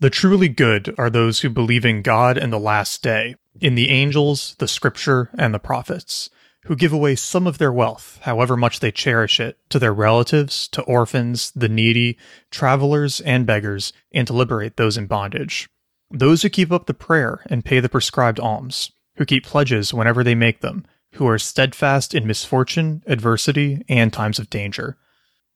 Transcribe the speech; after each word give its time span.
The 0.00 0.10
truly 0.10 0.48
good 0.48 0.94
are 0.96 1.10
those 1.10 1.40
who 1.40 1.50
believe 1.50 1.84
in 1.84 2.02
God 2.02 2.38
and 2.38 2.52
the 2.52 2.58
last 2.60 3.02
day, 3.02 3.34
in 3.60 3.74
the 3.74 3.90
angels, 3.90 4.54
the 4.60 4.68
scripture, 4.68 5.28
and 5.36 5.52
the 5.52 5.58
prophets, 5.58 6.30
who 6.66 6.76
give 6.76 6.92
away 6.92 7.16
some 7.16 7.48
of 7.48 7.58
their 7.58 7.72
wealth, 7.72 8.20
however 8.22 8.56
much 8.56 8.78
they 8.78 8.92
cherish 8.92 9.40
it, 9.40 9.58
to 9.70 9.78
their 9.80 9.92
relatives, 9.92 10.68
to 10.68 10.82
orphans, 10.82 11.50
the 11.56 11.68
needy, 11.68 12.16
travelers, 12.52 13.20
and 13.22 13.44
beggars, 13.44 13.92
and 14.12 14.24
to 14.28 14.32
liberate 14.32 14.76
those 14.76 14.96
in 14.96 15.06
bondage. 15.06 15.68
Those 16.12 16.42
who 16.42 16.48
keep 16.48 16.70
up 16.70 16.86
the 16.86 16.94
prayer 16.94 17.40
and 17.46 17.64
pay 17.64 17.80
the 17.80 17.88
prescribed 17.88 18.38
alms, 18.38 18.92
who 19.16 19.24
keep 19.24 19.44
pledges 19.44 19.92
whenever 19.92 20.22
they 20.22 20.36
make 20.36 20.60
them, 20.60 20.86
who 21.14 21.26
are 21.26 21.40
steadfast 21.40 22.14
in 22.14 22.24
misfortune, 22.24 23.02
adversity, 23.08 23.84
and 23.88 24.12
times 24.12 24.38
of 24.38 24.48
danger. 24.48 24.96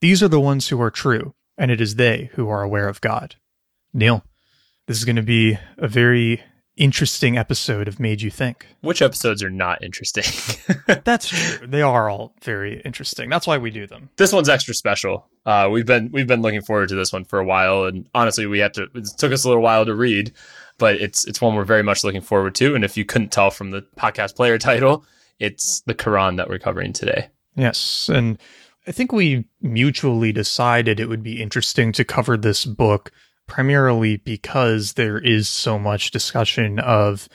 These 0.00 0.20
are 0.20 0.28
the 0.28 0.40
ones 0.40 0.66
who 0.66 0.82
are 0.82 0.90
true, 0.90 1.34
and 1.56 1.70
it 1.70 1.80
is 1.80 1.94
they 1.94 2.30
who 2.34 2.48
are 2.48 2.62
aware 2.62 2.88
of 2.88 3.00
God. 3.00 3.36
Neil, 3.94 4.24
this 4.86 4.98
is 4.98 5.04
going 5.04 5.16
to 5.16 5.22
be 5.22 5.58
a 5.78 5.88
very 5.88 6.42
interesting 6.76 7.36
episode 7.36 7.86
of 7.86 8.00
Made 8.00 8.22
You 8.22 8.30
Think. 8.30 8.66
Which 8.80 9.02
episodes 9.02 9.42
are 9.42 9.50
not 9.50 9.82
interesting? 9.82 10.24
That's 11.04 11.28
true. 11.28 11.66
They 11.66 11.82
are 11.82 12.08
all 12.08 12.34
very 12.42 12.80
interesting. 12.84 13.28
That's 13.28 13.46
why 13.46 13.58
we 13.58 13.70
do 13.70 13.86
them. 13.86 14.10
This 14.16 14.32
one's 14.32 14.48
extra 14.48 14.74
special. 14.74 15.28
Uh, 15.44 15.68
we've 15.70 15.86
been 15.86 16.10
we've 16.12 16.26
been 16.26 16.42
looking 16.42 16.62
forward 16.62 16.88
to 16.88 16.94
this 16.94 17.12
one 17.12 17.24
for 17.24 17.38
a 17.38 17.44
while, 17.44 17.84
and 17.84 18.08
honestly, 18.14 18.46
we 18.46 18.58
had 18.58 18.74
to. 18.74 18.88
It 18.94 19.08
took 19.18 19.32
us 19.32 19.44
a 19.44 19.48
little 19.48 19.62
while 19.62 19.84
to 19.84 19.94
read, 19.94 20.32
but 20.78 20.96
it's 20.96 21.26
it's 21.26 21.40
one 21.40 21.54
we're 21.54 21.64
very 21.64 21.82
much 21.82 22.04
looking 22.04 22.20
forward 22.20 22.54
to. 22.56 22.74
And 22.74 22.84
if 22.84 22.96
you 22.96 23.04
couldn't 23.04 23.32
tell 23.32 23.50
from 23.50 23.70
the 23.70 23.82
podcast 23.96 24.34
player 24.36 24.58
title, 24.58 25.04
it's 25.38 25.80
the 25.82 25.94
Quran 25.94 26.36
that 26.36 26.48
we're 26.48 26.58
covering 26.58 26.92
today. 26.92 27.28
Yes, 27.54 28.08
and 28.08 28.38
I 28.86 28.92
think 28.92 29.12
we 29.12 29.44
mutually 29.60 30.32
decided 30.32 30.98
it 30.98 31.08
would 31.08 31.22
be 31.22 31.42
interesting 31.42 31.92
to 31.92 32.04
cover 32.04 32.36
this 32.36 32.64
book 32.64 33.12
primarily 33.52 34.16
because 34.16 34.94
there 34.94 35.18
is 35.18 35.46
so 35.46 35.78
much 35.78 36.10
discussion 36.10 36.78
of 36.78 37.28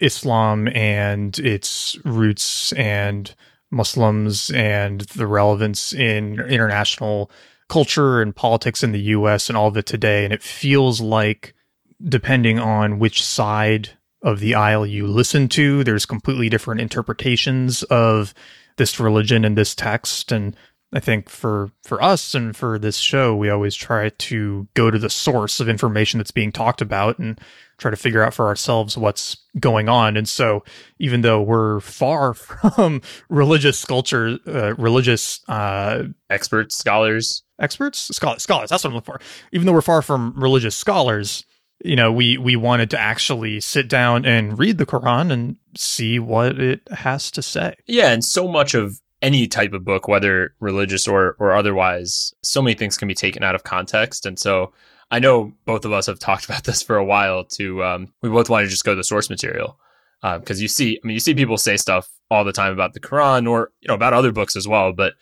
Islam 0.00 0.66
and 0.68 1.38
its 1.40 1.94
roots 2.06 2.72
and 2.72 3.34
Muslims 3.70 4.48
and 4.52 5.02
the 5.02 5.26
relevance 5.26 5.92
in 5.92 6.40
international 6.40 7.30
culture 7.68 8.22
and 8.22 8.34
politics 8.34 8.82
in 8.82 8.92
the 8.92 9.12
US 9.16 9.50
and 9.50 9.58
all 9.58 9.68
of 9.68 9.76
it 9.76 9.84
today. 9.84 10.24
And 10.24 10.32
it 10.32 10.42
feels 10.42 11.02
like, 11.02 11.54
depending 12.02 12.58
on 12.58 12.98
which 12.98 13.22
side 13.22 13.90
of 14.22 14.40
the 14.40 14.54
aisle 14.54 14.86
you 14.86 15.06
listen 15.06 15.50
to, 15.50 15.84
there's 15.84 16.06
completely 16.06 16.48
different 16.48 16.80
interpretations 16.80 17.82
of 17.82 18.32
this 18.78 18.98
religion 18.98 19.44
and 19.44 19.54
this 19.54 19.74
text. 19.74 20.32
And 20.32 20.56
I 20.92 21.00
think 21.00 21.28
for 21.28 21.70
for 21.84 22.02
us 22.02 22.34
and 22.34 22.56
for 22.56 22.78
this 22.78 22.96
show, 22.96 23.36
we 23.36 23.50
always 23.50 23.74
try 23.74 24.08
to 24.08 24.68
go 24.72 24.90
to 24.90 24.98
the 24.98 25.10
source 25.10 25.60
of 25.60 25.68
information 25.68 26.18
that's 26.18 26.30
being 26.30 26.50
talked 26.50 26.80
about 26.80 27.18
and 27.18 27.38
try 27.76 27.90
to 27.90 27.96
figure 27.96 28.22
out 28.22 28.32
for 28.32 28.46
ourselves 28.46 28.96
what's 28.96 29.36
going 29.60 29.90
on. 29.90 30.16
And 30.16 30.26
so, 30.26 30.64
even 30.98 31.20
though 31.20 31.42
we're 31.42 31.80
far 31.80 32.32
from 32.34 33.02
religious 33.28 33.84
culture, 33.84 34.38
uh, 34.46 34.74
religious 34.76 35.40
uh, 35.46 36.04
experts, 36.30 36.78
scholars, 36.78 37.42
experts, 37.58 38.14
scholars, 38.16 38.42
scholars. 38.42 38.70
That's 38.70 38.82
what 38.82 38.90
I'm 38.90 38.94
looking 38.94 39.12
for. 39.12 39.20
Even 39.52 39.66
though 39.66 39.74
we're 39.74 39.82
far 39.82 40.00
from 40.00 40.32
religious 40.36 40.74
scholars, 40.74 41.44
you 41.84 41.96
know, 41.96 42.10
we 42.10 42.38
we 42.38 42.56
wanted 42.56 42.90
to 42.90 42.98
actually 42.98 43.60
sit 43.60 43.88
down 43.88 44.24
and 44.24 44.58
read 44.58 44.78
the 44.78 44.86
Quran 44.86 45.30
and 45.30 45.56
see 45.76 46.18
what 46.18 46.58
it 46.58 46.80
has 46.90 47.30
to 47.32 47.42
say. 47.42 47.74
Yeah, 47.86 48.10
and 48.10 48.24
so 48.24 48.48
much 48.48 48.72
of 48.72 49.00
any 49.22 49.46
type 49.46 49.72
of 49.72 49.84
book, 49.84 50.08
whether 50.08 50.54
religious 50.60 51.08
or 51.08 51.36
or 51.38 51.52
otherwise, 51.54 52.34
so 52.42 52.62
many 52.62 52.74
things 52.74 52.96
can 52.96 53.08
be 53.08 53.14
taken 53.14 53.42
out 53.42 53.54
of 53.54 53.64
context. 53.64 54.26
And 54.26 54.38
so 54.38 54.72
I 55.10 55.18
know 55.18 55.52
both 55.64 55.84
of 55.84 55.92
us 55.92 56.06
have 56.06 56.18
talked 56.20 56.44
about 56.44 56.64
this 56.64 56.82
for 56.82 56.96
a 56.96 57.04
while. 57.04 57.44
To 57.44 57.84
um, 57.84 58.12
we 58.22 58.28
both 58.28 58.50
want 58.50 58.64
to 58.64 58.70
just 58.70 58.84
go 58.84 58.92
to 58.92 58.96
the 58.96 59.04
source 59.04 59.30
material 59.30 59.78
because 60.22 60.58
uh, 60.58 60.62
you 60.62 60.68
see, 60.68 60.98
I 61.02 61.06
mean, 61.06 61.14
you 61.14 61.20
see 61.20 61.34
people 61.34 61.58
say 61.58 61.76
stuff 61.76 62.08
all 62.30 62.44
the 62.44 62.52
time 62.52 62.72
about 62.72 62.92
the 62.92 63.00
Quran 63.00 63.48
or 63.48 63.72
you 63.80 63.88
know 63.88 63.94
about 63.94 64.12
other 64.12 64.32
books 64.32 64.56
as 64.56 64.66
well, 64.66 64.92
but 64.92 65.14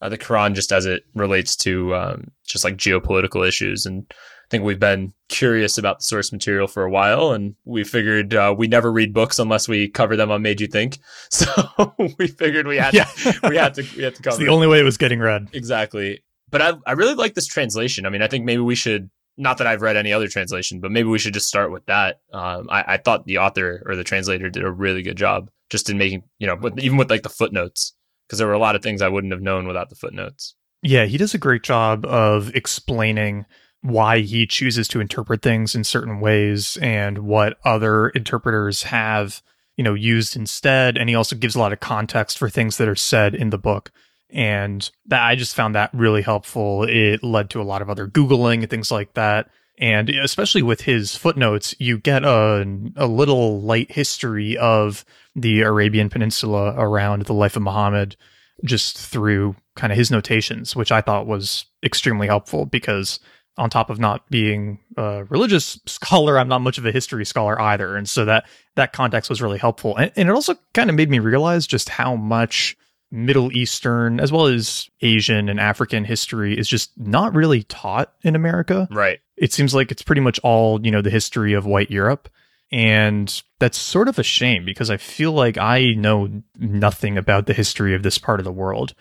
uh, 0.00 0.08
the 0.08 0.18
Quran 0.18 0.54
just 0.54 0.72
as 0.72 0.86
it 0.86 1.04
relates 1.14 1.56
to 1.56 1.94
um, 1.94 2.30
just 2.46 2.64
like 2.64 2.76
geopolitical 2.76 3.46
issues 3.46 3.86
and 3.86 4.12
think 4.54 4.64
we've 4.64 4.78
been 4.78 5.12
curious 5.28 5.78
about 5.78 5.98
the 5.98 6.04
source 6.04 6.30
material 6.30 6.68
for 6.68 6.84
a 6.84 6.90
while, 6.90 7.32
and 7.32 7.56
we 7.64 7.82
figured 7.82 8.34
uh, 8.34 8.54
we 8.56 8.68
never 8.68 8.92
read 8.92 9.12
books 9.12 9.40
unless 9.40 9.66
we 9.66 9.88
cover 9.88 10.14
them 10.14 10.30
on 10.30 10.42
Made 10.42 10.60
You 10.60 10.68
Think. 10.68 10.98
So 11.30 11.92
we 12.18 12.28
figured 12.28 12.68
we 12.68 12.76
had 12.76 12.94
yeah. 12.94 13.04
to, 13.04 13.40
we 13.48 13.56
had 13.56 13.74
to 13.74 13.82
we 13.96 14.04
had 14.04 14.14
to 14.14 14.22
cover. 14.22 14.36
it's 14.36 14.38
the 14.38 14.52
only 14.52 14.68
way 14.68 14.78
it 14.78 14.84
was 14.84 14.96
getting 14.96 15.18
read. 15.18 15.48
Exactly. 15.52 16.22
But 16.50 16.62
I 16.62 16.74
I 16.86 16.92
really 16.92 17.14
like 17.14 17.34
this 17.34 17.46
translation. 17.46 18.06
I 18.06 18.10
mean, 18.10 18.22
I 18.22 18.28
think 18.28 18.44
maybe 18.44 18.62
we 18.62 18.76
should. 18.76 19.10
Not 19.36 19.58
that 19.58 19.66
I've 19.66 19.82
read 19.82 19.96
any 19.96 20.12
other 20.12 20.28
translation, 20.28 20.78
but 20.78 20.92
maybe 20.92 21.08
we 21.08 21.18
should 21.18 21.34
just 21.34 21.48
start 21.48 21.72
with 21.72 21.84
that. 21.86 22.20
Um, 22.32 22.68
I, 22.70 22.84
I 22.86 22.96
thought 22.98 23.26
the 23.26 23.38
author 23.38 23.82
or 23.84 23.96
the 23.96 24.04
translator 24.04 24.48
did 24.48 24.62
a 24.62 24.70
really 24.70 25.02
good 25.02 25.16
job 25.16 25.50
just 25.70 25.90
in 25.90 25.98
making, 25.98 26.22
you 26.38 26.46
know, 26.46 26.54
with, 26.54 26.78
even 26.78 26.96
with 26.96 27.10
like 27.10 27.24
the 27.24 27.28
footnotes, 27.28 27.94
because 28.28 28.38
there 28.38 28.46
were 28.46 28.52
a 28.52 28.60
lot 28.60 28.76
of 28.76 28.82
things 28.82 29.02
I 29.02 29.08
wouldn't 29.08 29.32
have 29.32 29.42
known 29.42 29.66
without 29.66 29.90
the 29.90 29.96
footnotes. 29.96 30.54
Yeah, 30.82 31.06
he 31.06 31.16
does 31.16 31.34
a 31.34 31.38
great 31.38 31.64
job 31.64 32.06
of 32.06 32.54
explaining 32.54 33.46
why 33.84 34.20
he 34.20 34.46
chooses 34.46 34.88
to 34.88 34.98
interpret 34.98 35.42
things 35.42 35.74
in 35.74 35.84
certain 35.84 36.18
ways 36.18 36.78
and 36.80 37.18
what 37.18 37.58
other 37.66 38.08
interpreters 38.08 38.84
have, 38.84 39.42
you 39.76 39.84
know, 39.84 39.92
used 39.92 40.36
instead. 40.36 40.96
And 40.96 41.10
he 41.10 41.14
also 41.14 41.36
gives 41.36 41.54
a 41.54 41.58
lot 41.58 41.74
of 41.74 41.80
context 41.80 42.38
for 42.38 42.48
things 42.48 42.78
that 42.78 42.88
are 42.88 42.94
said 42.94 43.34
in 43.34 43.50
the 43.50 43.58
book. 43.58 43.92
And 44.30 44.90
that 45.04 45.22
I 45.22 45.34
just 45.34 45.54
found 45.54 45.74
that 45.74 45.90
really 45.92 46.22
helpful. 46.22 46.84
It 46.84 47.22
led 47.22 47.50
to 47.50 47.60
a 47.60 47.62
lot 47.62 47.82
of 47.82 47.90
other 47.90 48.08
Googling 48.08 48.62
and 48.62 48.70
things 48.70 48.90
like 48.90 49.12
that. 49.14 49.50
And 49.78 50.08
especially 50.08 50.62
with 50.62 50.80
his 50.80 51.14
footnotes, 51.14 51.74
you 51.78 51.98
get 51.98 52.24
a, 52.24 52.66
a 52.96 53.06
little 53.06 53.60
light 53.60 53.92
history 53.92 54.56
of 54.56 55.04
the 55.36 55.60
Arabian 55.60 56.08
Peninsula 56.08 56.74
around 56.78 57.26
the 57.26 57.34
life 57.34 57.54
of 57.54 57.62
Muhammad 57.62 58.16
just 58.64 58.96
through 58.96 59.56
kind 59.76 59.92
of 59.92 59.98
his 59.98 60.10
notations, 60.10 60.74
which 60.74 60.90
I 60.90 61.02
thought 61.02 61.26
was 61.26 61.66
extremely 61.84 62.28
helpful 62.28 62.64
because 62.64 63.20
on 63.56 63.70
top 63.70 63.90
of 63.90 63.98
not 63.98 64.28
being 64.30 64.80
a 64.96 65.24
religious 65.24 65.78
scholar, 65.86 66.38
I'm 66.38 66.48
not 66.48 66.60
much 66.60 66.78
of 66.78 66.86
a 66.86 66.92
history 66.92 67.24
scholar 67.24 67.60
either. 67.60 67.96
And 67.96 68.08
so 68.08 68.24
that 68.24 68.46
that 68.74 68.92
context 68.92 69.30
was 69.30 69.40
really 69.40 69.58
helpful. 69.58 69.96
And, 69.96 70.10
and, 70.16 70.28
it 70.28 70.32
also 70.32 70.56
kind 70.72 70.90
of 70.90 70.96
made 70.96 71.10
me 71.10 71.20
realize 71.20 71.66
just 71.66 71.88
how 71.88 72.16
much 72.16 72.76
Middle 73.10 73.56
Eastern 73.56 74.18
as 74.18 74.32
well 74.32 74.46
as 74.46 74.88
Asian 75.00 75.48
and 75.48 75.60
African 75.60 76.04
history 76.04 76.58
is 76.58 76.68
just 76.68 76.90
not 76.98 77.34
really 77.34 77.62
taught 77.62 78.12
in 78.22 78.34
America. 78.34 78.88
Right. 78.90 79.20
It 79.36 79.52
seems 79.52 79.74
like 79.74 79.92
it's 79.92 80.02
pretty 80.02 80.20
much 80.20 80.40
all, 80.40 80.84
you 80.84 80.90
know, 80.90 81.02
the 81.02 81.10
history 81.10 81.52
of 81.52 81.64
white 81.64 81.90
Europe. 81.90 82.28
And 82.72 83.42
that's 83.60 83.78
sort 83.78 84.08
of 84.08 84.18
a 84.18 84.24
shame 84.24 84.64
because 84.64 84.90
I 84.90 84.96
feel 84.96 85.30
like 85.30 85.56
I 85.58 85.92
know 85.92 86.42
nothing 86.58 87.16
about 87.16 87.46
the 87.46 87.54
history 87.54 87.94
of 87.94 88.02
this 88.02 88.18
part 88.18 88.40
of 88.40 88.44
the 88.44 88.52
world. 88.52 88.94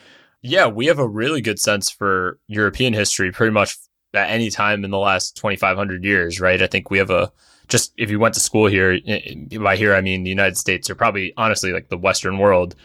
Yeah, 0.43 0.67
we 0.67 0.85
have 0.87 0.99
a 0.99 1.07
really 1.07 1.41
good 1.41 1.57
sense 1.57 1.89
for 1.89 2.37
European 2.47 2.93
history 2.93 3.31
pretty 3.31 3.51
much 3.51 3.77
at 4.13 4.29
any 4.29 4.49
time 4.49 4.83
in 4.83 4.91
the 4.91 4.97
last 4.97 5.35
2500 5.37 6.03
years, 6.03 6.39
right? 6.39 6.61
I 6.61 6.67
think 6.67 6.89
we 6.89 6.97
have 6.97 7.09
a 7.09 7.31
just 7.67 7.93
if 7.97 8.09
you 8.09 8.19
went 8.19 8.33
to 8.35 8.39
school 8.39 8.67
here, 8.67 8.99
eh, 9.07 9.19
eh, 9.51 9.57
by 9.57 9.75
here 9.75 9.95
I 9.95 10.01
mean 10.01 10.23
the 10.23 10.29
United 10.29 10.57
States 10.57 10.89
or 10.89 10.95
probably 10.95 11.33
honestly 11.37 11.71
like 11.71 11.89
the 11.89 11.97
Western 11.97 12.37
world, 12.37 12.75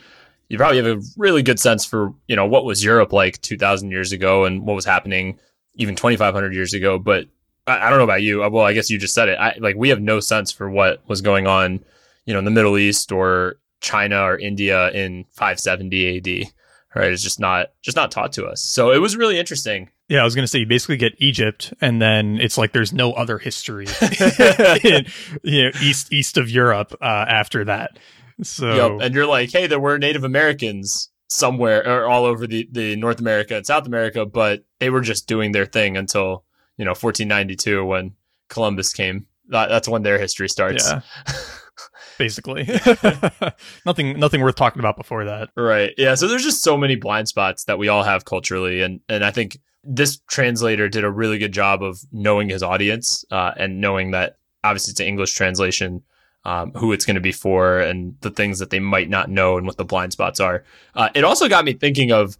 you 0.48 0.56
probably 0.56 0.78
have 0.78 0.86
a 0.86 1.02
really 1.16 1.42
good 1.42 1.60
sense 1.60 1.84
for 1.84 2.14
you 2.26 2.36
know 2.36 2.46
what 2.46 2.64
was 2.64 2.84
Europe 2.84 3.12
like 3.12 3.40
2,000 3.42 3.90
years 3.90 4.12
ago 4.12 4.44
and 4.44 4.66
what 4.66 4.74
was 4.74 4.84
happening 4.84 5.38
even 5.74 5.94
2,500 5.94 6.54
years 6.54 6.74
ago. 6.74 6.98
But 6.98 7.26
I, 7.66 7.86
I, 7.86 7.90
don't 7.90 7.98
know 7.98 8.04
about 8.04 8.22
you. 8.22 8.42
Uh, 8.42 8.50
well, 8.50 8.64
I 8.64 8.72
guess 8.72 8.90
you 8.90 8.98
just 8.98 9.14
said 9.14 9.28
it. 9.28 9.38
I, 9.38 9.56
like 9.60 9.76
we 9.76 9.90
have 9.90 10.00
no 10.00 10.20
sense 10.20 10.50
for 10.50 10.70
what 10.70 11.06
was 11.08 11.20
going 11.20 11.46
on, 11.46 11.84
you 12.24 12.32
know, 12.32 12.38
in 12.38 12.44
the 12.44 12.50
Middle 12.50 12.78
East 12.78 13.12
or 13.12 13.56
China 13.80 14.22
or 14.22 14.38
India 14.38 14.90
in 14.90 15.24
570 15.32 16.16
AD. 16.16 16.52
Right? 16.94 17.12
It's 17.12 17.22
just 17.22 17.38
not 17.38 17.72
just 17.82 17.96
not 17.96 18.10
taught 18.10 18.32
to 18.32 18.46
us. 18.46 18.62
So 18.62 18.92
it 18.92 18.98
was 18.98 19.16
really 19.16 19.38
interesting 19.38 19.90
yeah, 20.08 20.20
I 20.20 20.24
was 20.24 20.34
going 20.34 20.44
to 20.44 20.48
say 20.48 20.60
you 20.60 20.66
basically 20.66 20.96
get 20.96 21.14
Egypt, 21.18 21.74
and 21.80 22.00
then 22.00 22.38
it's 22.40 22.56
like 22.56 22.72
there's 22.72 22.92
no 22.92 23.12
other 23.12 23.38
history 23.38 23.86
in 24.84 25.06
you 25.42 25.64
know, 25.64 25.70
east 25.82 26.12
east 26.12 26.38
of 26.38 26.48
Europe 26.48 26.94
uh, 27.00 27.26
after 27.28 27.64
that. 27.66 27.98
So, 28.42 28.96
yep. 28.96 29.06
and 29.06 29.14
you're 29.14 29.26
like, 29.26 29.52
hey, 29.52 29.66
there 29.66 29.80
were 29.80 29.98
Native 29.98 30.24
Americans 30.24 31.10
somewhere 31.28 31.86
or 31.86 32.06
all 32.06 32.24
over 32.24 32.46
the, 32.46 32.68
the 32.72 32.96
North 32.96 33.20
America 33.20 33.56
and 33.56 33.66
South 33.66 33.86
America, 33.86 34.24
but 34.24 34.64
they 34.78 34.88
were 34.88 35.02
just 35.02 35.26
doing 35.26 35.52
their 35.52 35.66
thing 35.66 35.96
until 35.96 36.44
you 36.78 36.84
know 36.84 36.92
1492 36.92 37.84
when 37.84 38.14
Columbus 38.48 38.92
came. 38.92 39.26
That, 39.48 39.68
that's 39.68 39.88
when 39.88 40.02
their 40.02 40.18
history 40.18 40.48
starts. 40.48 40.88
Yeah. 40.88 41.00
basically. 42.18 42.64
nothing 43.86 44.18
nothing 44.18 44.40
worth 44.40 44.56
talking 44.56 44.80
about 44.80 44.96
before 44.96 45.26
that. 45.26 45.50
Right. 45.54 45.92
Yeah, 45.98 46.14
so 46.14 46.28
there's 46.28 46.44
just 46.44 46.62
so 46.62 46.78
many 46.78 46.96
blind 46.96 47.28
spots 47.28 47.64
that 47.64 47.78
we 47.78 47.88
all 47.88 48.02
have 48.02 48.24
culturally 48.24 48.80
and 48.80 49.00
and 49.08 49.22
I 49.24 49.30
think 49.30 49.58
this 49.84 50.18
translator 50.28 50.88
did 50.88 51.04
a 51.04 51.10
really 51.10 51.38
good 51.38 51.52
job 51.52 51.82
of 51.82 52.00
knowing 52.12 52.48
his 52.48 52.62
audience 52.62 53.24
uh, 53.30 53.52
and 53.56 53.80
knowing 53.80 54.10
that 54.10 54.36
obviously 54.64 54.92
it's 54.92 55.00
an 55.00 55.06
English 55.06 55.32
translation, 55.32 56.02
um, 56.44 56.72
who 56.72 56.92
it's 56.92 57.04
going 57.04 57.14
to 57.14 57.20
be 57.20 57.32
for, 57.32 57.78
and 57.78 58.16
the 58.20 58.30
things 58.30 58.58
that 58.58 58.70
they 58.70 58.80
might 58.80 59.08
not 59.08 59.30
know 59.30 59.56
and 59.56 59.66
what 59.66 59.76
the 59.76 59.84
blind 59.84 60.12
spots 60.12 60.40
are. 60.40 60.64
Uh, 60.94 61.08
it 61.14 61.24
also 61.24 61.48
got 61.48 61.64
me 61.64 61.72
thinking 61.72 62.12
of, 62.12 62.36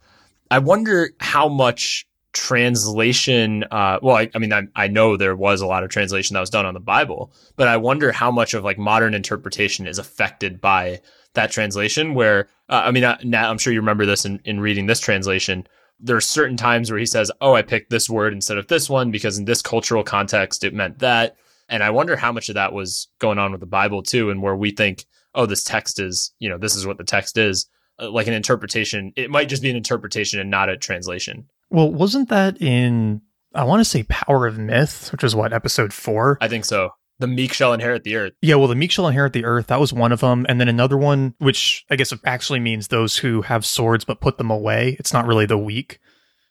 I 0.51 0.59
wonder 0.59 1.11
how 1.19 1.47
much 1.47 2.05
translation 2.31 3.63
uh 3.71 3.97
well 4.03 4.15
I, 4.15 4.29
I 4.35 4.37
mean 4.37 4.53
I, 4.53 4.67
I 4.75 4.87
know 4.87 5.17
there 5.17 5.35
was 5.35 5.61
a 5.61 5.65
lot 5.65 5.83
of 5.83 5.89
translation 5.89 6.35
that 6.35 6.39
was 6.39 6.51
done 6.51 6.63
on 6.63 6.75
the 6.75 6.79
bible 6.79 7.33
but 7.55 7.67
i 7.67 7.75
wonder 7.75 8.11
how 8.11 8.29
much 8.29 8.53
of 8.53 8.63
like 8.63 8.77
modern 8.77 9.15
interpretation 9.15 9.87
is 9.87 9.97
affected 9.97 10.61
by 10.61 11.01
that 11.33 11.49
translation 11.49 12.13
where 12.13 12.47
uh, 12.69 12.83
i 12.85 12.91
mean 12.91 13.03
uh, 13.03 13.17
now 13.23 13.49
i'm 13.49 13.57
sure 13.57 13.73
you 13.73 13.79
remember 13.79 14.05
this 14.05 14.25
in, 14.25 14.39
in 14.45 14.59
reading 14.59 14.85
this 14.85 14.99
translation 14.99 15.67
there 15.99 16.15
are 16.15 16.21
certain 16.21 16.57
times 16.57 16.89
where 16.89 16.99
he 16.99 17.05
says 17.05 17.31
oh 17.41 17.53
i 17.53 17.61
picked 17.61 17.89
this 17.89 18.09
word 18.09 18.33
instead 18.33 18.57
of 18.57 18.67
this 18.67 18.89
one 18.89 19.11
because 19.11 19.37
in 19.37 19.45
this 19.45 19.61
cultural 19.61 20.03
context 20.03 20.63
it 20.63 20.73
meant 20.73 20.99
that 20.99 21.35
and 21.67 21.83
i 21.83 21.89
wonder 21.89 22.15
how 22.15 22.31
much 22.31 22.49
of 22.49 22.55
that 22.55 22.73
was 22.73 23.07
going 23.19 23.37
on 23.37 23.51
with 23.51 23.59
the 23.59 23.65
bible 23.67 24.01
too 24.01 24.29
and 24.29 24.41
where 24.41 24.55
we 24.55 24.71
think 24.71 25.05
oh 25.35 25.45
this 25.45 25.63
text 25.63 25.99
is 25.99 26.33
you 26.39 26.49
know 26.49 26.57
this 26.57 26.75
is 26.75 26.85
what 26.85 26.97
the 26.97 27.03
text 27.03 27.37
is 27.37 27.67
uh, 27.99 28.09
like 28.09 28.27
an 28.27 28.33
interpretation 28.33 29.11
it 29.15 29.29
might 29.29 29.49
just 29.49 29.61
be 29.61 29.69
an 29.69 29.75
interpretation 29.75 30.39
and 30.39 30.49
not 30.49 30.69
a 30.69 30.77
translation 30.77 31.47
Well, 31.69 31.91
wasn't 31.91 32.29
that 32.29 32.61
in 32.61 33.21
I 33.55 33.63
want 33.63 33.79
to 33.79 33.85
say 33.85 34.03
Power 34.03 34.45
of 34.45 34.59
Myth, 34.59 35.11
which 35.11 35.23
is 35.23 35.35
what 35.35 35.53
episode 35.53 35.91
4? 35.91 36.37
I 36.39 36.47
think 36.47 36.65
so. 36.65 36.91
The 37.19 37.27
meek 37.27 37.53
shall 37.53 37.73
inherit 37.73 38.03
the 38.03 38.15
earth. 38.15 38.33
Yeah, 38.41 38.55
well, 38.55 38.67
the 38.69 38.75
meek 38.75 38.91
shall 38.91 39.07
inherit 39.07 39.33
the 39.33 39.45
earth. 39.45 39.67
That 39.67 39.79
was 39.79 39.91
one 39.91 40.11
of 40.11 40.21
them, 40.21 40.45
and 40.47 40.59
then 40.59 40.69
another 40.69 40.97
one, 40.97 41.35
which 41.39 41.85
I 41.89 41.97
guess 41.97 42.13
actually 42.25 42.61
means 42.61 42.87
those 42.87 43.17
who 43.17 43.41
have 43.41 43.65
swords 43.65 44.05
but 44.05 44.21
put 44.21 44.37
them 44.37 44.49
away. 44.49 44.95
It's 44.99 45.11
not 45.11 45.27
really 45.27 45.45
the 45.45 45.57
weak, 45.57 45.99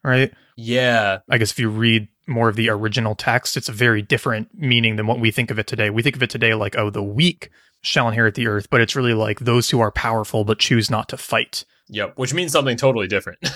right? 0.04 0.32
Yeah. 0.56 1.18
I 1.30 1.38
guess 1.38 1.52
if 1.52 1.58
you 1.58 1.70
read 1.70 2.08
more 2.26 2.48
of 2.48 2.56
the 2.56 2.68
original 2.68 3.14
text, 3.14 3.56
it's 3.56 3.70
a 3.70 3.72
very 3.72 4.02
different 4.02 4.48
meaning 4.54 4.96
than 4.96 5.06
what 5.06 5.20
we 5.20 5.30
think 5.30 5.50
of 5.50 5.58
it 5.58 5.66
today. 5.66 5.88
We 5.88 6.02
think 6.02 6.16
of 6.16 6.22
it 6.22 6.30
today 6.30 6.52
like, 6.54 6.76
oh, 6.76 6.90
the 6.90 7.02
weak 7.02 7.50
shall 7.80 8.08
inherit 8.08 8.34
the 8.34 8.46
earth, 8.46 8.68
but 8.68 8.80
it's 8.80 8.96
really 8.96 9.14
like 9.14 9.40
those 9.40 9.70
who 9.70 9.80
are 9.80 9.90
powerful 9.90 10.44
but 10.44 10.58
choose 10.58 10.90
not 10.90 11.08
to 11.08 11.16
fight. 11.16 11.64
Yep. 11.88 12.14
Which 12.16 12.34
means 12.34 12.52
something 12.52 12.76
totally 12.76 13.06
different. 13.06 13.38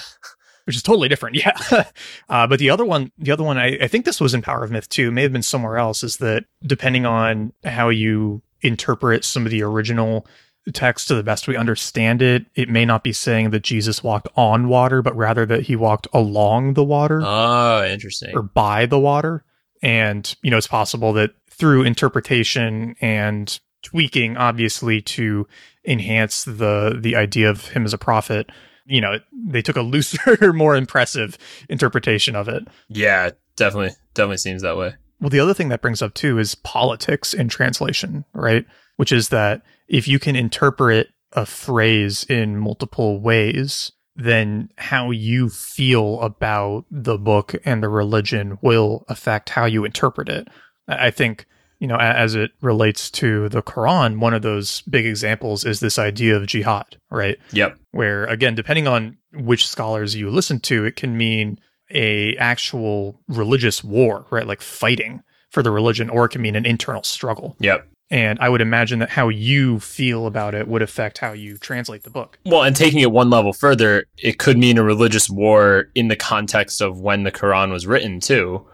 which 0.64 0.76
is 0.76 0.82
totally 0.82 1.08
different. 1.08 1.36
Yeah. 1.42 1.84
uh, 2.28 2.46
but 2.46 2.58
the 2.58 2.70
other 2.70 2.84
one, 2.84 3.10
the 3.18 3.32
other 3.32 3.42
one, 3.42 3.58
I, 3.58 3.78
I 3.82 3.88
think 3.88 4.04
this 4.04 4.20
was 4.20 4.34
in 4.34 4.42
Power 4.42 4.62
of 4.62 4.70
Myth 4.70 4.88
too, 4.88 5.10
may 5.10 5.22
have 5.22 5.32
been 5.32 5.42
somewhere 5.42 5.76
else, 5.76 6.02
is 6.02 6.18
that 6.18 6.44
depending 6.64 7.04
on 7.04 7.52
how 7.64 7.88
you 7.88 8.42
interpret 8.60 9.24
some 9.24 9.44
of 9.44 9.50
the 9.50 9.62
original 9.62 10.26
text 10.72 11.08
to 11.08 11.14
the 11.14 11.24
best 11.24 11.48
we 11.48 11.56
understand 11.56 12.22
it, 12.22 12.46
it 12.54 12.68
may 12.68 12.84
not 12.84 13.02
be 13.02 13.12
saying 13.12 13.50
that 13.50 13.62
Jesus 13.62 14.04
walked 14.04 14.28
on 14.36 14.68
water, 14.68 15.02
but 15.02 15.16
rather 15.16 15.44
that 15.46 15.62
he 15.62 15.74
walked 15.74 16.06
along 16.12 16.74
the 16.74 16.84
water 16.84 17.20
oh, 17.24 17.84
interesting. 17.84 18.30
or 18.36 18.42
by 18.42 18.86
the 18.86 18.98
water. 18.98 19.44
And, 19.82 20.32
you 20.42 20.50
know, 20.50 20.58
it's 20.58 20.68
possible 20.68 21.12
that 21.14 21.32
through 21.50 21.82
interpretation 21.82 22.94
and 23.00 23.58
tweaking, 23.82 24.36
obviously, 24.36 25.00
to 25.02 25.46
enhance 25.84 26.44
the 26.44 26.96
the 27.00 27.16
idea 27.16 27.50
of 27.50 27.68
him 27.68 27.84
as 27.84 27.92
a 27.92 27.98
prophet, 27.98 28.50
you 28.86 29.00
know, 29.00 29.18
they 29.32 29.62
took 29.62 29.76
a 29.76 29.82
looser, 29.82 30.52
more 30.52 30.76
impressive 30.76 31.38
interpretation 31.68 32.36
of 32.36 32.48
it. 32.48 32.66
Yeah, 32.88 33.30
definitely. 33.56 33.96
Definitely 34.14 34.38
seems 34.38 34.62
that 34.62 34.76
way. 34.76 34.94
Well, 35.20 35.30
the 35.30 35.40
other 35.40 35.54
thing 35.54 35.68
that 35.68 35.82
brings 35.82 36.02
up 36.02 36.14
too 36.14 36.38
is 36.38 36.54
politics 36.56 37.32
in 37.32 37.48
translation, 37.48 38.24
right? 38.34 38.66
Which 38.96 39.12
is 39.12 39.28
that 39.28 39.62
if 39.88 40.08
you 40.08 40.18
can 40.18 40.36
interpret 40.36 41.08
a 41.32 41.46
phrase 41.46 42.24
in 42.24 42.58
multiple 42.58 43.20
ways, 43.20 43.92
then 44.16 44.68
how 44.76 45.10
you 45.10 45.48
feel 45.48 46.20
about 46.20 46.84
the 46.90 47.18
book 47.18 47.54
and 47.64 47.82
the 47.82 47.88
religion 47.88 48.58
will 48.62 49.04
affect 49.08 49.50
how 49.50 49.64
you 49.64 49.84
interpret 49.84 50.28
it. 50.28 50.48
I 50.88 51.06
I 51.06 51.10
think, 51.10 51.46
you 51.82 51.88
know, 51.88 51.96
as 51.98 52.36
it 52.36 52.52
relates 52.60 53.10
to 53.10 53.48
the 53.48 53.60
Quran, 53.62 54.20
one 54.20 54.34
of 54.34 54.42
those 54.42 54.82
big 54.82 55.04
examples 55.04 55.64
is 55.64 55.80
this 55.80 55.98
idea 55.98 56.36
of 56.36 56.46
jihad, 56.46 56.96
right? 57.10 57.38
Yep. 57.52 57.76
where 57.90 58.24
again 58.26 58.54
depending 58.54 58.86
on 58.86 59.16
which 59.34 59.66
scholars 59.66 60.14
you 60.14 60.30
listen 60.30 60.60
to 60.60 60.84
it 60.84 60.94
can 60.96 61.16
mean 61.16 61.58
a 61.90 62.36
actual 62.36 63.20
religious 63.28 63.82
war 63.84 64.26
right 64.30 64.46
like 64.46 64.60
fighting 64.62 65.22
for 65.50 65.62
the 65.62 65.70
religion 65.70 66.08
or 66.08 66.24
it 66.26 66.30
can 66.30 66.40
mean 66.42 66.56
an 66.56 66.64
internal 66.64 67.02
struggle 67.02 67.56
Yep. 67.60 67.86
and 68.10 68.38
i 68.40 68.48
would 68.48 68.60
imagine 68.62 68.98
that 69.00 69.10
how 69.10 69.28
you 69.28 69.78
feel 69.80 70.26
about 70.26 70.54
it 70.54 70.68
would 70.68 70.80
affect 70.82 71.18
how 71.18 71.32
you 71.32 71.58
translate 71.58 72.02
the 72.04 72.10
book 72.10 72.38
Well, 72.46 72.62
and 72.62 72.74
taking 72.76 73.00
it 73.00 73.10
one 73.12 73.28
level 73.30 73.52
further, 73.52 74.04
it 74.16 74.38
could 74.38 74.56
mean 74.58 74.78
a 74.78 74.82
religious 74.82 75.28
war 75.28 75.86
in 75.94 76.08
the 76.08 76.16
context 76.16 76.80
of 76.80 77.00
when 77.00 77.24
the 77.24 77.32
Quran 77.32 77.70
was 77.70 77.86
written, 77.86 78.20
too, 78.20 78.66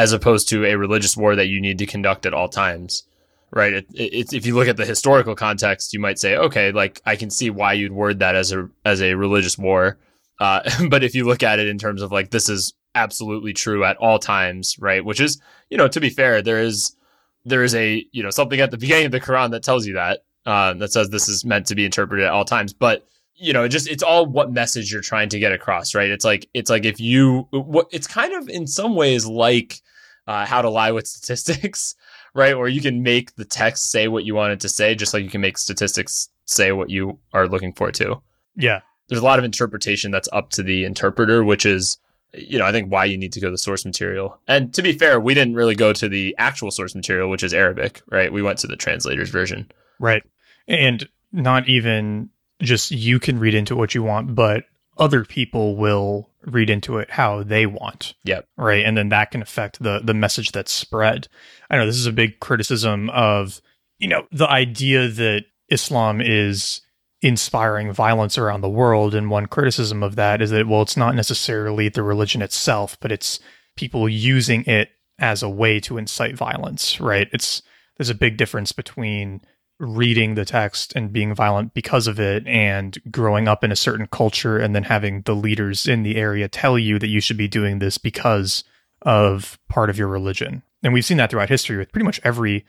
as 0.00 0.12
opposed 0.14 0.48
to 0.48 0.64
a 0.64 0.76
religious 0.76 1.14
war 1.14 1.36
that 1.36 1.48
you 1.48 1.60
need 1.60 1.76
to 1.76 1.84
conduct 1.84 2.24
at 2.24 2.32
all 2.32 2.48
times. 2.48 3.04
Right? 3.52 3.74
It, 3.74 3.86
it, 3.92 4.32
if 4.32 4.46
you 4.46 4.54
look 4.54 4.66
at 4.66 4.78
the 4.78 4.86
historical 4.86 5.34
context, 5.34 5.92
you 5.92 6.00
might 6.00 6.18
say, 6.18 6.36
okay, 6.36 6.72
like 6.72 7.02
I 7.04 7.16
can 7.16 7.28
see 7.28 7.50
why 7.50 7.74
you'd 7.74 7.92
word 7.92 8.20
that 8.20 8.34
as 8.34 8.50
a 8.50 8.70
as 8.86 9.02
a 9.02 9.14
religious 9.14 9.58
war. 9.58 9.98
Uh, 10.38 10.62
but 10.88 11.04
if 11.04 11.14
you 11.14 11.24
look 11.26 11.42
at 11.42 11.58
it 11.58 11.68
in 11.68 11.76
terms 11.76 12.00
of 12.00 12.12
like 12.12 12.30
this 12.30 12.48
is 12.48 12.72
absolutely 12.94 13.52
true 13.52 13.84
at 13.84 13.98
all 13.98 14.18
times, 14.18 14.78
right? 14.78 15.04
Which 15.04 15.20
is, 15.20 15.38
you 15.68 15.76
know, 15.76 15.88
to 15.88 16.00
be 16.00 16.08
fair, 16.08 16.40
there 16.40 16.62
is 16.62 16.96
there 17.44 17.62
is 17.62 17.74
a 17.74 18.06
you 18.12 18.22
know 18.22 18.30
something 18.30 18.60
at 18.60 18.70
the 18.70 18.78
beginning 18.78 19.06
of 19.06 19.12
the 19.12 19.20
Quran 19.20 19.50
that 19.50 19.62
tells 19.62 19.86
you 19.86 19.94
that 19.94 20.20
uh, 20.46 20.72
that 20.74 20.92
says 20.92 21.10
this 21.10 21.28
is 21.28 21.44
meant 21.44 21.66
to 21.66 21.74
be 21.74 21.84
interpreted 21.84 22.24
at 22.24 22.32
all 22.32 22.46
times, 22.46 22.72
but 22.72 23.06
you 23.34 23.54
know, 23.54 23.64
it 23.64 23.70
just 23.70 23.88
it's 23.88 24.02
all 24.02 24.26
what 24.26 24.52
message 24.52 24.92
you're 24.92 25.00
trying 25.00 25.30
to 25.30 25.38
get 25.38 25.52
across, 25.52 25.94
right? 25.94 26.10
It's 26.10 26.24
like 26.24 26.48
it's 26.54 26.70
like 26.70 26.84
if 26.84 27.00
you 27.00 27.48
what 27.50 27.88
it's 27.90 28.06
kind 28.06 28.32
of 28.32 28.48
in 28.48 28.66
some 28.66 28.94
ways 28.94 29.26
like 29.26 29.80
uh, 30.30 30.46
how 30.46 30.62
to 30.62 30.70
lie 30.70 30.92
with 30.92 31.06
statistics, 31.06 31.96
right? 32.34 32.54
Or 32.54 32.68
you 32.68 32.80
can 32.80 33.02
make 33.02 33.34
the 33.34 33.44
text 33.44 33.90
say 33.90 34.08
what 34.08 34.24
you 34.24 34.34
want 34.34 34.52
it 34.52 34.60
to 34.60 34.68
say, 34.68 34.94
just 34.94 35.12
like 35.12 35.24
you 35.24 35.30
can 35.30 35.40
make 35.40 35.58
statistics 35.58 36.28
say 36.44 36.72
what 36.72 36.90
you 36.90 37.18
are 37.32 37.48
looking 37.48 37.72
for 37.72 37.90
to. 37.92 38.20
yeah 38.56 38.80
There's 39.08 39.20
a 39.20 39.24
lot 39.24 39.38
of 39.38 39.44
interpretation 39.44 40.10
that's 40.10 40.28
up 40.32 40.50
to 40.50 40.62
the 40.62 40.84
interpreter, 40.84 41.42
which 41.44 41.66
is 41.66 41.98
you 42.32 42.60
know, 42.60 42.64
I 42.64 42.70
think 42.70 42.92
why 42.92 43.06
you 43.06 43.18
need 43.18 43.32
to 43.32 43.40
go 43.40 43.48
to 43.48 43.50
the 43.50 43.58
source 43.58 43.84
material. 43.84 44.38
And 44.46 44.72
to 44.74 44.82
be 44.82 44.92
fair, 44.92 45.18
we 45.18 45.34
didn't 45.34 45.56
really 45.56 45.74
go 45.74 45.92
to 45.92 46.08
the 46.08 46.32
actual 46.38 46.70
source 46.70 46.94
material, 46.94 47.28
which 47.28 47.42
is 47.42 47.52
Arabic, 47.52 48.02
right? 48.08 48.32
We 48.32 48.40
went 48.40 48.60
to 48.60 48.68
the 48.68 48.76
translator's 48.76 49.30
version. 49.30 49.68
right 49.98 50.22
and 50.68 51.08
not 51.32 51.68
even 51.68 52.30
just 52.62 52.90
you 52.92 53.18
can 53.18 53.38
read 53.38 53.54
into 53.54 53.76
what 53.76 53.94
you 53.94 54.02
want 54.02 54.34
but 54.34 54.64
other 54.98 55.24
people 55.24 55.76
will 55.76 56.29
read 56.46 56.70
into 56.70 56.98
it 56.98 57.10
how 57.10 57.42
they 57.42 57.66
want 57.66 58.14
Yep. 58.24 58.46
right? 58.56 58.84
And 58.84 58.96
then 58.96 59.10
that 59.10 59.30
can 59.30 59.42
affect 59.42 59.82
the 59.82 60.00
the 60.02 60.14
message 60.14 60.52
that's 60.52 60.72
spread. 60.72 61.28
I 61.68 61.76
know 61.76 61.86
this 61.86 61.96
is 61.98 62.06
a 62.06 62.12
big 62.12 62.40
criticism 62.40 63.10
of 63.10 63.60
you 63.98 64.08
know 64.08 64.26
the 64.32 64.48
idea 64.48 65.08
that 65.08 65.44
islam 65.68 66.20
is 66.20 66.80
inspiring 67.22 67.92
violence 67.92 68.38
around 68.38 68.62
the 68.62 68.68
world. 68.68 69.14
And 69.14 69.30
one 69.30 69.46
criticism 69.46 70.02
of 70.02 70.16
that 70.16 70.40
is 70.40 70.50
that 70.50 70.66
well 70.66 70.82
it's 70.82 70.96
not 70.96 71.14
necessarily 71.14 71.88
the 71.88 72.02
religion 72.02 72.42
itself 72.42 72.96
but 73.00 73.12
it's 73.12 73.40
people 73.76 74.08
using 74.08 74.64
it 74.64 74.90
as 75.18 75.42
a 75.42 75.48
way 75.48 75.78
to 75.80 75.98
incite 75.98 76.36
violence 76.36 77.00
right? 77.00 77.28
It's 77.32 77.62
there's 77.98 78.10
a 78.10 78.14
big 78.14 78.38
difference 78.38 78.72
between 78.72 79.42
reading 79.80 80.34
the 80.34 80.44
text 80.44 80.92
and 80.94 81.12
being 81.12 81.34
violent 81.34 81.72
because 81.72 82.06
of 82.06 82.20
it 82.20 82.46
and 82.46 82.98
growing 83.10 83.48
up 83.48 83.64
in 83.64 83.72
a 83.72 83.76
certain 83.76 84.06
culture 84.06 84.58
and 84.58 84.74
then 84.76 84.84
having 84.84 85.22
the 85.22 85.34
leaders 85.34 85.88
in 85.88 86.02
the 86.02 86.16
area 86.16 86.48
tell 86.48 86.78
you 86.78 86.98
that 86.98 87.08
you 87.08 87.20
should 87.20 87.38
be 87.38 87.48
doing 87.48 87.78
this 87.78 87.96
because 87.96 88.62
of 89.02 89.58
part 89.68 89.88
of 89.88 89.98
your 89.98 90.08
religion. 90.08 90.62
And 90.82 90.92
we've 90.92 91.04
seen 91.04 91.16
that 91.16 91.30
throughout 91.30 91.48
history 91.48 91.78
with 91.78 91.90
pretty 91.90 92.04
much 92.04 92.20
every 92.22 92.66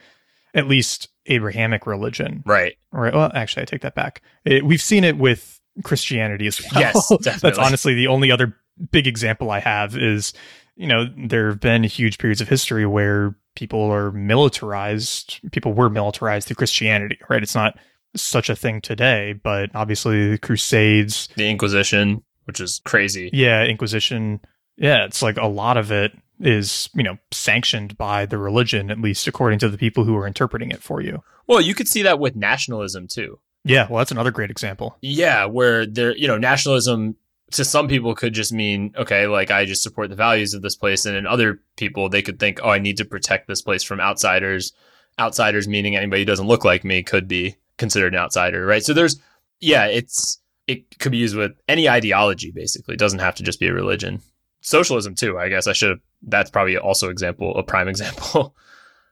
at 0.53 0.68
least 0.68 1.10
Abrahamic 1.25 1.86
religion. 1.86 2.44
Right. 2.46 2.77
Right. 2.94 3.13
Well, 3.13 3.30
actually 3.36 3.63
I 3.63 3.65
take 3.65 3.82
that 3.82 3.96
back. 3.96 4.22
It, 4.46 4.65
we've 4.65 4.82
seen 4.82 5.03
it 5.03 5.18
with 5.18 5.60
Christianity 5.84 6.48
as 6.48 6.62
well. 6.62 6.82
Yes, 6.82 7.12
That's 7.41 7.58
honestly 7.58 7.94
the 7.94 8.08
only 8.08 8.32
other 8.32 8.56
big 8.91 9.06
example 9.06 9.51
I 9.51 9.60
have 9.60 9.98
is 9.98 10.34
you 10.75 10.88
know, 10.88 11.06
there 11.15 11.50
have 11.50 11.60
been 11.60 11.84
huge 11.84 12.18
periods 12.18 12.41
of 12.41 12.48
history 12.48 12.86
where 12.86 13.36
people 13.55 13.91
are 13.91 14.12
militarized. 14.12 15.39
People 15.51 15.74
were 15.74 15.89
militarized 15.89 16.48
through 16.48 16.55
Christianity, 16.55 17.17
right? 17.29 17.43
It's 17.43 17.55
not 17.55 17.77
such 18.15 18.50
a 18.50 18.55
thing 18.55 18.81
today, 18.81 19.34
but 19.34 19.70
obviously 19.74 20.31
the 20.31 20.38
Crusades, 20.38 21.29
The 21.36 21.50
Inquisition, 21.50 22.24
which 22.46 22.60
is 22.60 22.81
crazy. 22.84 23.29
yeah, 23.34 23.63
Inquisition, 23.63 24.41
yeah, 24.77 25.05
it's 25.05 25.22
like 25.22 25.38
a 25.38 25.48
lot 25.48 25.77
of 25.77 25.91
it 25.91 26.12
is, 26.39 26.89
you 26.93 27.03
know, 27.03 27.17
sanctioned 27.31 27.98
by 27.98 28.25
the 28.25 28.38
religion, 28.38 28.89
at 28.91 29.00
least 29.00 29.27
according 29.27 29.60
to 29.60 29.70
the 29.70 29.77
people 29.77 30.03
who 30.03 30.15
are 30.17 30.27
interpreting 30.27 30.72
it 30.72 30.81
for 30.81 31.01
you. 31.01 31.24
Well, 31.48 31.62
you 31.62 31.74
could 31.75 31.88
see 31.88 32.01
that 32.01 32.20
with 32.20 32.36
nationalism 32.36 33.08
too. 33.08 33.39
Yeah, 33.63 33.88
well, 33.89 34.00
that's 34.00 34.12
another 34.12 34.31
great 34.31 34.50
example. 34.50 34.98
Yeah, 35.01 35.46
where 35.46 35.86
there, 35.86 36.15
you 36.17 36.27
know, 36.27 36.38
nationalism 36.38 37.15
to 37.51 37.65
some 37.65 37.88
people 37.88 38.15
could 38.15 38.34
just 38.34 38.53
mean, 38.53 38.93
okay, 38.98 39.27
like 39.27 39.51
I 39.51 39.65
just 39.65 39.84
support 39.84 40.10
the 40.10 40.15
values 40.15 40.53
of 40.53 40.62
this 40.62 40.75
place. 40.75 41.05
And 41.05 41.15
in 41.15 41.27
other 41.27 41.60
people, 41.75 42.10
they 42.10 42.22
could 42.22 42.39
think, 42.39 42.60
oh, 42.63 42.70
I 42.70 42.79
need 42.79 42.98
to 42.98 43.05
protect 43.05 43.48
this 43.48 43.62
place 43.62 43.84
from 43.84 44.00
outsiders. 44.00 44.74
Outsiders 45.20 45.67
meaning 45.67 45.96
anybody 45.96 46.22
who 46.22 46.25
doesn't 46.25 46.48
look 46.48 46.63
like 46.63 46.84
me 46.84 47.03
could 47.03 47.27
be 47.27 47.58
considered 47.77 48.13
an 48.13 48.20
outsider, 48.20 48.65
right? 48.65 48.84
So 48.84 48.93
there's, 48.93 49.20
yeah, 49.60 49.86
it's, 49.86 50.39
it 50.67 50.98
could 51.00 51.12
be 51.12 51.17
used 51.17 51.36
with 51.36 51.51
any 51.67 51.89
ideology, 51.89 52.51
basically. 52.51 52.93
It 52.93 53.00
doesn't 53.00 53.20
have 53.20 53.36
to 53.36 53.43
just 53.43 53.60
be 53.60 53.67
a 53.67 53.74
religion. 53.74 54.22
Socialism, 54.62 55.15
too, 55.15 55.38
I 55.38 55.50
guess 55.50 55.67
I 55.67 55.74
should 55.74 55.89
have, 55.89 56.00
that's 56.22 56.51
probably 56.51 56.77
also 56.77 57.10
example, 57.10 57.55
a 57.58 57.63
prime 57.63 57.88
example. 57.89 58.55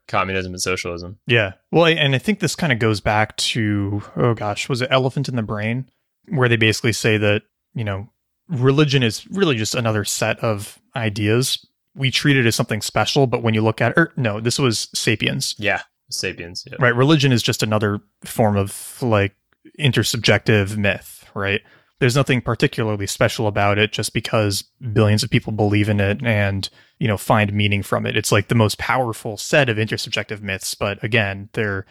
Communism 0.07 0.53
and 0.53 0.61
socialism. 0.61 1.19
Yeah. 1.27 1.53
Well, 1.71 1.85
and 1.85 2.15
I 2.15 2.17
think 2.17 2.39
this 2.39 2.55
kind 2.55 2.73
of 2.73 2.79
goes 2.79 2.99
back 2.99 3.35
to, 3.37 4.01
oh 4.15 4.33
gosh, 4.33 4.67
was 4.67 4.81
it 4.81 4.87
Elephant 4.89 5.29
in 5.29 5.35
the 5.35 5.43
Brain? 5.43 5.87
Where 6.29 6.49
they 6.49 6.57
basically 6.57 6.93
say 6.93 7.17
that, 7.17 7.43
you 7.75 7.83
know, 7.83 8.09
religion 8.49 9.03
is 9.03 9.27
really 9.29 9.55
just 9.55 9.75
another 9.75 10.03
set 10.03 10.39
of 10.39 10.79
ideas. 10.95 11.65
We 11.95 12.11
treat 12.11 12.37
it 12.37 12.45
as 12.45 12.55
something 12.55 12.81
special, 12.81 13.27
but 13.27 13.43
when 13.43 13.53
you 13.53 13.61
look 13.61 13.81
at 13.81 13.97
it, 13.97 14.09
no, 14.17 14.39
this 14.39 14.59
was 14.59 14.89
sapiens. 14.93 15.55
Yeah, 15.57 15.81
sapiens. 16.09 16.65
Yeah. 16.69 16.77
Right. 16.79 16.95
Religion 16.95 17.31
is 17.31 17.43
just 17.43 17.63
another 17.63 18.01
form 18.23 18.57
of 18.57 19.01
like 19.01 19.35
intersubjective 19.79 20.77
myth, 20.77 21.25
right? 21.33 21.61
There's 21.99 22.15
nothing 22.15 22.41
particularly 22.41 23.07
special 23.07 23.45
about 23.47 23.77
it 23.77 23.91
just 23.91 24.13
because 24.13 24.63
billions 24.93 25.21
of 25.21 25.29
people 25.29 25.51
believe 25.51 25.89
in 25.89 25.99
it 25.99 26.23
and, 26.23 26.69
you 26.97 27.07
know, 27.07 27.17
find 27.17 27.51
meaning 27.51 27.83
from 27.83 28.05
it. 28.05 28.15
It's 28.15 28.31
like 28.31 28.47
the 28.47 28.55
most 28.55 28.77
powerful 28.77 29.35
set 29.35 29.67
of 29.67 29.77
intersubjective 29.77 30.41
myths, 30.41 30.75
but 30.75 31.03
again, 31.03 31.49
they're 31.53 31.85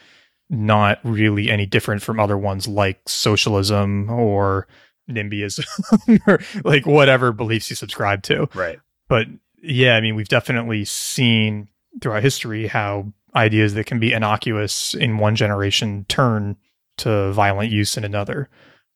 not 0.49 0.99
really 1.05 1.51
any 1.51 1.67
different 1.67 2.03
from 2.03 2.19
other 2.19 2.39
ones 2.39 2.67
like 2.67 3.07
socialism 3.07 4.09
or 4.09 4.67
NIMBYism 5.09 6.21
or 6.27 6.41
like 6.65 6.87
whatever 6.87 7.33
beliefs 7.33 7.71
you 7.71 7.77
subscribe 7.77 8.23
to. 8.25 8.49
Right. 8.55 8.79
But 9.09 9.27
yeah, 9.63 9.97
I 9.97 10.01
mean, 10.01 10.15
we've 10.15 10.29
definitely 10.29 10.85
seen 10.85 11.69
throughout 12.01 12.23
history 12.23 12.67
how 12.67 13.13
ideas 13.35 13.75
that 13.75 13.87
can 13.87 13.99
be 13.99 14.13
innocuous 14.13 14.95
in 14.95 15.19
one 15.19 15.37
generation 15.37 16.07
turn 16.09 16.57
to 16.99 17.33
violent 17.33 17.71
use 17.71 17.97
in 17.97 18.05
another. 18.05 18.49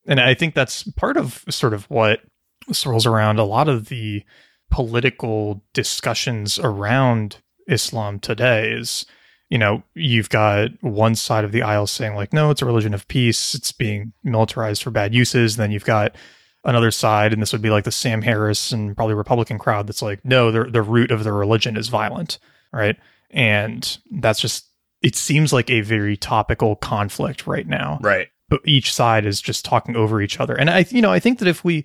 And 0.06 0.20
I 0.20 0.34
think 0.34 0.54
that's 0.54 0.82
part 0.82 1.16
of 1.16 1.44
sort 1.48 1.74
of 1.74 1.88
what 1.90 2.20
swirls 2.72 3.06
around 3.06 3.38
a 3.38 3.44
lot 3.44 3.68
of 3.68 3.88
the 3.88 4.24
political 4.70 5.62
discussions 5.72 6.58
around 6.58 7.36
Islam 7.68 8.18
today 8.18 8.72
is, 8.72 9.06
you 9.52 9.58
know, 9.58 9.82
you've 9.92 10.30
got 10.30 10.70
one 10.80 11.14
side 11.14 11.44
of 11.44 11.52
the 11.52 11.60
aisle 11.60 11.86
saying 11.86 12.14
like, 12.14 12.32
no, 12.32 12.48
it's 12.48 12.62
a 12.62 12.64
religion 12.64 12.94
of 12.94 13.06
peace. 13.06 13.54
It's 13.54 13.70
being 13.70 14.14
militarized 14.24 14.82
for 14.82 14.90
bad 14.90 15.14
uses. 15.14 15.56
And 15.56 15.62
then 15.62 15.70
you've 15.70 15.84
got 15.84 16.16
another 16.64 16.90
side, 16.90 17.34
and 17.34 17.42
this 17.42 17.52
would 17.52 17.60
be 17.60 17.68
like 17.68 17.84
the 17.84 17.92
Sam 17.92 18.22
Harris 18.22 18.72
and 18.72 18.96
probably 18.96 19.14
Republican 19.14 19.58
crowd 19.58 19.86
that's 19.86 20.00
like, 20.00 20.24
no, 20.24 20.50
the 20.50 20.70
the 20.70 20.80
root 20.80 21.10
of 21.10 21.22
the 21.22 21.32
religion 21.32 21.76
is 21.76 21.88
violent, 21.88 22.38
right? 22.72 22.96
And 23.28 23.98
that's 24.10 24.40
just 24.40 24.70
it 25.02 25.16
seems 25.16 25.52
like 25.52 25.68
a 25.68 25.82
very 25.82 26.16
topical 26.16 26.74
conflict 26.76 27.46
right 27.46 27.66
now. 27.66 27.98
Right. 28.00 28.28
But 28.48 28.62
each 28.64 28.90
side 28.90 29.26
is 29.26 29.42
just 29.42 29.66
talking 29.66 29.96
over 29.96 30.22
each 30.22 30.40
other. 30.40 30.54
And 30.54 30.70
I 30.70 30.86
you 30.88 31.02
know, 31.02 31.12
I 31.12 31.18
think 31.18 31.40
that 31.40 31.48
if 31.48 31.62
we 31.62 31.84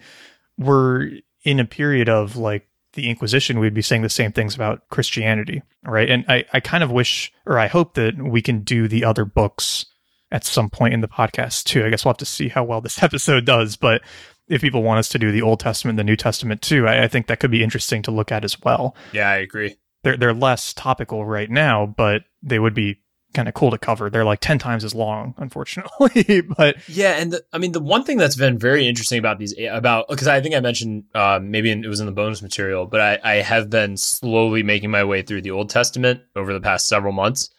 were 0.57 1.09
in 1.43 1.59
a 1.59 1.65
period 1.65 2.07
of 2.07 2.37
like 2.37 2.65
the 2.97 3.09
Inquisition, 3.09 3.59
we'd 3.59 3.73
be 3.73 3.81
saying 3.81 4.01
the 4.01 4.09
same 4.09 4.33
things 4.33 4.55
about 4.55 4.89
Christianity, 4.89 5.61
right? 5.85 6.09
And 6.09 6.25
I, 6.27 6.43
I 6.51 6.59
kind 6.59 6.83
of 6.83 6.91
wish 6.91 7.31
or 7.45 7.57
I 7.57 7.67
hope 7.67 7.93
that 7.93 8.21
we 8.21 8.41
can 8.41 8.63
do 8.63 8.89
the 8.89 9.05
other 9.05 9.23
books 9.23 9.85
at 10.31 10.43
some 10.43 10.69
point 10.69 10.93
in 10.93 10.99
the 10.99 11.07
podcast 11.07 11.63
too. 11.63 11.85
I 11.85 11.89
guess 11.89 12.03
we'll 12.03 12.09
have 12.09 12.17
to 12.17 12.25
see 12.25 12.49
how 12.49 12.65
well 12.65 12.81
this 12.81 13.01
episode 13.03 13.45
does, 13.45 13.77
but 13.77 14.01
if 14.49 14.61
people 14.61 14.83
want 14.83 14.99
us 14.99 15.09
to 15.09 15.19
do 15.19 15.31
the 15.31 15.41
Old 15.41 15.59
Testament, 15.59 15.97
the 15.97 16.03
New 16.03 16.15
Testament 16.15 16.61
too, 16.61 16.87
I, 16.87 17.03
I 17.03 17.07
think 17.07 17.27
that 17.27 17.39
could 17.39 17.51
be 17.51 17.63
interesting 17.63 18.01
to 18.03 18.11
look 18.11 18.31
at 18.31 18.43
as 18.43 18.59
well. 18.61 18.95
Yeah, 19.13 19.29
I 19.29 19.37
agree. 19.37 19.77
They're 20.03 20.17
they're 20.17 20.33
less 20.33 20.73
topical 20.73 21.25
right 21.25 21.49
now, 21.49 21.85
but 21.85 22.23
they 22.41 22.59
would 22.59 22.73
be 22.73 22.99
kind 23.33 23.47
of 23.47 23.53
cool 23.53 23.71
to 23.71 23.77
cover. 23.77 24.09
They're 24.09 24.25
like 24.25 24.39
10 24.39 24.59
times 24.59 24.83
as 24.83 24.95
long, 24.95 25.35
unfortunately. 25.37 26.41
but 26.57 26.77
yeah, 26.87 27.13
and 27.13 27.33
the, 27.33 27.43
I 27.53 27.57
mean, 27.57 27.71
the 27.71 27.79
one 27.79 28.03
thing 28.03 28.17
that's 28.17 28.35
been 28.35 28.57
very 28.57 28.87
interesting 28.87 29.19
about 29.19 29.39
these, 29.39 29.53
about, 29.69 30.07
because 30.09 30.27
I 30.27 30.41
think 30.41 30.55
I 30.55 30.59
mentioned, 30.59 31.05
uh, 31.13 31.39
maybe 31.41 31.71
in, 31.71 31.83
it 31.83 31.87
was 31.87 31.99
in 31.99 32.05
the 32.05 32.11
bonus 32.11 32.41
material, 32.41 32.85
but 32.85 33.01
I, 33.01 33.19
I 33.23 33.35
have 33.35 33.69
been 33.69 33.97
slowly 33.97 34.63
making 34.63 34.91
my 34.91 35.03
way 35.03 35.21
through 35.21 35.41
the 35.41 35.51
Old 35.51 35.69
Testament 35.69 36.21
over 36.35 36.53
the 36.53 36.61
past 36.61 36.87
several 36.87 37.13
months. 37.13 37.49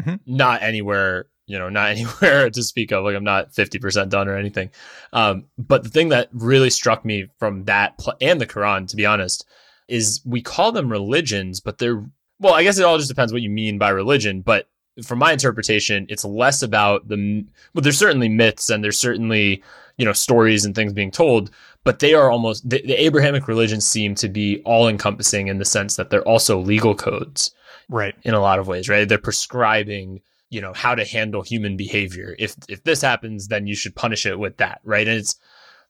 Mm-hmm. 0.00 0.16
Not 0.26 0.62
anywhere, 0.62 1.26
you 1.46 1.58
know, 1.58 1.68
not 1.68 1.90
anywhere 1.96 2.50
to 2.50 2.62
speak 2.62 2.92
of. 2.92 3.04
Like 3.04 3.16
I'm 3.16 3.24
not 3.24 3.52
50% 3.52 4.08
done 4.08 4.28
or 4.28 4.36
anything. 4.36 4.70
Um, 5.12 5.44
but 5.56 5.82
the 5.82 5.90
thing 5.90 6.08
that 6.08 6.28
really 6.32 6.70
struck 6.70 7.04
me 7.04 7.28
from 7.38 7.64
that 7.64 7.98
pl- 7.98 8.16
and 8.20 8.40
the 8.40 8.46
Quran, 8.46 8.88
to 8.88 8.96
be 8.96 9.06
honest, 9.06 9.46
is 9.88 10.20
we 10.24 10.42
call 10.42 10.72
them 10.72 10.90
religions, 10.90 11.60
but 11.60 11.78
they're, 11.78 12.04
well, 12.40 12.54
I 12.54 12.62
guess 12.62 12.78
it 12.78 12.84
all 12.84 12.98
just 12.98 13.08
depends 13.08 13.32
what 13.32 13.42
you 13.42 13.50
mean 13.50 13.78
by 13.78 13.88
religion, 13.88 14.42
but 14.42 14.68
from 15.04 15.18
my 15.18 15.32
interpretation, 15.32 16.06
it's 16.08 16.24
less 16.24 16.62
about 16.62 17.08
the 17.08 17.44
well. 17.74 17.82
There's 17.82 17.98
certainly 17.98 18.28
myths 18.28 18.70
and 18.70 18.82
there's 18.82 18.98
certainly 18.98 19.62
you 19.96 20.04
know 20.04 20.12
stories 20.12 20.64
and 20.64 20.74
things 20.74 20.92
being 20.92 21.10
told, 21.10 21.50
but 21.84 21.98
they 21.98 22.14
are 22.14 22.30
almost 22.30 22.68
the, 22.68 22.82
the 22.82 23.02
Abrahamic 23.02 23.48
religions 23.48 23.86
seem 23.86 24.14
to 24.16 24.28
be 24.28 24.62
all 24.64 24.88
encompassing 24.88 25.48
in 25.48 25.58
the 25.58 25.64
sense 25.64 25.96
that 25.96 26.10
they're 26.10 26.26
also 26.28 26.58
legal 26.58 26.94
codes, 26.94 27.52
right? 27.88 28.14
In 28.22 28.34
a 28.34 28.40
lot 28.40 28.58
of 28.58 28.68
ways, 28.68 28.88
right? 28.88 29.08
They're 29.08 29.18
prescribing 29.18 30.20
you 30.50 30.60
know 30.60 30.72
how 30.72 30.94
to 30.94 31.04
handle 31.04 31.42
human 31.42 31.76
behavior. 31.76 32.34
If 32.38 32.56
if 32.68 32.84
this 32.84 33.02
happens, 33.02 33.48
then 33.48 33.66
you 33.66 33.74
should 33.74 33.94
punish 33.94 34.26
it 34.26 34.38
with 34.38 34.56
that, 34.58 34.80
right? 34.84 35.06
And 35.06 35.18
it's 35.18 35.36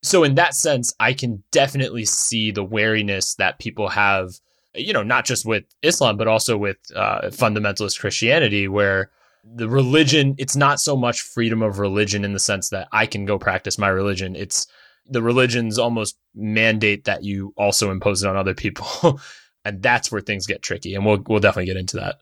so 0.03 0.25
in 0.25 0.35
that 0.37 0.55
sense, 0.55 0.95
I 1.01 1.13
can 1.13 1.43
definitely 1.51 2.05
see 2.05 2.51
the 2.51 2.65
wariness 2.65 3.35
that 3.35 3.59
people 3.59 3.89
have 3.89 4.41
you 4.75 4.93
know, 4.93 5.03
not 5.03 5.25
just 5.25 5.47
with 5.47 5.65
Islam, 5.83 6.17
but 6.17 6.29
also 6.29 6.57
with 6.57 6.77
uh, 6.95 7.23
fundamentalist 7.29 8.01
Christianity, 8.01 8.69
where 8.69 9.11
the 9.45 9.69
religion, 9.69 10.35
it's 10.39 10.57
not 10.57 10.81
so 10.81 10.97
much 10.97 11.21
freedom 11.23 11.63
of 11.63 11.79
religion 11.79 12.25
in 12.25 12.33
the 12.33 12.39
sense 12.39 12.71
that 12.71 12.89
I 12.93 13.07
can 13.07 13.25
go 13.25 13.39
practice 13.39 13.79
my 13.79 13.89
religion. 13.89 14.37
It's 14.37 14.67
the 15.07 15.23
religions 15.23 15.79
almost 15.79 16.19
mandate 16.35 17.05
that 17.05 17.25
you 17.25 17.55
also 17.57 17.91
impose 17.91 18.23
it 18.23 18.29
on 18.29 18.37
other 18.37 18.55
people. 18.55 19.21
and 19.65 19.83
that's 19.83 20.13
where 20.13 20.21
things 20.21 20.47
get 20.47 20.63
tricky. 20.63 20.95
And 20.95 21.05
we'll, 21.05 21.23
we'll 21.27 21.41
definitely 21.41 21.67
get 21.67 21.77
into 21.77 21.97
that. 21.97 22.17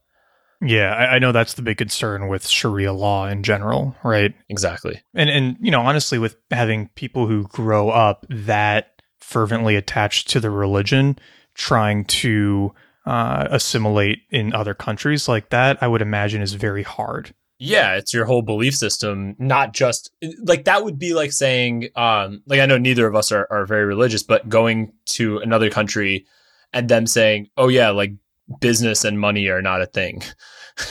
Yeah, 0.63 0.95
I, 0.95 1.17
I, 1.17 1.19
know 1.19 1.33
that's 1.33 1.55
the 1.55 1.63
big 1.63 1.77
concern 1.77 2.29
with 2.29 2.47
Sharia 2.47 2.93
law 2.93 3.27
in 3.27 3.43
general, 3.43 3.95
right? 4.03 4.35
Exactly. 4.49 5.03
And 5.15 5.29
and 5.29 5.57
you 5.61 5.71
know, 5.71 5.83
honestly, 5.83 6.19
with 6.19 6.37
having 6.51 6.89
people 6.95 7.27
who 7.27 7.47
grow 7.49 7.91
up 7.91 8.25
that 8.31 9.03
fervently 9.21 9.77
attached 9.77 10.31
to 10.31 10.41
the 10.41 10.51
religion, 10.51 11.19
trying 11.57 12.05
to 12.05 12.73
uh, 13.07 13.49
assimilate 13.51 14.23
in 14.31 14.55
other 14.55 14.75
countries 14.75 15.29
like 15.29 15.51
that, 15.51 15.83
I 15.83 15.89
would 15.89 16.03
imagine 16.03 16.43
is 16.43 16.55
very 16.55 16.83
hard. 16.83 17.35
Yeah, 17.59 17.95
it's 17.95 18.13
your 18.13 18.27
whole 18.27 18.43
belief 18.43 18.77
system, 18.77 19.35
not 19.39 19.73
just 19.73 20.11
like 20.43 20.65
that 20.65 20.85
would 20.85 20.99
be 20.99 21.15
like 21.15 21.33
saying, 21.33 21.89
um, 21.97 22.43
like 22.47 22.61
I 22.61 22.67
know 22.67 22.77
neither 22.77 23.07
of 23.07 23.15
us 23.15 23.33
are, 23.33 23.47
are 23.51 23.65
very 23.65 23.87
religious, 23.87 24.23
but 24.23 24.49
going 24.49 24.93
to 25.07 25.39
another 25.39 25.71
country 25.71 26.27
and 26.75 26.89
them 26.89 27.07
saying, 27.07 27.49
oh, 27.57 27.69
yeah, 27.69 27.91
like 27.91 28.13
business 28.61 29.05
and 29.05 29.19
money 29.19 29.49
are 29.49 29.63
not 29.63 29.81
a 29.81 29.87
thing. 29.87 30.23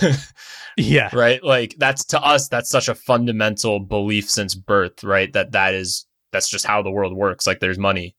yeah. 0.77 1.09
Right. 1.13 1.43
Like 1.43 1.75
that's 1.77 2.03
to 2.05 2.19
us, 2.19 2.47
that's 2.47 2.69
such 2.69 2.89
a 2.89 2.95
fundamental 2.95 3.79
belief 3.79 4.27
since 4.27 4.55
birth, 4.55 5.03
right? 5.03 5.31
That 5.33 5.51
that 5.51 5.75
is, 5.75 6.07
that's 6.31 6.49
just 6.49 6.65
how 6.65 6.81
the 6.81 6.91
world 6.91 7.15
works. 7.15 7.45
Like 7.45 7.59
there's 7.59 7.77
money, 7.77 8.15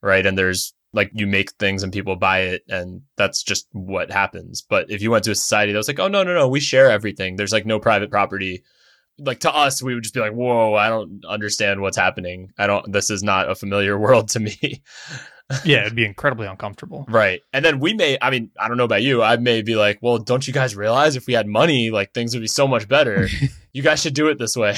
right? 0.00 0.24
And 0.24 0.38
there's 0.38 0.72
like 0.92 1.10
you 1.14 1.26
make 1.26 1.52
things 1.52 1.82
and 1.82 1.92
people 1.92 2.16
buy 2.16 2.40
it 2.40 2.64
and 2.68 3.02
that's 3.16 3.42
just 3.42 3.68
what 3.72 4.10
happens. 4.10 4.62
But 4.62 4.90
if 4.90 5.02
you 5.02 5.10
went 5.10 5.24
to 5.24 5.30
a 5.30 5.36
society 5.36 5.72
that 5.72 5.78
was 5.78 5.88
like, 5.88 6.00
oh 6.00 6.08
no, 6.08 6.22
no, 6.22 6.34
no, 6.34 6.48
we 6.48 6.60
share 6.60 6.90
everything. 6.90 7.36
There's 7.36 7.52
like 7.52 7.66
no 7.66 7.78
private 7.78 8.10
property. 8.10 8.64
Like 9.18 9.40
to 9.40 9.54
us, 9.54 9.82
we 9.82 9.94
would 9.94 10.02
just 10.02 10.14
be 10.14 10.20
like, 10.20 10.32
whoa, 10.32 10.74
I 10.74 10.88
don't 10.88 11.24
understand 11.28 11.80
what's 11.80 11.96
happening. 11.96 12.52
I 12.58 12.66
don't 12.66 12.90
this 12.92 13.10
is 13.10 13.22
not 13.22 13.50
a 13.50 13.54
familiar 13.54 13.98
world 14.04 14.28
to 14.30 14.40
me. 14.40 14.82
yeah, 15.64 15.82
it'd 15.82 15.94
be 15.94 16.04
incredibly 16.04 16.46
uncomfortable. 16.46 17.04
Right. 17.08 17.40
And 17.52 17.64
then 17.64 17.78
we 17.78 17.94
may 17.94 18.18
I 18.20 18.30
mean, 18.30 18.50
I 18.58 18.66
don't 18.66 18.76
know 18.76 18.84
about 18.84 19.02
you, 19.02 19.22
I 19.22 19.36
may 19.36 19.62
be 19.62 19.76
like, 19.76 19.98
well, 20.02 20.18
don't 20.18 20.46
you 20.46 20.52
guys 20.52 20.74
realize 20.74 21.14
if 21.14 21.26
we 21.26 21.34
had 21.34 21.46
money, 21.46 21.90
like 21.90 22.12
things 22.14 22.34
would 22.34 22.40
be 22.40 22.48
so 22.48 22.66
much 22.66 22.88
better. 22.88 23.28
you 23.72 23.82
guys 23.82 24.02
should 24.02 24.14
do 24.14 24.28
it 24.28 24.38
this 24.38 24.56
way. 24.56 24.76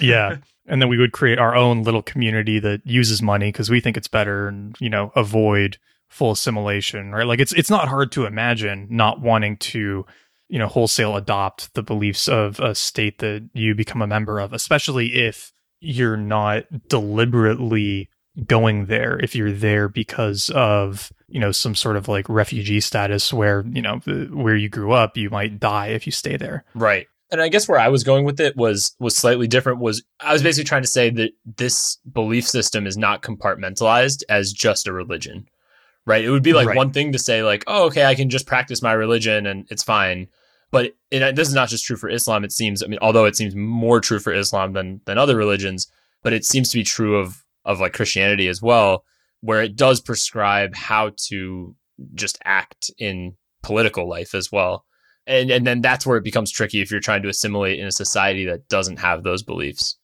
yeah 0.00 0.36
and 0.66 0.80
then 0.80 0.88
we 0.88 0.98
would 0.98 1.12
create 1.12 1.38
our 1.38 1.54
own 1.54 1.82
little 1.82 2.02
community 2.02 2.58
that 2.58 2.80
uses 2.84 3.22
money 3.22 3.48
because 3.48 3.70
we 3.70 3.80
think 3.80 3.96
it's 3.96 4.08
better 4.08 4.48
and 4.48 4.76
you 4.80 4.90
know 4.90 5.12
avoid 5.16 5.78
full 6.08 6.32
assimilation 6.32 7.12
right? 7.12 7.26
Like 7.26 7.40
it's 7.40 7.52
it's 7.52 7.70
not 7.70 7.88
hard 7.88 8.12
to 8.12 8.26
imagine 8.26 8.86
not 8.90 9.20
wanting 9.20 9.56
to 9.58 10.04
you 10.48 10.58
know 10.58 10.68
wholesale 10.68 11.16
adopt 11.16 11.72
the 11.74 11.82
beliefs 11.82 12.28
of 12.28 12.60
a 12.60 12.74
state 12.74 13.18
that 13.18 13.48
you 13.54 13.74
become 13.74 14.02
a 14.02 14.06
member 14.06 14.38
of 14.38 14.52
especially 14.52 15.14
if 15.26 15.52
you're 15.80 16.16
not 16.16 16.64
deliberately 16.88 18.08
going 18.46 18.86
there 18.86 19.18
if 19.22 19.34
you're 19.34 19.52
there 19.52 19.88
because 19.88 20.50
of 20.50 21.12
you 21.28 21.40
know 21.40 21.52
some 21.52 21.74
sort 21.74 21.96
of 21.96 22.08
like 22.08 22.28
refugee 22.28 22.80
status 22.80 23.32
where 23.32 23.64
you 23.72 23.82
know 23.82 23.96
where 24.32 24.56
you 24.56 24.68
grew 24.68 24.92
up 24.92 25.16
you 25.16 25.28
might 25.30 25.58
die 25.58 25.88
if 25.88 26.06
you 26.06 26.12
stay 26.12 26.36
there. 26.36 26.64
Right 26.74 27.08
and 27.32 27.40
I 27.40 27.48
guess 27.48 27.66
where 27.66 27.80
I 27.80 27.88
was 27.88 28.04
going 28.04 28.24
with 28.26 28.38
it 28.38 28.56
was 28.56 28.94
was 29.00 29.16
slightly 29.16 29.48
different. 29.48 29.80
Was 29.80 30.04
I 30.20 30.34
was 30.34 30.42
basically 30.42 30.68
trying 30.68 30.82
to 30.82 30.88
say 30.88 31.08
that 31.10 31.32
this 31.56 31.96
belief 32.12 32.46
system 32.46 32.86
is 32.86 32.98
not 32.98 33.22
compartmentalized 33.22 34.22
as 34.28 34.52
just 34.52 34.86
a 34.86 34.92
religion, 34.92 35.48
right? 36.04 36.22
It 36.22 36.30
would 36.30 36.42
be 36.42 36.52
like 36.52 36.68
right. 36.68 36.76
one 36.76 36.92
thing 36.92 37.10
to 37.12 37.18
say 37.18 37.42
like, 37.42 37.64
oh, 37.66 37.86
okay, 37.86 38.04
I 38.04 38.14
can 38.14 38.28
just 38.28 38.46
practice 38.46 38.82
my 38.82 38.92
religion 38.92 39.46
and 39.46 39.66
it's 39.70 39.82
fine. 39.82 40.28
But 40.70 40.92
it, 41.10 41.34
this 41.34 41.48
is 41.48 41.54
not 41.54 41.70
just 41.70 41.86
true 41.86 41.96
for 41.96 42.08
Islam. 42.08 42.44
It 42.44 42.52
seems, 42.52 42.82
I 42.82 42.86
mean, 42.86 42.98
although 43.02 43.24
it 43.24 43.36
seems 43.36 43.56
more 43.56 44.00
true 44.00 44.18
for 44.18 44.32
Islam 44.32 44.74
than 44.74 45.00
than 45.06 45.16
other 45.16 45.36
religions, 45.36 45.90
but 46.22 46.34
it 46.34 46.44
seems 46.44 46.70
to 46.70 46.78
be 46.78 46.84
true 46.84 47.16
of 47.16 47.42
of 47.64 47.80
like 47.80 47.94
Christianity 47.94 48.46
as 48.46 48.60
well, 48.60 49.04
where 49.40 49.62
it 49.62 49.74
does 49.74 50.02
prescribe 50.02 50.74
how 50.74 51.12
to 51.28 51.74
just 52.14 52.38
act 52.44 52.90
in 52.98 53.36
political 53.62 54.06
life 54.06 54.34
as 54.34 54.52
well 54.52 54.84
and 55.26 55.50
and 55.50 55.66
then 55.66 55.80
that's 55.80 56.06
where 56.06 56.16
it 56.16 56.24
becomes 56.24 56.50
tricky 56.50 56.80
if 56.80 56.90
you're 56.90 57.00
trying 57.00 57.22
to 57.22 57.28
assimilate 57.28 57.78
in 57.78 57.86
a 57.86 57.92
society 57.92 58.44
that 58.46 58.68
doesn't 58.68 58.98
have 58.98 59.22
those 59.22 59.42
beliefs 59.42 59.96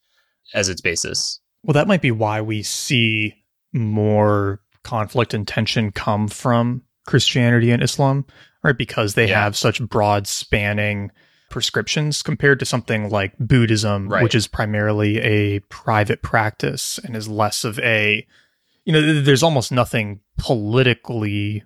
as 0.53 0.69
its 0.69 0.81
basis. 0.81 1.39
Well, 1.63 1.73
that 1.73 1.87
might 1.87 2.01
be 2.01 2.11
why 2.11 2.41
we 2.41 2.63
see 2.63 3.35
more 3.73 4.61
conflict 4.83 5.33
and 5.33 5.47
tension 5.47 5.91
come 5.91 6.27
from 6.27 6.83
Christianity 7.05 7.71
and 7.71 7.83
Islam, 7.83 8.25
right? 8.63 8.77
Because 8.77 9.13
they 9.13 9.27
Yeah. 9.29 9.43
have 9.43 9.57
such 9.57 9.81
broad 9.81 10.25
spanning 10.27 11.11
prescriptions 11.49 12.21
compared 12.23 12.59
to 12.59 12.65
something 12.65 13.09
like 13.09 13.33
Buddhism, 13.39 14.07
Right. 14.07 14.23
which 14.23 14.35
is 14.35 14.47
primarily 14.47 15.17
a 15.19 15.59
private 15.61 16.21
practice 16.21 16.99
and 17.03 17.15
is 17.15 17.27
less 17.27 17.63
of 17.63 17.77
a, 17.79 18.25
you 18.85 18.93
know, 18.93 19.21
there's 19.21 19.43
almost 19.43 19.71
nothing 19.71 20.21
politically 20.37 21.63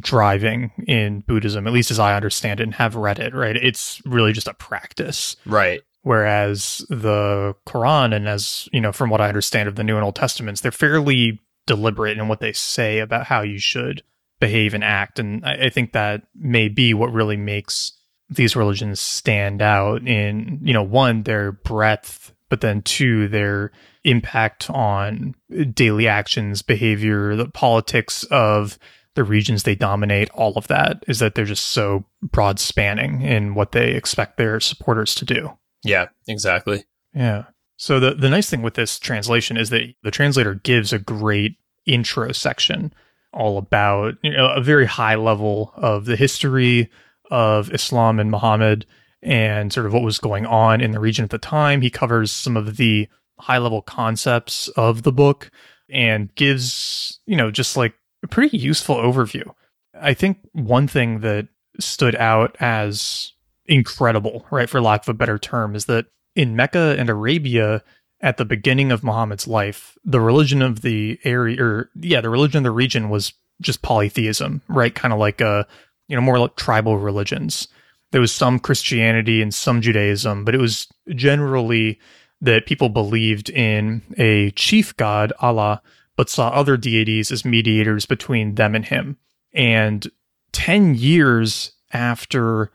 driving 0.00 0.72
in 0.86 1.20
Buddhism, 1.20 1.66
at 1.66 1.72
least 1.72 1.90
as 1.90 1.98
I 1.98 2.16
understand 2.16 2.60
it 2.60 2.64
and 2.64 2.74
have 2.74 2.96
read 2.96 3.18
it, 3.18 3.34
right? 3.34 3.56
It's 3.56 4.02
really 4.04 4.32
just 4.32 4.48
a 4.48 4.54
practice. 4.54 5.36
Right. 5.46 5.82
Whereas 6.02 6.84
the 6.88 7.54
Quran, 7.66 8.14
and 8.14 8.28
as 8.28 8.68
you 8.72 8.80
know, 8.80 8.92
from 8.92 9.10
what 9.10 9.20
I 9.20 9.28
understand 9.28 9.68
of 9.68 9.76
the 9.76 9.84
New 9.84 9.96
and 9.96 10.04
Old 10.04 10.16
Testaments, 10.16 10.60
they're 10.60 10.72
fairly 10.72 11.40
deliberate 11.66 12.18
in 12.18 12.28
what 12.28 12.40
they 12.40 12.52
say 12.52 12.98
about 12.98 13.26
how 13.26 13.42
you 13.42 13.58
should 13.58 14.02
behave 14.40 14.72
and 14.74 14.82
act. 14.82 15.18
And 15.18 15.44
I, 15.44 15.66
I 15.66 15.70
think 15.70 15.92
that 15.92 16.22
may 16.34 16.68
be 16.68 16.94
what 16.94 17.12
really 17.12 17.36
makes 17.36 17.92
these 18.30 18.56
religions 18.56 19.00
stand 19.00 19.60
out 19.60 20.06
in, 20.06 20.60
you 20.62 20.72
know, 20.72 20.82
one, 20.82 21.24
their 21.24 21.52
breadth, 21.52 22.32
but 22.48 22.60
then 22.60 22.80
two, 22.82 23.28
their 23.28 23.70
impact 24.04 24.70
on 24.70 25.34
daily 25.74 26.08
actions, 26.08 26.62
behavior, 26.62 27.36
the 27.36 27.48
politics 27.48 28.24
of 28.30 28.78
the 29.20 29.24
regions 29.24 29.64
they 29.64 29.74
dominate, 29.74 30.30
all 30.30 30.54
of 30.56 30.66
that 30.68 31.04
is 31.06 31.18
that 31.18 31.34
they're 31.34 31.44
just 31.44 31.72
so 31.72 32.06
broad 32.22 32.58
spanning 32.58 33.20
in 33.20 33.54
what 33.54 33.72
they 33.72 33.90
expect 33.90 34.38
their 34.38 34.58
supporters 34.60 35.14
to 35.16 35.26
do. 35.26 35.50
Yeah, 35.84 36.06
exactly. 36.26 36.84
Yeah. 37.14 37.44
So 37.76 38.00
the 38.00 38.14
the 38.14 38.30
nice 38.30 38.48
thing 38.48 38.62
with 38.62 38.74
this 38.74 38.98
translation 38.98 39.58
is 39.58 39.68
that 39.68 39.92
the 40.02 40.10
translator 40.10 40.54
gives 40.54 40.94
a 40.94 40.98
great 40.98 41.56
intro 41.84 42.32
section 42.32 42.94
all 43.34 43.58
about 43.58 44.14
you 44.22 44.34
know 44.34 44.48
a 44.54 44.62
very 44.62 44.86
high 44.86 45.16
level 45.16 45.72
of 45.76 46.06
the 46.06 46.16
history 46.16 46.88
of 47.30 47.70
Islam 47.74 48.18
and 48.18 48.30
Muhammad 48.30 48.86
and 49.22 49.70
sort 49.70 49.84
of 49.84 49.92
what 49.92 50.02
was 50.02 50.18
going 50.18 50.46
on 50.46 50.80
in 50.80 50.92
the 50.92 51.00
region 51.00 51.24
at 51.24 51.30
the 51.30 51.36
time. 51.36 51.82
He 51.82 51.90
covers 51.90 52.32
some 52.32 52.56
of 52.56 52.78
the 52.78 53.06
high 53.38 53.58
level 53.58 53.82
concepts 53.82 54.68
of 54.68 55.02
the 55.02 55.12
book 55.12 55.50
and 55.90 56.34
gives, 56.36 57.20
you 57.26 57.36
know, 57.36 57.50
just 57.50 57.76
like 57.76 57.94
pretty 58.28 58.56
useful 58.56 58.96
overview. 58.96 59.52
I 59.94 60.14
think 60.14 60.38
one 60.52 60.88
thing 60.88 61.20
that 61.20 61.48
stood 61.78 62.14
out 62.16 62.56
as 62.60 63.32
incredible, 63.66 64.46
right, 64.50 64.68
for 64.68 64.80
lack 64.80 65.02
of 65.02 65.08
a 65.08 65.14
better 65.14 65.38
term, 65.38 65.74
is 65.74 65.86
that 65.86 66.06
in 66.34 66.56
Mecca 66.56 66.96
and 66.98 67.08
Arabia, 67.08 67.82
at 68.20 68.36
the 68.36 68.44
beginning 68.44 68.92
of 68.92 69.02
Muhammad's 69.02 69.48
life, 69.48 69.96
the 70.04 70.20
religion 70.20 70.62
of 70.62 70.82
the 70.82 71.18
area, 71.24 71.62
or 71.62 71.90
yeah, 71.96 72.20
the 72.20 72.30
religion 72.30 72.58
of 72.58 72.64
the 72.64 72.70
region 72.70 73.08
was 73.08 73.32
just 73.60 73.82
polytheism, 73.82 74.62
right? 74.68 74.94
Kind 74.94 75.12
of 75.12 75.18
like 75.18 75.40
a, 75.40 75.66
you 76.08 76.16
know, 76.16 76.22
more 76.22 76.38
like 76.38 76.56
tribal 76.56 76.98
religions. 76.98 77.68
There 78.12 78.20
was 78.20 78.32
some 78.32 78.58
Christianity 78.58 79.40
and 79.40 79.54
some 79.54 79.80
Judaism, 79.80 80.44
but 80.44 80.54
it 80.54 80.60
was 80.60 80.88
generally 81.14 81.98
that 82.40 82.66
people 82.66 82.88
believed 82.88 83.50
in 83.50 84.02
a 84.18 84.50
chief 84.52 84.96
god, 84.96 85.32
Allah, 85.40 85.82
but 86.20 86.28
saw 86.28 86.50
other 86.50 86.76
deities 86.76 87.32
as 87.32 87.46
mediators 87.46 88.04
between 88.04 88.56
them 88.56 88.74
and 88.74 88.84
him. 88.84 89.16
And 89.54 90.06
10 90.52 90.94
years 90.94 91.72
after, 91.94 92.70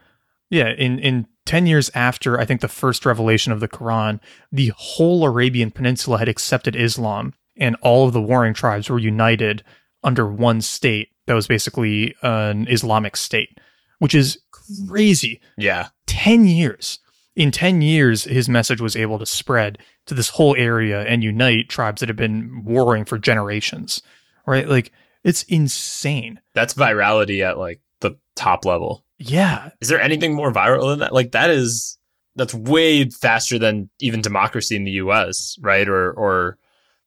yeah, 0.49 0.69
in, 0.69 0.97
in 0.97 1.27
10 1.45 1.67
years 1.67 1.91
after, 1.93 2.39
I 2.39 2.45
think, 2.45 2.61
the 2.61 2.67
first 2.67 3.05
revelation 3.05 3.53
of 3.53 3.59
the 3.59 3.67
Quran, 3.67 4.19
the 4.51 4.73
whole 4.75 5.23
Arabian 5.23 5.69
Peninsula 5.69 6.17
had 6.17 6.27
accepted 6.27 6.75
Islam, 6.75 7.35
and 7.55 7.75
all 7.83 8.07
of 8.07 8.13
the 8.13 8.21
warring 8.21 8.55
tribes 8.55 8.89
were 8.89 8.97
united 8.97 9.63
under 10.03 10.25
one 10.25 10.59
state 10.59 11.09
that 11.27 11.35
was 11.35 11.45
basically 11.45 12.15
an 12.23 12.67
Islamic 12.67 13.15
state, 13.15 13.59
which 13.99 14.15
is 14.15 14.39
crazy. 14.87 15.39
Yeah. 15.55 15.89
10 16.07 16.47
years. 16.47 16.97
In 17.35 17.51
10 17.51 17.83
years, 17.83 18.23
his 18.23 18.49
message 18.49 18.81
was 18.81 18.95
able 18.95 19.19
to 19.19 19.25
spread 19.27 19.77
to 20.05 20.13
this 20.13 20.29
whole 20.29 20.55
area 20.55 21.03
and 21.03 21.23
unite 21.23 21.69
tribes 21.69 21.99
that 21.99 22.09
have 22.09 22.15
been 22.17 22.63
warring 22.63 23.05
for 23.05 23.17
generations, 23.17 24.01
right? 24.45 24.67
Like, 24.67 24.91
it's 25.23 25.43
insane. 25.43 26.39
That's 26.53 26.75
virality 26.75 27.43
at 27.43 27.57
like 27.57 27.81
the 27.99 28.17
top 28.35 28.63
level. 28.63 29.03
Yeah. 29.17 29.71
Is 29.81 29.89
there 29.89 29.99
anything 29.99 30.33
more 30.33 30.53
viral 30.53 30.89
than 30.91 30.99
that? 30.99 31.13
Like 31.13 31.31
that 31.31 31.49
is 31.49 31.97
that's 32.35 32.53
way 32.53 33.09
faster 33.09 33.57
than 33.57 33.89
even 33.99 34.21
democracy 34.21 34.75
in 34.75 34.83
the 34.83 34.91
US, 34.91 35.57
right? 35.61 35.87
Or 35.87 36.11
or 36.11 36.57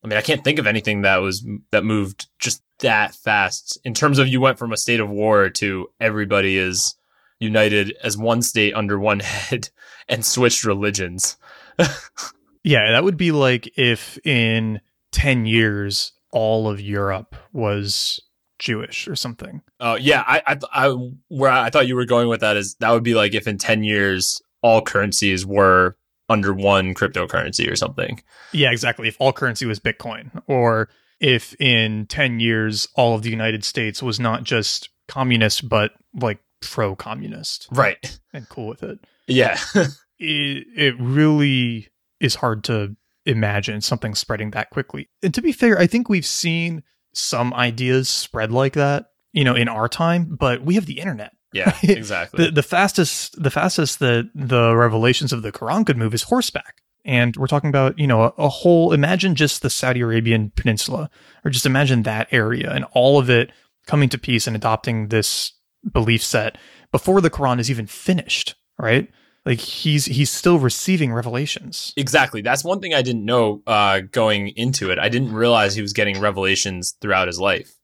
I 0.02 0.08
mean, 0.08 0.18
I 0.18 0.22
can't 0.22 0.42
think 0.42 0.58
of 0.58 0.66
anything 0.66 1.02
that 1.02 1.18
was 1.18 1.46
that 1.70 1.84
moved 1.84 2.28
just 2.38 2.62
that 2.80 3.14
fast 3.14 3.78
in 3.84 3.94
terms 3.94 4.18
of 4.18 4.28
you 4.28 4.40
went 4.40 4.58
from 4.58 4.72
a 4.72 4.76
state 4.76 5.00
of 5.00 5.10
war 5.10 5.50
to 5.50 5.88
everybody 6.00 6.56
is 6.56 6.96
united 7.40 7.96
as 8.02 8.16
one 8.16 8.42
state 8.42 8.74
under 8.74 8.98
one 8.98 9.20
head 9.20 9.70
and 10.08 10.24
switched 10.24 10.64
religions. 10.64 11.36
Yeah. 12.68 12.90
That 12.92 13.04
would 13.04 13.16
be 13.16 13.32
like 13.32 13.78
if 13.78 14.18
in 14.26 14.80
10 15.12 15.46
years, 15.46 16.12
all 16.30 16.68
of 16.68 16.80
Europe 16.80 17.34
was 17.52 18.20
Jewish 18.58 19.08
or 19.08 19.16
something. 19.16 19.62
Oh 19.80 19.94
yeah, 19.94 20.24
I, 20.26 20.42
I 20.46 20.58
I 20.88 20.88
where 21.28 21.50
I 21.50 21.70
thought 21.70 21.86
you 21.86 21.94
were 21.94 22.04
going 22.04 22.28
with 22.28 22.40
that 22.40 22.56
is 22.56 22.74
that 22.80 22.90
would 22.90 23.04
be 23.04 23.14
like 23.14 23.32
if 23.34 23.46
in 23.46 23.56
ten 23.56 23.84
years 23.84 24.42
all 24.62 24.82
currencies 24.82 25.46
were 25.46 25.96
under 26.28 26.52
one 26.52 26.92
cryptocurrency 26.94 27.70
or 27.70 27.76
something. 27.76 28.20
Yeah, 28.52 28.72
exactly. 28.72 29.06
If 29.08 29.16
all 29.20 29.32
currency 29.32 29.64
was 29.64 29.78
Bitcoin, 29.80 30.42
or 30.46 30.88
if 31.20 31.54
in 31.60 32.06
10 32.06 32.40
years, 32.40 32.86
all 32.94 33.14
of 33.14 33.22
the 33.22 33.30
United 33.30 33.64
States 33.64 34.02
was 34.02 34.20
not 34.20 34.42
just 34.44 34.90
communist, 35.06 35.68
but 35.68 35.92
like 36.14 36.40
pro 36.60 36.94
communist 36.94 37.68
Right. 37.70 38.18
and 38.32 38.48
cool 38.48 38.66
with 38.68 38.82
it. 38.82 38.98
Yeah. 39.26 39.58
it, 39.74 40.66
it 40.76 40.94
really 40.98 41.88
is 42.20 42.36
hard 42.36 42.64
to 42.64 42.96
imagine 43.26 43.80
something 43.80 44.14
spreading 44.14 44.50
that 44.52 44.70
quickly. 44.70 45.08
And 45.22 45.34
to 45.34 45.42
be 45.42 45.52
fair, 45.52 45.78
I 45.78 45.86
think 45.86 46.08
we've 46.08 46.26
seen 46.26 46.82
some 47.12 47.52
ideas 47.54 48.08
spread 48.08 48.52
like 48.52 48.74
that, 48.74 49.06
you 49.32 49.44
know, 49.44 49.54
in 49.54 49.68
our 49.68 49.88
time, 49.88 50.36
but 50.38 50.62
we 50.62 50.74
have 50.74 50.86
the 50.86 50.98
internet. 51.00 51.32
yeah. 51.52 51.76
Exactly. 51.82 52.44
The 52.44 52.50
the 52.50 52.62
fastest 52.62 53.40
the 53.42 53.50
fastest 53.50 53.98
that 54.00 54.30
the 54.34 54.74
revelations 54.74 55.32
of 55.32 55.42
the 55.42 55.52
Quran 55.52 55.86
could 55.86 55.96
move 55.96 56.14
is 56.14 56.24
horseback. 56.24 56.82
And 57.04 57.36
we're 57.36 57.46
talking 57.46 57.70
about, 57.70 57.98
you 57.98 58.06
know, 58.06 58.22
a, 58.24 58.32
a 58.36 58.48
whole 58.48 58.92
imagine 58.92 59.34
just 59.34 59.62
the 59.62 59.70
Saudi 59.70 60.00
Arabian 60.00 60.52
peninsula 60.56 61.08
or 61.44 61.50
just 61.50 61.66
imagine 61.66 62.02
that 62.02 62.28
area 62.32 62.70
and 62.70 62.84
all 62.92 63.18
of 63.18 63.30
it 63.30 63.50
coming 63.86 64.08
to 64.10 64.18
peace 64.18 64.46
and 64.46 64.54
adopting 64.54 65.08
this 65.08 65.52
belief 65.90 66.22
set 66.22 66.58
before 66.92 67.20
the 67.20 67.30
Quran 67.30 67.58
is 67.58 67.70
even 67.70 67.86
finished, 67.86 68.54
right? 68.78 69.10
Like 69.48 69.60
he's 69.60 70.04
he's 70.04 70.30
still 70.30 70.58
receiving 70.58 71.10
revelations. 71.10 71.94
exactly. 71.96 72.42
That's 72.42 72.62
one 72.62 72.80
thing 72.80 72.92
I 72.92 73.00
didn't 73.00 73.24
know 73.24 73.62
uh, 73.66 74.00
going 74.00 74.48
into 74.48 74.90
it. 74.90 74.98
I 74.98 75.08
didn't 75.08 75.32
realize 75.32 75.74
he 75.74 75.80
was 75.80 75.94
getting 75.94 76.20
revelations 76.20 76.94
throughout 77.00 77.28
his 77.28 77.40
life, 77.40 77.74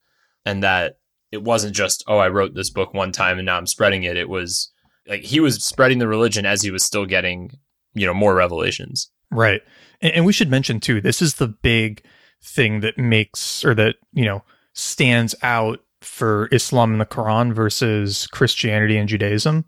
and 0.45 0.63
that 0.63 0.99
it 1.33 1.43
wasn't 1.43 1.75
just 1.75 2.05
oh 2.07 2.19
I 2.19 2.29
wrote 2.29 2.55
this 2.55 2.69
book 2.69 2.93
one 2.93 3.13
time 3.13 3.39
and 3.39 3.47
now 3.47 3.57
I'm 3.57 3.67
spreading 3.67 4.03
it. 4.03 4.19
It 4.19 4.29
was 4.29 4.71
like 5.09 5.23
he 5.23 5.41
was 5.41 5.65
spreading 5.65 6.01
the 6.01 6.07
religion 6.07 6.45
as 6.45 6.61
he 6.61 6.71
was 6.71 6.85
still 6.85 7.07
getting 7.07 7.51
you 7.95 8.07
know 8.07 8.15
more 8.15 8.35
revelations. 8.35 9.11
Right. 9.31 9.63
And, 10.01 10.13
and 10.13 10.27
we 10.27 10.33
should 10.35 10.51
mention 10.51 10.81
too, 10.81 11.01
this 11.01 11.23
is 11.23 11.35
the 11.35 11.49
big 11.49 12.05
thing 12.43 12.81
that 12.81 12.99
makes 12.99 13.65
or 13.65 13.75
that, 13.75 13.97
you 14.13 14.27
know, 14.27 14.45
stands 14.75 15.35
out 15.43 15.81
for 16.03 16.49
Islam 16.53 16.93
and 16.93 17.01
the 17.01 17.07
Quran 17.07 17.55
versus 17.55 18.27
Christianity 18.27 18.99
and 18.99 19.09
Judaism 19.09 19.65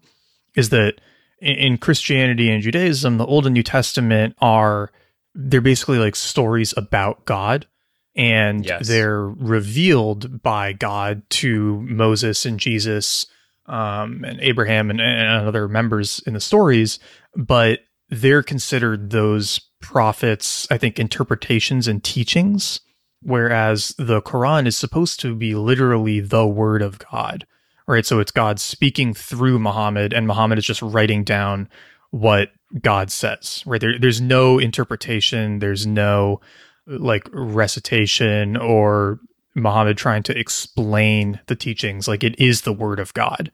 is 0.55 0.69
that 0.69 1.01
in, 1.39 1.55
in 1.57 1.79
Christianity 1.79 2.51
and 2.51 2.63
Judaism, 2.63 3.19
the 3.19 3.27
Old 3.27 3.47
and 3.47 3.55
New 3.55 3.63
Testament 3.63 4.35
are 4.41 4.91
they're 5.35 5.61
basically 5.61 5.99
like 5.99 6.17
stories 6.17 6.73
about 6.77 7.25
God 7.27 7.67
and 8.15 8.65
Yes. 8.65 8.89
they're 8.89 9.27
revealed 9.29 10.43
by 10.43 10.73
God 10.73 11.23
to 11.29 11.81
Moses 11.83 12.47
and 12.47 12.59
Jesus 12.59 13.27
um, 13.67 14.25
and 14.25 14.41
Abraham 14.41 14.91
and, 14.91 15.01
and 15.01 15.47
other 15.47 15.69
members 15.69 16.21
in 16.27 16.33
the 16.35 16.41
stories, 16.41 16.99
but 17.35 17.81
they're 18.09 18.43
considered 18.43 19.11
those 19.11 19.61
prophets, 19.83 20.67
I 20.71 20.79
think, 20.79 20.99
interpretations 20.99 21.87
and 21.89 22.03
teachings, 22.03 22.81
whereas 23.23 23.95
the 23.99 24.23
Quran 24.23 24.67
is 24.67 24.77
supposed 24.77 25.21
to 25.21 25.35
be 25.35 25.55
literally 25.55 26.21
the 26.21 26.47
word 26.47 26.81
of 26.81 26.99
God, 26.99 27.47
right? 27.87 28.07
So 28.07 28.19
it's 28.19 28.33
God 28.33 28.59
speaking 28.59 29.15
through 29.15 29.59
Muhammad, 29.59 30.13
and 30.13 30.27
Muhammad 30.27 30.59
is 30.59 30.65
just 30.65 30.83
writing 30.83 31.25
down 31.25 31.69
what 32.11 32.51
God 32.81 33.11
says, 33.11 33.63
right? 33.67 33.81
There, 33.81 33.99
there's 33.99 34.21
no 34.21 34.59
interpretation, 34.59 35.61
there's 35.61 35.87
no 35.87 36.41
like 36.87 37.29
recitation 37.33 38.57
or 38.57 39.19
Muhammad 39.55 39.97
trying 39.97 40.23
to 40.25 40.39
explain 40.39 41.41
the 41.47 41.57
teachings. 41.57 42.07
Like 42.07 42.23
it 42.23 42.39
is 42.39 42.63
the 42.63 42.73
word 42.73 43.01
of 43.01 43.15
God. 43.15 43.51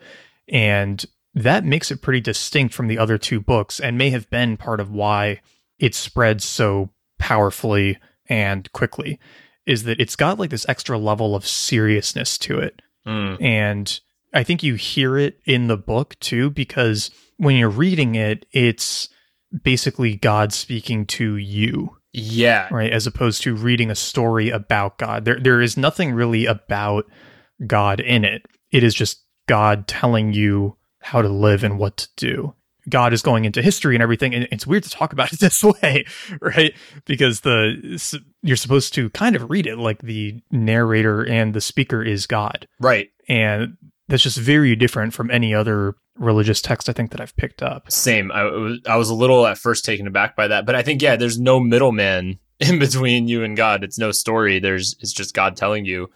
And 0.49 1.05
that 1.35 1.65
makes 1.65 1.91
it 1.91 2.03
pretty 2.03 2.21
distinct 2.21 2.75
from 2.75 2.89
the 2.89 2.99
other 2.99 3.17
two 3.17 3.41
books 3.41 3.81
and 3.81 3.97
may 3.97 4.11
have 4.11 4.29
been 4.29 4.57
part 4.57 4.81
of 4.81 4.91
why 4.91 5.41
it 5.79 5.95
spread 5.95 6.43
so 6.43 6.91
powerfully 7.19 7.99
and 8.29 8.71
quickly. 8.73 9.19
is 9.67 9.85
that 9.85 10.01
it's 10.01 10.17
got 10.17 10.39
like 10.39 10.51
this 10.51 10.69
extra 10.69 10.99
level 10.99 11.35
of 11.35 11.47
seriousness 11.47 12.37
to 12.39 12.59
it. 12.59 12.83
Mm. 13.07 13.41
And 13.41 14.01
I 14.33 14.43
think 14.45 14.63
you 14.63 14.75
hear 14.75 15.17
it 15.19 15.39
in 15.45 15.67
the 15.67 15.77
book 15.77 16.19
too, 16.21 16.51
because 16.51 17.11
when 17.37 17.57
you're 17.57 17.69
reading 17.71 18.15
it, 18.15 18.47
it's 18.53 19.09
basically 19.63 20.17
God 20.17 20.53
speaking 20.53 21.05
to 21.07 21.37
you, 21.37 21.97
Yeah. 22.13 22.69
right? 22.71 22.91
As 22.93 23.07
opposed 23.07 23.43
to 23.43 23.55
reading 23.55 23.91
a 23.91 23.95
story 23.95 24.49
about 24.51 24.99
God. 24.99 25.25
There 25.25 25.39
there 25.39 25.61
is 25.61 25.77
nothing 25.77 26.13
really 26.13 26.47
about 26.47 27.05
God 27.67 28.01
in 28.01 28.25
it. 28.25 28.47
It 28.71 28.83
is 28.83 28.95
just 28.95 29.23
God 29.49 29.87
telling 29.87 30.33
you 30.33 30.77
how 31.01 31.21
to 31.21 31.29
live 31.29 31.65
and 31.65 31.79
what 31.79 31.97
to 31.99 32.09
do. 32.17 32.55
God 32.89 33.13
is 33.13 33.23
going 33.23 33.45
into 33.45 33.63
history 33.63 33.95
and 33.95 34.03
everything, 34.03 34.35
and 34.35 34.49
it's 34.51 34.67
weird 34.67 34.83
to 34.85 34.91
talk 34.91 35.13
about 35.13 35.33
it 35.33 35.39
this 35.41 35.63
way, 35.63 36.05
right? 36.41 36.75
Because 37.05 37.41
the 37.41 38.21
you're 38.43 38.57
supposed 38.57 38.95
to 38.95 39.11
kind 39.11 39.37
of 39.37 39.51
read 39.51 39.67
it 39.67 39.77
like 39.79 40.01
the 40.03 40.41
narrator 40.51 41.23
and 41.23 41.55
the 41.55 41.61
speaker 41.61 42.03
is 42.03 42.27
God, 42.27 42.67
Right. 42.81 43.11
and 43.29 43.77
that's 44.09 44.23
just 44.23 44.39
very 44.39 44.77
different 44.77 45.15
from 45.15 45.31
any 45.31 45.55
other 45.55 45.95
religious 46.17 46.61
text 46.61 46.89
I 46.89 46.93
think 46.93 47.11
that 47.13 47.21
I've 47.21 47.37
picked 47.37 47.63
up. 47.63 47.91
Same. 47.91 48.31
I 48.31 48.45
was 48.45 48.81
I 48.87 48.97
was 48.97 49.11
a 49.11 49.15
little 49.15 49.47
at 49.47 49.59
first 49.59 49.85
taken 49.85 50.07
aback 50.07 50.37
by 50.37 50.49
that, 50.49 50.67
but 50.67 50.75
I 50.75 50.83
think 50.83 51.03
yeah, 51.03 51.17
there's 51.17 51.39
no 51.39 51.61
middleman 51.61 52.39
in 52.61 52.79
between 52.79 53.29
you 53.29 53.43
and 53.45 53.57
God. 53.57 53.85
It's 53.85 53.99
no 53.99 54.13
story. 54.13 54.59
There's 54.59 54.97
it's 55.01 55.13
just 55.13 55.35
God 55.35 55.57
telling 55.57 55.85
you. 55.85 56.11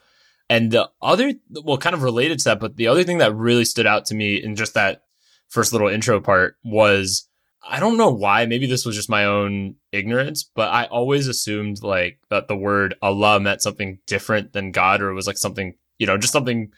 And 0.49 0.71
the 0.71 0.91
other 1.03 1.33
well 1.65 1.79
kind 1.79 1.95
of 1.95 2.03
related 2.03 2.39
to 2.41 2.45
that, 2.47 2.61
but 2.61 2.77
the 2.77 2.89
other 2.89 3.05
thing 3.05 3.19
that 3.19 3.35
really 3.35 3.65
stood 3.65 3.87
out 3.87 4.05
to 4.07 4.15
me 4.15 4.37
in 4.37 4.55
just 4.55 4.75
that 4.75 5.03
first 5.49 5.73
little 5.73 5.89
intro 5.89 6.21
part 6.21 6.57
was 6.65 7.29
I 7.69 7.81
don't 7.81 7.97
know 7.97 8.11
why, 8.11 8.47
maybe 8.47 8.67
this 8.67 8.87
was 8.87 8.95
just 8.95 9.11
my 9.11 9.25
own 9.25 9.75
ignorance, 9.91 10.45
but 10.45 10.69
I 10.69 10.85
always 10.85 11.27
assumed 11.27 11.83
like 11.83 12.21
that 12.31 12.47
the 12.47 12.57
word 12.57 12.95
Allah 13.03 13.41
meant 13.41 13.63
something 13.63 13.99
different 14.07 14.53
than 14.53 14.71
God 14.71 15.03
or 15.03 15.11
it 15.11 15.15
was 15.15 15.27
like 15.27 15.39
something, 15.39 15.75
you 15.99 16.07
know, 16.07 16.17
just 16.17 16.33
something 16.33 16.71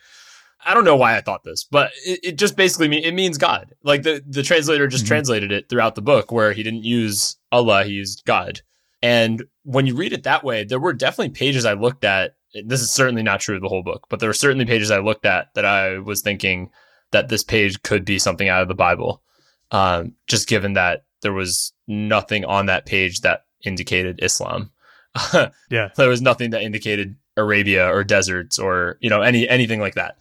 I 0.69 0.75
don't 0.75 0.85
know 0.85 0.97
why 0.97 1.17
I 1.17 1.21
thought 1.21 1.45
this, 1.45 1.65
but 1.65 1.91
it, 2.05 2.21
it 2.23 2.39
just 2.39 2.57
basically 2.57 2.89
mean, 2.89 3.03
it 3.05 3.15
means 3.15 3.39
God. 3.39 3.75
Like 3.83 4.03
the, 4.03 4.23
the 4.27 4.43
translator 4.43 4.87
just 4.87 5.05
Mhm. 5.05 5.09
translated 5.09 5.51
it 5.51 5.69
throughout 5.69 5.95
the 5.95 6.03
book 6.03 6.31
where 6.31 6.53
he 6.53 6.63
didn't 6.63 6.85
use 6.85 7.37
Allah, 7.51 7.85
he 7.85 7.93
used 7.93 8.25
God. 8.27 8.61
And 9.03 9.45
when 9.65 9.87
you 9.87 9.95
read 9.97 10.13
it 10.13 10.25
that 10.25 10.45
way, 10.45 10.65
there 10.65 10.79
were 10.81 10.93
definitely 10.93 11.31
pages 11.31 11.65
I 11.65 11.73
looked 11.73 12.05
at. 12.05 12.35
This 12.65 12.81
is 12.81 12.91
certainly 12.93 13.23
not 13.23 13.41
true 13.41 13.57
of 13.57 13.63
the 13.63 13.69
whole 13.69 13.83
book, 13.83 14.07
but 14.11 14.21
there 14.21 14.29
were 14.29 14.33
certainly 14.35 14.65
pages 14.67 14.91
I 14.91 14.99
looked 14.99 15.25
at 15.27 15.55
that 15.55 15.65
I 15.65 15.99
was 15.99 16.21
thinking 16.23 16.71
that 17.13 17.29
this 17.29 17.43
page 17.45 17.83
could 17.83 18.05
be 18.05 18.19
something 18.19 18.49
out 18.49 18.63
of 18.63 18.69
the 18.69 18.75
Bible. 18.75 19.23
Um, 19.71 20.15
just 20.27 20.49
given 20.49 20.73
that 20.75 21.05
there 21.23 21.33
was 21.33 21.73
nothing 21.87 22.45
on 22.45 22.67
that 22.67 22.87
page 22.87 23.21
that 23.21 23.45
indicated 23.65 24.19
Islam. 24.23 24.71
Yeah. 25.71 25.89
there 25.97 26.09
was 26.09 26.23
nothing 26.23 26.51
that 26.51 26.63
indicated 26.63 27.17
Arabia 27.37 27.87
or 27.93 28.05
deserts 28.05 28.59
or 28.59 28.99
you 29.01 29.09
know 29.11 29.23
any 29.23 29.49
anything 29.49 29.81
like 29.81 29.95
that. 29.95 30.19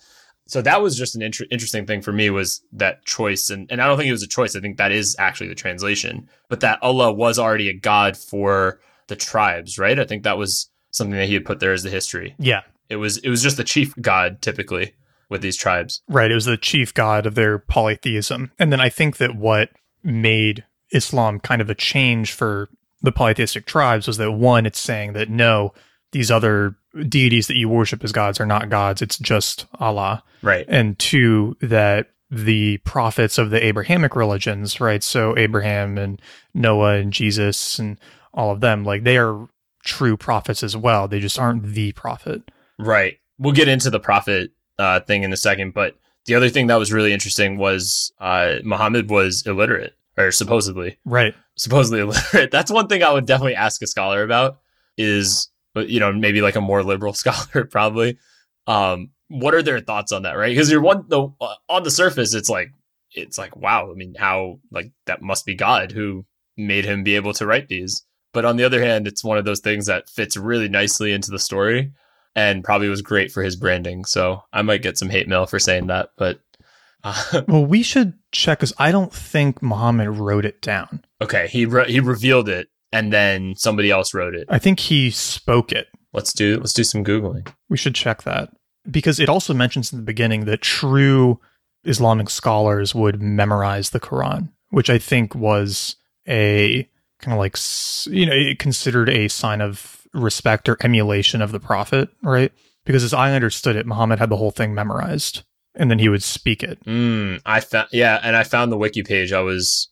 So 0.48 0.62
that 0.62 0.82
was 0.82 0.98
just 0.98 1.16
an 1.16 1.22
inter- 1.22 1.46
interesting 1.52 1.86
thing 1.86 2.02
for 2.02 2.12
me 2.12 2.30
was 2.30 2.62
that 2.74 3.06
choice, 3.06 3.50
and 3.50 3.72
and 3.72 3.82
I 3.82 3.88
don't 3.88 3.98
think 3.98 4.10
it 4.10 4.14
was 4.14 4.24
a 4.24 4.28
choice. 4.28 4.56
I 4.56 4.60
think 4.60 4.78
that 4.78 4.92
is 4.92 5.16
actually 5.20 5.50
the 5.50 5.56
translation, 5.56 6.30
but 6.50 6.62
that 6.62 6.80
Allah 6.82 7.12
was 7.12 7.38
already 7.38 7.70
a 7.70 7.74
god 7.74 8.18
for 8.18 8.80
the 9.08 9.16
tribes, 9.16 9.78
right? 9.78 10.00
I 10.00 10.06
think 10.06 10.24
that 10.24 10.38
was 10.38 10.70
something 10.92 11.18
that 11.18 11.28
he 11.28 11.34
had 11.34 11.46
put 11.46 11.60
there 11.60 11.74
as 11.74 11.84
the 11.84 11.90
history. 11.90 12.36
Yeah, 12.40 12.62
It 12.90 12.96
was 12.96 13.18
it 13.20 13.30
was 13.30 13.44
just 13.44 13.58
the 13.58 13.64
chief 13.64 13.94
god 14.02 14.42
typically 14.42 14.94
with 15.30 15.42
these 15.42 15.58
tribes. 15.58 16.02
right. 16.08 16.32
It 16.32 16.36
was 16.36 16.46
the 16.46 16.58
chief 16.58 16.94
god 16.94 17.26
of 17.26 17.36
their 17.36 17.60
polytheism. 17.60 18.52
And 18.58 18.72
then 18.72 18.80
I 18.80 18.88
think 18.90 19.18
that 19.18 19.36
what 19.36 19.70
made 20.02 20.64
Islam 20.92 21.40
kind 21.42 21.62
of 21.62 21.70
a 21.70 21.76
change 21.76 22.32
for 22.32 22.70
the 23.02 23.12
polytheistic 23.12 23.66
tribes 23.66 24.08
was 24.08 24.18
that 24.18 24.32
one, 24.32 24.66
it's 24.66 24.80
saying 24.80 25.14
that 25.14 25.30
no, 25.30 25.74
these 26.14 26.32
other 26.32 26.78
deities 27.08 27.48
that 27.48 27.56
you 27.58 27.70
worship 27.70 28.04
as 28.04 28.12
gods 28.12 28.40
are 28.40 28.46
not 28.46 28.70
gods, 28.70 29.02
it's 29.02 29.18
just 29.18 29.66
Allah. 29.80 30.24
Right. 30.42 30.66
And 30.68 30.98
two, 31.00 31.58
that 31.62 32.12
the 32.30 32.78
prophets 32.80 33.38
of 33.38 33.50
the 33.52 33.64
Abrahamic 33.66 34.16
religions, 34.16 34.82
right? 34.82 35.02
So 35.04 35.38
Abraham 35.38 35.98
and 35.98 36.22
Noah 36.54 36.96
and 36.96 37.14
Jesus 37.14 37.80
and 37.80 38.00
all 38.34 38.52
of 38.52 38.60
them, 38.62 38.84
like 38.84 39.04
they 39.04 39.18
are 39.18 39.48
true 39.86 40.18
prophets 40.18 40.64
as 40.64 40.76
well. 40.76 41.08
They 41.08 41.20
just 41.20 41.40
aren't 41.40 41.64
the 41.64 41.94
prophet. 41.94 42.42
Right. 42.78 43.18
We'll 43.40 43.54
get 43.54 43.68
into 43.70 43.90
the 43.90 44.00
prophet 44.00 44.52
uh, 44.78 45.00
thing 45.02 45.24
in 45.24 45.32
a 45.32 45.38
second, 45.38 45.74
but 45.74 45.96
the 46.26 46.36
other 46.36 46.50
thing 46.50 46.68
that 46.68 46.76
was 46.76 46.92
really 46.92 47.14
interesting 47.14 47.58
was 47.58 48.12
uh, 48.20 48.56
Muhammad 48.64 49.10
was 49.10 49.46
illiterate, 49.48 49.96
or 50.18 50.32
supposedly 50.32 50.98
Right. 51.06 51.34
supposedly 51.56 52.00
illiterate. 52.02 52.52
That's 52.52 52.70
one 52.70 52.88
thing 52.88 53.02
I 53.04 53.14
would 53.14 53.26
definitely 53.26 53.56
ask 53.56 53.82
a 53.82 53.88
scholar 53.88 54.24
about. 54.24 54.60
Is 54.98 55.50
you 55.82 56.00
know 56.00 56.12
maybe 56.14 56.42
like 56.42 56.56
a 56.56 56.62
more 56.62 56.84
liberal 56.84 57.14
scholar 57.22 57.66
probably. 57.66 58.18
Um, 58.68 59.12
what 59.30 59.54
are 59.54 59.62
their 59.62 59.80
thoughts 59.80 60.12
on 60.12 60.24
that? 60.24 60.34
Right? 60.38 60.50
Because 60.50 60.72
you're 60.72 60.82
one 60.82 61.06
the 61.08 61.28
uh, 61.42 61.56
on 61.70 61.84
the 61.84 61.92
surface, 61.92 62.34
it's 62.34 62.50
like 62.50 62.72
it's 63.12 63.38
like 63.38 63.56
wow. 63.56 63.92
I 63.92 63.96
mean, 63.96 64.16
how 64.18 64.60
like 64.72 64.92
that 65.06 65.22
must 65.22 65.46
be 65.46 65.56
God 65.56 65.92
who 65.92 66.26
made 66.58 66.86
him 66.86 67.04
be 67.04 67.16
able 67.16 67.34
to 67.34 67.46
write 67.46 67.68
these. 67.68 68.04
But 68.34 68.46
on 68.46 68.58
the 68.58 68.64
other 68.66 68.84
hand, 68.84 69.08
it's 69.08 69.24
one 69.24 69.38
of 69.38 69.46
those 69.46 69.62
things 69.62 69.86
that 69.86 70.10
fits 70.10 70.36
really 70.38 70.68
nicely 70.70 71.14
into 71.14 71.32
the 71.32 71.40
story 71.40 71.92
and 72.36 72.64
probably 72.64 72.90
was 72.90 73.02
great 73.02 73.32
for 73.32 73.42
his 73.42 73.56
branding. 73.56 74.06
So 74.06 74.44
I 74.54 74.62
might 74.62 74.82
get 74.84 74.98
some 74.98 75.10
hate 75.10 75.28
mail 75.28 75.46
for 75.48 75.60
saying 75.60 75.88
that, 75.88 76.10
but 76.18 76.40
uh, 77.04 77.42
Well, 77.48 77.66
we 77.66 77.82
should 77.84 78.14
check 78.32 78.60
because 78.60 78.74
I 78.78 78.92
don't 78.92 79.14
think 79.14 79.62
Muhammad 79.64 80.10
wrote 80.10 80.46
it 80.46 80.62
down. 80.62 81.04
okay, 81.22 81.48
he 81.48 81.66
re- 81.66 81.92
he 81.92 82.00
revealed 82.00 82.50
it, 82.50 82.68
and 82.92 83.12
then 83.12 83.56
somebody 83.56 83.92
else 83.92 84.14
wrote 84.14 84.36
it. 84.36 84.48
I 84.50 84.60
think 84.60 84.80
he 84.80 85.10
spoke 85.12 85.72
it. 85.72 85.88
Let's 86.14 86.34
do 86.34 86.58
let's 86.58 86.74
do 86.74 86.84
some 86.84 87.04
googling. 87.04 87.48
We 87.70 87.78
should 87.78 87.96
check 87.96 88.24
that 88.24 88.50
because 88.90 89.20
it 89.20 89.30
also 89.30 89.54
mentions 89.54 89.92
in 89.92 90.00
the 90.00 90.06
beginning 90.06 90.46
that 90.46 90.62
true 90.62 91.40
Islamic 91.84 92.30
scholars 92.30 92.96
would 92.96 93.22
memorize 93.22 93.90
the 93.90 94.00
Quran, 94.00 94.52
which 94.70 94.90
I 94.90 94.98
think 94.98 95.36
was 95.36 95.96
a 96.28 96.88
kind 97.20 97.34
of 97.34 97.40
like, 97.40 97.58
you 98.08 98.26
know, 98.26 98.34
it 98.34 98.60
considered 98.60 99.10
a 99.10 99.28
sign 99.28 99.62
of 99.62 100.08
respect 100.14 100.70
or 100.70 100.78
emulation 100.82 101.42
of 101.42 101.52
the 101.52 101.60
Prophet, 101.60 102.10
right? 102.22 102.52
Because 102.86 103.04
as 103.04 103.14
I 103.14 103.34
understood 103.34 103.76
it, 103.76 103.86
Muhammad 103.86 104.20
had 104.20 104.30
the 104.30 104.38
whole 104.38 104.52
thing 104.52 104.74
memorized 104.74 105.44
and 105.76 105.92
then 105.92 106.00
he 106.00 106.10
would 106.10 106.24
speak 106.24 106.64
it. 106.64 106.84
Mm, 106.86 107.42
I 107.46 107.60
found 107.60 107.88
yeah, 107.92 108.20
and 108.24 108.36
I 108.36 108.44
found 108.44 108.72
the 108.72 108.78
wiki 108.78 109.04
page 109.04 109.32
I 109.32 109.42
was 109.42 109.90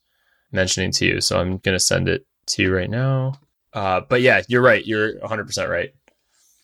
mentioning 0.52 0.92
to 0.94 1.06
you, 1.06 1.22
so 1.22 1.40
I'm 1.40 1.58
gonna 1.60 1.80
send 1.80 2.10
it 2.10 2.26
to 2.48 2.74
right 2.74 2.90
now. 2.90 3.40
Uh, 3.74 4.02
but 4.08 4.22
yeah, 4.22 4.42
you're 4.48 4.62
right. 4.62 4.86
You're 4.86 5.20
100 5.20 5.46
percent 5.46 5.70
right. 5.70 5.94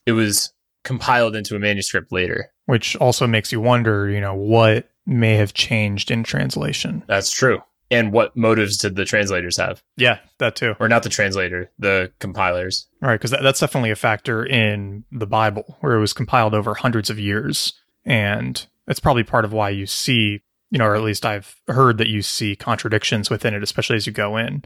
It 0.05 0.13
was 0.13 0.53
compiled 0.83 1.35
into 1.35 1.55
a 1.55 1.59
manuscript 1.59 2.11
later. 2.11 2.51
Which 2.65 2.95
also 2.97 3.27
makes 3.27 3.51
you 3.51 3.59
wonder, 3.59 4.09
you 4.09 4.21
know, 4.21 4.33
what 4.33 4.89
may 5.05 5.35
have 5.35 5.53
changed 5.53 6.11
in 6.11 6.23
translation. 6.23 7.03
That's 7.07 7.31
true. 7.31 7.61
And 7.89 8.13
what 8.13 8.37
motives 8.37 8.77
did 8.77 8.95
the 8.95 9.03
translators 9.03 9.57
have? 9.57 9.83
Yeah, 9.97 10.19
that 10.37 10.55
too. 10.55 10.75
Or 10.79 10.87
not 10.87 11.03
the 11.03 11.09
translator, 11.09 11.69
the 11.77 12.11
compilers. 12.19 12.87
Right, 13.01 13.15
because 13.15 13.31
that, 13.31 13.43
that's 13.43 13.59
definitely 13.59 13.91
a 13.91 13.97
factor 13.97 14.45
in 14.45 15.03
the 15.11 15.27
Bible, 15.27 15.77
where 15.81 15.97
it 15.97 15.99
was 15.99 16.13
compiled 16.13 16.53
over 16.53 16.73
hundreds 16.73 17.09
of 17.09 17.19
years, 17.19 17.73
and 18.05 18.65
that's 18.87 19.01
probably 19.01 19.23
part 19.23 19.43
of 19.43 19.51
why 19.51 19.71
you 19.71 19.85
see, 19.85 20.41
you 20.69 20.77
know, 20.77 20.85
or 20.85 20.95
at 20.95 21.01
least 21.01 21.25
I've 21.25 21.53
heard 21.67 21.97
that 21.97 22.07
you 22.07 22.21
see 22.21 22.55
contradictions 22.55 23.29
within 23.29 23.53
it, 23.53 23.61
especially 23.61 23.97
as 23.97 24.07
you 24.07 24.13
go 24.13 24.37
in. 24.37 24.63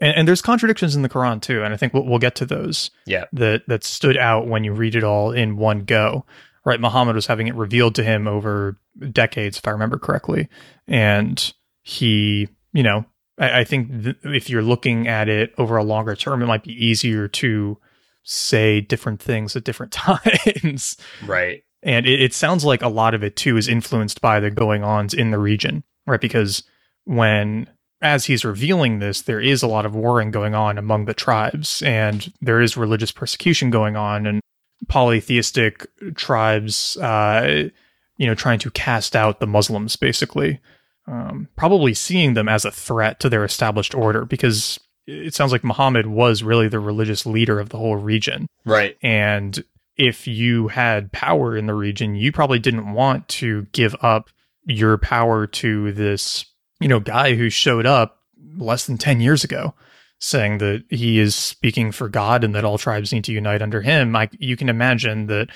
And, 0.00 0.16
and 0.16 0.28
there's 0.28 0.42
contradictions 0.42 0.94
in 0.96 1.02
the 1.02 1.08
Quran 1.08 1.40
too, 1.42 1.62
and 1.62 1.72
I 1.74 1.76
think 1.76 1.92
we'll, 1.94 2.04
we'll 2.04 2.18
get 2.18 2.34
to 2.36 2.46
those 2.46 2.90
Yeah. 3.06 3.24
that 3.32 3.62
that 3.68 3.84
stood 3.84 4.16
out 4.16 4.46
when 4.46 4.64
you 4.64 4.72
read 4.72 4.94
it 4.94 5.04
all 5.04 5.32
in 5.32 5.56
one 5.56 5.80
go. 5.84 6.24
Right, 6.64 6.80
Muhammad 6.80 7.14
was 7.14 7.26
having 7.26 7.46
it 7.48 7.54
revealed 7.54 7.94
to 7.94 8.04
him 8.04 8.28
over 8.28 8.78
decades, 9.12 9.56
if 9.58 9.66
I 9.66 9.70
remember 9.70 9.98
correctly, 9.98 10.48
and 10.86 11.52
he, 11.82 12.48
you 12.74 12.82
know, 12.82 13.06
I, 13.38 13.60
I 13.60 13.64
think 13.64 14.02
th- 14.02 14.16
if 14.24 14.50
you're 14.50 14.60
looking 14.62 15.08
at 15.08 15.28
it 15.30 15.54
over 15.56 15.76
a 15.78 15.84
longer 15.84 16.14
term, 16.14 16.42
it 16.42 16.46
might 16.46 16.64
be 16.64 16.72
easier 16.84 17.26
to 17.28 17.78
say 18.22 18.82
different 18.82 19.22
things 19.22 19.56
at 19.56 19.64
different 19.64 19.92
times. 19.92 20.96
Right. 21.24 21.62
And 21.82 22.04
it, 22.06 22.20
it 22.20 22.34
sounds 22.34 22.64
like 22.64 22.82
a 22.82 22.88
lot 22.88 23.14
of 23.14 23.22
it 23.24 23.36
too 23.36 23.56
is 23.56 23.68
influenced 23.68 24.20
by 24.20 24.38
the 24.40 24.50
going 24.50 24.84
ons 24.84 25.14
in 25.14 25.30
the 25.30 25.38
region, 25.38 25.84
right? 26.06 26.20
Because 26.20 26.64
when, 27.04 27.70
as 28.00 28.26
he's 28.26 28.44
revealing 28.44 28.98
this, 28.98 29.22
there 29.22 29.40
is 29.40 29.62
a 29.62 29.68
lot 29.68 29.86
of 29.86 29.94
warring 29.94 30.30
going 30.30 30.54
on 30.54 30.78
among 30.78 31.06
the 31.06 31.14
tribes, 31.14 31.82
and 31.82 32.32
there 32.40 32.60
is 32.60 32.76
religious 32.76 33.12
persecution 33.12 33.70
going 33.70 33.96
on, 33.96 34.26
and 34.26 34.40
polytheistic 34.88 35.86
tribes, 36.14 36.96
uh, 36.98 37.68
you 38.16 38.26
know, 38.26 38.34
trying 38.34 38.58
to 38.60 38.70
cast 38.70 39.16
out 39.16 39.40
the 39.40 39.46
Muslims, 39.46 39.96
basically, 39.96 40.60
um, 41.06 41.48
probably 41.56 41.94
seeing 41.94 42.34
them 42.34 42.48
as 42.48 42.64
a 42.64 42.70
threat 42.70 43.18
to 43.20 43.28
their 43.28 43.44
established 43.44 43.94
order, 43.94 44.24
because 44.24 44.78
it 45.06 45.34
sounds 45.34 45.52
like 45.52 45.64
Muhammad 45.64 46.06
was 46.06 46.42
really 46.42 46.68
the 46.68 46.78
religious 46.78 47.26
leader 47.26 47.58
of 47.58 47.70
the 47.70 47.78
whole 47.78 47.96
region. 47.96 48.46
Right. 48.64 48.96
And 49.02 49.64
if 49.96 50.28
you 50.28 50.68
had 50.68 51.10
power 51.10 51.56
in 51.56 51.66
the 51.66 51.74
region, 51.74 52.14
you 52.14 52.30
probably 52.30 52.58
didn't 52.58 52.92
want 52.92 53.26
to 53.28 53.66
give 53.72 53.96
up 54.00 54.30
your 54.64 54.98
power 54.98 55.46
to 55.46 55.92
this, 55.92 56.44
you 56.80 56.88
know, 56.88 57.00
guy 57.00 57.34
who 57.34 57.50
showed 57.50 57.86
up 57.86 58.22
less 58.56 58.86
than 58.86 58.98
10 58.98 59.20
years 59.20 59.44
ago. 59.44 59.74
saying 60.20 60.58
that 60.58 60.82
he 60.90 61.20
is 61.20 61.36
speaking 61.36 61.92
for 61.92 62.08
God 62.08 62.42
and 62.42 62.52
that 62.52 62.64
all 62.64 62.76
tribes 62.76 63.12
need 63.12 63.22
to 63.22 63.32
unite 63.32 63.62
under 63.62 63.82
him, 63.82 64.16
I, 64.16 64.28
you 64.40 64.56
can 64.56 64.68
imagine 64.68 65.26
that 65.26 65.48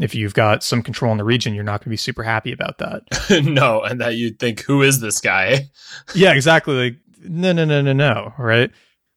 if 0.00 0.16
you've 0.16 0.34
got 0.34 0.64
some 0.64 0.82
control 0.82 1.12
in 1.12 1.18
the 1.18 1.24
region, 1.24 1.54
you're 1.54 1.62
not 1.62 1.80
going 1.80 1.84
to 1.84 1.90
be 1.90 1.96
super 1.96 2.24
happy 2.24 2.52
about 2.52 2.78
that. 2.78 3.02
no, 3.44 3.82
and 3.82 4.00
that 4.00 4.16
you'd 4.16 4.40
think, 4.40 4.62
who 4.62 4.82
is 4.82 5.00
this 5.00 5.20
guy? 5.20 5.70
yeah, 6.14 6.32
exactly. 6.32 6.74
Like, 6.74 6.96
no, 7.22 7.52
no, 7.52 7.64
no, 7.64 7.82
no, 7.82 7.92
no, 7.92 8.32
right? 8.38 8.70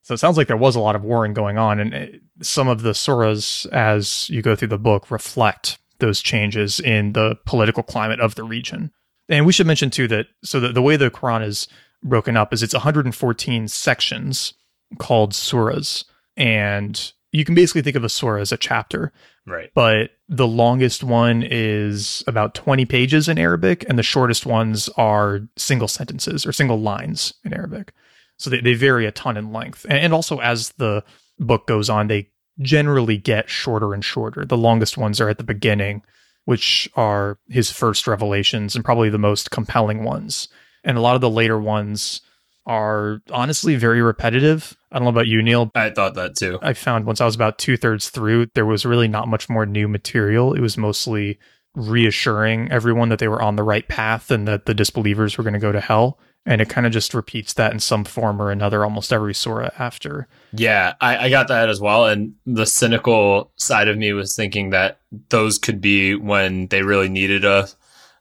So 0.04 0.14
it 0.14 0.18
sounds 0.18 0.38
like 0.38 0.48
there 0.48 0.58
was 0.58 0.76
a 0.76 0.82
lot 0.82 0.96
of 0.96 1.04
warring 1.04 1.34
going 1.34 1.58
on, 1.58 1.80
and 1.80 1.94
it, 1.94 2.22
some 2.42 2.68
of 2.68 2.82
the 2.82 2.92
surahs, 2.92 3.66
as 3.72 4.30
you 4.30 4.42
go 4.42 4.56
through 4.56 4.68
the 4.68 4.78
book, 4.78 5.10
reflect 5.10 5.80
those 6.00 6.22
changes 6.22 6.80
in 6.80 7.14
the 7.14 7.38
political 7.46 7.84
climate 7.84 8.20
of 8.20 8.36
the 8.36 8.44
region. 8.44 8.92
And 9.34 9.48
we 9.48 9.52
should 9.52 9.66
mention 9.66 9.90
too 9.90 10.08
that 10.10 10.28
so 10.44 10.60
the, 10.60 10.72
the 10.72 10.82
way 10.82 10.96
the 10.96 11.10
Quran 11.10 11.44
is 11.44 11.68
broken 12.04 12.38
up 12.38 12.54
is 12.54 12.62
it's 12.62 12.74
114 12.74 13.68
sections 13.68 14.54
called 15.00 15.32
surahs, 15.34 16.06
and 16.38 17.12
you 17.32 17.44
can 17.44 17.56
basically 17.56 17.82
think 17.82 17.96
of 17.96 18.04
a 18.04 18.10
surah 18.10 18.42
as 18.42 18.52
a 18.52 18.58
chapter. 18.58 19.12
Right. 19.48 19.72
But 19.74 20.12
the 20.30 20.48
longest 20.48 21.04
one 21.04 21.44
is 21.44 22.24
about 22.28 22.54
20 22.54 22.86
pages 22.86 23.28
in 23.28 23.40
Arabic, 23.40 23.84
and 23.90 23.98
the 23.98 24.04
shortest 24.04 24.46
ones 24.46 24.88
are 24.98 25.42
single 25.58 25.88
sentences 25.88 26.46
or 26.46 26.52
single 26.52 26.80
lines 26.80 27.34
in 27.44 27.54
Arabic. 27.54 27.92
So 28.38 28.52
they, 28.52 28.62
they 28.62 28.76
vary 28.76 29.08
a 29.08 29.12
ton 29.12 29.36
in 29.36 29.52
length. 29.52 29.84
And, 29.86 29.98
and 29.98 30.14
also, 30.14 30.40
as 30.42 30.70
the 30.74 31.04
book 31.40 31.66
goes 31.66 31.90
on, 31.90 32.08
they 32.08 32.30
generally 32.60 33.18
get 33.18 33.50
shorter 33.50 33.96
and 33.96 34.06
shorter. 34.06 34.46
The 34.46 34.58
longest 34.58 34.96
ones 34.96 35.20
are 35.20 35.30
at 35.30 35.40
the 35.40 35.44
beginning, 35.44 36.04
which 36.46 36.90
are 36.96 37.38
his 37.48 37.72
first 37.72 38.08
revelations 38.08 38.76
and 38.76 38.84
probably 38.84 39.10
the 39.10 39.18
most 39.18 39.52
compelling 39.52 40.04
ones. 40.04 40.48
And 40.84 40.98
a 40.98 41.02
lot 41.02 41.16
of 41.16 41.22
the 41.22 41.30
later 41.30 41.60
ones 41.60 42.22
are 42.66 43.22
honestly 43.32 43.76
very 43.76 44.02
repetitive. 44.02 44.78
I 44.92 44.98
don't 44.98 45.06
know 45.06 45.10
about 45.10 45.28
you, 45.28 45.42
Neil. 45.42 45.72
I 45.76 45.90
thought 45.90 46.16
that 46.16 46.36
too. 46.36 46.60
I 46.62 46.74
found 46.74 47.06
once 47.06 47.22
I 47.22 47.26
was 47.26 47.36
about 47.36 47.58
two 47.58 47.78
thirds 47.78 48.10
through, 48.10 48.48
there 48.56 48.66
was 48.66 48.86
really 48.86 49.08
not 49.08 49.28
much 49.28 49.50
more 49.50 49.66
new 49.66 49.88
material. 49.88 50.54
It 50.54 50.62
was 50.62 50.78
mostly 50.78 51.40
reassuring 51.76 52.72
everyone 52.72 53.10
that 53.10 53.20
they 53.20 53.28
were 53.28 53.42
on 53.42 53.56
the 53.56 53.64
right 53.64 53.88
path 53.88 54.30
and 54.32 54.48
that 54.48 54.66
the 54.66 54.74
disbelievers 54.74 55.38
were 55.38 55.44
going 55.44 55.56
to 55.56 55.60
go 55.60 55.72
to 55.72 55.82
hell. 55.82 56.20
And 56.46 56.62
it 56.62 56.68
kind 56.68 56.86
of 56.86 56.92
just 56.92 57.14
repeats 57.14 57.54
that 57.54 57.72
in 57.72 57.80
some 57.80 58.04
form 58.04 58.42
or 58.42 58.52
another 58.52 58.84
almost 58.84 59.14
every 59.14 59.34
surah 59.34 59.70
after. 59.80 60.28
Yeah, 60.52 60.94
I, 61.00 61.26
I 61.26 61.30
got 61.30 61.48
that 61.48 61.70
as 61.70 61.80
well. 61.80 62.06
And 62.06 62.34
the 62.46 62.66
cynical 62.66 63.52
side 63.56 63.88
of 63.88 63.98
me 63.98 64.12
was 64.12 64.36
thinking 64.36 64.72
that 64.72 65.00
those 65.30 65.58
could 65.58 65.80
be 65.80 66.16
when 66.16 66.68
they 66.68 66.84
really 66.84 67.10
needed 67.10 67.46
a 67.46 67.70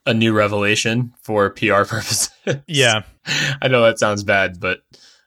a 0.06 0.14
new 0.14 0.32
revelation 0.32 1.14
for 1.22 1.50
PR 1.50 1.66
purposes. 1.84 2.30
Yeah. 2.66 3.02
I 3.60 3.68
know 3.68 3.82
that 3.82 3.98
sounds 3.98 4.24
bad, 4.24 4.60
but 4.60 4.80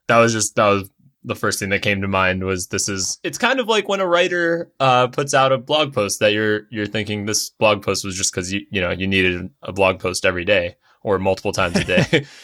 that 0.07 0.17
was 0.19 0.33
just 0.33 0.55
that 0.55 0.67
was 0.67 0.89
the 1.23 1.35
first 1.35 1.59
thing 1.59 1.69
that 1.69 1.81
came 1.81 2.01
to 2.01 2.07
mind 2.07 2.43
was 2.43 2.67
this 2.67 2.87
is 2.87 3.19
it's 3.23 3.37
kind 3.37 3.59
of 3.59 3.67
like 3.67 3.89
when 3.89 3.99
a 3.99 4.07
writer 4.07 4.71
uh, 4.79 5.07
puts 5.07 5.33
out 5.33 5.51
a 5.51 5.57
blog 5.57 5.93
post 5.93 6.19
that 6.19 6.33
you're 6.33 6.67
you're 6.69 6.85
thinking 6.85 7.25
this 7.25 7.49
blog 7.49 7.81
post 7.81 8.05
was 8.05 8.15
just 8.15 8.31
because 8.31 8.53
you 8.53 8.65
you 8.69 8.79
know 8.79 8.91
you 8.91 9.07
needed 9.07 9.49
a 9.63 9.73
blog 9.73 9.99
post 9.99 10.25
every 10.25 10.45
day 10.45 10.75
or 11.01 11.17
multiple 11.17 11.51
times 11.51 11.75
a 11.77 11.83
day. 11.83 12.25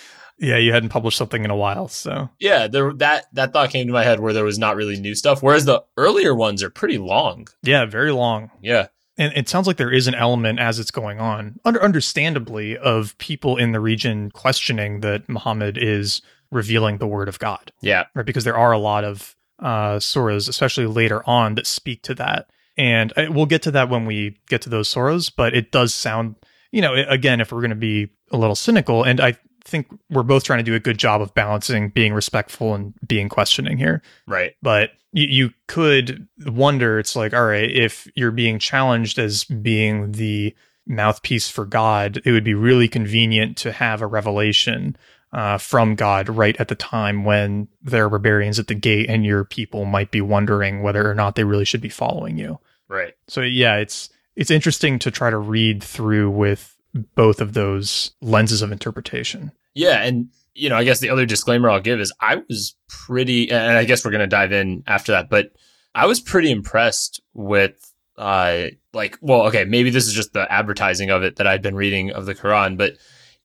yeah, 0.42 0.58
you 0.58 0.74
hadn't 0.74 0.90
published 0.90 1.18
something 1.18 1.46
in 1.46 1.52
a 1.52 1.56
while, 1.56 1.88
so 1.88 2.30
yeah, 2.40 2.68
there 2.68 2.92
that 2.96 3.28
that 3.34 3.54
thought 3.54 3.70
came 3.70 3.88
to 3.88 3.94
my 3.94 4.04
head 4.04 4.20
where 4.20 4.34
there 4.34 4.44
was 4.44 4.60
not 4.60 4.76
really 4.76 5.00
new 5.00 5.16
stuff, 5.16 5.42
whereas 5.42 5.66
the 5.66 5.84
earlier 5.96 6.36
ones 6.36 6.64
are 6.64 6.70
pretty 6.70 6.98
long. 6.98 7.48
Yeah, 7.64 7.86
very 7.86 8.12
long. 8.12 8.52
Yeah. 8.62 8.88
And 9.18 9.34
it 9.36 9.48
sounds 9.48 9.68
like 9.68 9.78
there 9.78 9.92
is 9.92 10.08
an 10.08 10.16
element 10.16 10.60
as 10.60 10.80
it's 10.80 10.90
going 10.90 11.20
on, 11.20 11.60
under, 11.64 11.84
understandably, 11.84 12.76
of 12.78 13.16
people 13.20 13.58
in 13.58 13.72
the 13.72 13.80
region 13.80 14.32
questioning 14.32 15.02
that 15.02 15.30
Muhammad 15.30 15.78
is 15.78 16.22
revealing 16.50 16.98
the 16.98 17.08
word 17.08 17.28
of 17.28 17.38
God. 17.38 17.72
Yeah. 17.82 18.06
Right. 18.16 18.26
Because 18.26 18.46
there 18.46 18.58
are 18.58 18.72
a 18.72 18.80
lot 18.80 19.04
of 19.04 19.36
uh, 19.60 19.98
surahs, 19.98 20.50
especially 20.50 20.88
later 20.88 21.28
on, 21.30 21.56
that 21.56 21.68
speak 21.68 22.02
to 22.04 22.16
that. 22.16 22.48
And 22.78 23.14
I, 23.16 23.28
we'll 23.30 23.46
get 23.46 23.62
to 23.64 23.72
that 23.72 23.90
when 23.90 24.06
we 24.06 24.40
get 24.48 24.62
to 24.64 24.70
those 24.70 24.92
surahs, 24.92 25.32
but 25.36 25.54
it 25.54 25.72
does 25.72 25.94
sound, 25.94 26.36
you 26.72 26.82
know, 26.82 26.94
again, 26.94 27.42
if 27.42 27.52
we're 27.52 27.60
going 27.60 27.70
to 27.70 27.76
be 27.76 28.10
a 28.32 28.38
little 28.38 28.56
cynical, 28.56 29.04
and 29.04 29.20
I 29.20 29.38
think 29.64 29.88
we're 30.10 30.24
both 30.24 30.44
trying 30.44 30.60
to 30.60 30.64
do 30.64 30.76
a 30.76 30.80
good 30.80 30.98
job 30.98 31.22
of 31.22 31.34
balancing 31.34 31.90
being 31.90 32.14
respectful 32.14 32.74
and 32.74 32.94
being 33.08 33.30
questioning 33.30 33.78
here. 33.78 34.02
Right. 34.28 34.56
But 34.62 34.92
you, 35.12 35.28
you 35.28 35.54
could 35.68 36.28
wonder, 36.46 37.00
it's 37.00 37.16
like, 37.16 37.34
all 37.34 37.46
right, 37.46 37.70
if 37.70 38.08
you're 38.16 38.32
being 38.32 38.60
challenged 38.60 39.20
as 39.20 39.44
being 39.44 40.14
the 40.14 40.56
mouthpiece 40.88 41.50
for 41.50 41.66
God, 41.66 42.22
it 42.26 42.32
would 42.32 42.44
be 42.44 42.54
really 42.54 42.88
convenient 42.88 43.58
to 43.58 43.72
have 43.72 44.02
a 44.02 44.08
revelation 44.08 44.96
uh, 45.34 45.58
from 45.58 45.96
God 45.96 46.28
right 46.28 46.60
at 46.60 46.68
the 46.68 46.76
time 46.76 47.24
when 47.24 47.68
there 47.82 48.06
are 48.06 48.10
barbarians 48.10 48.60
at 48.60 48.68
the 48.68 48.76
gate 48.76 49.10
and 49.10 49.26
your 49.26 49.46
people 49.46 49.86
might 49.86 50.12
be 50.12 50.22
wondering 50.22 50.82
whether 50.82 51.10
or 51.10 51.16
not 51.16 51.36
they 51.36 51.44
really 51.44 51.66
should 51.66 51.82
be 51.82 51.90
following 51.90 52.38
you. 52.38 52.60
Right. 52.90 53.14
So 53.28 53.42
yeah, 53.42 53.78
it's 53.78 54.10
it's 54.36 54.52
interesting 54.52 55.00
to 55.00 55.12
try 55.12 55.30
to 55.30 55.38
read 55.38 55.84
through 55.84 56.32
with 56.32 56.76
both 57.16 57.42
of 57.42 57.54
those 57.54 58.12
lenses 58.22 58.62
of 58.62 58.72
interpretation. 58.72 59.52
Yeah, 59.74 60.02
and 60.04 60.30
you 60.54 60.70
know, 60.70 60.76
I 60.76 60.84
guess 60.84 61.00
the 61.00 61.10
other 61.10 61.26
disclaimer 61.26 61.70
I'll 61.70 61.80
give 61.80 62.00
is 62.00 62.14
I 62.20 62.42
was 62.48 62.76
pretty, 62.88 63.52
and 63.52 63.78
I 63.78 63.86
guess 63.86 64.04
we're 64.04 64.12
going 64.12 64.20
to 64.22 64.28
dive 64.28 64.52
in 64.52 64.84
after 64.86 65.14
that, 65.14 65.30
but 65.30 65.52
I 65.96 66.06
was 66.06 66.20
pretty 66.20 66.52
impressed 66.52 67.22
with, 67.34 67.94
uh, 68.18 68.68
like, 68.94 69.18
well, 69.22 69.44
okay, 69.48 69.66
maybe 69.66 69.90
this 69.90 70.08
is 70.08 70.14
just 70.14 70.34
the 70.34 70.52
advertising 70.52 71.10
of 71.10 71.24
it 71.24 71.38
that 71.38 71.48
I'd 71.48 71.62
been 71.62 71.76
reading 71.76 72.12
of 72.12 72.26
the 72.26 72.36
Quran, 72.36 72.78
but 72.78 72.94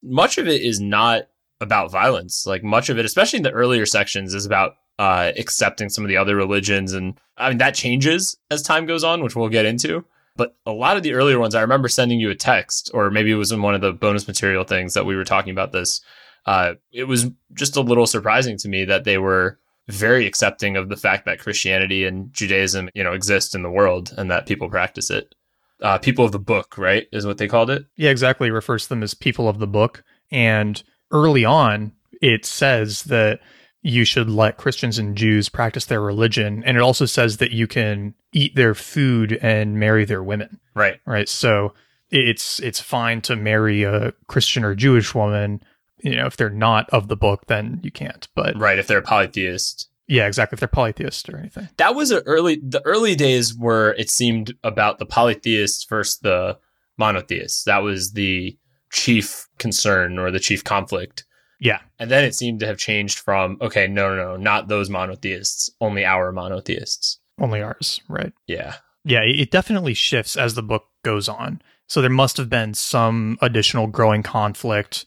much 0.03 0.37
of 0.37 0.47
it 0.47 0.61
is 0.61 0.79
not 0.79 1.23
about 1.61 1.91
violence. 1.91 2.45
Like, 2.45 2.63
much 2.63 2.89
of 2.89 2.99
it, 2.99 3.05
especially 3.05 3.37
in 3.37 3.43
the 3.43 3.51
earlier 3.51 3.85
sections, 3.85 4.33
is 4.33 4.45
about 4.45 4.75
uh, 4.99 5.31
accepting 5.37 5.89
some 5.89 6.03
of 6.03 6.09
the 6.09 6.17
other 6.17 6.35
religions. 6.35 6.93
And 6.93 7.19
I 7.37 7.49
mean, 7.49 7.57
that 7.59 7.75
changes 7.75 8.37
as 8.51 8.61
time 8.61 8.85
goes 8.85 9.03
on, 9.03 9.23
which 9.23 9.35
we'll 9.35 9.49
get 9.49 9.65
into. 9.65 10.05
But 10.37 10.55
a 10.65 10.71
lot 10.71 10.95
of 10.97 11.03
the 11.03 11.13
earlier 11.13 11.39
ones, 11.39 11.55
I 11.55 11.61
remember 11.61 11.89
sending 11.89 12.19
you 12.19 12.29
a 12.29 12.35
text, 12.35 12.91
or 12.93 13.09
maybe 13.09 13.31
it 13.31 13.35
was 13.35 13.51
in 13.51 13.61
one 13.61 13.75
of 13.75 13.81
the 13.81 13.91
bonus 13.91 14.27
material 14.27 14.63
things 14.63 14.93
that 14.93 15.05
we 15.05 15.15
were 15.15 15.25
talking 15.25 15.51
about 15.51 15.71
this. 15.71 15.99
Uh, 16.45 16.75
it 16.93 17.05
was 17.05 17.25
just 17.53 17.75
a 17.75 17.81
little 17.81 18.07
surprising 18.07 18.57
to 18.59 18.69
me 18.69 18.85
that 18.85 19.03
they 19.03 19.17
were 19.17 19.59
very 19.87 20.25
accepting 20.25 20.77
of 20.77 20.89
the 20.89 20.95
fact 20.95 21.25
that 21.25 21.39
Christianity 21.39 22.05
and 22.05 22.31
Judaism, 22.33 22.89
you 22.93 23.03
know, 23.03 23.13
exist 23.13 23.55
in 23.55 23.63
the 23.63 23.71
world 23.71 24.13
and 24.17 24.29
that 24.31 24.45
people 24.45 24.69
practice 24.69 25.09
it. 25.09 25.33
Uh, 25.81 25.97
people 25.97 26.25
of 26.25 26.31
the 26.31 26.39
book, 26.39 26.77
right, 26.77 27.07
is 27.11 27.25
what 27.25 27.37
they 27.37 27.47
called 27.47 27.69
it. 27.69 27.85
Yeah, 27.95 28.09
exactly. 28.09 28.49
Refers 28.49 28.83
to 28.83 28.89
them 28.89 29.03
as 29.03 29.13
people 29.13 29.47
of 29.47 29.59
the 29.59 29.67
book. 29.67 30.03
And 30.31 30.81
early 31.11 31.45
on, 31.45 31.93
it 32.21 32.45
says 32.45 33.03
that 33.03 33.39
you 33.87 34.03
should 34.03 34.29
let 34.29 34.57
Christians 34.57 34.99
and 34.99 35.15
Jews 35.15 35.47
practice 35.47 35.85
their 35.85 36.01
religion. 36.01 36.61
And 36.65 36.75
it 36.75 36.83
also 36.83 37.05
says 37.05 37.37
that 37.37 37.51
you 37.51 37.67
can 37.67 38.15
eat 38.33 38.53
their 38.55 38.75
food 38.75 39.39
and 39.41 39.79
marry 39.79 40.03
their 40.03 40.21
women. 40.21 40.59
Right. 40.75 40.99
Right. 41.05 41.29
So 41.29 41.73
it's 42.09 42.59
it's 42.59 42.81
fine 42.81 43.21
to 43.21 43.35
marry 43.37 43.83
a 43.83 44.13
Christian 44.27 44.65
or 44.65 44.75
Jewish 44.75 45.15
woman. 45.15 45.61
You 45.99 46.17
know, 46.17 46.25
if 46.25 46.35
they're 46.35 46.49
not 46.49 46.89
of 46.89 47.07
the 47.07 47.15
book, 47.15 47.45
then 47.47 47.79
you 47.81 47.91
can't. 47.91 48.27
But 48.35 48.57
right, 48.57 48.77
if 48.77 48.87
they're 48.87 49.01
polytheist. 49.01 49.89
Yeah, 50.07 50.27
exactly. 50.27 50.55
If 50.55 50.59
they're 50.59 50.67
polytheist 50.67 51.29
or 51.29 51.37
anything. 51.37 51.69
That 51.77 51.95
was 51.95 52.11
a 52.11 52.21
early 52.23 52.61
the 52.61 52.81
early 52.85 53.15
days 53.15 53.55
where 53.55 53.93
it 53.95 54.09
seemed 54.09 54.53
about 54.63 54.99
the 54.99 55.05
polytheists 55.05 55.85
versus 55.85 56.19
the 56.19 56.59
monotheists. 56.97 57.63
That 57.63 57.83
was 57.83 58.11
the 58.13 58.57
chief 58.91 59.47
concern 59.57 60.19
or 60.19 60.29
the 60.29 60.39
chief 60.39 60.63
conflict. 60.63 61.25
Yeah. 61.59 61.79
And 61.99 62.11
then 62.11 62.23
it 62.23 62.35
seemed 62.35 62.59
to 62.59 62.67
have 62.67 62.77
changed 62.77 63.19
from, 63.19 63.57
okay, 63.61 63.87
no, 63.87 64.15
no, 64.15 64.31
no, 64.31 64.37
not 64.37 64.67
those 64.67 64.89
monotheists, 64.89 65.69
only 65.81 66.05
our 66.05 66.31
monotheists. 66.31 67.19
Only 67.39 67.61
ours, 67.61 68.01
right? 68.07 68.33
Yeah. 68.47 68.75
Yeah, 69.03 69.21
it 69.21 69.51
definitely 69.51 69.93
shifts 69.93 70.35
as 70.35 70.55
the 70.55 70.63
book 70.63 70.85
goes 71.03 71.29
on. 71.29 71.61
So 71.87 72.01
there 72.01 72.09
must 72.09 72.37
have 72.37 72.49
been 72.49 72.73
some 72.73 73.37
additional 73.41 73.87
growing 73.87 74.21
conflict. 74.21 75.05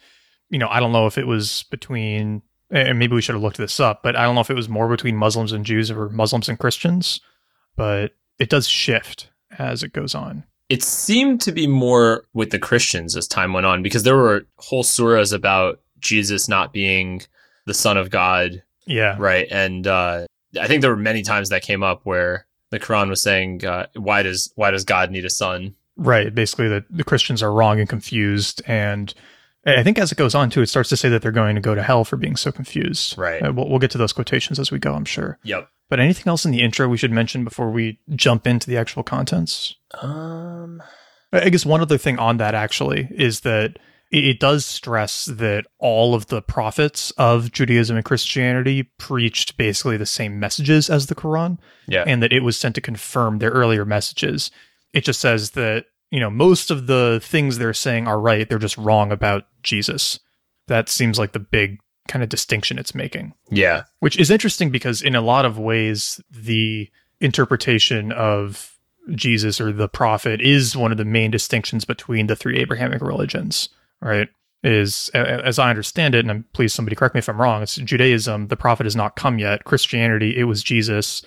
You 0.48 0.58
know, 0.58 0.68
I 0.68 0.80
don't 0.80 0.92
know 0.92 1.06
if 1.06 1.18
it 1.18 1.26
was 1.26 1.64
between, 1.70 2.42
and 2.70 2.98
maybe 2.98 3.14
we 3.14 3.20
should 3.20 3.34
have 3.34 3.42
looked 3.42 3.58
this 3.58 3.78
up, 3.78 4.02
but 4.02 4.16
I 4.16 4.22
don't 4.22 4.34
know 4.34 4.40
if 4.40 4.50
it 4.50 4.54
was 4.54 4.68
more 4.68 4.88
between 4.88 5.16
Muslims 5.16 5.52
and 5.52 5.66
Jews 5.66 5.90
or 5.90 6.08
Muslims 6.08 6.48
and 6.48 6.58
Christians, 6.58 7.20
but 7.76 8.12
it 8.38 8.48
does 8.48 8.66
shift 8.66 9.30
as 9.58 9.82
it 9.82 9.92
goes 9.92 10.14
on. 10.14 10.44
It 10.70 10.82
seemed 10.82 11.40
to 11.42 11.52
be 11.52 11.66
more 11.66 12.24
with 12.32 12.50
the 12.50 12.58
Christians 12.58 13.16
as 13.16 13.26
time 13.26 13.52
went 13.52 13.66
on 13.66 13.82
because 13.82 14.04
there 14.04 14.16
were 14.16 14.46
whole 14.56 14.84
surahs 14.84 15.34
about 15.34 15.80
Jesus 16.00 16.48
not 16.48 16.72
being 16.72 17.22
the 17.66 17.74
son 17.74 17.96
of 17.96 18.10
God. 18.10 18.62
Yeah. 18.86 19.16
Right. 19.18 19.46
And 19.50 19.86
uh, 19.86 20.26
I 20.60 20.66
think 20.66 20.82
there 20.82 20.90
were 20.90 20.96
many 20.96 21.22
times 21.22 21.50
that 21.50 21.62
came 21.62 21.82
up 21.82 22.00
where 22.04 22.46
the 22.70 22.80
Quran 22.80 23.08
was 23.08 23.20
saying, 23.22 23.64
uh, 23.64 23.86
"Why 23.94 24.22
does 24.22 24.52
why 24.56 24.70
does 24.70 24.84
God 24.84 25.10
need 25.10 25.24
a 25.24 25.30
son?" 25.30 25.74
Right. 25.96 26.34
Basically, 26.34 26.68
that 26.68 26.84
the 26.90 27.04
Christians 27.04 27.42
are 27.42 27.52
wrong 27.52 27.78
and 27.78 27.88
confused, 27.88 28.62
and 28.66 29.12
I 29.66 29.82
think 29.82 29.98
as 29.98 30.10
it 30.10 30.16
goes 30.16 30.34
on 30.34 30.50
too, 30.50 30.62
it 30.62 30.68
starts 30.68 30.88
to 30.88 30.96
say 30.96 31.08
that 31.10 31.20
they're 31.20 31.32
going 31.32 31.54
to 31.54 31.60
go 31.60 31.74
to 31.74 31.82
hell 31.82 32.04
for 32.04 32.16
being 32.16 32.36
so 32.36 32.50
confused. 32.50 33.18
Right. 33.18 33.42
Uh, 33.42 33.52
we'll, 33.52 33.68
we'll 33.68 33.78
get 33.78 33.90
to 33.92 33.98
those 33.98 34.12
quotations 34.12 34.58
as 34.58 34.70
we 34.70 34.78
go. 34.78 34.94
I'm 34.94 35.04
sure. 35.04 35.38
Yep. 35.42 35.68
But 35.90 36.00
anything 36.00 36.28
else 36.28 36.44
in 36.44 36.52
the 36.52 36.62
intro 36.62 36.88
we 36.88 36.96
should 36.96 37.10
mention 37.10 37.44
before 37.44 37.70
we 37.70 37.98
jump 38.14 38.46
into 38.46 38.70
the 38.70 38.76
actual 38.76 39.02
contents? 39.02 39.74
Um, 40.00 40.82
I 41.32 41.50
guess 41.50 41.66
one 41.66 41.80
other 41.80 41.98
thing 41.98 42.18
on 42.18 42.38
that 42.38 42.54
actually 42.54 43.08
is 43.10 43.40
that 43.40 43.78
it, 44.10 44.40
does 44.40 44.64
stress 44.64 45.26
that 45.26 45.66
all 45.78 46.14
of 46.14 46.26
the 46.26 46.42
prophets 46.42 47.10
of 47.12 47.52
Judaism 47.52 47.96
and 47.96 48.04
Christianity 48.04 48.84
preached 48.98 49.56
basically 49.56 49.96
the 49.96 50.06
same 50.06 50.40
messages 50.40 50.90
as 50.90 51.06
the 51.06 51.14
Quran 51.14 51.58
Yeah. 51.86 52.04
and 52.06 52.22
that 52.22 52.32
it 52.32 52.40
was 52.42 52.58
sent 52.58 52.74
to 52.74 52.80
confirm 52.80 53.38
their 53.38 53.50
earlier 53.50 53.84
messages. 53.84 54.50
It 54.92 55.04
just 55.04 55.20
says 55.20 55.50
that, 55.52 55.86
you 56.10 56.18
know, 56.18 56.30
most 56.30 56.70
of 56.70 56.86
the 56.88 57.20
things 57.22 57.58
they're 57.58 57.72
saying 57.72 58.08
are 58.08 58.20
right. 58.20 58.48
They're 58.48 58.58
just 58.58 58.76
wrong 58.78 59.12
about 59.12 59.44
Jesus. 59.62 60.18
That 60.66 60.88
seems 60.88 61.18
like 61.18 61.32
the 61.32 61.38
big 61.38 61.78
kind 62.08 62.22
of 62.24 62.28
distinction 62.28 62.78
it's 62.78 62.94
making, 62.94 63.34
yeah. 63.50 63.84
which 64.00 64.18
is 64.18 64.30
interesting 64.30 64.70
because 64.70 65.00
in 65.02 65.14
a 65.14 65.20
lot 65.20 65.44
of 65.44 65.58
ways, 65.58 66.20
the 66.30 66.90
interpretation 67.20 68.10
of 68.10 68.76
Jesus 69.14 69.60
or 69.60 69.72
the 69.72 69.88
prophet 69.88 70.40
is 70.40 70.76
one 70.76 70.90
of 70.90 70.98
the 70.98 71.04
main 71.04 71.30
distinctions 71.30 71.84
between 71.84 72.26
the 72.26 72.34
three 72.36 72.58
Abrahamic 72.58 73.00
religions, 73.00 73.68
right? 74.00 74.28
Is 74.62 75.08
as 75.14 75.58
I 75.58 75.70
understand 75.70 76.14
it, 76.14 76.26
and 76.26 76.52
please 76.52 76.74
somebody 76.74 76.94
correct 76.94 77.14
me 77.14 77.20
if 77.20 77.28
I'm 77.28 77.40
wrong. 77.40 77.62
It's 77.62 77.76
Judaism, 77.76 78.48
the 78.48 78.56
prophet 78.56 78.84
has 78.84 78.96
not 78.96 79.16
come 79.16 79.38
yet. 79.38 79.64
Christianity, 79.64 80.36
it 80.36 80.44
was 80.44 80.62
Jesus. 80.62 81.22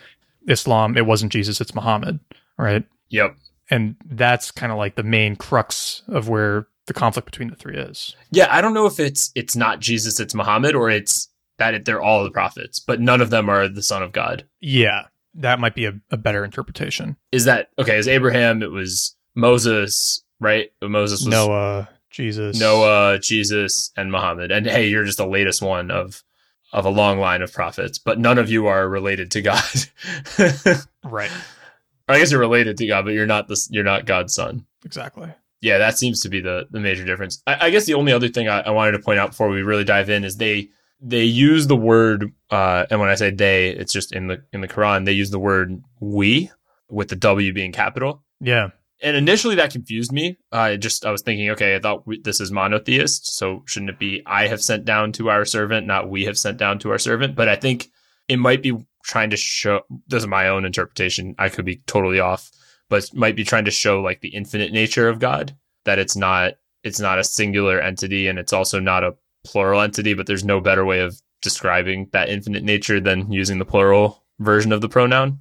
Islam, 0.48 0.98
it 0.98 1.06
wasn't 1.06 1.32
Jesus, 1.32 1.62
it's 1.62 1.74
Muhammad, 1.74 2.20
right? 2.58 2.84
Yep. 3.10 3.36
And 3.70 3.96
that's 4.06 4.52
kind 4.52 4.72
of 4.72 4.78
like 4.78 4.96
the 4.96 5.04
main 5.04 5.36
crux 5.36 6.04
of 6.08 6.30
where 6.30 6.68
the 6.86 6.94
conflict 6.94 7.26
between 7.26 7.50
the 7.50 7.56
three 7.56 7.78
is. 7.78 8.16
Yeah, 8.32 8.48
I 8.52 8.62
don't 8.62 8.74
know 8.74 8.86
if 8.86 9.00
it's 9.00 9.32
it's 9.36 9.56
not 9.56 9.80
Jesus, 9.80 10.20
it's 10.20 10.36
Muhammad, 10.36 10.76
or 10.76 10.90
it's 10.90 11.30
that 11.58 11.74
it, 11.74 11.86
they're 11.86 12.02
all 12.02 12.24
the 12.24 12.32
prophets, 12.32 12.80
but 12.80 13.00
none 13.00 13.22
of 13.22 13.30
them 13.30 13.50
are 13.50 13.68
the 13.68 13.84
son 13.84 14.04
of 14.04 14.12
God. 14.12 14.46
Yeah, 14.60 15.04
that 15.36 15.60
might 15.60 15.76
be 15.76 15.86
a, 15.86 15.94
a 16.12 16.18
better 16.18 16.44
interpretation. 16.44 17.16
Is 17.32 17.46
that 17.46 17.70
okay? 17.80 17.98
Is 17.98 18.08
Abraham? 18.08 18.62
It 18.62 18.72
was 18.72 19.16
Moses, 19.34 20.24
right? 20.40 20.72
Moses 20.82 21.22
was 21.22 21.28
Noah, 21.28 21.90
Jesus, 22.14 22.60
Noah, 22.60 23.20
Jesus, 23.20 23.92
and 23.98 24.12
Muhammad. 24.12 24.52
And 24.52 24.66
hey, 24.66 24.88
you're 24.88 25.04
just 25.04 25.18
the 25.18 25.28
latest 25.28 25.62
one 25.62 25.92
of 25.92 26.24
of 26.72 26.86
a 26.86 26.90
long 26.90 27.20
line 27.20 27.42
of 27.42 27.52
prophets, 27.52 28.00
but 28.00 28.20
none 28.20 28.38
of 28.38 28.50
you 28.50 28.68
are 28.68 28.88
related 28.88 29.32
to 29.32 29.42
God. 29.42 29.64
Right, 31.04 31.32
I 32.08 32.18
guess 32.20 32.32
you're 32.32 32.40
related 32.40 32.78
to 32.78 32.88
God, 32.88 33.04
but 33.04 33.14
you're 33.14 33.26
not 33.26 33.48
this. 33.50 33.70
You're 33.70 33.84
not 33.84 34.06
God's 34.06 34.34
son. 34.34 34.66
exactly. 34.86 35.30
Yeah, 35.60 35.78
that 35.80 35.98
seems 35.98 36.22
to 36.22 36.30
be 36.30 36.40
the 36.40 36.68
the 36.72 36.80
major 36.80 37.04
difference. 37.06 37.42
I, 37.46 37.68
I 37.68 37.70
guess 37.72 37.86
the 37.86 37.94
only 37.96 38.14
other 38.14 38.30
thing 38.30 38.48
I, 38.48 38.62
I 38.62 38.70
wanted 38.72 38.94
to 38.94 39.00
point 39.00 39.20
out 39.20 39.32
before 39.32 39.50
we 39.50 39.62
really 39.62 39.84
dive 39.84 40.10
in 40.10 40.24
is 40.24 40.38
they 40.38 40.70
they 41.02 41.24
use 41.24 41.68
the 41.68 41.76
word, 41.76 42.32
uh, 42.50 42.86
and 42.90 43.00
when 43.00 43.10
I 43.10 43.16
say 43.16 43.32
they, 43.32 43.70
it's 43.70 43.92
just 43.92 44.14
in 44.14 44.28
the 44.28 44.44
in 44.54 44.62
the 44.62 44.68
Quran. 44.68 45.06
They 45.06 45.12
use 45.12 45.30
the 45.32 45.40
word 45.40 45.84
we 46.00 46.50
with 46.90 47.10
the 47.10 47.16
W 47.18 47.52
being 47.54 47.72
capital. 47.74 48.24
Yeah, 48.40 48.70
And 49.02 49.18
initially 49.18 49.56
that 49.56 49.72
confused 49.72 50.12
me. 50.12 50.38
I 50.52 50.78
just 50.78 51.06
I 51.06 51.12
was 51.12 51.22
thinking, 51.22 51.50
okay, 51.52 51.76
I 51.76 51.80
thought 51.80 52.08
we, 52.08 52.22
this 52.22 52.40
is 52.40 52.52
monotheist, 52.52 53.36
so 53.36 53.64
shouldn't 53.66 53.90
it 53.90 54.00
be 54.00 54.24
I 54.26 54.48
have 54.48 54.62
sent 54.62 54.86
down 54.86 55.12
to 55.14 55.30
our 55.30 55.46
servant, 55.46 55.88
not 55.88 56.10
we 56.10 56.26
have 56.26 56.38
sent 56.38 56.58
down 56.58 56.80
to 56.80 56.92
our 56.92 57.00
servant? 57.00 57.36
But 57.36 57.50
I 57.50 57.56
think 57.56 57.90
it 58.28 58.38
might 58.38 58.64
be 58.64 58.86
trying 59.04 59.30
to 59.32 59.38
show. 59.38 59.82
This 60.08 60.24
is 60.24 60.28
my 60.28 60.48
own 60.48 60.66
interpretation. 60.66 61.36
I 61.38 61.50
could 61.50 61.66
be 61.66 61.82
totally 61.88 62.20
off, 62.20 62.50
but 62.90 63.14
might 63.14 63.36
be 63.36 63.44
trying 63.44 63.66
to 63.66 63.72
show 63.72 64.02
like 64.02 64.22
the 64.22 64.30
infinite 64.30 64.72
nature 64.72 65.10
of 65.10 65.20
God. 65.20 65.56
That 65.86 66.00
it's 66.00 66.16
not 66.16 66.54
it's 66.84 67.00
not 67.00 67.20
a 67.20 67.24
singular 67.24 67.82
entity, 67.82 68.28
and 68.28 68.40
it's 68.40 68.54
also 68.54 68.80
not 68.80 69.04
a 69.04 69.16
plural 69.44 69.82
entity. 69.82 70.14
But 70.14 70.28
there's 70.28 70.46
no 70.46 70.62
better 70.62 70.86
way 70.86 71.02
of 71.02 71.22
describing 71.42 72.10
that 72.14 72.30
infinite 72.30 72.64
nature 72.64 73.02
than 73.02 73.32
using 73.32 73.60
the 73.60 73.66
plural 73.66 74.24
version 74.40 74.72
of 74.72 74.82
the 74.82 74.90
pronoun. 74.90 75.40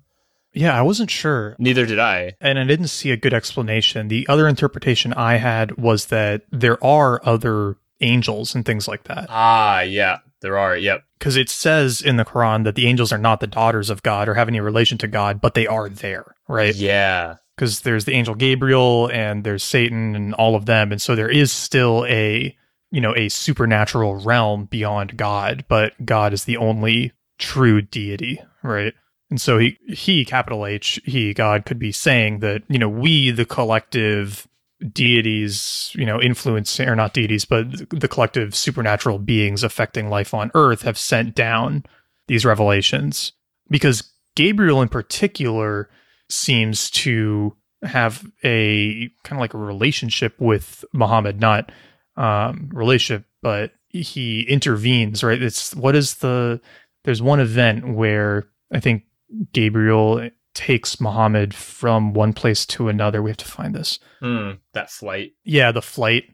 Yeah. 0.53 0.79
I 0.79 0.83
wasn't 0.83 1.11
sure. 1.11 1.57
Neither 1.59 1.87
did 1.87 1.99
I. 1.99 2.35
and 2.41 2.59
I 2.59 2.65
didn't 2.65 2.89
see 2.89 3.11
a 3.11 3.17
good 3.17 3.35
explanation. 3.35 4.09
The 4.09 4.27
other 4.29 4.49
interpretation 4.49 5.13
I 5.13 5.37
had 5.37 5.77
was 5.77 6.07
that 6.07 6.43
there 6.51 6.83
are 6.85 7.21
other 7.25 7.77
angels 8.01 8.55
and 8.55 8.65
things 8.65 8.89
like 8.89 9.05
that. 9.05 9.27
Ah, 9.29 9.81
yeah, 9.81 10.19
there 10.41 10.59
are. 10.59 10.77
Yep. 10.77 11.05
Because 11.19 11.37
it 11.37 11.49
says 11.49 12.03
in 12.03 12.17
the 12.17 12.25
Quran 12.25 12.65
that 12.65 12.75
the 12.75 12.87
angels 12.87 13.13
are 13.13 13.19
not 13.19 13.41
the 13.41 13.47
daughters 13.47 13.91
of 13.91 14.03
God 14.03 14.29
or 14.29 14.35
have 14.35 14.49
any 14.49 14.61
relation 14.61 14.99
to 14.99 15.07
God, 15.07 15.41
but 15.41 15.55
they 15.55 15.67
are 15.67 15.89
there, 15.89 16.35
right? 16.49 16.75
Yeah. 16.75 17.37
Because 17.57 17.83
there's 17.83 18.07
the 18.07 18.13
angel 18.13 18.35
Gabriel 18.35 19.09
and 19.13 19.45
there's 19.45 19.63
Satan 19.63 20.17
and 20.17 20.35
all 20.35 20.57
of 20.57 20.67
them. 20.67 20.91
And 20.91 21.01
so 21.01 21.15
there 21.15 21.31
is 21.31 21.53
still 21.53 22.05
a, 22.09 22.57
you 22.91 23.01
know, 23.01 23.15
a 23.15 23.29
supernatural 23.29 24.17
realm 24.17 24.65
beyond 24.65 25.17
God, 25.17 25.65
but 25.69 25.93
God 26.05 26.33
is 26.33 26.45
the 26.45 26.57
only 26.57 27.13
true 27.39 27.81
deity, 27.81 28.41
right? 28.63 28.95
And 29.33 29.41
so 29.41 29.57
he, 29.57 29.79
he, 29.89 30.27
capital 30.27 30.67
H, 30.67 31.01
he, 31.07 31.33
God, 31.33 31.65
could 31.65 31.79
be 31.79 31.91
saying 31.91 32.41
that, 32.41 32.65
you 32.69 32.79
know, 32.79 32.89
we, 32.91 33.31
the 33.31 33.47
collective 33.47 34.47
deities, 34.93 35.91
you 35.95 36.05
know, 36.05 36.21
influence, 36.21 36.79
or 36.79 36.95
not 36.95 37.15
deities, 37.15 37.47
but 37.47 37.89
the 37.89 38.09
collective 38.09 38.55
supernatural 38.55 39.19
beings 39.19 39.65
affecting 39.65 40.11
life 40.11 40.35
on 40.35 40.51
earth 40.53 40.83
have 40.83 40.99
sent 40.99 41.35
down 41.35 41.83
these 42.29 42.45
revelations. 42.45 43.33
Because 43.71 44.13
Gabriel 44.37 44.83
in 44.83 44.91
particular 44.91 45.89
seems 46.29 46.91
to 46.91 47.57
have 47.83 48.31
a 48.45 49.09
kind 49.25 49.39
of 49.39 49.41
like 49.41 49.55
a 49.55 49.59
relationship 49.59 50.39
with 50.39 50.85
Muhammad, 50.93 51.41
not 51.41 51.73
um, 52.19 52.69
relationship, 52.71 53.25
but 53.41 53.73
he 53.89 54.43
intervenes, 54.43 55.25
right? 55.25 55.43
It's 55.43 55.75
what 55.75 55.97
is 55.97 56.17
the, 56.17 56.61
there's 57.05 57.23
one 57.23 57.41
event 57.41 57.95
where 57.95 58.49
I 58.71 58.79
think 58.79 59.05
Gabriel 59.53 60.31
takes 60.55 61.01
Muhammad 61.01 61.55
from 61.55 62.13
one 62.13 62.33
place 62.33 62.67
to 62.67 62.89
another. 62.89 63.23
We 63.23 63.31
have 63.31 63.37
to 63.39 63.45
find 63.45 63.75
this. 63.75 63.99
Hmm. 64.21 64.53
That 64.75 64.91
flight. 64.91 65.33
Yeah, 65.45 65.73
the 65.73 65.83
flight, 65.83 66.25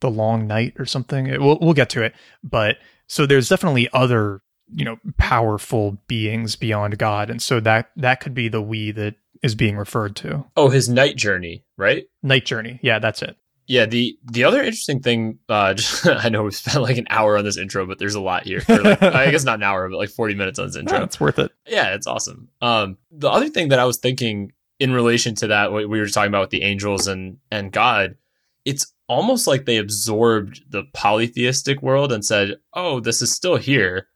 the 0.00 0.10
long 0.10 0.46
night 0.46 0.74
or 0.78 0.84
something. 0.84 1.26
It- 1.26 1.40
we'll 1.40 1.58
we'll 1.60 1.72
get 1.74 1.88
to 1.90 2.02
it. 2.02 2.14
But 2.44 2.76
so 3.06 3.24
there's 3.26 3.48
definitely 3.48 3.88
other, 3.92 4.40
you 4.74 4.84
know, 4.84 4.98
powerful 5.16 5.98
beings 6.06 6.56
beyond 6.56 6.98
God, 6.98 7.30
and 7.30 7.40
so 7.42 7.60
that 7.60 7.90
that 7.96 8.20
could 8.20 8.34
be 8.34 8.48
the 8.48 8.60
we 8.62 8.90
that 8.92 9.14
is 9.42 9.54
being 9.54 9.76
referred 9.76 10.14
to. 10.16 10.44
Oh, 10.56 10.68
his 10.68 10.88
night 10.88 11.16
journey, 11.16 11.64
right? 11.76 12.04
Night 12.22 12.44
journey. 12.46 12.78
Yeah, 12.82 12.98
that's 12.98 13.22
it. 13.22 13.36
Yeah. 13.72 13.86
The 13.86 14.18
the 14.30 14.44
other 14.44 14.58
interesting 14.62 15.00
thing, 15.00 15.38
uh, 15.48 15.72
just, 15.80 16.06
I 16.06 16.28
know 16.28 16.42
we've 16.42 16.54
spent 16.54 16.82
like 16.82 16.98
an 16.98 17.06
hour 17.08 17.38
on 17.38 17.44
this 17.44 17.56
intro, 17.56 17.86
but 17.86 17.98
there's 17.98 18.14
a 18.14 18.20
lot 18.20 18.44
here. 18.44 18.62
Like, 18.68 19.02
I 19.02 19.30
guess 19.30 19.44
not 19.44 19.56
an 19.60 19.62
hour, 19.62 19.88
but 19.88 19.96
like 19.96 20.10
40 20.10 20.34
minutes 20.34 20.58
on 20.58 20.66
this 20.66 20.76
intro. 20.80 20.98
Yeah, 20.98 21.04
it's 21.04 21.18
worth 21.18 21.38
it. 21.38 21.50
Yeah, 21.66 21.94
it's 21.94 22.06
awesome. 22.06 22.48
Um, 22.60 22.98
the 23.10 23.30
other 23.30 23.48
thing 23.48 23.68
that 23.68 23.78
I 23.78 23.84
was 23.86 23.96
thinking 23.96 24.52
in 24.78 24.92
relation 24.92 25.34
to 25.36 25.46
that, 25.46 25.72
what 25.72 25.88
we 25.88 26.00
were 26.00 26.06
talking 26.08 26.28
about 26.28 26.42
with 26.42 26.50
the 26.50 26.62
angels 26.62 27.06
and 27.06 27.38
and 27.50 27.72
God, 27.72 28.16
it's 28.64 28.92
almost 29.08 29.46
like 29.46 29.64
they 29.64 29.78
absorbed 29.78 30.62
the 30.70 30.84
polytheistic 30.92 31.80
world 31.82 32.12
and 32.12 32.24
said, 32.24 32.56
"Oh, 32.74 33.00
this 33.00 33.22
is 33.22 33.32
still 33.32 33.56
here. 33.56 34.08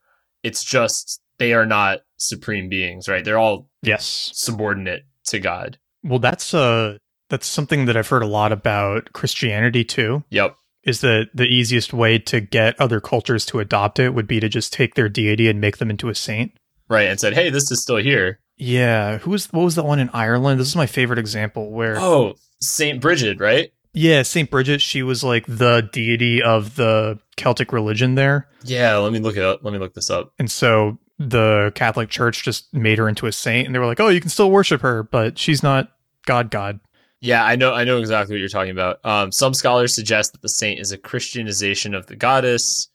It's 0.42 0.62
just 0.64 1.21
they 1.38 1.53
are 1.55 1.66
not 1.66 2.01
supreme 2.19 2.69
beings, 2.69 3.09
right? 3.09 3.25
They're 3.25 3.38
all 3.38 3.69
Yes. 3.83 4.31
subordinate 4.35 5.07
to 5.29 5.38
God." 5.38 5.79
Well, 6.03 6.19
that's 6.19 6.53
uh 6.55 6.99
that's 7.29 7.47
something 7.47 7.87
that 7.87 7.97
I've 7.97 8.09
heard 8.09 8.23
a 8.23 8.27
lot 8.27 8.53
about 8.53 9.12
Christianity 9.12 9.85
too. 9.85 10.25
Yep. 10.31 10.57
Is 10.85 11.01
that 11.01 11.31
the 11.35 11.47
easiest 11.47 11.93
way 11.93 12.19
to 12.21 12.41
get 12.41 12.81
other 12.81 13.01
cultures 13.01 13.45
to 13.47 13.59
adopt 13.59 13.99
it 13.99 14.15
would 14.15 14.29
be 14.29 14.39
to 14.41 14.49
just 14.49 14.73
take 14.73 14.95
their 14.95 15.09
deity 15.09 15.49
and 15.49 15.61
make 15.61 15.79
them 15.79 15.91
into 15.91 16.09
a 16.09 16.15
saint. 16.15 16.53
Right, 16.89 17.09
and 17.09 17.19
said, 17.19 17.35
"Hey, 17.35 17.51
this 17.51 17.71
is 17.73 17.83
still 17.83 17.97
here." 17.97 18.39
Yeah, 18.57 19.19
who 19.19 19.31
was 19.33 19.53
what 19.53 19.65
was 19.65 19.75
that 19.75 19.85
one 19.85 19.99
in 19.99 20.09
Ireland? 20.12 20.61
This 20.61 20.69
is 20.69 20.77
my 20.77 20.87
favorite 20.87 21.19
example 21.19 21.73
where 21.73 21.99
Oh, 21.99 22.35
Saint 22.61 23.01
Bridget, 23.01 23.41
right? 23.41 23.73
yeah, 23.93 24.23
Saint 24.23 24.51
Bridget, 24.51 24.81
she 24.81 25.03
was 25.03 25.25
like 25.25 25.45
the 25.49 25.89
deity 25.93 26.41
of 26.41 26.77
the 26.77 27.19
Celtic 27.37 27.73
religion 27.73 28.15
there, 28.15 28.49
Yeah, 28.62 28.97
let 28.99 29.12
me 29.12 29.19
look 29.19 29.37
it 29.37 29.43
up. 29.43 29.61
Let 29.65 29.73
me 29.73 29.79
look 29.81 29.95
this 29.95 30.09
up. 30.11 30.33
and 30.39 30.49
so 30.51 30.99
the 31.19 31.73
Catholic 31.75 32.09
Church 32.11 32.45
just 32.45 32.73
made 32.73 32.99
her 32.99 33.09
into 33.09 33.27
a 33.27 33.33
saint, 33.33 33.67
and 33.67 33.75
they 33.75 33.79
were 33.81 33.87
like, 33.87 33.99
"Oh, 34.01 34.09
you 34.09 34.21
can 34.21 34.31
still 34.31 34.51
worship 34.53 34.83
her, 34.83 35.03
but 35.03 35.39
she's 35.39 35.62
not 35.65 35.91
God, 36.27 36.51
God." 36.51 36.79
Yeah, 37.27 37.45
I 37.45 37.57
know. 37.57 37.73
I 37.75 37.85
know 37.85 37.99
exactly 37.99 38.35
what 38.35 38.41
you're 38.41 38.49
talking 38.49 38.71
about. 38.71 39.05
Um, 39.05 39.33
some 39.33 39.53
scholars 39.55 39.95
suggest 39.95 40.33
that 40.33 40.43
the 40.43 40.49
saint 40.49 40.81
is 40.81 40.93
a 40.93 40.99
Christianization 40.99 41.95
of 41.95 42.07
the 42.07 42.17
goddess, 42.17 42.89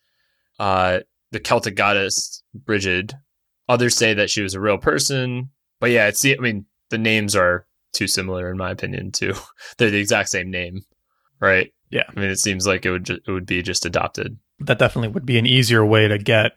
uh, 0.60 1.00
the 1.32 1.40
Celtic 1.40 1.76
goddess 1.76 2.44
Brigid. 2.54 3.14
Others 3.70 3.96
say 3.96 4.14
that 4.14 4.30
she 4.30 4.42
was 4.42 4.54
a 4.54 4.60
real 4.60 4.78
person, 4.78 5.50
but 5.80 5.92
yeah, 5.92 6.08
it's. 6.08 6.22
the- 6.22 6.38
I 6.38 6.42
mean, 6.42 6.66
the 6.90 6.98
names 6.98 7.36
are 7.36 7.66
too 7.94 8.08
similar 8.08 8.50
in 8.50 8.58
my 8.58 8.72
opinion. 8.72 9.12
Too, 9.12 9.34
they're 9.78 9.92
the 9.92 10.00
exact 10.00 10.30
same 10.30 10.50
name, 10.50 10.82
right? 11.40 11.72
Yeah. 11.90 12.04
I 12.08 12.20
mean, 12.20 12.30
it 12.30 12.40
seems 12.40 12.66
like 12.66 12.86
it 12.86 12.92
would 12.92 13.06
ju- 13.06 13.20
it 13.26 13.32
would 13.32 13.46
be 13.46 13.62
just 13.62 13.86
adopted. 13.86 14.38
That 14.60 14.80
definitely 14.80 15.10
would 15.10 15.26
be 15.26 15.38
an 15.38 15.46
easier 15.46 15.86
way 15.86 16.08
to 16.08 16.18
get 16.18 16.54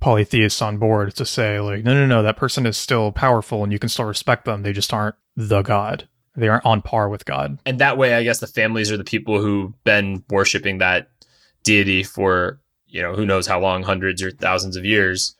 polytheists 0.00 0.60
on 0.62 0.78
board 0.78 1.14
to 1.16 1.24
say 1.24 1.60
like, 1.60 1.84
no, 1.84 1.94
no, 1.94 2.06
no, 2.06 2.22
that 2.22 2.36
person 2.36 2.66
is 2.66 2.76
still 2.76 3.12
powerful, 3.12 3.62
and 3.64 3.72
you 3.72 3.78
can 3.78 3.88
still 3.88 4.04
respect 4.04 4.44
them. 4.44 4.62
They 4.62 4.72
just 4.72 4.92
aren't 4.94 5.16
the 5.36 5.62
God. 5.62 6.08
They 6.38 6.48
aren't 6.48 6.64
on 6.64 6.80
par 6.82 7.08
with 7.08 7.24
God. 7.24 7.58
and 7.66 7.78
that 7.80 7.98
way 7.98 8.14
i 8.14 8.22
guess 8.22 8.38
the 8.40 8.46
families 8.46 8.90
are 8.92 8.96
the 8.96 9.04
people 9.04 9.40
who've 9.40 9.72
been 9.84 10.24
worshiping 10.30 10.78
that 10.78 11.10
deity 11.64 12.02
for 12.02 12.60
you 12.86 13.02
know 13.02 13.14
who 13.14 13.26
knows 13.26 13.46
how 13.46 13.60
long 13.60 13.82
hundreds 13.82 14.22
or 14.22 14.30
thousands 14.30 14.76
of 14.76 14.84
years 14.84 15.34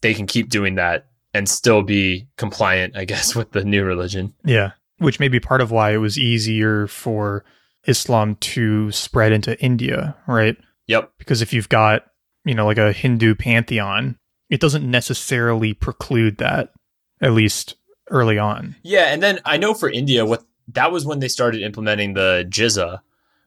they 0.00 0.14
can 0.14 0.26
keep 0.26 0.48
doing 0.48 0.74
that 0.76 1.06
and 1.34 1.48
still 1.48 1.82
be 1.82 2.26
compliant 2.36 2.96
i 2.96 3.04
guess 3.04 3.34
with 3.38 3.52
the 3.52 3.64
new 3.64 3.84
religion 3.84 4.34
Yeah. 4.44 4.72
Which 4.98 5.20
may 5.20 5.28
be 5.28 5.38
part 5.38 5.60
of 5.60 5.70
why 5.70 5.92
it 5.92 5.98
was 5.98 6.18
easier 6.18 6.88
for 6.88 7.44
Islam 7.86 8.34
to 8.36 8.90
spread 8.90 9.30
into 9.30 9.56
India, 9.62 10.16
right? 10.26 10.56
Yep. 10.88 11.12
Because 11.18 11.40
if 11.40 11.52
you've 11.52 11.68
got, 11.68 12.02
you 12.44 12.52
know, 12.56 12.66
like 12.66 12.78
a 12.78 12.92
Hindu 12.92 13.36
pantheon, 13.36 14.18
it 14.50 14.58
doesn't 14.60 14.90
necessarily 14.90 15.72
preclude 15.72 16.38
that, 16.38 16.72
at 17.22 17.30
least 17.32 17.76
early 18.10 18.38
on. 18.38 18.76
Yeah, 18.82 19.12
and 19.12 19.22
then 19.22 19.40
I 19.44 19.56
know 19.56 19.74
for 19.74 19.90
India, 19.90 20.24
what 20.26 20.44
that 20.68 20.92
was 20.92 21.04
when 21.06 21.18
they 21.20 21.28
started 21.28 21.62
implementing 21.62 22.14
the 22.14 22.46
jizya, 22.48 23.00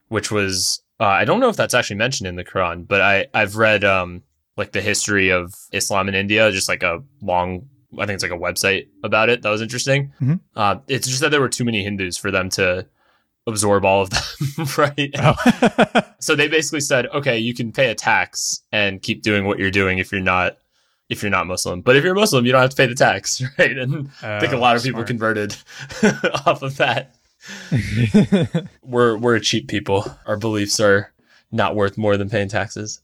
which 0.09 0.31
was 0.31 0.81
uh, 0.99 1.05
I 1.05 1.25
don't 1.25 1.39
know 1.39 1.49
if 1.49 1.55
that's 1.55 1.73
actually 1.73 1.95
mentioned 1.97 2.27
in 2.27 2.35
the 2.35 2.43
Quran, 2.45 2.87
but 2.87 3.01
I 3.01 3.27
I've 3.33 3.55
read 3.55 3.83
um 3.83 4.23
like 4.57 4.71
the 4.71 4.81
history 4.81 5.29
of 5.31 5.53
Islam 5.71 6.07
in 6.09 6.15
India, 6.15 6.51
just 6.51 6.69
like 6.69 6.83
a 6.83 7.01
long 7.21 7.67
I 7.99 8.05
think 8.05 8.15
it's 8.15 8.23
like 8.23 8.31
a 8.31 8.37
website 8.37 8.87
about 9.03 9.29
it 9.29 9.41
that 9.41 9.49
was 9.49 9.61
interesting. 9.61 10.13
Mhm. 10.21 10.39
Uh, 10.55 10.77
it's 10.87 11.07
just 11.07 11.19
that 11.21 11.29
there 11.31 11.41
were 11.41 11.49
too 11.49 11.65
many 11.65 11.83
Hindus 11.83 12.17
for 12.17 12.31
them 12.31 12.49
to 12.51 12.87
absorb 13.47 13.83
all 13.83 14.01
of 14.03 14.09
them, 14.11 14.67
right? 14.77 15.09
Oh. 15.19 16.01
So 16.21 16.35
they 16.35 16.47
basically 16.47 16.81
said, 16.81 17.07
okay, 17.07 17.39
you 17.39 17.55
can 17.55 17.71
pay 17.71 17.89
a 17.89 17.95
tax 17.95 18.61
and 18.71 19.01
keep 19.01 19.23
doing 19.23 19.45
what 19.45 19.57
you're 19.57 19.71
doing 19.71 19.97
if 19.97 20.11
you're 20.11 20.21
not 20.21 20.57
if 21.11 21.21
you're 21.21 21.29
not 21.29 21.45
Muslim, 21.45 21.81
but 21.81 21.95
if 21.95 22.03
you're 22.03 22.15
Muslim, 22.15 22.45
you 22.45 22.51
don't 22.53 22.61
have 22.61 22.69
to 22.71 22.75
pay 22.75 22.87
the 22.87 22.95
tax, 22.95 23.41
right? 23.59 23.77
And 23.77 24.09
I 24.23 24.39
think 24.39 24.53
a 24.53 24.57
lot 24.57 24.75
of 24.77 24.83
people 24.83 25.03
converted 25.03 25.55
off 26.45 26.63
of 26.63 26.77
that. 26.77 27.15
We're 28.83 29.17
we're 29.17 29.35
a 29.35 29.41
cheap 29.41 29.67
people. 29.67 30.05
Our 30.27 30.37
beliefs 30.37 30.79
are 30.79 31.11
not 31.51 31.75
worth 31.75 31.97
more 31.97 32.15
than 32.15 32.29
paying 32.29 32.47
taxes. 32.49 33.01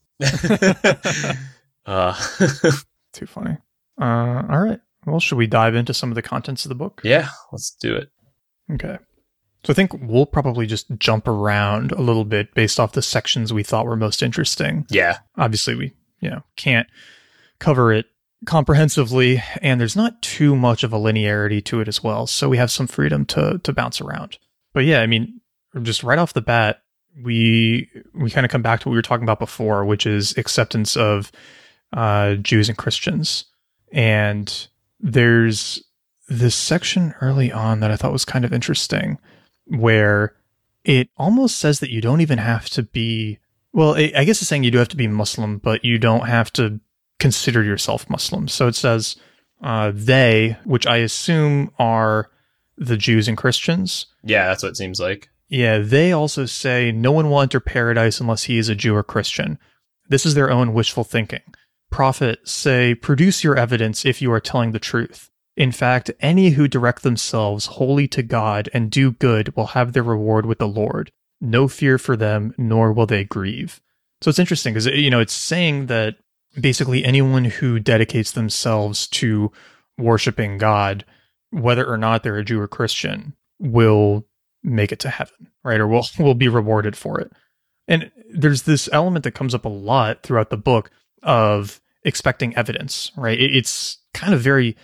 uh, 1.85 2.13
Too 3.13 3.25
funny. 3.25 3.57
Uh, 3.99 4.43
all 4.49 4.59
right. 4.59 4.79
Well, 5.05 5.19
should 5.19 5.37
we 5.37 5.47
dive 5.47 5.73
into 5.75 5.93
some 5.93 6.09
of 6.11 6.15
the 6.15 6.21
contents 6.21 6.65
of 6.65 6.69
the 6.69 6.75
book? 6.75 7.01
yeah, 7.03 7.29
let's 7.51 7.71
do 7.71 7.95
it. 7.95 8.09
Okay. 8.71 8.97
So 9.63 9.71
I 9.71 9.73
think 9.73 9.91
we'll 10.01 10.25
probably 10.27 10.65
just 10.67 10.85
jump 10.99 11.27
around 11.27 11.91
a 11.91 12.01
little 12.01 12.25
bit 12.25 12.53
based 12.53 12.79
off 12.79 12.91
the 12.91 13.01
sections 13.01 13.51
we 13.51 13.63
thought 13.63 13.85
were 13.85 13.95
most 13.95 14.21
interesting. 14.21 14.85
Yeah, 14.89 15.17
Obviously, 15.37 15.75
we, 15.75 15.93
you 16.19 16.29
know, 16.29 16.43
can't 16.57 16.87
cover 17.59 17.91
it 17.91 18.05
comprehensively 18.45 19.41
and 19.61 19.81
there's 19.81 19.95
not 19.95 20.21
too 20.21 20.55
much 20.55 20.83
of 20.83 20.93
a 20.93 20.97
linearity 20.97 21.63
to 21.65 21.81
it 21.81 21.87
as 21.87 22.03
well. 22.03 22.27
So 22.27 22.49
we 22.49 22.57
have 22.57 22.71
some 22.71 22.87
freedom 22.87 23.25
to 23.27 23.59
to 23.59 23.73
bounce 23.73 23.99
around. 23.99 24.37
But 24.73 24.85
yeah, 24.85 25.01
I 25.01 25.07
mean, 25.07 25.41
just 25.81 26.03
right 26.03 26.19
off 26.19 26.33
the 26.33 26.41
bat, 26.41 26.83
we 27.23 27.89
we 28.13 28.29
kind 28.29 28.45
of 28.45 28.51
come 28.51 28.61
back 28.61 28.81
to 28.81 28.89
what 28.89 28.91
we 28.91 28.97
were 28.97 29.03
talking 29.03 29.23
about 29.23 29.39
before, 29.39 29.85
which 29.85 30.05
is 30.05 30.37
acceptance 30.37 30.95
of 30.95 31.31
uh, 31.93 32.35
Jews 32.35 32.69
and 32.69 32.77
Christians. 32.77 33.45
And 33.91 34.67
there's 34.99 35.83
this 36.29 36.55
section 36.55 37.15
early 37.21 37.51
on 37.51 37.79
that 37.79 37.91
I 37.91 37.95
thought 37.95 38.11
was 38.11 38.25
kind 38.25 38.45
of 38.45 38.53
interesting, 38.53 39.17
where 39.65 40.35
it 40.83 41.09
almost 41.17 41.57
says 41.57 41.79
that 41.79 41.89
you 41.89 42.01
don't 42.01 42.21
even 42.21 42.37
have 42.37 42.69
to 42.71 42.83
be. 42.83 43.39
Well, 43.73 43.95
I 43.95 44.11
I 44.15 44.23
guess 44.25 44.41
it's 44.41 44.47
saying 44.47 44.63
you 44.63 44.71
do 44.71 44.77
have 44.77 44.89
to 44.89 44.97
be 44.97 45.07
Muslim, 45.07 45.57
but 45.57 45.83
you 45.83 45.97
don't 45.97 46.27
have 46.27 46.51
to 46.53 46.79
consider 47.19 47.63
yourself 47.63 48.09
Muslim. 48.09 48.47
So 48.47 48.67
it 48.67 48.75
says 48.75 49.15
uh, 49.63 49.91
they, 49.93 50.57
which 50.65 50.85
I 50.85 50.97
assume 50.97 51.71
are 51.79 52.29
the 52.77 52.97
Jews 52.97 53.27
and 53.27 53.37
Christians, 53.37 54.05
yeah, 54.23 54.47
that's 54.47 54.63
what 54.63 54.69
it 54.69 54.77
seems 54.77 54.99
like. 54.99 55.29
yeah, 55.49 55.79
they 55.79 56.11
also 56.11 56.45
say 56.45 56.91
no 56.91 57.11
one 57.11 57.29
will 57.29 57.41
enter 57.41 57.59
paradise 57.59 58.19
unless 58.19 58.43
he 58.43 58.57
is 58.57 58.69
a 58.69 58.75
Jew 58.75 58.95
or 58.95 59.03
Christian. 59.03 59.57
This 60.09 60.25
is 60.25 60.35
their 60.35 60.51
own 60.51 60.73
wishful 60.73 61.03
thinking. 61.03 61.41
Prophets 61.89 62.51
say, 62.51 62.93
produce 62.93 63.43
your 63.43 63.57
evidence 63.57 64.05
if 64.05 64.21
you 64.21 64.31
are 64.31 64.39
telling 64.39 64.73
the 64.73 64.79
truth. 64.79 65.29
In 65.55 65.71
fact, 65.71 66.11
any 66.19 66.51
who 66.51 66.67
direct 66.67 67.01
themselves 67.01 67.65
wholly 67.65 68.07
to 68.09 68.21
God 68.21 68.69
and 68.73 68.91
do 68.91 69.11
good 69.11 69.55
will 69.55 69.67
have 69.67 69.93
their 69.93 70.03
reward 70.03 70.45
with 70.45 70.59
the 70.59 70.67
Lord. 70.67 71.11
No 71.41 71.67
fear 71.67 71.97
for 71.97 72.15
them, 72.15 72.53
nor 72.57 72.93
will 72.93 73.07
they 73.07 73.23
grieve. 73.23 73.81
So 74.21 74.29
it's 74.29 74.39
interesting 74.39 74.73
because, 74.73 74.85
you 74.85 75.09
know, 75.09 75.19
it's 75.19 75.33
saying 75.33 75.87
that 75.87 76.17
basically 76.59 77.03
anyone 77.03 77.45
who 77.45 77.79
dedicates 77.79 78.31
themselves 78.31 79.07
to 79.07 79.51
worshiping 79.97 80.57
God, 80.57 81.05
whether 81.51 81.85
or 81.87 81.97
not 81.97 82.23
they're 82.23 82.37
a 82.37 82.43
Jew 82.43 82.59
or 82.59 82.67
Christian, 82.67 83.33
will 83.59 84.25
make 84.63 84.91
it 84.91 84.99
to 84.99 85.09
heaven, 85.09 85.49
right? 85.63 85.79
Or 85.79 85.87
will 85.87 86.05
will 86.19 86.35
be 86.35 86.47
rewarded 86.47 86.95
for 86.95 87.19
it. 87.19 87.31
And 87.87 88.11
there's 88.29 88.63
this 88.63 88.89
element 88.91 89.23
that 89.23 89.31
comes 89.31 89.55
up 89.55 89.65
a 89.65 89.69
lot 89.69 90.23
throughout 90.23 90.49
the 90.49 90.57
book 90.57 90.91
of 91.23 91.79
expecting 92.03 92.55
evidence, 92.55 93.11
right? 93.15 93.39
It's 93.39 93.99
kind 94.13 94.33
of 94.33 94.41
very 94.41 94.75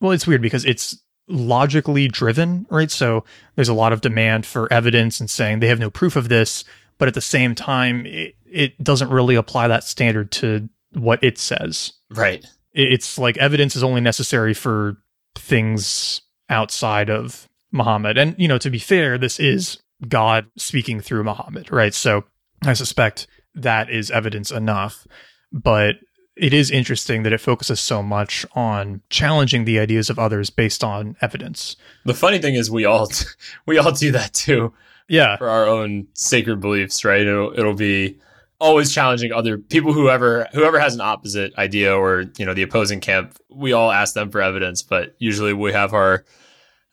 well, 0.00 0.12
it's 0.12 0.26
weird 0.26 0.42
because 0.42 0.64
it's 0.64 1.02
logically 1.28 2.08
driven, 2.08 2.66
right? 2.70 2.90
So 2.90 3.24
there's 3.54 3.68
a 3.68 3.74
lot 3.74 3.92
of 3.92 4.00
demand 4.00 4.46
for 4.46 4.72
evidence 4.72 5.20
and 5.20 5.28
saying 5.28 5.60
they 5.60 5.68
have 5.68 5.78
no 5.78 5.90
proof 5.90 6.16
of 6.16 6.28
this, 6.28 6.64
but 6.98 7.08
at 7.08 7.14
the 7.14 7.20
same 7.20 7.54
time, 7.54 8.06
it, 8.06 8.34
it 8.50 8.82
doesn't 8.82 9.10
really 9.10 9.34
apply 9.34 9.68
that 9.68 9.84
standard 9.84 10.30
to 10.32 10.68
what 10.92 11.22
it 11.22 11.38
says 11.38 11.92
Right. 12.10 12.44
it's 12.72 13.18
like 13.18 13.36
evidence 13.38 13.76
is 13.76 13.82
only 13.82 14.00
necessary 14.00 14.54
for 14.54 14.96
things 15.36 16.22
outside 16.48 17.10
of 17.10 17.46
Muhammad. 17.72 18.16
And, 18.18 18.34
you 18.38 18.48
know, 18.48 18.58
to 18.58 18.70
be 18.70 18.78
fair, 18.78 19.18
this 19.18 19.38
is 19.38 19.78
God 20.08 20.46
speaking 20.56 21.00
through 21.00 21.24
Muhammad, 21.24 21.70
right? 21.70 21.92
So 21.94 22.24
I 22.64 22.72
suspect 22.72 23.26
that 23.54 23.90
is 23.90 24.10
evidence 24.10 24.50
enough. 24.50 25.06
But 25.52 25.96
it 26.36 26.52
is 26.54 26.70
interesting 26.70 27.22
that 27.24 27.32
it 27.32 27.40
focuses 27.40 27.80
so 27.80 28.02
much 28.02 28.46
on 28.54 29.02
challenging 29.10 29.64
the 29.64 29.78
ideas 29.78 30.08
of 30.08 30.18
others 30.18 30.50
based 30.50 30.84
on 30.84 31.16
evidence. 31.20 31.76
The 32.04 32.14
funny 32.14 32.38
thing 32.38 32.54
is, 32.54 32.70
we 32.70 32.84
all 32.84 33.08
we 33.66 33.76
all 33.78 33.92
do 33.92 34.12
that 34.12 34.34
too. 34.34 34.72
Yeah. 35.08 35.36
for 35.38 35.48
our 35.48 35.66
own 35.66 36.06
sacred 36.12 36.60
beliefs, 36.60 37.02
right? 37.04 37.22
It'll 37.22 37.52
it'll 37.58 37.74
be 37.74 38.18
always 38.60 38.92
challenging 38.92 39.32
other 39.32 39.58
people 39.58 39.92
whoever 39.92 40.48
whoever 40.52 40.78
has 40.78 40.94
an 40.94 41.00
opposite 41.00 41.56
idea 41.58 41.94
or 41.94 42.24
you 42.36 42.44
know 42.44 42.54
the 42.54 42.62
opposing 42.62 43.00
camp. 43.00 43.38
We 43.50 43.72
all 43.72 43.90
ask 43.90 44.14
them 44.14 44.30
for 44.30 44.40
evidence, 44.40 44.82
but 44.82 45.14
usually 45.18 45.52
we 45.52 45.72
have 45.72 45.94
our. 45.94 46.24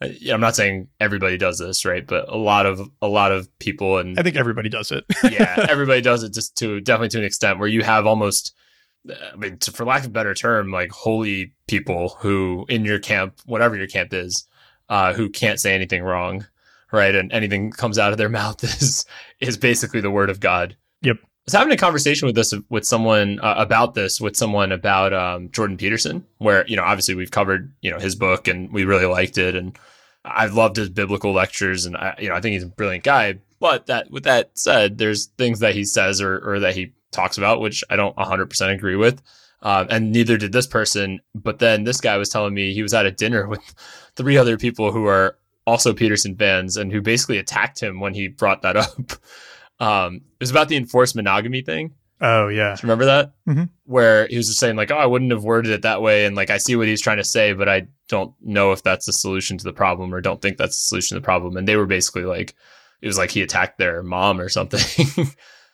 uh, 0.02 0.10
I'm 0.32 0.42
not 0.42 0.56
saying 0.56 0.88
everybody 1.00 1.38
does 1.38 1.58
this, 1.58 1.86
right? 1.86 2.06
But 2.06 2.30
a 2.30 2.38
lot 2.38 2.66
of 2.66 2.90
a 3.02 3.08
lot 3.08 3.32
of 3.32 3.48
people 3.60 3.98
and 3.98 4.20
I 4.20 4.24
think 4.24 4.36
everybody 4.36 4.70
does 4.70 4.92
it. 4.92 5.06
yeah, 5.32 5.66
everybody 5.70 6.02
does 6.02 6.24
it 6.24 6.34
just 6.34 6.58
to 6.58 6.82
definitely 6.82 7.10
to 7.10 7.20
an 7.20 7.26
extent 7.26 7.60
where 7.60 7.68
you 7.68 7.84
have 7.84 8.06
almost, 8.06 8.54
I 9.10 9.36
mean, 9.36 9.58
to, 9.60 9.72
for 9.72 9.86
lack 9.86 10.02
of 10.02 10.08
a 10.08 10.12
better 10.12 10.34
term, 10.34 10.72
like 10.72 10.92
holy 10.92 11.54
people 11.68 12.10
who 12.20 12.66
in 12.70 12.86
your 12.86 13.00
camp, 13.00 13.40
whatever 13.46 13.76
your 13.76 13.88
camp 13.88 14.14
is, 14.14 14.48
uh, 14.90 15.14
who 15.14 15.30
can't 15.30 15.60
say 15.60 15.74
anything 15.74 16.04
wrong, 16.04 16.46
right? 16.92 17.16
And 17.16 17.32
anything 17.32 17.72
comes 17.72 17.98
out 17.98 18.12
of 18.12 18.18
their 18.18 18.30
mouth 18.42 18.64
is 18.64 19.06
is 19.40 19.58
basically 19.58 20.02
the 20.02 20.12
word 20.12 20.30
of 20.30 20.40
God. 20.40 20.76
Yep. 21.02 21.18
Was 21.46 21.54
having 21.54 21.74
a 21.74 21.78
conversation 21.78 22.26
with 22.26 22.36
this 22.36 22.54
with 22.70 22.86
someone 22.86 23.40
uh, 23.40 23.54
about 23.58 23.94
this 23.94 24.20
with 24.20 24.36
someone 24.36 24.72
about 24.72 25.14
um, 25.14 25.52
Jordan 25.52 25.78
Peterson, 25.78 26.26
where 26.40 26.66
you 26.68 26.76
know 26.76 26.84
obviously 26.84 27.14
we've 27.14 27.32
covered 27.32 27.72
you 27.82 27.92
know 27.92 28.00
his 28.00 28.16
book 28.16 28.48
and 28.48 28.72
we 28.72 28.84
really 28.84 29.06
liked 29.06 29.38
it, 29.38 29.56
and 29.56 29.78
I've 30.24 30.56
loved 30.56 30.76
his 30.76 30.90
biblical 30.90 31.34
lectures, 31.34 31.86
and 31.86 31.96
I, 31.96 32.16
you 32.20 32.30
know 32.30 32.36
I 32.36 32.42
think 32.42 32.54
he's 32.54 32.64
a 32.64 32.68
brilliant 32.68 33.04
guy. 33.04 33.40
But 33.60 33.86
that 33.86 34.10
with 34.10 34.24
that 34.24 34.58
said, 34.58 34.98
there's 34.98 35.28
things 35.38 35.60
that 35.60 35.76
he 35.76 35.86
says 35.86 36.20
or 36.20 36.40
or 36.40 36.60
that 36.62 36.76
he 36.76 36.94
talks 37.12 37.38
about 37.38 37.62
which 37.62 37.84
I 37.90 37.96
don't 37.96 38.16
100% 38.18 38.74
agree 38.74 38.96
with, 38.96 39.22
um, 39.62 39.88
and 39.90 40.12
neither 40.12 40.38
did 40.38 40.52
this 40.52 40.68
person. 40.68 41.22
But 41.36 41.60
then 41.60 41.84
this 41.84 42.02
guy 42.02 42.18
was 42.18 42.30
telling 42.30 42.54
me 42.54 42.74
he 42.74 42.84
was 42.84 42.94
at 42.94 43.06
a 43.06 43.12
dinner 43.12 43.48
with 43.50 43.62
three 44.16 44.38
other 44.38 44.58
people 44.58 44.92
who 44.92 45.06
are 45.06 45.38
also 45.68 45.94
Peterson 45.94 46.36
fans 46.36 46.78
and 46.78 46.92
who 46.92 47.02
basically 47.02 47.38
attacked 47.38 47.82
him 47.82 48.00
when 48.00 48.14
he 48.14 48.28
brought 48.28 48.62
that 48.64 48.76
up. 48.78 49.12
Um, 49.80 50.16
it 50.16 50.22
was 50.42 50.52
about 50.52 50.70
the 50.70 50.78
enforced 50.78 51.16
monogamy 51.16 51.62
thing. 51.62 51.94
oh, 52.22 52.48
yeah. 52.48 52.76
Do 52.76 52.80
you 52.80 52.90
remember 52.90 53.06
that? 53.06 53.34
Mhm. 53.48 53.70
Where 53.86 54.26
he 54.28 54.38
was 54.38 54.48
just 54.48 54.60
saying 54.60 54.76
like, 54.78 54.90
"Oh, 54.92 54.98
I 54.98 55.06
wouldn't 55.06 55.32
have 55.32 55.44
worded 55.44 55.72
it 55.72 55.82
that 55.82 56.02
way," 56.02 56.26
and 56.26 56.36
like, 56.36 56.50
I 56.50 56.58
see 56.58 56.76
what 56.76 56.88
he's 56.88 57.02
trying 57.02 57.18
to 57.18 57.24
say, 57.26 57.52
but 57.54 57.68
I 57.68 57.88
don't 58.08 58.34
know 58.42 58.72
if 58.72 58.84
that's 58.84 59.06
the 59.06 59.14
solution 59.14 59.58
to 59.58 59.64
the 59.64 59.74
problem, 59.74 60.14
or 60.14 60.22
don't 60.22 60.42
think 60.42 60.58
that's 60.58 60.76
the 60.82 60.88
solution 60.88 61.16
to 61.16 61.20
the 61.22 61.26
problem. 61.26 61.58
And 61.58 61.68
they 61.68 61.76
were 61.76 61.86
basically 61.86 62.24
like, 62.24 62.56
it 63.02 63.08
was 63.08 63.18
like 63.18 63.32
he 63.32 63.42
attacked 63.42 63.78
their 63.78 64.02
mom 64.02 64.40
or 64.40 64.48
something. 64.50 64.80
he 64.96 65.26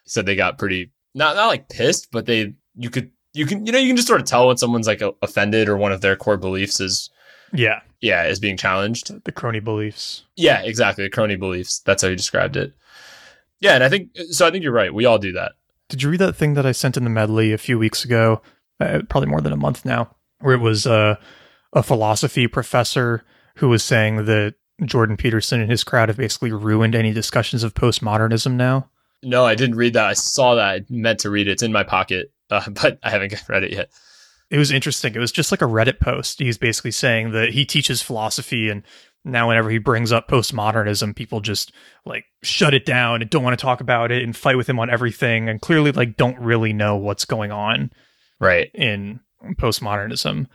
said 0.06 0.26
they 0.26 0.36
got 0.36 0.58
pretty 0.58 0.92
not 1.14 1.36
not 1.36 1.48
like 1.48 1.70
pissed, 1.70 2.08
but 2.12 2.26
they 2.26 2.54
you 2.76 2.90
could 2.90 3.12
you 3.34 3.46
can 3.46 3.66
you 3.66 3.72
know 3.72 3.78
you 3.80 3.88
can 3.88 3.96
just 3.96 4.08
sort 4.08 4.20
of 4.20 4.26
tell 4.28 4.48
when 4.48 4.58
someone's 4.58 4.88
like 4.88 5.02
offended 5.22 5.70
or 5.70 5.78
one 5.78 5.92
of 5.92 6.02
their 6.02 6.16
core 6.16 6.38
beliefs 6.38 6.80
is 6.80 7.10
Yeah. 7.54 7.82
yeah 8.02 8.26
is 8.26 8.40
being 8.40 8.58
challenged. 8.58 9.24
The 9.26 9.32
crony 9.32 9.60
beliefs. 9.60 10.24
Yeah, 10.36 10.62
exactly. 10.64 11.04
The 11.06 11.10
crony 11.12 11.36
beliefs. 11.36 11.80
That's 11.86 12.02
how 12.02 12.10
you 12.10 12.16
described 12.16 12.58
it. 12.58 12.74
Yeah, 13.62 13.76
and 13.76 13.84
I 13.84 13.90
think 13.90 14.10
so. 14.32 14.46
I 14.46 14.52
think 14.52 14.64
you're 14.64 14.74
right. 14.74 14.94
We 14.94 15.06
all 15.06 15.20
do 15.20 15.32
that. 15.34 15.54
Did 15.88 16.02
you 16.02 16.10
read 16.10 16.20
that 16.20 16.36
thing 16.36 16.56
that 16.56 16.66
I 16.66 16.72
sent 16.72 16.98
in 16.98 17.04
the 17.04 17.10
medley 17.10 17.54
a 17.54 17.58
few 17.58 17.78
weeks 17.80 18.04
ago? 18.04 18.42
Uh, 18.80 19.02
probably 19.08 19.30
more 19.30 19.42
than 19.42 19.54
a 19.54 19.58
month 19.58 19.86
now, 19.86 20.16
where 20.40 20.56
it 20.56 20.62
was 20.62 20.88
uh, 20.88 21.16
a 21.74 21.84
philosophy 21.84 22.48
professor 22.48 23.24
who 23.58 23.70
was 23.70 23.84
saying 23.84 24.26
that 24.26 24.56
Jordan 24.84 25.18
Peterson 25.18 25.62
and 25.62 25.70
his 25.70 25.84
crowd 25.84 26.10
have 26.10 26.18
basically 26.18 26.52
ruined 26.52 26.96
any 26.96 27.14
discussions 27.14 27.64
of 27.64 27.76
postmodernism 27.76 28.54
now. 28.54 28.90
No, 29.22 29.46
I 29.46 29.54
didn't 29.54 29.76
read 29.76 29.94
that. 29.94 30.06
I 30.06 30.14
saw 30.14 30.56
that. 30.56 30.64
I 30.64 30.86
meant 30.90 31.20
to 31.20 31.30
read 31.30 31.48
it. 31.48 31.52
It's 31.52 31.64
in 31.64 31.72
my 31.72 31.84
pocket, 31.84 32.32
uh, 32.50 32.68
but 32.70 33.00
I 33.04 33.12
haven't 33.12 33.36
read 33.48 33.64
it 33.64 33.72
yet. 33.72 33.92
It 34.50 34.58
was 34.58 34.72
interesting. 34.72 35.16
It 35.16 35.20
was 35.20 35.32
just 35.32 35.52
like 35.52 35.62
a 35.62 35.66
Reddit 35.66 36.00
post. 36.00 36.40
He's 36.40 36.58
basically 36.58 36.92
saying 36.92 37.32
that 37.32 37.52
he 37.54 37.64
teaches 37.64 38.02
philosophy 38.02 38.70
and 38.70 38.84
now 39.24 39.48
whenever 39.48 39.70
he 39.70 39.78
brings 39.78 40.12
up 40.12 40.28
postmodernism, 40.28 41.16
people 41.16 41.42
just 41.42 41.72
like 42.06 42.26
shut 42.42 42.74
it 42.74 42.86
down 42.86 43.22
and 43.22 43.30
don't 43.30 43.44
want 43.44 43.58
to 43.58 43.62
talk 43.62 43.82
about 43.82 44.12
it 44.12 44.24
and 44.24 44.36
fight 44.36 44.58
with 44.58 44.68
him 44.68 44.80
on 44.80 44.90
everything 44.90 45.48
and 45.48 45.62
clearly 45.62 45.92
like 45.92 46.18
don't 46.18 46.40
really 46.40 46.74
know 46.74 46.96
what's 46.96 47.26
going 47.26 47.52
on 47.52 47.92
right 48.40 48.72
in 48.74 49.20
postmodernism, 49.60 50.48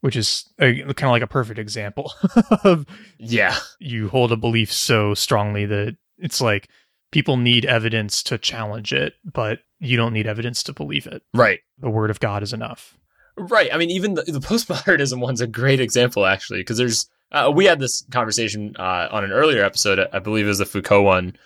which 0.00 0.16
is 0.16 0.48
a, 0.60 0.82
kind 0.94 1.04
of 1.04 1.10
like 1.10 1.22
a 1.22 1.26
perfect 1.26 1.58
example 1.58 2.12
of 2.64 2.86
yeah. 3.18 3.56
you 3.78 4.08
hold 4.08 4.32
a 4.32 4.36
belief 4.36 4.72
so 4.72 5.14
strongly 5.14 5.66
that 5.66 5.96
it's 6.18 6.40
like 6.40 6.68
people 7.10 7.36
need 7.36 7.64
evidence 7.64 8.22
to 8.22 8.38
challenge 8.38 8.92
it, 8.92 9.14
but 9.24 9.60
you 9.80 9.96
don't 9.96 10.12
need 10.12 10.26
evidence 10.26 10.62
to 10.62 10.72
believe 10.72 11.06
it. 11.06 11.22
Right. 11.34 11.60
The 11.78 11.90
word 11.90 12.10
of 12.10 12.20
God 12.20 12.42
is 12.42 12.52
enough. 12.52 12.96
Right. 13.36 13.72
I 13.72 13.78
mean, 13.78 13.90
even 13.90 14.14
the, 14.14 14.22
the 14.22 14.38
postmodernism 14.40 15.20
one's 15.20 15.40
a 15.40 15.46
great 15.46 15.80
example, 15.80 16.24
actually, 16.24 16.60
because 16.60 16.78
there's, 16.78 17.08
uh, 17.32 17.50
we 17.54 17.64
had 17.64 17.80
this 17.80 18.04
conversation 18.10 18.74
uh, 18.78 19.08
on 19.10 19.24
an 19.24 19.32
earlier 19.32 19.64
episode. 19.64 20.06
I 20.12 20.18
believe 20.18 20.44
it 20.44 20.48
was 20.48 20.58
the 20.58 20.66
Foucault 20.66 21.02
one, 21.02 21.36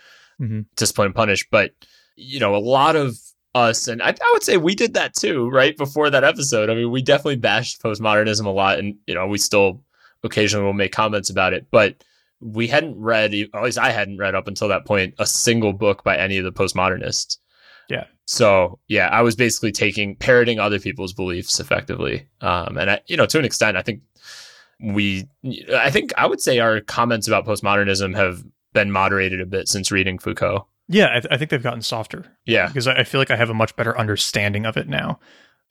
mm-hmm. 0.41 0.63
Discipline 0.75 1.07
and 1.07 1.15
Punish. 1.15 1.49
But, 1.51 1.73
you 2.17 2.41
know, 2.41 2.55
a 2.55 2.59
lot 2.59 2.97
of 2.97 3.17
us, 3.55 3.89
and 3.89 4.03
I, 4.03 4.09
I, 4.09 4.31
would 4.33 4.43
say 4.43 4.57
we 4.57 4.75
did 4.75 4.95
that 4.95 5.15
too, 5.15 5.49
right? 5.49 5.77
Before 5.77 6.11
that 6.11 6.25
episode. 6.25 6.71
I 6.71 6.75
mean, 6.75 6.91
we 6.91 7.03
definitely 7.03 7.37
bashed 7.37 7.83
postmodernism 7.83 8.45
a 8.45 8.51
lot, 8.51 8.79
and, 8.79 8.97
you 9.07 9.15
know, 9.15 9.27
we 9.27 9.39
still 9.39 9.83
occasionally 10.25 10.67
will 10.67 10.73
make 10.73 10.93
comments 10.93 11.31
about 11.31 11.53
it. 11.53 11.67
But 11.71 12.03
we 12.41 12.67
hadn't 12.67 13.01
read, 13.01 13.33
at 13.33 13.63
least 13.63 13.79
I 13.79 13.91
hadn't 13.91 14.19
read 14.19 14.35
up 14.35 14.49
until 14.49 14.69
that 14.69 14.85
point, 14.85 15.15
a 15.19 15.27
single 15.27 15.73
book 15.73 16.05
by 16.05 16.17
any 16.17 16.37
of 16.37 16.45
the 16.45 16.53
postmodernists. 16.53 17.39
Yeah. 17.89 18.05
So 18.27 18.81
yeah, 18.89 19.09
I 19.09 19.23
was 19.23 19.37
basically 19.37 19.71
taking 19.71 20.17
parroting 20.17 20.59
other 20.59 20.81
people's 20.81 21.13
beliefs 21.13 21.61
effectively, 21.61 22.27
um, 22.41 22.77
and 22.77 22.91
I, 22.91 23.01
you 23.07 23.17
know, 23.17 23.27
to 23.27 23.39
an 23.39 23.45
extent, 23.45 23.77
I 23.77 23.83
think 23.83 24.01
we, 24.81 25.29
I 25.75 25.91
think 25.91 26.13
I 26.17 26.27
would 26.27 26.41
say 26.41 26.59
our 26.59 26.81
comments 26.81 27.27
about 27.27 27.47
postmodernism 27.47 28.15
have 28.17 28.45
been 28.73 28.91
moderated 28.91 29.41
a 29.41 29.47
bit 29.47 29.69
since 29.69 29.91
reading 29.91 30.19
Foucault. 30.19 30.67
Yeah, 30.89 31.09
I, 31.11 31.21
th- 31.21 31.27
I 31.31 31.37
think 31.37 31.51
they've 31.51 31.63
gotten 31.63 31.83
softer. 31.83 32.37
Yeah, 32.45 32.69
because 32.69 32.87
I 32.87 33.05
feel 33.05 33.21
like 33.21 33.31
I 33.31 33.37
have 33.37 33.51
a 33.51 33.55
much 33.55 33.75
better 33.77 33.99
understanding 33.99 34.67
of 34.67 34.77
it 34.77 34.89
now, 34.89 35.19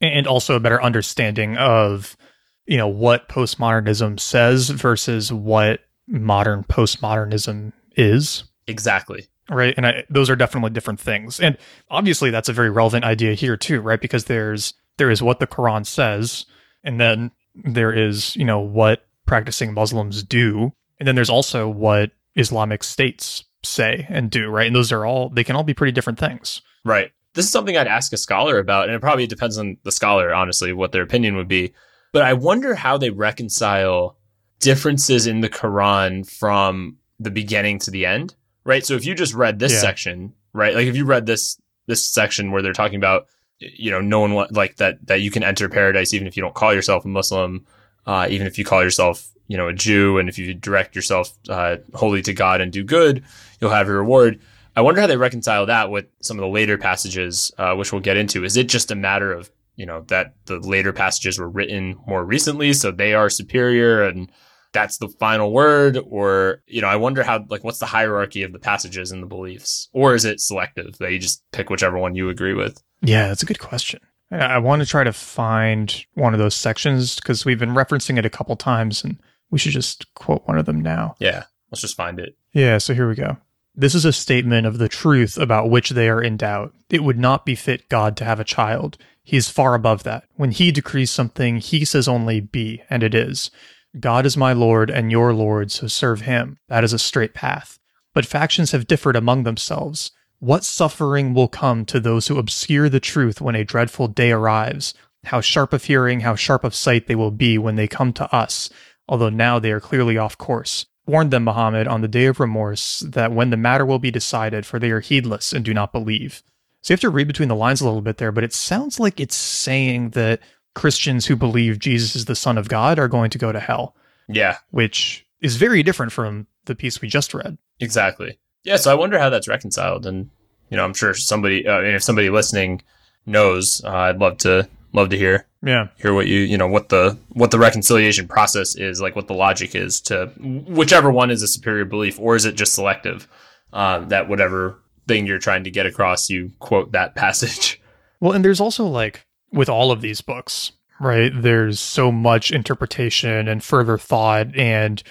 and 0.02 0.28
also 0.28 0.56
a 0.56 0.60
better 0.60 0.82
understanding 0.82 1.56
of 1.58 2.18
you 2.66 2.78
know 2.78 2.88
what 2.88 3.30
postmodernism 3.30 4.20
says 4.20 4.70
versus 4.70 5.32
what 5.32 5.82
modern 6.08 6.64
postmodernism 6.64 7.72
is. 7.96 8.44
Exactly. 8.68 9.28
Right. 9.50 9.76
And 9.78 9.86
I, 9.86 10.04
those 10.10 10.30
are 10.30 10.36
definitely 10.36 10.72
different 10.72 11.00
things. 11.00 11.40
And 11.40 11.58
obviously 11.90 12.32
that's 12.32 12.50
a 12.50 12.54
very 12.54 12.72
relevant 12.72 13.06
idea 13.06 13.36
here 13.36 13.56
too, 13.56 13.80
right? 13.80 14.02
Because 14.02 14.26
there's 14.26 14.74
there 14.98 15.12
is 15.12 15.22
what 15.22 15.40
the 15.40 15.48
Quran 15.48 15.86
says, 15.86 16.46
and 16.84 17.00
then 17.00 17.32
there 17.64 17.94
is, 17.94 18.36
you 18.36 18.46
know, 18.46 18.60
what 18.60 19.06
practicing 19.26 19.74
Muslims 19.74 20.24
do, 20.24 20.72
and 21.00 21.08
then 21.08 21.16
there's 21.16 21.30
also 21.30 21.68
what 21.68 22.12
Islamic 22.36 22.84
states 22.84 23.46
say 23.64 24.06
and 24.10 24.30
do, 24.30 24.48
right? 24.48 24.68
And 24.68 24.76
those 24.76 24.92
are 24.92 25.06
all 25.06 25.30
they 25.30 25.44
can 25.44 25.56
all 25.56 25.64
be 25.64 25.74
pretty 25.74 25.92
different 25.92 26.20
things. 26.20 26.62
Right. 26.84 27.12
This 27.34 27.46
is 27.46 27.52
something 27.52 27.76
I'd 27.76 27.88
ask 27.88 28.14
a 28.14 28.18
scholar 28.18 28.60
about, 28.60 28.88
and 28.88 28.96
it 28.96 29.02
probably 29.02 29.28
depends 29.28 29.58
on 29.58 29.78
the 29.84 29.92
scholar, 29.92 30.34
honestly, 30.34 30.72
what 30.72 30.92
their 30.92 31.04
opinion 31.04 31.36
would 31.36 31.48
be. 31.48 31.74
But 32.14 32.22
I 32.22 32.34
wonder 32.34 32.76
how 32.76 32.98
they 32.98 33.10
reconcile 33.10 34.18
differences 34.60 35.28
in 35.28 35.42
the 35.42 35.50
Quran 35.50 36.30
from 36.30 36.98
the 37.20 37.32
beginning 37.32 37.80
to 37.80 37.92
the 37.92 38.06
end, 38.06 38.36
right? 38.64 38.86
So 38.86 38.94
if 38.94 39.06
you 39.06 39.16
just 39.16 39.34
read 39.34 39.60
this 39.60 39.74
yeah. 39.74 39.80
section, 39.80 40.34
right? 40.54 40.74
Like 40.74 40.88
if 40.88 40.96
you 40.96 41.06
read 41.06 41.26
this 41.26 41.58
this 41.88 42.06
section 42.06 42.52
where 42.52 42.62
they're 42.62 42.74
talking 42.74 42.98
about 42.98 43.28
you 43.60 43.92
know 43.92 44.02
no 44.02 44.20
one 44.20 44.48
like 44.52 44.78
that 44.78 45.06
that 45.08 45.22
you 45.22 45.32
can 45.32 45.44
enter 45.44 45.70
paradise 45.70 46.14
even 46.14 46.28
if 46.28 46.36
you 46.36 46.42
don't 46.42 46.56
call 46.56 46.74
yourself 46.74 47.06
a 47.06 47.08
Muslim, 47.08 47.66
uh, 48.06 48.28
even 48.30 48.48
if 48.48 48.58
you 48.58 48.66
call 48.66 48.84
yourself 48.84 49.30
you 49.48 49.58
know 49.58 49.68
a 49.68 49.74
Jew, 49.74 50.18
and 50.18 50.30
if 50.30 50.38
you 50.38 50.54
direct 50.54 50.96
yourself 50.96 51.32
uh, 51.50 51.78
wholly 51.94 52.22
to 52.24 52.34
God 52.34 52.62
and 52.62 52.72
do 52.72 52.84
good, 52.84 53.24
you'll 53.60 53.72
have 53.72 53.88
your 53.88 53.98
reward. 53.98 54.40
I 54.76 54.82
wonder 54.82 55.00
how 55.00 55.08
they 55.08 55.18
reconcile 55.18 55.66
that 55.68 55.90
with 55.90 56.06
some 56.22 56.38
of 56.38 56.42
the 56.42 56.50
later 56.50 56.78
passages, 56.78 57.52
uh, 57.58 57.76
which 57.76 57.94
we'll 57.94 58.02
get 58.02 58.18
into. 58.18 58.44
Is 58.44 58.58
it 58.58 58.68
just 58.68 58.92
a 58.92 58.96
matter 58.96 59.32
of 59.32 59.50
you 59.76 59.86
know 59.86 60.02
that 60.08 60.34
the 60.46 60.60
later 60.60 60.94
passages 60.94 61.40
were 61.40 61.50
written 61.50 61.98
more 62.08 62.24
recently, 62.24 62.74
so 62.74 62.92
they 62.92 63.14
are 63.14 63.30
superior 63.30 64.04
and 64.04 64.30
that's 64.76 64.98
the 64.98 65.08
final 65.08 65.54
word 65.54 65.98
or 66.10 66.62
you 66.68 66.82
know 66.82 66.88
i 66.88 66.98
wonder 66.98 67.24
how 67.24 67.44
like 67.50 67.64
what's 67.64 67.80
the 67.80 67.86
hierarchy 67.86 68.44
of 68.44 68.52
the 68.52 68.60
passages 68.60 69.12
and 69.12 69.24
the 69.24 69.28
beliefs 69.28 69.88
or 69.94 70.14
is 70.14 70.26
it 70.26 70.42
selective 70.42 70.98
that 70.98 71.14
you 71.14 71.18
just 71.18 71.42
pick 71.54 71.70
whichever 71.70 71.98
one 71.98 72.14
you 72.14 72.30
agree 72.30 72.54
with 72.54 72.84
yeah 73.02 73.30
that's 73.30 73.42
a 73.42 73.46
good 73.46 73.60
question 73.60 74.02
i 74.32 74.58
want 74.58 74.82
to 74.82 74.88
try 74.88 75.04
to 75.04 75.14
find 75.14 76.06
one 76.16 76.34
of 76.34 76.40
those 76.40 76.54
sections 76.54 77.16
because 77.16 77.46
we've 77.46 77.58
been 77.58 77.74
referencing 77.74 78.20
it 78.20 78.26
a 78.26 78.30
couple 78.30 78.56
times 78.58 79.02
and 79.02 79.18
we 79.50 79.58
should 79.58 79.72
just 79.72 80.14
quote 80.14 80.46
one 80.46 80.58
of 80.58 80.66
them 80.66 80.82
now 80.82 81.16
yeah 81.20 81.46
let's 81.72 81.82
just 81.82 81.96
find 81.96 82.20
it 82.20 82.36
yeah 82.52 82.78
so 82.78 82.94
here 82.94 83.08
we 83.08 83.16
go 83.16 83.38
this 83.78 83.94
is 83.94 84.06
a 84.06 84.14
statement 84.14 84.66
of 84.66 84.78
the 84.78 84.88
truth 84.88 85.38
about 85.38 85.70
which 85.70 85.90
they 85.90 86.08
are 86.08 86.22
in 86.22 86.38
doubt. 86.38 86.74
It 86.90 87.04
would 87.04 87.20
not 87.20 87.46
befit 87.46 87.90
God 87.90 88.16
to 88.18 88.24
have 88.24 88.40
a 88.40 88.46
child. 88.46 88.98
He 89.22 89.36
is 89.36 89.50
far 89.50 89.76
above 89.76 90.04
that. 90.04 90.24
When 90.36 90.52
he 90.52 90.72
decrees 90.72 91.12
something, 91.12 91.58
he 91.58 91.84
says 91.84 92.08
only 92.08 92.40
be, 92.40 92.82
and 92.90 93.04
it 93.04 93.14
is. 93.14 93.52
God 94.00 94.26
is 94.26 94.36
my 94.36 94.54
Lord 94.54 94.90
and 94.90 95.12
your 95.12 95.34
Lord, 95.34 95.72
so 95.72 95.88
serve 95.88 96.22
him. 96.22 96.58
That 96.68 96.84
is 96.84 96.94
a 96.94 97.00
straight 97.00 97.34
path. 97.34 97.80
But 98.14 98.26
factions 98.26 98.72
have 98.72 98.88
differed 98.88 99.16
among 99.16 99.44
themselves. 99.44 100.12
What 100.40 100.64
suffering 100.64 101.34
will 101.34 101.48
come 101.48 101.86
to 101.86 102.00
those 102.00 102.28
who 102.28 102.38
obscure 102.38 102.90
the 102.90 103.00
truth 103.00 103.42
when 103.42 103.56
a 103.56 103.64
dreadful 103.64 104.08
day 104.08 104.32
arrives? 104.32 104.94
How 105.26 105.42
sharp 105.42 105.74
of 105.74 105.86
hearing, 105.86 106.22
how 106.22 106.36
sharp 106.36 106.64
of 106.64 106.76
sight 106.76 107.08
they 107.08 107.16
will 107.16 107.32
be 107.32 107.58
when 107.58 107.76
they 107.76 107.88
come 107.88 108.14
to 108.14 108.34
us, 108.36 108.70
although 109.08 109.30
now 109.30 109.60
they 109.60 109.72
are 109.72 109.80
clearly 109.80 110.18
off 110.18 110.38
course. 110.38 110.86
Warn 111.08 111.30
them, 111.30 111.44
Muhammad, 111.44 111.88
on 111.88 112.02
the 112.02 112.08
day 112.08 112.26
of 112.26 112.40
remorse, 112.40 113.00
that 113.00 113.32
when 113.32 113.50
the 113.50 113.58
matter 113.58 113.86
will 113.86 114.00
be 114.00 114.12
decided, 114.12 114.66
for 114.66 114.80
they 114.80 114.92
are 114.92 115.00
heedless 115.00 115.54
and 115.54 115.64
do 115.64 115.74
not 115.74 115.92
believe. 115.92 116.44
So 116.82 116.92
you 116.92 116.96
have 116.96 117.02
to 117.02 117.10
read 117.10 117.28
between 117.28 117.50
the 117.50 117.56
lines 117.56 117.82
a 117.82 117.86
little 117.86 118.02
bit 118.02 118.18
there, 118.18 118.32
but 118.32 118.44
it 118.44 118.54
sounds 118.54 119.00
like 119.00 119.20
it's 119.20 119.36
saying 119.36 120.12
that 120.12 120.40
Christians 120.76 121.26
who 121.26 121.36
believe 121.36 121.80
Jesus 121.80 122.16
is 122.16 122.26
the 122.26 122.36
Son 122.36 122.58
of 122.58 122.70
God 122.70 123.00
are 123.00 123.08
going 123.08 123.32
to 123.32 123.38
go 123.38 123.52
to 123.52 123.60
hell. 123.60 123.96
Yeah. 124.28 124.58
Which 124.72 125.26
is 125.42 125.56
very 125.56 125.82
different 125.82 126.12
from 126.12 126.48
the 126.66 126.76
piece 126.76 127.02
we 127.02 127.08
just 127.08 127.34
read. 127.34 127.58
Exactly. 127.80 128.38
Yeah. 128.64 128.76
So 128.76 128.92
I 128.92 128.96
wonder 128.96 129.18
how 129.18 129.30
that's 129.30 129.48
reconciled. 129.48 130.06
And, 130.06 130.30
you 130.70 130.78
know, 130.78 130.84
I'm 130.84 130.94
sure 130.94 131.14
somebody, 131.14 131.68
uh, 131.68 131.80
if 131.80 132.04
somebody 132.04 132.30
listening 132.30 132.82
knows, 133.26 133.84
uh, 133.84 133.90
I'd 133.90 134.20
love 134.20 134.38
to, 134.40 134.68
love 134.94 135.10
to 135.10 135.18
hear. 135.18 135.48
Yeah. 135.64 135.88
Hear 135.98 136.14
what 136.14 136.28
you, 136.28 136.40
you 136.40 136.58
know, 136.58 136.68
what 136.68 136.90
the, 136.90 137.18
what 137.30 137.52
the 137.52 137.60
reconciliation 137.60 138.28
process 138.28 138.76
is, 138.76 139.02
like 139.02 139.16
what 139.16 139.28
the 139.28 139.34
logic 139.34 139.76
is 139.76 140.02
to 140.02 140.28
whichever 140.38 141.12
one 141.12 141.32
is 141.32 141.42
a 141.42 141.48
superior 141.48 141.86
belief, 141.86 142.20
or 142.20 142.36
is 142.36 142.46
it 142.46 142.56
just 142.56 142.74
selective? 142.74 143.28
Um, 143.74 144.10
that 144.10 144.30
whatever 144.30 144.80
thing 145.08 145.26
you're 145.26 145.40
trying 145.40 145.64
to 145.64 145.72
get 145.72 145.86
across, 145.86 146.30
you 146.30 146.52
quote 146.60 146.92
that 146.92 147.16
passage. 147.16 147.82
Well, 148.20 148.34
and 148.34 148.44
there's 148.44 148.62
also 148.62 148.86
like, 148.86 149.26
with 149.56 149.70
all 149.70 149.92
of 149.92 150.02
these 150.02 150.22
books, 150.22 150.74
right? 151.00 151.32
There's 151.34 151.80
so 151.80 152.12
much 152.12 152.52
interpretation 152.52 153.48
and 153.48 153.64
further 153.64 153.98
thought 153.98 154.56
and 154.56 155.02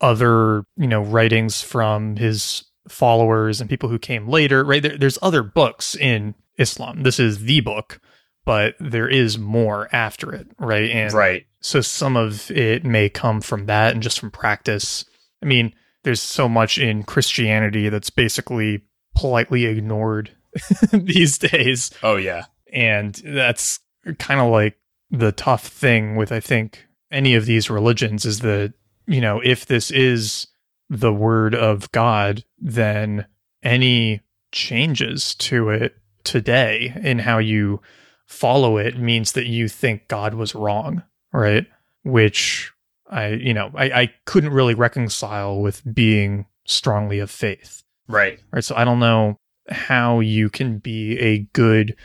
other, 0.00 0.64
you 0.76 0.88
know, 0.88 1.00
writings 1.00 1.62
from 1.62 2.16
his 2.16 2.64
followers 2.88 3.60
and 3.60 3.70
people 3.70 3.88
who 3.88 3.98
came 3.98 4.28
later, 4.28 4.64
right? 4.64 4.82
There, 4.82 4.98
there's 4.98 5.18
other 5.22 5.42
books 5.42 5.94
in 5.94 6.34
Islam. 6.58 7.04
This 7.04 7.18
is 7.18 7.44
the 7.44 7.60
book, 7.60 8.00
but 8.44 8.74
there 8.78 9.08
is 9.08 9.38
more 9.38 9.88
after 9.92 10.34
it, 10.34 10.48
right? 10.58 10.90
And 10.90 11.12
right. 11.14 11.46
So 11.60 11.80
some 11.80 12.16
of 12.16 12.50
it 12.50 12.84
may 12.84 13.08
come 13.08 13.40
from 13.40 13.66
that 13.66 13.94
and 13.94 14.02
just 14.02 14.20
from 14.20 14.30
practice. 14.30 15.04
I 15.42 15.46
mean, 15.46 15.74
there's 16.02 16.22
so 16.22 16.48
much 16.48 16.78
in 16.78 17.02
Christianity 17.02 17.88
that's 17.88 18.10
basically 18.10 18.82
politely 19.14 19.64
ignored 19.64 20.30
these 20.92 21.38
days. 21.38 21.90
Oh 22.02 22.16
yeah 22.16 22.44
and 22.76 23.14
that's 23.24 23.80
kind 24.18 24.38
of 24.38 24.50
like 24.50 24.76
the 25.10 25.32
tough 25.32 25.66
thing 25.66 26.14
with 26.14 26.30
I 26.30 26.38
think 26.38 26.86
any 27.10 27.34
of 27.34 27.46
these 27.46 27.70
religions 27.70 28.24
is 28.24 28.40
that 28.40 28.74
you 29.06 29.20
know 29.20 29.40
if 29.42 29.66
this 29.66 29.90
is 29.90 30.46
the 30.88 31.12
word 31.12 31.54
of 31.54 31.90
God 31.90 32.44
then 32.58 33.26
any 33.62 34.20
changes 34.52 35.34
to 35.36 35.70
it 35.70 35.96
today 36.22 36.94
in 37.02 37.20
how 37.20 37.38
you 37.38 37.80
follow 38.26 38.76
it 38.76 38.98
means 38.98 39.32
that 39.32 39.46
you 39.46 39.68
think 39.68 40.06
God 40.06 40.34
was 40.34 40.54
wrong 40.54 41.02
right? 41.32 41.66
Which 42.02 42.72
I 43.08 43.28
you 43.28 43.54
know 43.54 43.70
I, 43.74 43.84
I 43.84 44.12
couldn't 44.26 44.52
really 44.52 44.74
reconcile 44.74 45.60
with 45.60 45.82
being 45.94 46.46
strongly 46.66 47.20
of 47.20 47.30
faith. 47.30 47.82
Right. 48.06 48.38
Right 48.52 48.64
so 48.64 48.76
I 48.76 48.84
don't 48.84 49.00
know 49.00 49.38
how 49.68 50.20
you 50.20 50.48
can 50.48 50.78
be 50.78 51.18
a 51.18 51.38
good 51.52 51.96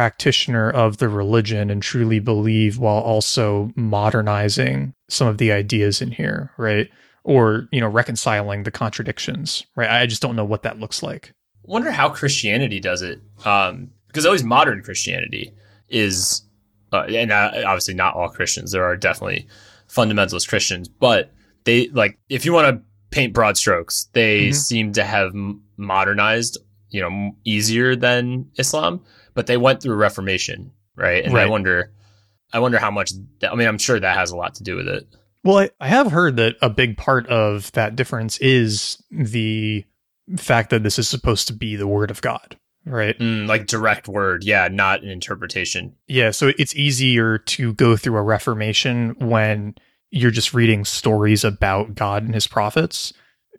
practitioner 0.00 0.68
of 0.70 0.98
the 0.98 1.08
religion 1.08 1.70
and 1.70 1.82
truly 1.82 2.18
believe 2.20 2.78
while 2.78 2.98
also 2.98 3.72
modernizing 3.76 4.92
some 5.08 5.26
of 5.26 5.38
the 5.38 5.50
ideas 5.50 6.02
in 6.02 6.10
here, 6.10 6.50
right? 6.58 6.90
Or, 7.24 7.66
you 7.72 7.80
know, 7.80 7.88
reconciling 7.88 8.64
the 8.64 8.70
contradictions, 8.70 9.64
right? 9.74 9.88
I 9.88 10.04
just 10.04 10.20
don't 10.20 10.36
know 10.36 10.44
what 10.44 10.62
that 10.64 10.78
looks 10.78 11.02
like. 11.02 11.32
wonder 11.62 11.90
how 11.90 12.10
Christianity 12.10 12.78
does 12.78 13.00
it. 13.00 13.20
Um, 13.46 13.90
because 14.08 14.26
always 14.26 14.44
modern 14.44 14.82
Christianity 14.82 15.54
is 15.88 16.42
uh, 16.92 17.04
and 17.08 17.32
uh, 17.32 17.50
obviously 17.66 17.94
not 17.94 18.14
all 18.14 18.28
Christians. 18.28 18.72
There 18.72 18.84
are 18.84 18.96
definitely 18.98 19.46
fundamentalist 19.88 20.46
Christians, 20.46 20.88
but 20.88 21.32
they 21.64 21.88
like 21.88 22.18
if 22.28 22.44
you 22.44 22.52
want 22.52 22.66
to 22.76 22.82
paint 23.10 23.32
broad 23.32 23.56
strokes, 23.56 24.08
they 24.12 24.48
Mhm. 24.48 24.54
seem 24.54 24.92
to 24.92 25.04
have 25.04 25.32
modernized, 25.78 26.58
you 26.90 27.00
know, 27.00 27.32
easier 27.44 27.96
than 27.96 28.46
Islam, 28.58 29.00
but 29.36 29.46
they 29.46 29.56
went 29.56 29.82
through 29.82 29.94
Reformation, 29.94 30.72
right? 30.96 31.24
And 31.24 31.36
I 31.38 31.46
wonder, 31.46 31.92
I 32.52 32.58
wonder 32.58 32.78
how 32.78 32.90
much. 32.90 33.12
That, 33.40 33.52
I 33.52 33.54
mean, 33.54 33.68
I'm 33.68 33.78
sure 33.78 34.00
that 34.00 34.16
has 34.16 34.32
a 34.32 34.36
lot 34.36 34.56
to 34.56 34.64
do 34.64 34.74
with 34.76 34.88
it. 34.88 35.06
Well, 35.44 35.58
I, 35.58 35.70
I 35.78 35.86
have 35.88 36.10
heard 36.10 36.36
that 36.36 36.56
a 36.60 36.70
big 36.70 36.96
part 36.96 37.28
of 37.28 37.70
that 37.72 37.94
difference 37.94 38.38
is 38.38 39.00
the 39.10 39.84
fact 40.36 40.70
that 40.70 40.82
this 40.82 40.98
is 40.98 41.06
supposed 41.06 41.46
to 41.48 41.52
be 41.52 41.76
the 41.76 41.86
word 41.86 42.10
of 42.10 42.20
God, 42.22 42.56
right? 42.84 43.16
Mm, 43.18 43.46
like 43.46 43.66
direct 43.66 44.08
word, 44.08 44.42
yeah, 44.42 44.66
not 44.68 45.04
an 45.04 45.10
interpretation. 45.10 45.94
Yeah, 46.08 46.30
so 46.32 46.50
it's 46.58 46.74
easier 46.74 47.38
to 47.38 47.74
go 47.74 47.96
through 47.96 48.16
a 48.16 48.22
reformation 48.22 49.14
when 49.20 49.74
you're 50.10 50.30
just 50.30 50.54
reading 50.54 50.84
stories 50.84 51.44
about 51.44 51.94
God 51.94 52.24
and 52.24 52.34
his 52.34 52.46
prophets 52.46 53.12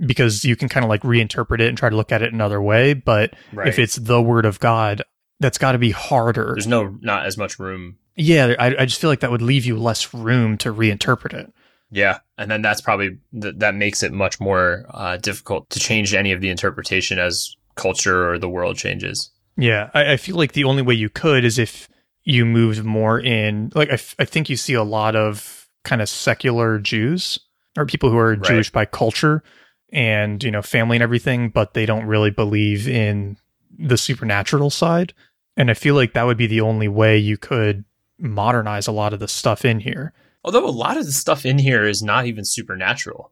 because 0.06 0.44
you 0.44 0.56
can 0.56 0.70
kind 0.70 0.84
of 0.84 0.90
like 0.90 1.02
reinterpret 1.04 1.60
it 1.60 1.70
and 1.70 1.78
try 1.78 1.90
to 1.90 1.96
look 1.96 2.12
at 2.12 2.22
it 2.22 2.34
another 2.34 2.62
way. 2.62 2.94
But 2.94 3.34
Right. 3.54 3.68
if 3.68 3.80
it's 3.80 3.96
the 3.96 4.22
word 4.22 4.46
of 4.46 4.60
God, 4.60 5.04
that's 5.40 5.58
got 5.58 5.74
to 5.74 5.78
be 5.78 5.92
harder. 5.92 6.54
There's 6.56 6.68
no 6.68 6.98
not 7.02 7.26
as 7.26 7.38
much 7.38 7.60
room. 7.60 7.98
yeah, 8.16 8.54
I, 8.60 8.76
I 8.80 8.86
just 8.86 9.00
feel 9.00 9.10
like 9.10 9.20
that 9.22 9.32
would 9.32 9.42
leave 9.42 9.66
you 9.66 9.78
less 9.78 10.14
room 10.14 10.58
to 10.60 10.74
reinterpret 10.74 11.34
it. 11.34 11.54
Yeah, 11.90 12.20
and 12.38 12.52
then 12.52 12.62
that's 12.62 12.82
probably 12.82 13.18
th- 13.40 13.56
that 13.58 13.76
makes 13.76 14.04
it 14.04 14.12
much 14.12 14.40
more 14.40 14.86
uh, 14.90 15.18
difficult 15.18 15.70
to 15.70 15.80
change 15.80 16.14
any 16.14 16.32
of 16.34 16.42
the 16.42 16.50
interpretation 16.50 17.18
as 17.20 17.56
culture 17.76 18.30
or 18.30 18.38
the 18.40 18.50
world 18.50 18.76
changes. 18.78 19.32
Yeah, 19.56 19.90
I, 19.94 20.14
I 20.14 20.18
feel 20.18 20.36
like 20.36 20.52
the 20.54 20.66
only 20.66 20.82
way 20.82 20.96
you 20.96 21.10
could 21.10 21.46
is 21.46 21.58
if 21.58 21.88
you 22.24 22.46
moved 22.46 22.84
more 22.84 23.20
in. 23.20 23.72
Like, 23.74 23.90
I, 23.90 23.94
f- 23.94 24.16
I 24.20 24.26
think 24.26 24.50
you 24.50 24.58
see 24.58 24.74
a 24.74 24.84
lot 24.84 25.16
of 25.16 25.70
kind 25.86 26.02
of 26.02 26.10
secular 26.10 26.78
Jews 26.78 27.40
or 27.78 27.86
people 27.86 28.10
who 28.10 28.18
are 28.18 28.32
Right. 28.32 28.44
Jewish 28.44 28.70
by 28.70 28.84
culture 28.84 29.42
and, 29.94 30.44
you 30.44 30.52
know, 30.52 30.62
family 30.62 30.98
and 30.98 31.04
everything, 31.04 31.50
but 31.50 31.74
they 31.74 31.86
don't 31.86 32.06
really 32.06 32.32
believe 32.32 32.88
in 32.88 33.38
the 33.80 33.98
supernatural 33.98 34.70
side. 34.70 35.14
And 35.58 35.70
I 35.70 35.74
feel 35.74 35.96
like 35.96 36.14
that 36.14 36.24
would 36.26 36.38
be 36.38 36.48
the 36.48 36.62
only 36.62 36.88
way 36.88 37.18
you 37.18 37.38
could 37.38 37.84
modernize 38.20 38.88
a 38.88 38.92
lot 38.92 39.14
of 39.14 39.20
the 39.20 39.28
stuff 39.28 39.66
in 39.66 39.80
here. 39.80 40.14
Although 40.44 40.66
a 40.66 40.70
lot 40.70 40.98
of 40.98 41.06
the 41.06 41.12
stuff 41.12 41.46
in 41.46 41.58
here 41.60 41.84
is 41.84 42.02
not 42.02 42.26
even 42.26 42.46
supernatural. 42.46 43.32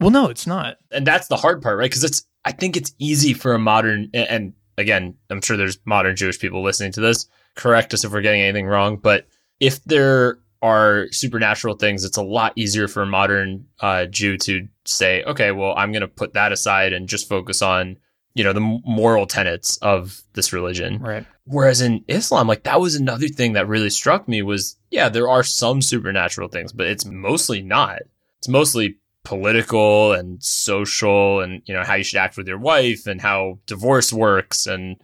Well, 0.00 0.10
no, 0.10 0.28
it's 0.28 0.46
not. 0.46 0.78
and 0.90 1.06
that's 1.06 1.28
the 1.28 1.36
hard 1.36 1.60
part, 1.62 1.78
right? 1.78 1.90
Because 1.90 2.04
it's 2.04 2.24
I 2.44 2.52
think 2.52 2.76
it's 2.76 2.94
easy 2.98 3.34
for 3.34 3.54
a 3.54 3.58
modern 3.58 4.10
and- 4.14 4.54
again, 4.76 5.14
I'm 5.30 5.40
sure 5.40 5.56
there's 5.56 5.78
modern 5.84 6.16
Jewish 6.16 6.38
people 6.38 6.62
listening 6.62 6.92
to 6.92 7.00
this. 7.00 7.28
Correct 7.54 7.94
us 7.94 8.04
if 8.04 8.10
we're 8.12 8.22
getting 8.22 8.42
anything 8.42 8.66
wrong, 8.66 8.96
but 8.96 9.26
if 9.60 9.82
there 9.84 10.38
are 10.62 11.06
supernatural 11.12 11.76
things, 11.76 12.04
it's 12.04 12.16
a 12.16 12.22
lot 12.22 12.52
easier 12.56 12.88
for 12.88 13.02
a 13.02 13.06
modern 13.06 13.66
uh, 13.80 14.06
Jew 14.06 14.36
to 14.38 14.66
say, 14.84 15.22
okay, 15.24 15.52
well, 15.52 15.74
I'm 15.76 15.92
going 15.92 16.00
to 16.00 16.08
put 16.08 16.32
that 16.32 16.50
aside 16.50 16.92
and 16.92 17.08
just 17.08 17.28
focus 17.28 17.62
on 17.62 17.98
you 18.34 18.42
know 18.42 18.52
the 18.52 18.80
moral 18.84 19.26
tenets 19.26 19.76
of 19.78 20.22
this 20.32 20.52
religion. 20.52 20.98
Right. 20.98 21.24
Whereas 21.46 21.80
in 21.80 22.04
Islam, 22.08 22.48
like 22.48 22.62
that 22.64 22.80
was 22.80 22.94
another 22.94 23.28
thing 23.28 23.52
that 23.52 23.68
really 23.68 23.90
struck 23.90 24.26
me 24.28 24.42
was, 24.42 24.76
yeah, 24.90 25.08
there 25.08 25.28
are 25.28 25.42
some 25.42 25.82
supernatural 25.82 26.48
things, 26.48 26.72
but 26.72 26.86
it's 26.86 27.04
mostly 27.04 27.62
not. 27.62 28.00
It's 28.38 28.48
mostly 28.48 28.96
political 29.24 30.12
and 30.12 30.42
social 30.42 31.40
and, 31.40 31.62
you 31.66 31.74
know, 31.74 31.84
how 31.84 31.94
you 31.94 32.04
should 32.04 32.18
act 32.18 32.36
with 32.36 32.48
your 32.48 32.58
wife 32.58 33.06
and 33.06 33.20
how 33.20 33.58
divorce 33.66 34.12
works. 34.12 34.66
And 34.66 34.96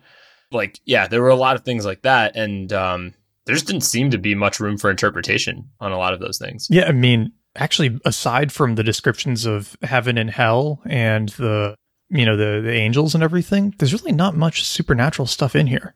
like, 0.50 0.80
yeah, 0.84 1.06
there 1.06 1.22
were 1.22 1.28
a 1.28 1.36
lot 1.36 1.56
of 1.56 1.64
things 1.64 1.84
like 1.84 2.02
that. 2.02 2.36
And, 2.36 2.72
um, 2.72 3.14
there 3.44 3.54
just 3.54 3.66
didn't 3.66 3.82
seem 3.82 4.10
to 4.10 4.18
be 4.18 4.34
much 4.34 4.60
room 4.60 4.76
for 4.76 4.90
interpretation 4.90 5.68
on 5.80 5.92
a 5.92 5.98
lot 5.98 6.14
of 6.14 6.20
those 6.20 6.38
things. 6.38 6.68
Yeah, 6.70 6.84
I 6.86 6.92
mean, 6.92 7.32
actually, 7.56 7.98
aside 8.04 8.52
from 8.52 8.74
the 8.74 8.84
descriptions 8.84 9.46
of 9.46 9.76
heaven 9.82 10.18
and 10.18 10.30
hell 10.30 10.80
and 10.86 11.30
the 11.30 11.74
you 12.10 12.24
know 12.24 12.36
the 12.36 12.60
the 12.60 12.72
angels 12.72 13.14
and 13.14 13.24
everything, 13.24 13.74
there's 13.78 13.92
really 13.92 14.12
not 14.12 14.36
much 14.36 14.64
supernatural 14.64 15.26
stuff 15.26 15.56
in 15.56 15.66
here. 15.66 15.94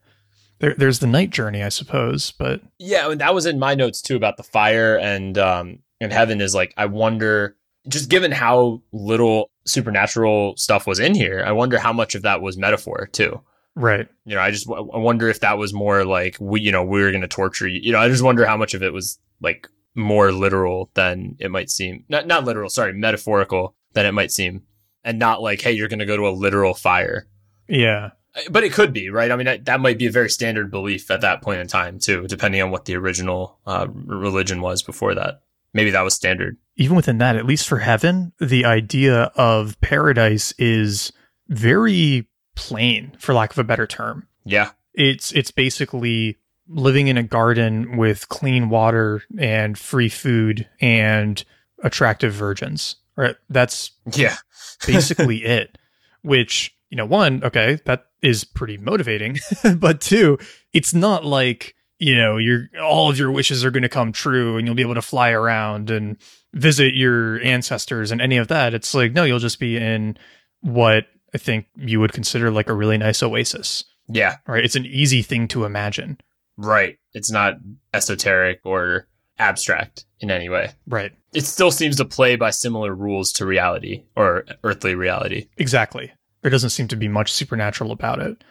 There, 0.65 0.75
there's 0.79 1.01
the 1.01 1.07
night 1.07 1.29
journey, 1.29 1.63
I 1.63 1.69
suppose, 1.69 2.33
but 2.33 2.63
Yeah, 2.79 3.11
and 3.11 3.21
that 3.21 3.35
was 3.35 3.45
in 3.45 3.59
my 3.59 3.75
notes 3.75 4.01
too 4.01 4.17
about 4.17 4.39
the 4.39 4.43
fire 4.43 4.99
and 4.99 5.37
um 5.37 5.81
and 6.01 6.11
heaven 6.11 6.41
is 6.41 6.55
like 6.55 6.73
I 6.79 6.87
wonder 6.87 7.57
just 7.87 8.09
given 8.09 8.33
how 8.33 8.81
little 8.91 9.51
supernatural 9.67 10.57
stuff 10.57 10.87
was 10.87 10.99
in 10.99 11.15
here, 11.15 11.45
I 11.47 11.53
wonder 11.53 11.79
how 11.79 11.93
much 11.93 12.15
of 12.15 12.23
that 12.23 12.41
was 12.41 12.57
metaphor 12.57 13.11
too. 13.13 13.43
right, 13.75 14.09
You 14.25 14.37
know, 14.37 14.41
I 14.41 14.51
just 14.51 14.67
I 14.71 14.81
wonder 14.81 15.29
if 15.29 15.41
that 15.41 15.59
was 15.59 15.75
more 15.75 16.07
like 16.07 16.39
we 16.41 16.63
you 16.63 16.73
know 16.73 16.83
we 16.83 17.03
were 17.03 17.11
going 17.11 17.21
to 17.21 17.29
torture 17.29 17.69
you. 17.69 17.81
You 17.83 17.93
know, 17.93 17.99
I 17.99 18.09
just 18.09 18.23
wonder 18.23 18.47
how 18.47 18.57
much 18.57 18.73
of 18.73 18.83
it 18.83 18.95
was 18.95 19.19
like 19.43 19.69
more 19.95 20.33
literal 20.33 20.91
than 20.95 21.37
it 21.41 21.51
might 21.51 21.69
seem. 21.69 22.05
Not 22.09 22.27
not 22.27 22.45
literal, 22.47 22.71
sorry, 22.71 22.95
metaphorical 22.95 23.75
than 23.93 24.07
it 24.07 24.13
might 24.13 24.33
seem. 24.33 24.63
And 25.05 25.19
not 25.19 25.43
like 25.43 25.61
hey, 25.61 25.73
you're 25.73 25.89
going 25.89 25.99
to 25.99 26.07
go 26.07 26.17
to 26.17 26.27
a 26.27 26.31
literal 26.31 26.73
fire. 26.73 27.27
yeah, 27.69 28.13
But 28.51 28.65
it 28.65 28.73
could 28.73 28.93
be, 28.93 29.11
right? 29.11 29.31
I 29.31 29.37
mean, 29.37 29.47
that, 29.47 29.65
that 29.67 29.81
might 29.81 29.99
be 29.99 30.07
a 30.07 30.11
very 30.11 30.29
standard 30.29 30.71
belief 30.71 31.11
at 31.11 31.21
that 31.21 31.41
point 31.41 31.61
in 31.61 31.69
time, 31.69 31.99
too, 31.99 32.27
depending 32.27 32.61
on 32.63 32.71
what 32.71 32.85
the 32.85 32.97
original 32.97 33.59
uh, 33.67 33.87
religion 33.91 34.61
was 34.61 34.83
before 34.83 35.15
that. 35.15 35.43
Maybe 35.73 35.91
that 35.91 36.03
was 36.03 36.15
standard. 36.15 36.57
even 36.77 36.97
within 36.97 37.19
that, 37.19 37.37
at 37.37 37.47
least 37.47 37.67
for 37.69 37.79
heaven, 37.79 38.33
the 38.41 38.65
idea 38.65 39.33
of 39.35 39.81
paradise 39.81 40.53
is 40.59 41.13
very 41.49 42.29
plain, 42.55 43.13
for 43.19 43.35
lack 43.35 43.51
of 43.51 43.59
a 43.59 43.65
better 43.65 43.87
term. 43.87 44.27
Yeah. 44.45 44.71
It's 44.95 45.33
it's 45.33 45.51
basically 45.51 46.39
living 46.69 47.09
in 47.09 47.17
a 47.19 47.23
garden 47.25 47.97
with 47.97 48.29
clean 48.29 48.69
water 48.69 49.23
and 49.39 49.77
free 49.77 50.09
food 50.09 50.69
and 50.81 51.45
attractive 51.83 52.33
virgins. 52.33 52.97
Right? 53.17 53.37
That's 53.51 53.91
Yeah. 54.13 54.37
basically 54.87 55.45
it. 55.45 55.77
Which, 56.23 56.75
you 56.89 56.97
know, 56.97 57.07
one, 57.07 57.43
okay, 57.45 57.81
that 57.85 58.07
is 58.25 58.43
pretty 58.43 58.79
motivating. 58.79 59.39
but 59.77 60.01
two, 60.01 60.39
it's 60.73 60.95
not 60.95 61.25
like, 61.25 61.75
you 61.99 62.17
know, 62.17 62.39
your 62.39 62.69
all 62.83 63.11
of 63.11 63.19
your 63.19 63.31
wishes 63.31 63.65
are 63.65 63.71
going 63.71 63.83
to 63.83 63.89
come 63.89 64.13
true 64.13 64.57
and 64.57 64.67
you'll 64.67 64.75
be 64.75 64.83
able 64.83 64.95
to 64.95 65.03
fly 65.03 65.31
around 65.31 65.91
and 65.91 66.17
visit 66.55 66.95
your 66.95 67.41
ancestors 67.43 68.11
and 68.11 68.21
any 68.21 68.39
of 68.39 68.49
that. 68.49 68.75
It's 68.75 68.95
like, 68.95 69.13
no, 69.13 69.25
you'll 69.25 69.39
just 69.39 69.61
be 69.61 69.77
in 69.77 70.17
what 70.61 71.07
I 71.35 71.39
think 71.39 71.67
you 71.77 72.01
would 72.01 72.13
consider 72.13 72.51
like 72.51 72.69
a 72.69 72.75
really 72.75 72.97
nice 72.97 73.23
oasis. 73.23 73.85
Yeah. 74.09 74.37
Right? 74.47 74.65
It's 74.65 74.77
an 74.77 74.87
easy 74.87 75.23
thing 75.23 75.47
to 75.49 75.65
imagine. 75.65 76.19
Right. 76.57 76.99
It's 77.13 77.31
not 77.31 77.55
esoteric 77.93 78.61
or 78.65 79.07
abstract 79.39 80.07
in 80.21 80.31
any 80.31 80.49
way. 80.49 80.71
Right. 80.87 81.13
It 81.35 81.45
still 81.45 81.71
seems 81.71 81.97
to 81.97 82.05
play 82.05 82.37
by 82.37 82.51
similar 82.51 82.95
rules 82.95 83.33
to 83.33 83.47
reality 83.47 84.05
or 84.17 84.45
earthly 84.63 84.95
reality. 84.95 85.49
Exactly. 85.57 86.13
There 86.45 86.51
doesn't 86.51 86.71
seem 86.71 86.89
to 86.89 86.97
be 86.97 87.09
much 87.09 87.33
supernatural 87.33 87.91
about 87.91 88.21
it. 88.21 88.45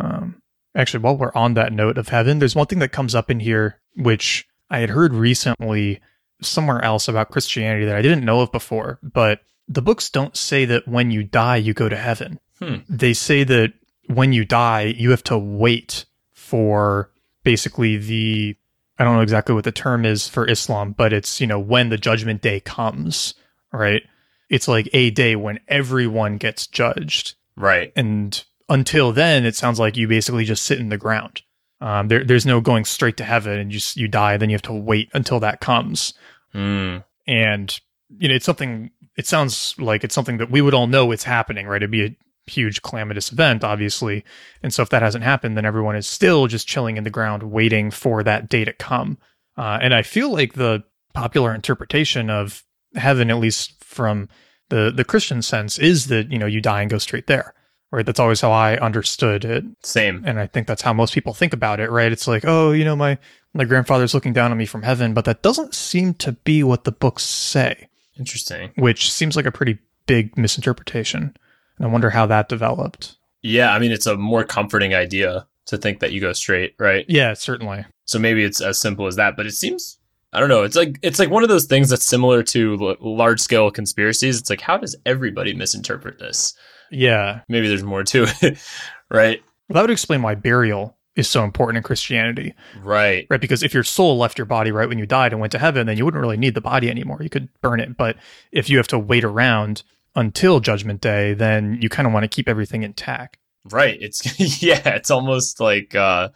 Um, 0.00 0.40
actually, 0.74 1.02
while 1.02 1.18
we're 1.18 1.30
on 1.34 1.52
that 1.54 1.74
note 1.74 1.98
of 1.98 2.08
heaven, 2.08 2.38
there's 2.38 2.56
one 2.56 2.66
thing 2.66 2.78
that 2.78 2.88
comes 2.88 3.14
up 3.14 3.30
in 3.30 3.38
here, 3.38 3.78
which 3.96 4.48
I 4.70 4.78
had 4.78 4.88
heard 4.88 5.12
recently 5.12 6.00
somewhere 6.40 6.82
else 6.82 7.06
about 7.06 7.30
Christianity 7.30 7.84
that 7.84 7.96
I 7.96 8.00
didn't 8.00 8.24
know 8.24 8.40
of 8.40 8.50
before. 8.50 8.98
But 9.02 9.40
the 9.68 9.82
books 9.82 10.08
don't 10.08 10.34
say 10.34 10.64
that 10.64 10.88
when 10.88 11.10
you 11.10 11.22
die, 11.22 11.56
you 11.56 11.74
go 11.74 11.90
to 11.90 11.96
heaven. 11.96 12.40
Hmm. 12.60 12.76
They 12.88 13.12
say 13.12 13.44
that 13.44 13.74
when 14.06 14.32
you 14.32 14.46
die, 14.46 14.94
you 14.96 15.10
have 15.10 15.24
to 15.24 15.36
wait 15.36 16.06
for 16.32 17.10
basically 17.42 17.98
the 17.98 18.56
I 18.98 19.04
don't 19.04 19.16
know 19.16 19.22
exactly 19.22 19.54
what 19.54 19.64
the 19.64 19.72
term 19.72 20.06
is 20.06 20.28
for 20.28 20.48
Islam, 20.48 20.92
but 20.92 21.12
it's, 21.12 21.40
you 21.40 21.46
know, 21.46 21.58
when 21.58 21.88
the 21.88 21.98
judgment 21.98 22.40
day 22.40 22.60
comes, 22.60 23.34
right? 23.72 24.02
It's 24.48 24.68
like 24.68 24.88
a 24.92 25.10
day 25.10 25.36
when 25.36 25.60
everyone 25.68 26.36
gets 26.36 26.66
judged. 26.66 27.34
Right. 27.56 27.92
And 27.96 28.42
until 28.68 29.12
then, 29.12 29.44
it 29.44 29.56
sounds 29.56 29.78
like 29.78 29.96
you 29.96 30.08
basically 30.08 30.44
just 30.44 30.64
sit 30.64 30.78
in 30.78 30.88
the 30.88 30.98
ground. 30.98 31.42
Um, 31.80 32.08
there, 32.08 32.24
there's 32.24 32.46
no 32.46 32.60
going 32.60 32.84
straight 32.84 33.16
to 33.18 33.24
heaven 33.24 33.58
and 33.58 33.72
you, 33.72 33.80
you 33.94 34.08
die, 34.08 34.36
then 34.36 34.48
you 34.48 34.54
have 34.54 34.62
to 34.62 34.72
wait 34.72 35.10
until 35.12 35.40
that 35.40 35.60
comes. 35.60 36.14
Hmm. 36.52 36.98
And, 37.26 37.78
you 38.16 38.28
know, 38.28 38.34
it's 38.34 38.46
something, 38.46 38.90
it 39.16 39.26
sounds 39.26 39.74
like 39.78 40.04
it's 40.04 40.14
something 40.14 40.38
that 40.38 40.50
we 40.50 40.62
would 40.62 40.74
all 40.74 40.86
know 40.86 41.10
it's 41.10 41.24
happening, 41.24 41.66
right? 41.66 41.82
It'd 41.82 41.90
be 41.90 42.04
a 42.04 42.16
huge 42.46 42.82
calamitous 42.82 43.32
event, 43.32 43.64
obviously. 43.64 44.24
And 44.62 44.72
so 44.72 44.82
if 44.82 44.90
that 44.90 45.02
hasn't 45.02 45.24
happened, 45.24 45.56
then 45.56 45.64
everyone 45.64 45.96
is 45.96 46.06
still 46.06 46.46
just 46.46 46.68
chilling 46.68 46.96
in 46.96 47.04
the 47.04 47.10
ground 47.10 47.42
waiting 47.42 47.90
for 47.90 48.22
that 48.22 48.48
day 48.48 48.64
to 48.64 48.72
come. 48.72 49.18
Uh, 49.56 49.78
and 49.80 49.94
I 49.94 50.02
feel 50.02 50.32
like 50.32 50.54
the 50.54 50.84
popular 51.12 51.54
interpretation 51.54 52.30
of 52.30 52.64
heaven, 52.94 53.30
at 53.30 53.38
least 53.38 53.83
from 53.94 54.28
the, 54.68 54.92
the 54.94 55.04
Christian 55.04 55.40
sense, 55.40 55.78
is 55.78 56.08
that, 56.08 56.30
you 56.30 56.38
know, 56.38 56.46
you 56.46 56.60
die 56.60 56.82
and 56.82 56.90
go 56.90 56.98
straight 56.98 57.26
there. 57.26 57.54
Right. 57.90 58.04
That's 58.04 58.18
always 58.18 58.40
how 58.40 58.50
I 58.50 58.76
understood 58.78 59.44
it. 59.44 59.62
Same. 59.84 60.24
And 60.26 60.40
I 60.40 60.48
think 60.48 60.66
that's 60.66 60.82
how 60.82 60.92
most 60.92 61.14
people 61.14 61.32
think 61.32 61.52
about 61.52 61.78
it, 61.78 61.92
right? 61.92 62.10
It's 62.10 62.26
like, 62.26 62.44
oh, 62.44 62.72
you 62.72 62.84
know, 62.84 62.96
my, 62.96 63.18
my 63.52 63.62
grandfather's 63.64 64.14
looking 64.14 64.32
down 64.32 64.50
on 64.50 64.58
me 64.58 64.66
from 64.66 64.82
heaven, 64.82 65.14
but 65.14 65.24
that 65.26 65.42
doesn't 65.42 65.74
seem 65.74 66.14
to 66.14 66.32
be 66.32 66.64
what 66.64 66.82
the 66.82 66.90
books 66.90 67.22
say, 67.22 67.88
Interesting. 68.18 68.72
which 68.76 69.12
seems 69.12 69.36
like 69.36 69.46
a 69.46 69.52
pretty 69.52 69.78
big 70.06 70.36
misinterpretation. 70.36 71.36
And 71.78 71.86
I 71.86 71.88
wonder 71.88 72.10
how 72.10 72.26
that 72.26 72.48
developed. 72.48 73.16
Yeah. 73.42 73.72
I 73.72 73.78
mean, 73.78 73.92
it's 73.92 74.06
a 74.06 74.16
more 74.16 74.42
comforting 74.42 74.92
idea 74.92 75.46
to 75.66 75.78
think 75.78 76.00
that 76.00 76.10
you 76.10 76.20
go 76.20 76.32
straight, 76.32 76.74
right? 76.80 77.04
Yeah, 77.08 77.34
certainly. 77.34 77.84
So 78.06 78.18
maybe 78.18 78.42
it's 78.42 78.60
as 78.60 78.78
simple 78.78 79.06
as 79.06 79.14
that, 79.16 79.36
but 79.36 79.46
it 79.46 79.52
seems 79.52 79.98
I 80.34 80.40
don't 80.40 80.48
know. 80.48 80.64
It's 80.64 80.76
like 80.76 80.98
it's 81.02 81.18
like 81.18 81.30
one 81.30 81.42
of 81.42 81.48
those 81.48 81.66
things 81.66 81.88
that's 81.88 82.04
similar 82.04 82.42
to 82.44 82.78
l- 82.80 82.96
large 83.16 83.40
scale 83.40 83.70
conspiracies. 83.70 84.38
It's 84.40 84.50
like 84.50 84.60
how 84.60 84.76
does 84.76 84.96
everybody 85.06 85.54
misinterpret 85.54 86.18
this? 86.18 86.54
Yeah. 86.90 87.40
Maybe 87.48 87.68
there's 87.68 87.82
more 87.82 88.04
to 88.04 88.26
it, 88.42 88.58
right? 89.10 89.42
Well, 89.68 89.74
that 89.74 89.80
would 89.82 89.90
explain 89.90 90.22
why 90.22 90.34
burial 90.34 90.96
is 91.16 91.28
so 91.28 91.44
important 91.44 91.76
in 91.76 91.82
Christianity, 91.84 92.54
Right. 92.82 93.26
right? 93.30 93.40
Because 93.40 93.62
if 93.62 93.72
your 93.72 93.84
soul 93.84 94.18
left 94.18 94.36
your 94.36 94.44
body 94.46 94.72
right 94.72 94.88
when 94.88 94.98
you 94.98 95.06
died 95.06 95.32
and 95.32 95.40
went 95.40 95.52
to 95.52 95.58
heaven, 95.58 95.86
then 95.86 95.96
you 95.96 96.04
wouldn't 96.04 96.20
really 96.20 96.36
need 96.36 96.54
the 96.54 96.60
body 96.60 96.90
anymore. 96.90 97.18
You 97.22 97.30
could 97.30 97.48
burn 97.62 97.78
it. 97.80 97.96
But 97.96 98.16
if 98.52 98.68
you 98.68 98.76
have 98.78 98.88
to 98.88 98.98
wait 98.98 99.22
around 99.24 99.84
until 100.16 100.58
Judgment 100.60 101.00
Day, 101.00 101.32
then 101.34 101.78
you 101.80 101.88
kind 101.88 102.06
of 102.06 102.12
want 102.12 102.24
to 102.24 102.28
keep 102.28 102.48
everything 102.48 102.82
intact. 102.82 103.38
Right. 103.70 103.96
It's 104.00 104.38
yeah, 104.62 104.88
it's 104.90 105.10
almost 105.10 105.60
like 105.60 105.94
uh 105.94 106.28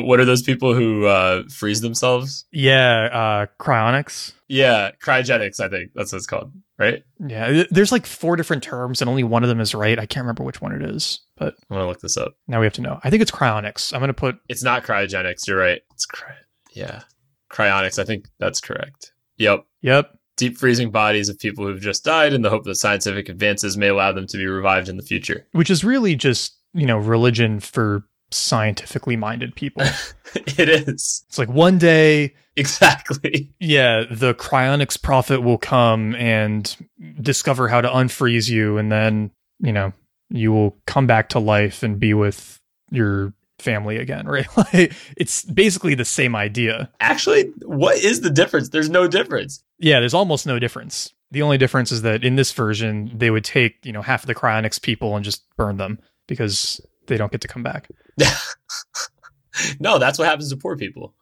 what 0.00 0.20
are 0.20 0.24
those 0.24 0.42
people 0.42 0.74
who 0.74 1.06
uh 1.06 1.42
freeze 1.48 1.80
themselves? 1.80 2.46
Yeah. 2.50 3.08
Uh, 3.12 3.46
cryonics. 3.62 4.32
Yeah, 4.48 4.90
cryogenics, 5.02 5.60
I 5.60 5.68
think. 5.68 5.92
That's 5.94 6.12
what 6.12 6.18
it's 6.18 6.26
called, 6.26 6.52
right? 6.78 7.02
Yeah. 7.26 7.64
There's 7.70 7.92
like 7.92 8.04
four 8.06 8.36
different 8.36 8.62
terms 8.62 9.00
and 9.00 9.08
only 9.08 9.24
one 9.24 9.42
of 9.42 9.48
them 9.48 9.60
is 9.60 9.74
right. 9.74 9.98
I 9.98 10.06
can't 10.06 10.24
remember 10.24 10.42
which 10.42 10.60
one 10.60 10.72
it 10.72 10.82
is, 10.82 11.20
but 11.36 11.54
I'm 11.70 11.76
gonna 11.76 11.88
look 11.88 12.00
this 12.00 12.16
up. 12.16 12.34
now 12.48 12.60
we 12.60 12.66
have 12.66 12.74
to 12.74 12.82
know. 12.82 13.00
I 13.02 13.10
think 13.10 13.22
it's 13.22 13.30
cryonics. 13.30 13.92
I'm 13.94 14.00
going 14.00 14.08
to 14.08 14.14
put, 14.14 14.36
It's 14.48 14.62
not 14.62 14.84
cryogenics, 14.84 15.46
you're 15.46 15.58
right. 15.58 15.80
It's 15.92 16.04
cry 16.06 16.34
yeah. 16.74 17.02
Cryonics, 17.50 17.98
I 17.98 18.04
think 18.04 18.26
that's 18.38 18.60
correct. 18.60 19.12
Yep. 19.38 19.64
yep. 19.82 20.10
Deep 20.36 20.56
freezing 20.56 20.90
bodies 20.90 21.28
of 21.28 21.38
people 21.38 21.66
who've 21.66 21.80
just 21.80 22.04
died 22.04 22.32
in 22.32 22.42
the 22.42 22.50
hope 22.50 22.64
that 22.64 22.76
scientific 22.76 23.28
advances 23.28 23.76
may 23.76 23.88
allow 23.88 24.12
them 24.12 24.26
to 24.26 24.36
be 24.38 24.46
revived 24.46 24.88
in 24.88 24.96
the 24.96 25.02
future. 25.02 25.46
Which 25.52 25.70
is 25.70 25.84
really 25.84 26.14
just, 26.16 26.56
you 26.72 26.86
know, 26.86 26.96
religion 26.98 27.60
for 27.60 28.04
scientifically 28.32 29.16
minded 29.16 29.54
people. 29.54 29.82
it 30.34 30.68
is. 30.68 31.24
it's 31.28 31.38
like 31.38 31.48
one 31.48 31.78
day 31.78 32.34
Exactly. 32.56 33.50
yeah, 33.60 34.04
the 34.10 34.34
cryonics 34.34 35.00
prophet 35.00 35.40
will 35.40 35.58
come 35.58 36.14
and 36.16 36.76
discover 37.20 37.68
how 37.68 37.80
to 37.80 37.88
unfreeze 37.88 38.48
you, 38.48 38.76
and 38.78 38.92
then, 38.92 39.30
you 39.60 39.72
know, 39.72 39.92
you 40.28 40.52
will 40.52 40.76
come 40.86 41.06
back 41.06 41.28
to 41.30 41.38
life 41.38 41.82
and 41.82 41.98
be 41.98 42.14
with 42.14 42.60
your 42.90 43.32
family 43.58 43.96
again, 43.96 44.26
right? 44.28 44.46
Like, 44.56 44.92
it's 45.16 45.44
basically 45.44 45.94
the 45.94 46.04
same 46.04 46.36
idea. 46.36 46.90
Actually, 47.00 47.44
what 47.62 47.96
is 47.96 48.20
the 48.20 48.30
difference? 48.30 48.68
There's 48.68 48.90
no 48.90 49.08
difference. 49.08 49.62
Yeah, 49.78 50.00
there's 50.00 50.14
almost 50.14 50.46
no 50.46 50.58
difference. 50.58 51.12
The 51.30 51.42
only 51.42 51.56
difference 51.56 51.90
is 51.90 52.02
that 52.02 52.22
in 52.24 52.36
this 52.36 52.52
version, 52.52 53.10
they 53.14 53.30
would 53.30 53.44
take, 53.44 53.78
you 53.84 53.92
know, 53.92 54.02
half 54.02 54.22
of 54.22 54.26
the 54.26 54.34
cryonics 54.34 54.80
people 54.80 55.16
and 55.16 55.24
just 55.24 55.44
burn 55.56 55.78
them 55.78 55.98
because 56.28 56.80
they 57.06 57.16
don't 57.16 57.32
get 57.32 57.40
to 57.42 57.48
come 57.48 57.62
back. 57.62 57.88
no, 59.80 59.98
that's 59.98 60.18
what 60.18 60.26
happens 60.28 60.50
to 60.50 60.56
poor 60.56 60.76
people. 60.76 61.14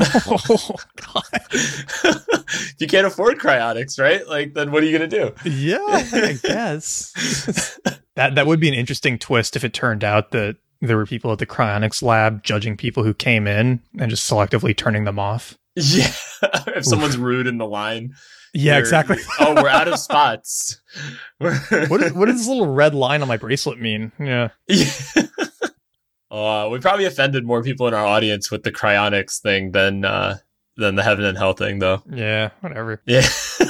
oh, 0.00 0.74
God. 1.14 1.24
if 1.52 2.74
you 2.78 2.86
can't 2.86 3.06
afford 3.06 3.38
cryonics, 3.38 3.98
right? 4.00 4.26
Like, 4.26 4.54
then 4.54 4.72
what 4.72 4.82
are 4.82 4.86
you 4.86 4.92
gonna 4.92 5.08
do? 5.08 5.32
Yeah, 5.44 5.78
I 5.82 6.38
guess. 6.42 7.12
that 8.16 8.34
that 8.34 8.46
would 8.46 8.60
be 8.60 8.68
an 8.68 8.74
interesting 8.74 9.18
twist 9.18 9.56
if 9.56 9.64
it 9.64 9.72
turned 9.72 10.04
out 10.04 10.30
that 10.32 10.56
there 10.80 10.96
were 10.96 11.06
people 11.06 11.32
at 11.32 11.38
the 11.38 11.46
cryonics 11.46 12.02
lab 12.02 12.42
judging 12.44 12.76
people 12.76 13.02
who 13.02 13.14
came 13.14 13.46
in 13.46 13.80
and 13.98 14.10
just 14.10 14.30
selectively 14.30 14.76
turning 14.76 15.04
them 15.04 15.18
off. 15.18 15.56
Yeah, 15.74 16.12
if 16.68 16.84
someone's 16.84 17.16
rude 17.16 17.46
in 17.46 17.58
the 17.58 17.66
line. 17.66 18.14
Yeah, 18.54 18.72
they're- 18.72 18.80
exactly. 18.80 19.16
oh, 19.40 19.54
we're 19.62 19.68
out 19.68 19.88
of 19.88 19.98
spots. 19.98 20.80
what, 21.38 21.52
is, 22.02 22.12
what 22.14 22.26
does 22.26 22.38
this 22.38 22.48
little 22.48 22.72
red 22.72 22.94
line 22.94 23.22
on 23.22 23.28
my 23.28 23.36
bracelet 23.36 23.80
mean? 23.80 24.12
Yeah. 24.18 24.48
Yeah. 24.66 24.90
Uh, 26.30 26.68
we 26.70 26.78
probably 26.78 27.06
offended 27.06 27.44
more 27.46 27.62
people 27.62 27.88
in 27.88 27.94
our 27.94 28.04
audience 28.04 28.50
with 28.50 28.62
the 28.62 28.70
cryonics 28.70 29.40
thing 29.40 29.72
than 29.72 30.04
uh, 30.04 30.36
than 30.76 30.94
the 30.94 31.02
heaven 31.02 31.24
and 31.24 31.38
hell 31.38 31.54
thing, 31.54 31.78
though. 31.78 32.02
Yeah, 32.10 32.50
whatever. 32.60 33.00
Yeah, 33.06 33.26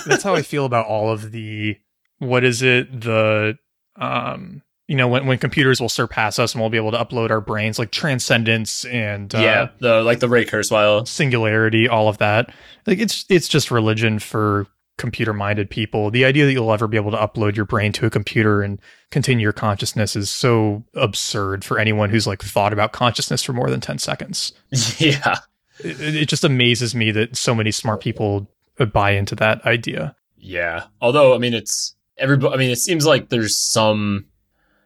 That's 0.06 0.24
how 0.24 0.34
I 0.34 0.42
feel 0.42 0.64
about 0.66 0.86
all 0.86 1.12
of 1.12 1.30
the 1.30 1.76
what 2.18 2.42
is 2.42 2.60
it? 2.62 3.00
The 3.00 3.56
um 3.96 4.62
you 4.88 4.96
know, 4.96 5.06
when, 5.06 5.26
when 5.26 5.38
computers 5.38 5.80
will 5.80 5.88
surpass 5.88 6.38
us 6.38 6.54
and 6.54 6.60
we'll 6.60 6.70
be 6.70 6.78
able 6.78 6.90
to 6.92 6.98
upload 6.98 7.30
our 7.30 7.40
brains, 7.40 7.78
like 7.78 7.90
transcendence 7.90 8.84
and 8.86 9.34
uh, 9.34 9.38
yeah. 9.38 9.68
The 9.78 10.02
like 10.02 10.18
the 10.20 10.28
Ray 10.28 10.44
Kurzweil. 10.44 11.06
singularity, 11.06 11.86
all 11.88 12.08
of 12.08 12.18
that. 12.18 12.50
Like 12.86 12.98
it's 12.98 13.24
it's 13.28 13.48
just 13.48 13.70
religion 13.70 14.18
for 14.18 14.66
computer 14.96 15.32
minded 15.32 15.70
people. 15.70 16.10
The 16.10 16.24
idea 16.24 16.44
that 16.46 16.52
you'll 16.52 16.72
ever 16.72 16.88
be 16.88 16.96
able 16.96 17.12
to 17.12 17.16
upload 17.18 17.54
your 17.54 17.66
brain 17.66 17.92
to 17.92 18.06
a 18.06 18.10
computer 18.10 18.62
and 18.62 18.80
continue 19.12 19.44
your 19.44 19.52
consciousness 19.52 20.16
is 20.16 20.28
so 20.30 20.82
absurd 20.94 21.64
for 21.64 21.78
anyone 21.78 22.10
who's 22.10 22.26
like 22.26 22.42
thought 22.42 22.72
about 22.72 22.92
consciousness 22.92 23.42
for 23.44 23.52
more 23.52 23.70
than 23.70 23.80
10 23.80 23.98
seconds. 23.98 24.52
Yeah, 24.98 25.36
It, 25.84 26.00
it 26.16 26.28
just 26.28 26.42
amazes 26.42 26.94
me 26.96 27.12
that 27.12 27.36
so 27.36 27.54
many 27.54 27.70
smart 27.70 28.00
people 28.00 28.50
buy 28.92 29.10
into 29.12 29.36
that 29.36 29.64
idea. 29.66 30.16
yeah. 30.36 30.84
Although 31.00 31.34
I 31.34 31.38
mean, 31.38 31.54
it's 31.54 31.94
everybody. 32.16 32.54
I 32.54 32.56
mean, 32.56 32.70
it 32.70 32.78
seems 32.78 33.06
like 33.06 33.28
there's 33.28 33.54
some 33.54 34.24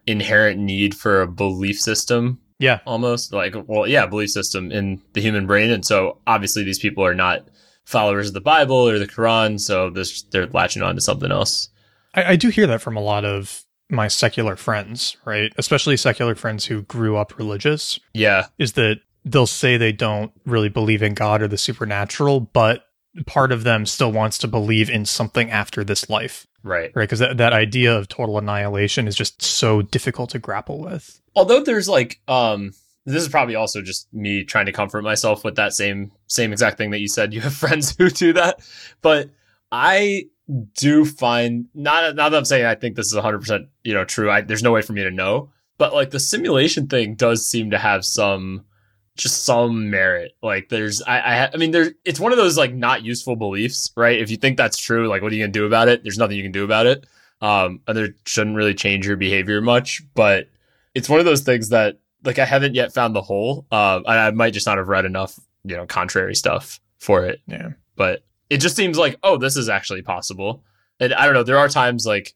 inherent 0.07 0.59
need 0.61 0.95
for 0.95 1.23
a 1.23 1.27
belief 1.29 1.81
system 1.81 2.41
Yeah. 2.59 2.81
almost 2.87 3.33
like 3.33 3.55
well 3.67 3.87
yeah 3.87 4.07
belief 4.07 4.31
system 4.31 4.71
in 4.73 5.01
the 5.13 5.21
human 5.21 5.47
brain 5.47 5.71
and 5.71 5.85
so 5.85 6.19
obviously 6.27 6.65
these 6.65 6.79
people 6.79 7.05
are 7.05 7.15
not 7.15 7.47
followers 7.85 8.29
of 8.29 8.35
the 8.35 8.41
bible 8.41 8.77
or 8.89 8.99
the 8.99 9.07
quran 9.07 9.59
so 9.61 9.91
this 9.91 10.23
they're 10.31 10.47
latching 10.49 10.83
on 10.83 10.95
to 10.95 11.01
something 11.01 11.31
else 11.33 11.69
I, 12.15 12.33
I 12.33 12.37
do 12.37 12.49
hear 12.51 12.67
that 12.67 12.81
from 12.83 12.97
a 12.97 13.01
lot 13.01 13.25
of 13.25 13.63
my 13.89 14.09
secular 14.09 14.57
friends, 14.57 15.17
right? 15.27 15.53
Especially 15.59 15.97
secular 15.99 16.35
friends 16.35 16.65
who 16.67 16.83
grew 16.83 17.17
up 17.17 17.37
religious, 17.39 17.99
yeah 18.15 18.47
is 18.59 18.73
that 18.75 19.01
they'll 19.25 19.47
say 19.47 19.77
they 19.77 19.93
don't 19.93 20.33
really 20.47 20.69
believe 20.69 21.03
in 21.03 21.15
God 21.15 21.43
or 21.43 21.49
the 21.49 21.57
supernatural, 21.59 22.41
but 22.41 22.85
part 23.27 23.53
of 23.53 23.65
them 23.65 23.87
still 23.87 24.13
wants 24.13 24.39
to 24.39 24.49
believe 24.49 24.89
in 24.89 25.05
something 25.05 25.51
after 25.51 25.85
this 25.85 26.09
life, 26.09 26.47
right. 26.63 26.91
Right? 26.95 27.05
Because 27.05 27.19
that, 27.19 27.37
that 27.37 27.53
idea 27.53 27.97
of 27.97 28.09
total 28.09 28.39
annihilation 28.39 29.07
is 29.07 29.15
just 29.15 29.43
so 29.43 29.83
difficult 29.83 30.31
to 30.31 30.39
grapple 30.39 30.81
with. 30.81 31.21
although 31.37 31.63
there's 31.63 31.89
like 31.89 32.21
um 32.29 32.73
this 33.05 33.21
is 33.23 33.29
probably 33.29 33.57
also 33.57 33.83
just 33.83 34.07
me 34.15 34.45
trying 34.45 34.67
to 34.67 34.73
comfort 34.73 35.03
myself 35.03 35.45
with 35.45 35.57
that 35.57 35.73
same 35.73 36.13
same 36.29 36.53
exact 36.53 36.79
thing 36.79 36.91
that 36.91 37.01
you 37.01 37.09
said. 37.09 37.35
You 37.35 37.41
have 37.41 37.55
friends 37.65 37.95
who 37.97 38.09
do 38.11 38.33
that. 38.35 38.61
But 39.03 39.31
i 39.71 40.25
do 40.75 41.05
find 41.05 41.67
not 41.75 42.15
not 42.15 42.29
that 42.31 42.37
i'm 42.37 42.45
saying 42.45 42.67
i 42.67 42.75
think 42.75 42.95
this 42.95 43.07
is 43.07 43.15
100% 43.15 43.69
you 43.85 43.95
know 43.95 44.05
true. 44.05 44.31
I, 44.31 44.43
there's 44.43 44.63
no 44.63 44.73
way 44.73 44.83
for 44.83 44.93
me 44.93 45.03
to 45.03 45.11
know. 45.11 45.51
But 45.79 45.95
like 45.95 46.11
the 46.11 46.21
simulation 46.21 46.87
thing 46.87 47.15
does 47.15 47.45
seem 47.47 47.71
to 47.71 47.79
have 47.79 48.05
some 48.05 48.65
just 49.17 49.45
some 49.45 49.91
merit 49.91 50.33
like 50.43 50.69
there's 50.71 51.03
i 51.03 51.19
i, 51.19 51.51
I 51.53 51.57
mean 51.57 51.71
there's, 51.71 51.91
it's 52.05 52.19
one 52.19 52.33
of 52.33 52.39
those 52.39 52.57
like 52.57 52.73
not 52.73 53.03
useful 53.03 53.37
beliefs 53.37 53.91
right 53.97 54.19
if 54.19 54.31
you 54.31 54.37
think 54.39 54.57
that's 54.57 54.79
true 54.79 55.07
like 55.07 55.21
what 55.23 55.33
are 55.33 55.35
you 55.35 55.43
gonna 55.43 55.53
do 55.53 55.67
about 55.67 55.89
it 55.89 56.03
there's 56.03 56.19
nothing 56.19 56.37
you 56.37 56.43
can 56.43 56.53
do 56.53 56.65
about 56.65 56.87
it 56.87 57.07
um 57.43 57.81
and 57.87 57.97
there 57.97 58.15
shouldn't 58.25 58.57
really 58.57 58.75
change 58.75 59.07
your 59.07 59.17
behavior 59.17 59.61
much 59.61 60.03
but 60.15 60.49
it's 60.95 61.09
one 61.09 61.21
of 61.21 61.27
those 61.27 61.43
things 61.43 61.69
that 61.71 61.99
like 62.25 62.39
I 62.39 62.45
haven't 62.45 62.75
yet 62.75 62.93
found 62.93 63.15
the 63.15 63.23
hole. 63.23 63.67
Uh, 63.71 64.01
and 64.07 64.19
I 64.19 64.31
might 64.31 64.53
just 64.53 64.67
not 64.67 64.79
have 64.79 64.89
read 64.89 65.05
enough, 65.05 65.39
you 65.65 65.77
know, 65.77 65.87
contrary 65.87 66.35
stuff 66.35 66.81
for 66.99 67.25
it. 67.27 67.41
Yeah. 67.47 67.71
But 67.97 68.25
it 68.51 68.59
just 68.59 68.77
seems 68.77 68.99
like, 68.99 69.17
oh, 69.23 69.37
this 69.37 69.57
is 69.57 69.69
actually 69.69 70.03
possible. 70.03 70.63
And 71.01 71.15
I 71.15 71.25
don't 71.25 71.35
know. 71.35 71.43
There 71.43 71.59
are 71.59 71.69
times 71.69 72.07
like, 72.07 72.35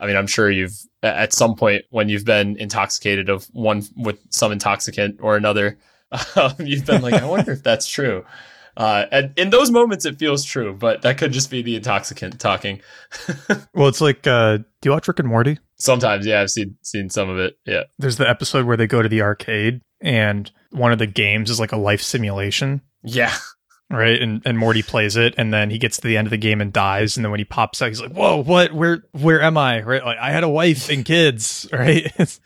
I 0.00 0.06
mean, 0.06 0.16
I'm 0.16 0.26
sure 0.26 0.50
you've 0.50 0.76
at 1.02 1.32
some 1.32 1.54
point 1.54 1.84
when 1.90 2.08
you've 2.08 2.24
been 2.24 2.56
intoxicated 2.58 3.28
of 3.28 3.44
one 3.52 3.84
with 3.96 4.18
some 4.30 4.52
intoxicant 4.52 5.18
or 5.20 5.36
another, 5.36 5.78
um, 6.36 6.54
you've 6.60 6.86
been 6.86 7.02
like, 7.02 7.14
I 7.14 7.26
wonder 7.26 7.52
if 7.52 7.62
that's 7.62 7.86
true. 7.86 8.24
Uh, 8.76 9.06
and 9.12 9.32
in 9.36 9.50
those 9.50 9.70
moments, 9.70 10.04
it 10.04 10.18
feels 10.18 10.44
true, 10.44 10.74
but 10.74 11.02
that 11.02 11.16
could 11.16 11.30
just 11.32 11.48
be 11.50 11.62
the 11.62 11.76
intoxicant 11.76 12.40
talking. 12.40 12.80
Well, 13.74 13.88
it's 13.88 14.00
like, 14.00 14.26
uh, 14.26 14.58
do 14.58 14.64
you 14.84 14.90
watch 14.92 15.06
Rick 15.08 15.18
and 15.20 15.28
Morty? 15.28 15.58
Sometimes, 15.76 16.26
yeah, 16.26 16.40
I've 16.40 16.50
seen 16.50 16.76
seen 16.82 17.10
some 17.10 17.28
of 17.28 17.38
it. 17.38 17.56
Yeah, 17.66 17.84
There's 17.98 18.16
the 18.16 18.28
episode 18.28 18.66
where 18.66 18.76
they 18.76 18.86
go 18.86 19.02
to 19.02 19.08
the 19.08 19.22
arcade 19.22 19.80
and 20.00 20.50
one 20.70 20.92
of 20.92 20.98
the 20.98 21.06
games 21.06 21.50
is 21.50 21.58
like 21.60 21.72
a 21.72 21.76
life 21.76 22.00
simulation. 22.02 22.80
yeah, 23.02 23.34
right? 23.90 24.20
And 24.22 24.42
and 24.44 24.56
Morty 24.58 24.82
plays 24.82 25.16
it, 25.16 25.34
and 25.38 25.52
then 25.52 25.70
he 25.70 25.78
gets 25.78 25.96
to 25.98 26.06
the 26.08 26.16
end 26.16 26.26
of 26.28 26.30
the 26.30 26.36
game 26.36 26.60
and 26.60 26.72
dies. 26.72 27.16
And 27.16 27.24
then 27.24 27.30
when 27.32 27.40
he 27.40 27.44
pops 27.44 27.82
out, 27.82 27.88
he's 27.88 28.00
like, 28.00 28.12
"Whoa, 28.12 28.42
what? 28.42 28.72
Where 28.72 29.02
where 29.12 29.42
am 29.42 29.56
I?" 29.58 29.82
Right? 29.82 30.04
Like 30.04 30.18
I 30.18 30.30
had 30.30 30.44
a 30.44 30.48
wife 30.48 30.88
and 30.88 31.04
kids, 31.04 31.68
right? 31.72 32.12
It's, 32.16 32.40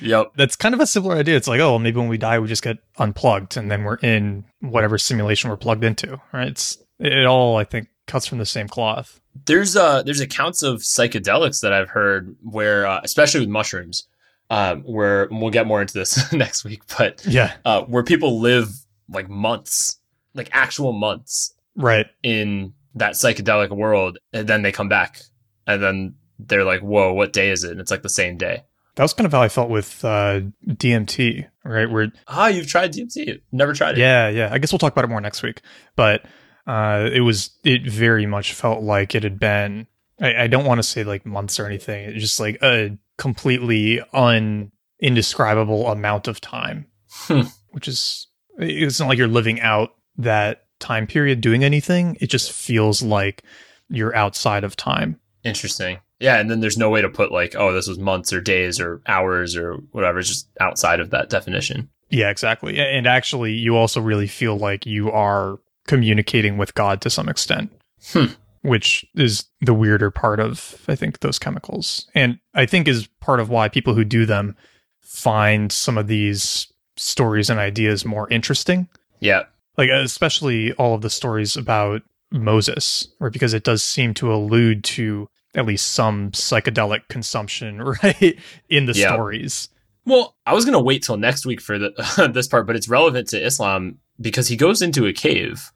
yep. 0.00 0.32
that's 0.36 0.56
kind 0.56 0.74
of 0.74 0.80
a 0.80 0.86
similar 0.86 1.16
idea. 1.16 1.36
It's 1.36 1.48
like, 1.48 1.60
oh, 1.60 1.70
well, 1.72 1.78
maybe 1.78 1.98
when 1.98 2.08
we 2.08 2.18
die, 2.18 2.38
we 2.38 2.48
just 2.48 2.62
get 2.62 2.78
unplugged, 2.98 3.56
and 3.56 3.70
then 3.70 3.84
we're 3.84 3.96
in 3.96 4.44
whatever 4.60 4.98
simulation 4.98 5.50
we're 5.50 5.56
plugged 5.56 5.84
into, 5.84 6.20
right? 6.32 6.48
It's 6.48 6.78
it 6.98 7.26
all 7.26 7.56
I 7.56 7.64
think 7.64 7.88
cuts 8.06 8.26
from 8.26 8.38
the 8.38 8.46
same 8.46 8.68
cloth. 8.68 9.20
there's 9.46 9.76
uh 9.76 10.02
there's 10.02 10.20
accounts 10.20 10.62
of 10.62 10.80
psychedelics 10.80 11.60
that 11.60 11.72
I've 11.72 11.88
heard 11.88 12.36
where 12.42 12.86
uh, 12.86 13.00
especially 13.02 13.40
with 13.40 13.48
mushrooms 13.48 14.06
um 14.50 14.82
where 14.82 15.26
we'll 15.30 15.50
get 15.50 15.66
more 15.66 15.80
into 15.80 15.94
this 15.94 16.32
next 16.32 16.64
week 16.64 16.82
but 16.98 17.24
Yeah, 17.26 17.52
uh 17.64 17.82
where 17.82 18.02
people 18.02 18.40
live 18.40 18.68
like 19.08 19.28
months 19.28 19.98
like 20.34 20.50
actual 20.52 20.92
months 20.92 21.54
right. 21.76 22.06
in 22.22 22.74
that 22.94 23.14
psychedelic 23.14 23.70
world 23.70 24.18
and 24.32 24.46
then 24.46 24.62
they 24.62 24.70
come 24.70 24.88
back 24.88 25.20
and 25.66 25.82
then 25.82 26.14
they're 26.38 26.64
like 26.64 26.80
whoa 26.80 27.12
what 27.14 27.32
day 27.32 27.50
is 27.50 27.64
it 27.64 27.70
and 27.72 27.80
it's 27.80 27.90
like 27.90 28.02
the 28.02 28.08
same 28.08 28.36
day 28.36 28.62
That 28.96 29.02
was 29.02 29.12
kind 29.12 29.26
of 29.26 29.32
how 29.32 29.42
I 29.42 29.48
felt 29.48 29.70
with 29.70 30.04
uh, 30.04 30.40
DMT, 30.68 31.48
right? 31.64 31.90
Where 31.90 32.12
Ah, 32.28 32.48
you've 32.48 32.68
tried 32.68 32.92
DMT. 32.92 33.40
Never 33.52 33.72
tried 33.74 33.92
it. 33.92 33.98
yeah, 33.98 34.28
yeah. 34.28 34.48
I 34.52 34.58
guess 34.58 34.72
we'll 34.72 34.78
talk 34.78 34.92
about 34.92 35.04
it 35.04 35.08
more 35.08 35.20
next 35.20 35.42
week. 35.42 35.60
But 35.96 36.24
uh, 36.66 37.08
it 37.12 37.20
was 37.20 37.50
it 37.64 37.86
very 37.90 38.26
much 38.26 38.52
felt 38.52 38.82
like 38.82 39.14
it 39.14 39.22
had 39.24 39.38
been. 39.40 39.86
I, 40.20 40.44
I 40.44 40.46
don't 40.46 40.64
want 40.64 40.78
to 40.78 40.82
say 40.84 41.02
like 41.04 41.26
months 41.26 41.58
or 41.58 41.66
anything. 41.66 42.08
It's 42.10 42.20
just 42.20 42.38
like 42.38 42.58
a 42.62 42.96
completely 43.18 44.00
un 44.12 44.70
indescribable 45.00 45.88
amount 45.88 46.28
of 46.28 46.40
time, 46.40 46.86
Hmm. 47.10 47.42
which 47.72 47.88
is 47.88 48.28
it's 48.58 49.00
not 49.00 49.08
like 49.08 49.18
you're 49.18 49.26
living 49.26 49.60
out 49.60 49.90
that 50.18 50.66
time 50.78 51.06
period 51.08 51.40
doing 51.40 51.64
anything. 51.64 52.16
It 52.20 52.28
just 52.30 52.52
feels 52.52 53.02
like 53.02 53.42
you're 53.88 54.14
outside 54.14 54.62
of 54.64 54.76
time. 54.76 55.18
Interesting. 55.42 55.98
Yeah, 56.20 56.38
and 56.38 56.50
then 56.50 56.60
there's 56.60 56.78
no 56.78 56.90
way 56.90 57.02
to 57.02 57.08
put 57.08 57.32
like, 57.32 57.54
oh, 57.56 57.72
this 57.72 57.88
was 57.88 57.98
months 57.98 58.32
or 58.32 58.40
days 58.40 58.80
or 58.80 59.02
hours 59.06 59.56
or 59.56 59.74
whatever. 59.92 60.20
It's 60.20 60.28
just 60.28 60.48
outside 60.60 61.00
of 61.00 61.10
that 61.10 61.28
definition. 61.28 61.90
Yeah, 62.10 62.30
exactly. 62.30 62.78
And 62.78 63.06
actually, 63.06 63.52
you 63.52 63.76
also 63.76 64.00
really 64.00 64.28
feel 64.28 64.56
like 64.56 64.86
you 64.86 65.10
are 65.10 65.58
communicating 65.88 66.56
with 66.56 66.74
God 66.74 67.00
to 67.02 67.10
some 67.10 67.28
extent, 67.28 67.72
Hmm. 68.12 68.26
which 68.62 69.04
is 69.14 69.46
the 69.60 69.74
weirder 69.74 70.10
part 70.10 70.38
of, 70.40 70.76
I 70.88 70.94
think, 70.94 71.20
those 71.20 71.38
chemicals. 71.38 72.08
And 72.14 72.38
I 72.54 72.66
think 72.66 72.86
is 72.86 73.08
part 73.20 73.40
of 73.40 73.48
why 73.50 73.68
people 73.68 73.94
who 73.94 74.04
do 74.04 74.24
them 74.26 74.56
find 75.00 75.72
some 75.72 75.98
of 75.98 76.06
these 76.06 76.68
stories 76.96 77.50
and 77.50 77.58
ideas 77.58 78.04
more 78.04 78.28
interesting. 78.30 78.88
Yeah. 79.20 79.44
Like, 79.76 79.90
especially 79.90 80.72
all 80.74 80.94
of 80.94 81.02
the 81.02 81.10
stories 81.10 81.56
about 81.56 82.02
Moses, 82.30 83.08
right? 83.20 83.32
Because 83.32 83.54
it 83.54 83.64
does 83.64 83.82
seem 83.82 84.14
to 84.14 84.32
allude 84.32 84.84
to 84.84 85.28
at 85.54 85.66
least 85.66 85.92
some 85.92 86.30
psychedelic 86.32 87.08
consumption, 87.08 87.80
right? 88.02 88.38
In 88.68 88.86
the 88.86 88.92
Yeah. 88.92 89.12
stories. 89.12 89.68
Well, 90.06 90.36
I 90.44 90.52
was 90.54 90.64
gonna 90.64 90.82
wait 90.82 91.02
till 91.02 91.16
next 91.16 91.46
week 91.46 91.60
for 91.60 91.78
the 91.78 92.30
this 92.34 92.46
part, 92.48 92.66
but 92.66 92.76
it's 92.76 92.88
relevant 92.88 93.28
to 93.28 93.44
Islam 93.44 93.98
because 94.20 94.48
he 94.48 94.56
goes 94.56 94.82
into 94.82 95.06
a 95.06 95.12
cave, 95.12 95.70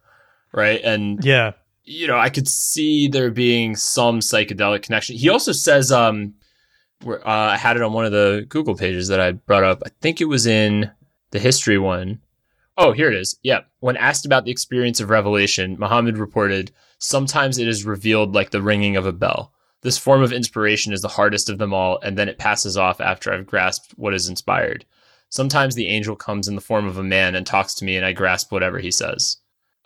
right? 0.53 0.81
And 0.83 1.25
Yeah. 1.25 1.53
you 1.85 2.07
know, 2.07 2.19
I 2.19 2.29
could 2.29 2.47
see 2.49 3.09
there 3.09 3.31
being 3.31 3.75
some 3.77 4.21
psychedelic 4.21 4.83
connection. 4.83 5.17
He 5.17 5.29
also 5.31 5.53
says, 5.53 5.91
um, 5.91 6.35
uh, 7.07 7.17
I 7.25 7.57
had 7.57 7.77
it 7.77 7.83
on 7.83 7.93
one 7.93 8.05
of 8.05 8.13
the 8.13 8.45
Google 8.49 8.75
pages 8.75 9.09
that 9.09 9.21
I 9.21 9.33
brought 9.33 9.65
up. 9.65 9.83
I 9.87 9.91
think 10.01 10.21
it 10.21 10.27
was 10.27 10.47
in 10.47 10.91
the 11.31 11.39
history 11.39 11.79
one. 11.79 12.21
Oh, 12.77 12.93
here 12.93 13.09
it 13.11 13.15
is. 13.17 13.39
Yeah. 13.43 13.61
When 13.81 13.97
asked 13.97 14.27
about 14.27 14.45
the 14.45 14.51
experience 14.51 15.01
of 15.01 15.09
revelation, 15.11 15.77
Muhammad 15.79 16.19
reported, 16.19 16.71
sometimes 16.99 17.59
it 17.59 17.67
is 17.69 17.85
revealed 17.85 18.35
like 18.35 18.51
the 18.51 18.63
ringing 18.63 18.97
of 18.97 19.07
a 19.07 19.13
bell. 19.13 19.53
This 19.83 19.99
form 19.99 20.23
of 20.23 20.33
inspiration 20.33 20.93
is 20.93 21.03
the 21.03 21.09
hardest 21.09 21.49
of 21.49 21.59
them 21.59 21.73
all, 21.73 21.99
and 22.03 22.19
then 22.19 22.29
it 22.29 22.39
passes 22.39 22.77
off 22.77 23.01
after 23.01 23.33
I've 23.33 23.47
grasped 23.47 23.93
what 23.97 24.15
is 24.15 24.29
inspired. 24.29 24.85
Sometimes 25.31 25.75
the 25.75 25.89
angel 25.89 26.17
comes 26.17 26.49
in 26.49 26.55
the 26.55 26.61
form 26.61 26.87
of 26.87 26.97
a 26.99 27.03
man 27.03 27.35
and 27.35 27.47
talks 27.47 27.75
to 27.75 27.85
me, 27.85 27.97
and 27.97 28.05
I 28.05 28.13
grasp 28.13 28.51
whatever 28.51 28.79
he 28.79 28.91
says. 28.91 29.37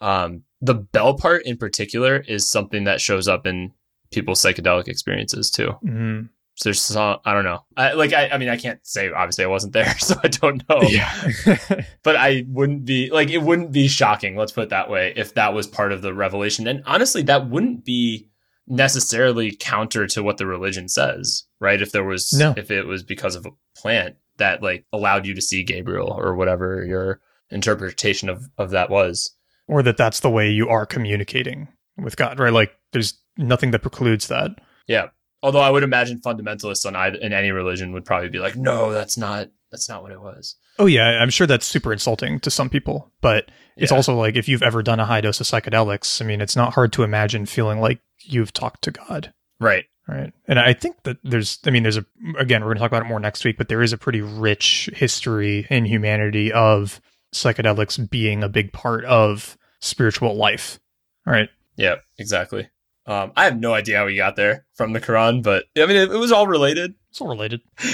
Um, 0.01 0.45
the 0.61 0.75
bell 0.75 1.15
part 1.15 1.45
in 1.45 1.57
particular 1.57 2.19
is 2.19 2.49
something 2.49 2.85
that 2.85 3.01
shows 3.01 3.29
up 3.29 3.47
in 3.47 3.73
people's 4.13 4.41
psychedelic 4.41 4.89
experiences 4.89 5.51
too. 5.51 5.75
Mhm. 5.85 6.29
So 6.55 6.69
there's 6.69 6.83
some, 6.83 7.19
I 7.25 7.33
don't 7.33 7.45
know. 7.45 7.65
I, 7.77 7.93
like, 7.95 8.13
I, 8.13 8.29
I 8.29 8.37
mean, 8.39 8.51
I 8.51 8.57
can't 8.59 8.79
say, 8.87 9.11
obviously 9.11 9.45
I 9.45 9.49
wasn't 9.49 9.73
there, 9.73 9.95
so 9.99 10.15
I 10.23 10.29
don't 10.29 10.67
know, 10.69 10.83
Yeah. 10.83 11.11
but 12.03 12.17
I 12.17 12.45
wouldn't 12.49 12.85
be 12.85 13.11
like, 13.11 13.31
it 13.31 13.39
wouldn't 13.43 13.73
be 13.73 13.89
shocking. 13.89 14.37
Let's 14.37 14.53
put 14.53 14.65
it 14.65 14.71
that 14.71 14.91
way. 14.91 15.13
If 15.17 15.35
that 15.35 15.55
was 15.55 15.67
part 15.67 15.93
of 15.93 16.03
the 16.03 16.13
revelation. 16.15 16.67
And 16.69 16.83
honestly, 16.87 17.23
that 17.23 17.49
wouldn't 17.49 17.85
be 17.85 18.29
necessarily 18.67 19.55
counter 19.59 20.07
to 20.07 20.23
what 20.23 20.39
the 20.39 20.47
religion 20.47 20.89
says, 20.89 21.45
right? 21.61 21.81
If 21.83 21.93
there 21.93 22.05
was, 22.05 22.33
No. 22.33 22.55
if 22.57 22.71
it 22.71 22.87
was 22.87 23.03
because 23.03 23.35
of 23.37 23.47
a 23.47 23.51
plant 23.77 24.17
that 24.39 24.63
like 24.63 24.85
allowed 24.93 25.27
you 25.27 25.35
to 25.35 25.43
see 25.43 25.63
Gabriel 25.63 26.09
or 26.11 26.35
whatever 26.35 26.85
your 26.85 27.21
interpretation 27.51 28.29
of, 28.29 28.49
of 28.59 28.71
that 28.71 28.91
was. 28.91 29.35
or 29.69 29.83
that 29.83 29.97
that's 29.97 30.21
the 30.21 30.31
way 30.31 30.51
you 30.51 30.69
are 30.69 30.87
communicating 30.87 31.69
with 31.97 32.17
God, 32.17 32.39
right? 32.41 32.53
Like 32.53 32.73
there's 32.93 33.21
nothing 33.37 33.71
that 33.73 33.81
precludes 33.83 34.29
that. 34.29 34.51
Yeah. 34.87 35.09
Although 35.43 35.61
I 35.61 35.71
would 35.71 35.83
imagine 35.83 36.21
fundamentalists 36.21 36.87
on 36.87 36.95
either 36.97 37.19
in 37.19 37.33
any 37.33 37.51
religion 37.51 37.93
would 37.93 38.05
probably 38.05 38.29
be 38.29 38.39
like, 38.39 38.57
no, 38.57 38.93
that's 38.93 39.17
not 39.19 39.49
that's 39.71 39.89
not 39.89 40.03
what 40.03 40.13
it 40.13 40.21
was. 40.21 40.57
Oh 40.79 40.87
yeah, 40.87 41.19
I'm 41.21 41.31
sure 41.31 41.47
that's 41.47 41.65
super 41.67 41.93
insulting 41.93 42.39
to 42.41 42.51
some 42.51 42.69
people, 42.69 43.11
but 43.23 43.51
it's 43.77 43.91
Yeah. 43.91 43.97
also 43.97 44.15
like 44.15 44.37
if 44.37 44.47
you've 44.49 44.63
ever 44.63 44.83
done 44.83 45.01
a 45.01 45.07
high 45.07 45.21
dose 45.23 45.41
of 45.41 45.47
psychedelics, 45.47 46.21
I 46.21 46.27
mean, 46.27 46.41
it's 46.41 46.57
not 46.57 46.75
hard 46.75 46.93
to 46.95 47.03
imagine 47.05 47.47
feeling 47.47 47.81
like 47.81 48.01
you've 48.25 48.53
talked 48.53 48.83
to 48.85 48.91
God, 48.91 49.33
Right. 49.61 49.85
right? 50.09 50.33
And 50.47 50.59
I 50.59 50.73
think 50.73 51.03
that 51.05 51.19
there's, 51.23 51.59
I 51.67 51.71
mean, 51.71 51.83
there's 51.83 51.97
a 51.97 52.05
again, 52.39 52.63
we're 52.63 52.69
going 52.69 52.77
to 52.77 52.81
talk 52.81 52.91
about 52.91 53.03
it 53.05 53.09
more 53.09 53.21
next 53.21 53.45
week, 53.45 53.57
but 53.59 53.69
there 53.69 53.83
is 53.83 53.93
a 53.93 53.99
pretty 53.99 54.21
rich 54.21 54.91
history 54.95 55.67
in 55.71 55.85
humanity 55.85 56.53
of 56.53 57.01
psychedelics 57.35 58.11
being 58.11 58.43
a 58.43 58.49
big 58.49 58.73
part 58.73 59.05
of 59.05 59.57
spiritual 59.81 60.35
life, 60.37 60.79
right? 61.27 61.49
Yeah, 61.77 61.97
exactly. 62.19 62.69
Um, 63.07 63.33
I 63.37 63.45
have 63.45 63.59
no 63.59 63.75
idea 63.75 63.97
how 63.99 64.07
we 64.07 64.17
got 64.17 64.37
there 64.37 64.65
from 64.75 64.93
the 64.93 65.01
Quran, 65.01 65.43
but 65.43 65.65
I 65.77 65.87
mean, 65.87 65.97
it, 65.97 66.13
it 66.13 66.17
was 66.19 66.31
all 66.31 66.47
related. 66.47 66.95
It's 67.11 67.21
all 67.21 67.29
related. 67.29 67.61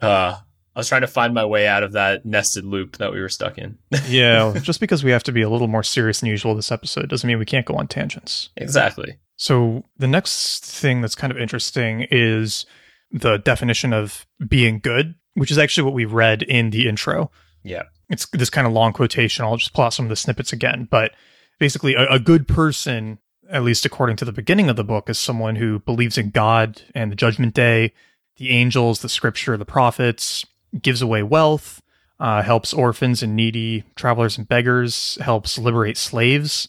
Uh, 0.00 0.36
I 0.76 0.78
was 0.78 0.88
trying 0.88 1.00
to 1.00 1.08
find 1.08 1.34
my 1.34 1.44
way 1.44 1.66
out 1.66 1.82
of 1.82 1.92
that 1.94 2.24
nested 2.24 2.64
loop 2.64 2.98
that 2.98 3.12
we 3.12 3.20
were 3.20 3.28
stuck 3.28 3.58
in. 3.58 3.78
Yeah, 4.06 4.54
just 4.62 4.78
because 4.78 5.02
we 5.02 5.10
have 5.10 5.24
to 5.24 5.32
be 5.32 5.42
a 5.42 5.48
little 5.50 5.66
more 5.66 5.82
serious 5.82 6.20
than 6.20 6.28
usual 6.28 6.54
this 6.54 6.70
episode 6.70 7.08
doesn't 7.08 7.26
mean 7.26 7.38
we 7.40 7.44
can't 7.44 7.66
go 7.66 7.74
on 7.74 7.88
tangents. 7.88 8.50
exactly. 8.56 9.18
So 9.38 9.84
the 9.96 10.08
next 10.08 10.64
thing 10.64 11.00
that's 11.00 11.14
kind 11.14 11.30
of 11.30 11.38
interesting 11.38 12.06
is 12.10 12.66
the 13.10 13.38
definition 13.38 13.92
of 13.92 14.26
being 14.46 14.80
good, 14.80 15.14
which 15.34 15.50
is 15.50 15.58
actually 15.58 15.84
what 15.84 15.94
we 15.94 16.04
read 16.04 16.42
in 16.42 16.70
the 16.70 16.88
intro. 16.88 17.30
Yeah. 17.62 17.84
It's 18.10 18.26
this 18.26 18.50
kind 18.50 18.66
of 18.66 18.72
long 18.72 18.92
quotation. 18.92 19.44
I'll 19.44 19.56
just 19.56 19.72
pull 19.72 19.84
out 19.84 19.94
some 19.94 20.06
of 20.06 20.10
the 20.10 20.16
snippets 20.16 20.52
again. 20.52 20.88
But 20.90 21.12
basically, 21.60 21.94
a, 21.94 22.06
a 22.08 22.18
good 22.18 22.48
person, 22.48 23.18
at 23.48 23.62
least 23.62 23.86
according 23.86 24.16
to 24.16 24.24
the 24.24 24.32
beginning 24.32 24.68
of 24.68 24.76
the 24.76 24.84
book, 24.84 25.08
is 25.08 25.18
someone 25.18 25.54
who 25.54 25.78
believes 25.78 26.18
in 26.18 26.30
God 26.30 26.82
and 26.94 27.12
the 27.12 27.16
judgment 27.16 27.54
day, 27.54 27.92
the 28.38 28.50
angels, 28.50 29.00
the 29.00 29.08
scripture, 29.08 29.56
the 29.56 29.64
prophets, 29.64 30.44
gives 30.82 31.00
away 31.00 31.22
wealth, 31.22 31.80
uh, 32.18 32.42
helps 32.42 32.74
orphans 32.74 33.22
and 33.22 33.36
needy, 33.36 33.84
travelers 33.94 34.36
and 34.36 34.48
beggars, 34.48 35.16
helps 35.20 35.58
liberate 35.58 35.96
slaves. 35.96 36.66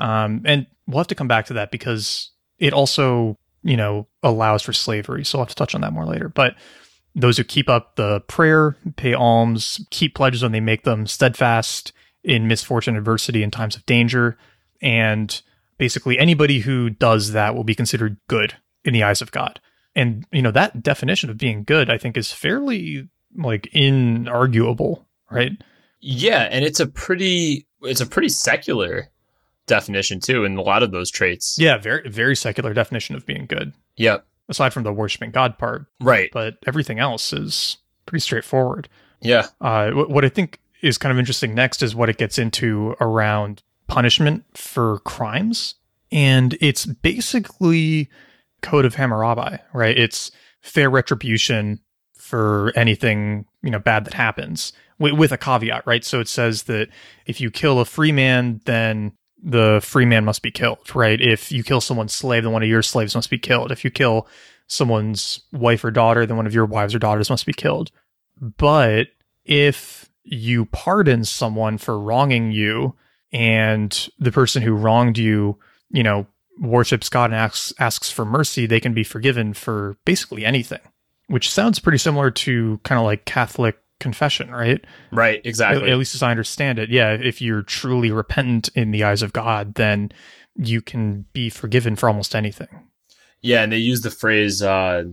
Um, 0.00 0.42
and 0.44 0.66
we'll 0.88 0.98
have 0.98 1.06
to 1.08 1.14
come 1.14 1.28
back 1.28 1.46
to 1.46 1.52
that 1.54 1.70
because 1.70 2.32
it 2.58 2.72
also, 2.72 3.36
you 3.62 3.76
know, 3.76 4.08
allows 4.22 4.62
for 4.62 4.72
slavery. 4.72 5.24
So 5.24 5.38
I'll 5.38 5.44
have 5.44 5.50
to 5.50 5.54
touch 5.54 5.74
on 5.74 5.82
that 5.82 5.92
more 5.92 6.06
later. 6.06 6.28
But 6.28 6.56
those 7.14 7.36
who 7.36 7.44
keep 7.44 7.68
up 7.68 7.96
the 7.96 8.20
prayer, 8.22 8.76
pay 8.96 9.14
alms, 9.14 9.84
keep 9.90 10.14
pledges 10.14 10.42
when 10.42 10.52
they 10.52 10.60
make 10.60 10.84
them, 10.84 11.06
steadfast 11.06 11.92
in 12.24 12.48
misfortune, 12.48 12.96
adversity, 12.96 13.42
and 13.42 13.52
times 13.52 13.76
of 13.76 13.86
danger. 13.86 14.36
And 14.80 15.40
basically, 15.78 16.18
anybody 16.18 16.60
who 16.60 16.90
does 16.90 17.32
that 17.32 17.54
will 17.54 17.64
be 17.64 17.74
considered 17.74 18.16
good 18.28 18.56
in 18.84 18.92
the 18.92 19.02
eyes 19.02 19.22
of 19.22 19.30
God. 19.30 19.60
And, 19.94 20.26
you 20.32 20.42
know, 20.42 20.52
that 20.52 20.82
definition 20.82 21.28
of 21.28 21.38
being 21.38 21.64
good, 21.64 21.90
I 21.90 21.98
think, 21.98 22.16
is 22.16 22.32
fairly 22.32 23.08
like 23.36 23.68
inarguable, 23.74 25.04
right? 25.30 25.52
Yeah, 26.00 26.48
and 26.50 26.64
it's 26.64 26.80
a 26.80 26.86
pretty 26.86 27.66
it's 27.82 28.00
a 28.00 28.06
pretty 28.06 28.28
secular 28.28 29.10
definition 29.68 30.18
too 30.20 30.44
in 30.44 30.56
a 30.56 30.62
lot 30.62 30.82
of 30.82 30.90
those 30.90 31.10
traits. 31.10 31.56
Yeah, 31.58 31.78
very, 31.78 32.08
very 32.08 32.34
secular 32.34 32.74
definition 32.74 33.14
of 33.14 33.24
being 33.26 33.46
good, 33.46 33.72
Yep. 33.96 34.26
aside 34.48 34.72
from 34.72 34.82
the 34.82 34.92
worshiping 34.92 35.30
God 35.30 35.58
part. 35.58 35.86
Right. 36.00 36.30
But 36.32 36.56
everything 36.66 36.98
else 36.98 37.32
is 37.32 37.76
pretty 38.06 38.20
straightforward. 38.22 38.88
Yeah. 39.20 39.46
Uh, 39.60 39.90
wh- 39.90 40.10
what 40.10 40.24
I 40.24 40.28
think 40.28 40.58
is 40.82 40.98
kind 40.98 41.12
of 41.12 41.18
interesting 41.18 41.54
next 41.54 41.82
is 41.82 41.94
what 41.94 42.08
it 42.08 42.16
gets 42.18 42.38
into 42.38 42.94
around 43.00 43.62
punishment 43.88 44.44
for 44.54 44.98
crimes. 45.00 45.74
And 46.10 46.56
it's 46.60 46.86
basically 47.32 48.08
Code 48.62 48.84
of 48.84 48.94
Hammurabi, 48.94 49.58
right? 49.74 49.98
It's 49.98 50.30
fair 50.62 50.88
retribution 50.90 51.80
for 52.16 52.72
anything, 52.76 53.44
you 53.62 53.70
know, 53.70 53.78
bad 53.78 54.04
that 54.04 54.14
happens 54.14 54.72
with, 54.98 55.14
with 55.14 55.32
a 55.32 55.38
caveat, 55.38 55.86
right? 55.86 56.04
So 56.04 56.20
it 56.20 56.28
says 56.28 56.64
that 56.64 56.88
if 57.26 57.40
you 57.40 57.50
kill 57.50 57.80
a 57.80 57.84
free 57.84 58.12
man, 58.12 58.60
then 58.64 59.12
the 59.42 59.80
free 59.82 60.04
man 60.04 60.24
must 60.24 60.42
be 60.42 60.50
killed, 60.50 60.94
right? 60.94 61.20
If 61.20 61.52
you 61.52 61.62
kill 61.62 61.80
someone's 61.80 62.14
slave, 62.14 62.42
then 62.42 62.52
one 62.52 62.62
of 62.62 62.68
your 62.68 62.82
slaves 62.82 63.14
must 63.14 63.30
be 63.30 63.38
killed. 63.38 63.70
If 63.70 63.84
you 63.84 63.90
kill 63.90 64.26
someone's 64.66 65.40
wife 65.52 65.84
or 65.84 65.90
daughter, 65.90 66.26
then 66.26 66.36
one 66.36 66.46
of 66.46 66.54
your 66.54 66.66
wives 66.66 66.94
or 66.94 66.98
daughters 66.98 67.30
must 67.30 67.46
be 67.46 67.52
killed. 67.52 67.90
But 68.40 69.08
if 69.44 70.10
you 70.24 70.66
pardon 70.66 71.24
someone 71.24 71.78
for 71.78 71.98
wronging 71.98 72.52
you 72.52 72.94
and 73.32 74.08
the 74.18 74.32
person 74.32 74.62
who 74.62 74.74
wronged 74.74 75.18
you, 75.18 75.58
you 75.90 76.02
know, 76.02 76.26
worships 76.60 77.08
God 77.08 77.26
and 77.26 77.34
asks, 77.34 77.72
asks 77.78 78.10
for 78.10 78.24
mercy, 78.24 78.66
they 78.66 78.80
can 78.80 78.92
be 78.92 79.04
forgiven 79.04 79.54
for 79.54 79.96
basically 80.04 80.44
anything, 80.44 80.80
which 81.28 81.50
sounds 81.50 81.78
pretty 81.78 81.98
similar 81.98 82.30
to 82.30 82.80
kind 82.82 82.98
of 82.98 83.04
like 83.04 83.24
Catholic 83.24 83.78
confession, 84.00 84.50
right? 84.50 84.84
Right, 85.10 85.38
At, 85.38 85.46
exactly. 85.46 85.90
at 85.90 85.98
least 85.98 86.14
as 86.14 86.22
I 86.22 86.30
understand 86.30 86.78
it. 86.78 86.90
Yeah. 86.90 87.12
If 87.12 87.40
you're 87.40 87.62
truly 87.62 88.10
repentant 88.10 88.68
in 88.74 88.90
the 88.90 89.04
eyes 89.04 89.22
of 89.22 89.32
God, 89.32 89.74
then 89.74 90.12
you 90.56 90.80
can 90.80 91.26
be 91.32 91.50
forgiven 91.50 91.96
for 91.96 92.08
almost 92.08 92.34
anything. 92.34 92.68
Yeah, 93.40 93.62
and 93.62 93.72
they 93.72 93.78
use 93.78 94.00
the 94.00 94.10
phrase 94.10 94.62
uh 94.62 95.04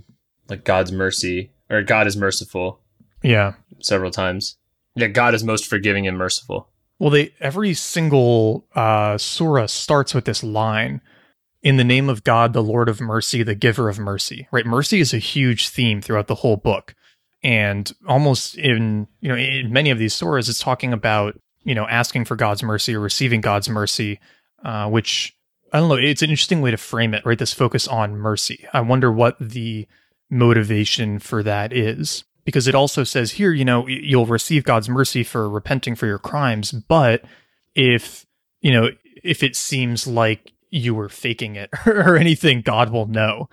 like 0.50 0.64
God's 0.64 0.92
mercy 0.92 1.52
or 1.70 1.84
God 1.84 2.08
is 2.08 2.18
merciful. 2.18 2.80
Yeah. 3.24 3.54
Several 3.80 4.12
times. 4.12 4.58
Yeah, 4.96 5.08
God 5.08 5.34
is 5.34 5.44
most 5.44 5.66
forgiving 5.66 6.08
and 6.08 6.18
merciful. 6.18 6.70
Well, 7.00 7.10
they 7.10 7.34
every 7.40 7.74
single 7.74 8.66
uh, 8.74 9.18
surah 9.18 9.66
starts 9.66 10.14
with 10.14 10.26
this 10.26 10.44
line 10.44 11.02
in 11.62 11.78
the 11.78 11.84
name 11.84 12.10
of 12.10 12.24
God, 12.24 12.54
the 12.54 12.64
Lord 12.64 12.88
of 12.88 13.02
mercy, 13.02 13.44
the 13.44 13.56
giver 13.56 13.90
of 13.90 14.00
mercy, 14.00 14.48
right? 14.52 14.66
Mercy 14.66 15.00
is 15.00 15.14
a 15.14 15.18
huge 15.18 15.70
theme 15.70 16.02
throughout 16.02 16.28
the 16.28 16.36
whole 16.36 16.58
book. 16.58 16.96
And 17.46 17.94
almost 18.08 18.58
in, 18.58 19.08
you 19.22 19.30
know, 19.30 19.36
in 19.36 19.72
many 19.72 19.92
of 19.92 20.00
these 20.00 20.16
stories, 20.16 20.50
it's 20.50 20.58
talking 20.58 20.94
about, 20.94 21.40
you 21.64 21.76
know, 21.76 21.86
asking 21.88 22.26
for 22.26 22.36
God's 22.36 22.64
mercy 22.64 22.96
or 22.96 23.00
receiving 23.00 23.40
God's 23.40 23.70
mercy, 23.70 24.20
uh, 24.64 24.90
which 24.90 25.38
I 25.72 25.78
don't 25.78 25.90
know. 25.90 25.96
It's 25.96 26.24
an 26.24 26.32
interesting 26.32 26.62
way 26.62 26.72
to 26.72 26.78
frame 26.78 27.14
it, 27.14 27.24
right? 27.24 27.38
This 27.38 27.54
focus 27.54 27.88
on 27.88 28.18
mercy. 28.18 28.66
I 28.74 28.82
wonder 28.82 29.12
what 29.12 29.38
the 29.40 29.88
motivation 30.28 31.20
for 31.20 31.44
that 31.44 31.72
is. 31.72 32.24
Because 32.46 32.68
it 32.68 32.74
also 32.74 33.04
says 33.04 33.34
here, 33.34 33.54
you 33.54 33.64
know, 33.64 33.86
you'll 33.86 34.26
receive 34.26 34.64
God's 34.64 34.90
mercy 34.90 35.24
for 35.24 35.48
repenting 35.48 35.94
for 35.94 36.08
your 36.08 36.18
crimes. 36.18 36.72
But 36.72 37.26
if, 37.76 38.26
you 38.62 38.72
know, 38.72 38.90
if 39.24 39.44
it 39.44 39.56
seems 39.56 40.08
like 40.08 40.52
you 40.72 40.96
were 40.96 41.10
faking 41.10 41.58
it 41.58 41.70
or 41.86 42.18
anything, 42.18 42.62
God 42.62 42.90
will 42.92 43.06
know 43.06 43.50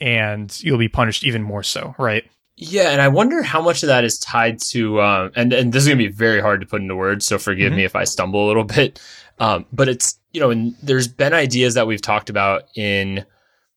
and 0.00 0.52
you'll 0.64 0.78
be 0.78 0.88
punished 0.88 1.22
even 1.22 1.44
more 1.44 1.62
so, 1.62 1.94
right? 1.96 2.28
Yeah, 2.58 2.90
and 2.90 3.02
I 3.02 3.08
wonder 3.08 3.42
how 3.42 3.60
much 3.60 3.82
of 3.82 3.88
that 3.88 4.04
is 4.04 4.18
tied 4.18 4.60
to, 4.60 5.02
um, 5.02 5.32
and 5.36 5.52
and 5.52 5.72
this 5.72 5.82
is 5.82 5.88
gonna 5.88 5.98
be 5.98 6.08
very 6.08 6.40
hard 6.40 6.60
to 6.62 6.66
put 6.66 6.80
into 6.80 6.96
words, 6.96 7.26
so 7.26 7.38
forgive 7.38 7.68
mm-hmm. 7.68 7.76
me 7.76 7.84
if 7.84 7.94
I 7.94 8.04
stumble 8.04 8.46
a 8.46 8.48
little 8.48 8.64
bit. 8.64 9.00
Um, 9.38 9.66
but 9.72 9.88
it's 9.88 10.18
you 10.32 10.40
know, 10.40 10.50
and 10.50 10.74
there's 10.82 11.08
been 11.08 11.34
ideas 11.34 11.74
that 11.74 11.86
we've 11.86 12.00
talked 12.00 12.30
about 12.30 12.64
in, 12.74 13.24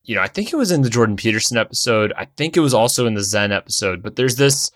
you 0.03 0.15
know, 0.15 0.21
I 0.21 0.27
think 0.27 0.51
it 0.51 0.55
was 0.55 0.71
in 0.71 0.81
the 0.81 0.89
Jordan 0.89 1.17
Peterson 1.17 1.57
episode, 1.57 2.13
I 2.17 2.25
think 2.25 2.55
it 2.55 2.61
was 2.61 2.73
also 2.73 3.05
in 3.05 3.13
the 3.13 3.23
Zen 3.23 3.51
episode, 3.51 4.01
but 4.01 4.15
there's 4.15 4.37
this 4.37 4.71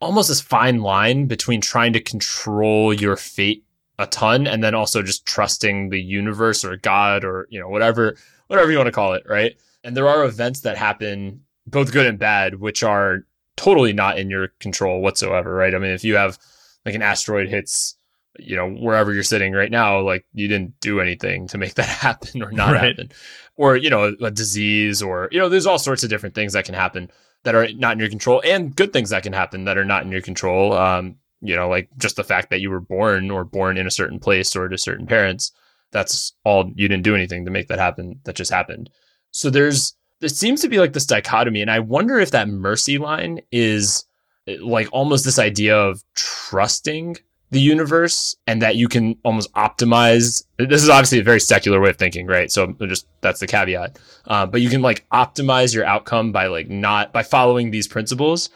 almost 0.00 0.28
this 0.28 0.40
fine 0.40 0.80
line 0.80 1.26
between 1.26 1.60
trying 1.60 1.92
to 1.94 2.00
control 2.00 2.92
your 2.92 3.16
fate 3.16 3.64
a 3.98 4.06
ton 4.06 4.46
and 4.46 4.62
then 4.62 4.74
also 4.74 5.02
just 5.02 5.24
trusting 5.24 5.90
the 5.90 6.00
universe 6.00 6.64
or 6.64 6.76
God 6.76 7.24
or 7.24 7.46
you 7.50 7.60
know 7.60 7.68
whatever 7.68 8.16
whatever 8.48 8.70
you 8.70 8.78
want 8.78 8.88
to 8.88 8.92
call 8.92 9.14
it, 9.14 9.24
right? 9.28 9.56
And 9.82 9.96
there 9.96 10.08
are 10.08 10.24
events 10.24 10.60
that 10.60 10.76
happen 10.76 11.42
both 11.66 11.92
good 11.92 12.06
and 12.06 12.18
bad 12.18 12.56
which 12.56 12.82
are 12.82 13.24
totally 13.56 13.92
not 13.92 14.18
in 14.18 14.30
your 14.30 14.48
control 14.60 15.00
whatsoever, 15.00 15.54
right? 15.54 15.74
I 15.74 15.78
mean, 15.78 15.90
if 15.90 16.04
you 16.04 16.16
have 16.16 16.38
like 16.84 16.94
an 16.94 17.02
asteroid 17.02 17.48
hits, 17.48 17.96
you 18.38 18.56
know, 18.56 18.68
wherever 18.68 19.12
you're 19.12 19.22
sitting 19.22 19.52
right 19.52 19.70
now, 19.70 20.00
like 20.00 20.24
you 20.32 20.48
didn't 20.48 20.78
do 20.80 21.00
anything 21.00 21.46
to 21.48 21.58
make 21.58 21.74
that 21.74 21.88
happen 21.88 22.42
or 22.42 22.50
not 22.52 22.72
right. 22.72 22.96
happen. 22.96 23.10
Or, 23.56 23.76
you 23.76 23.90
know, 23.90 24.14
a 24.20 24.30
disease 24.30 25.02
or, 25.02 25.28
you 25.30 25.38
know, 25.38 25.48
there's 25.48 25.66
all 25.66 25.78
sorts 25.78 26.02
of 26.02 26.10
different 26.10 26.34
things 26.34 26.54
that 26.54 26.64
can 26.64 26.74
happen 26.74 27.10
that 27.44 27.54
are 27.54 27.68
not 27.74 27.92
in 27.92 28.00
your 28.00 28.08
control 28.08 28.42
and 28.44 28.74
good 28.74 28.92
things 28.92 29.10
that 29.10 29.22
can 29.22 29.32
happen 29.32 29.64
that 29.64 29.78
are 29.78 29.84
not 29.84 30.02
in 30.02 30.10
your 30.10 30.22
control. 30.22 30.72
Um, 30.72 31.16
you 31.40 31.54
know, 31.54 31.68
like 31.68 31.90
just 31.98 32.16
the 32.16 32.24
fact 32.24 32.50
that 32.50 32.60
you 32.60 32.70
were 32.70 32.80
born 32.80 33.30
or 33.30 33.44
born 33.44 33.76
in 33.76 33.86
a 33.86 33.90
certain 33.90 34.18
place 34.18 34.56
or 34.56 34.68
to 34.68 34.78
certain 34.78 35.06
parents. 35.06 35.52
That's 35.92 36.32
all 36.42 36.72
you 36.74 36.88
didn't 36.88 37.04
do 37.04 37.14
anything 37.14 37.44
to 37.44 37.50
make 37.50 37.68
that 37.68 37.78
happen. 37.78 38.20
That 38.24 38.34
just 38.34 38.50
happened. 38.50 38.90
So 39.30 39.50
there's 39.50 39.94
there 40.24 40.30
seems 40.30 40.62
to 40.62 40.70
be 40.70 40.78
like 40.78 40.94
this 40.94 41.04
dichotomy, 41.04 41.60
and 41.60 41.70
I 41.70 41.80
wonder 41.80 42.18
if 42.18 42.30
that 42.30 42.48
mercy 42.48 42.96
line 42.96 43.42
is 43.52 44.06
like 44.46 44.88
almost 44.90 45.26
this 45.26 45.38
idea 45.38 45.76
of 45.76 46.02
trusting 46.14 47.18
the 47.50 47.60
universe 47.60 48.34
and 48.46 48.62
that 48.62 48.76
you 48.76 48.88
can 48.88 49.18
almost 49.22 49.52
optimize. 49.52 50.46
This 50.56 50.82
is 50.82 50.88
obviously 50.88 51.18
a 51.18 51.24
very 51.24 51.40
secular 51.40 51.78
way 51.78 51.90
of 51.90 51.98
thinking, 51.98 52.26
right? 52.26 52.50
So 52.50 52.72
just 52.86 53.06
that's 53.20 53.40
the 53.40 53.46
caveat. 53.46 53.98
Uh, 54.24 54.46
but 54.46 54.62
you 54.62 54.70
can 54.70 54.80
like 54.80 55.06
optimize 55.10 55.74
your 55.74 55.84
outcome 55.84 56.32
by 56.32 56.46
like 56.46 56.70
not 56.70 57.12
by 57.12 57.22
following 57.22 57.70
these 57.70 57.86
principles 57.86 58.48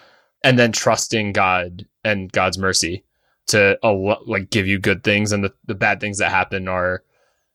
and 0.42 0.58
then 0.58 0.72
trusting 0.72 1.34
God 1.34 1.86
and 2.02 2.32
God's 2.32 2.56
mercy 2.56 3.04
to 3.48 3.78
like 4.26 4.48
give 4.48 4.66
you 4.66 4.78
good 4.78 5.04
things, 5.04 5.32
and 5.32 5.44
the, 5.44 5.52
the 5.66 5.74
bad 5.74 6.00
things 6.00 6.16
that 6.16 6.30
happen 6.30 6.66
are 6.66 7.02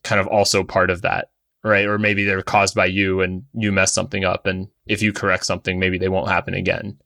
kind 0.04 0.22
of 0.22 0.28
also 0.28 0.64
part 0.64 0.92
of 0.92 1.02
that, 1.02 1.30
right? 1.64 1.86
Or 1.86 1.98
maybe 1.98 2.24
they're 2.26 2.42
caused 2.42 2.76
by 2.76 2.88
you, 2.88 3.22
and 3.22 3.44
you 3.54 3.72
mess 3.72 3.94
something 3.94 4.24
up, 4.24 4.46
and 4.46 4.68
if 4.86 5.02
you 5.02 5.14
correct 5.14 5.46
something, 5.46 5.80
maybe 5.80 5.98
they 5.98 6.10
won't 6.10 6.30
happen 6.30 6.54
again. 6.54 6.98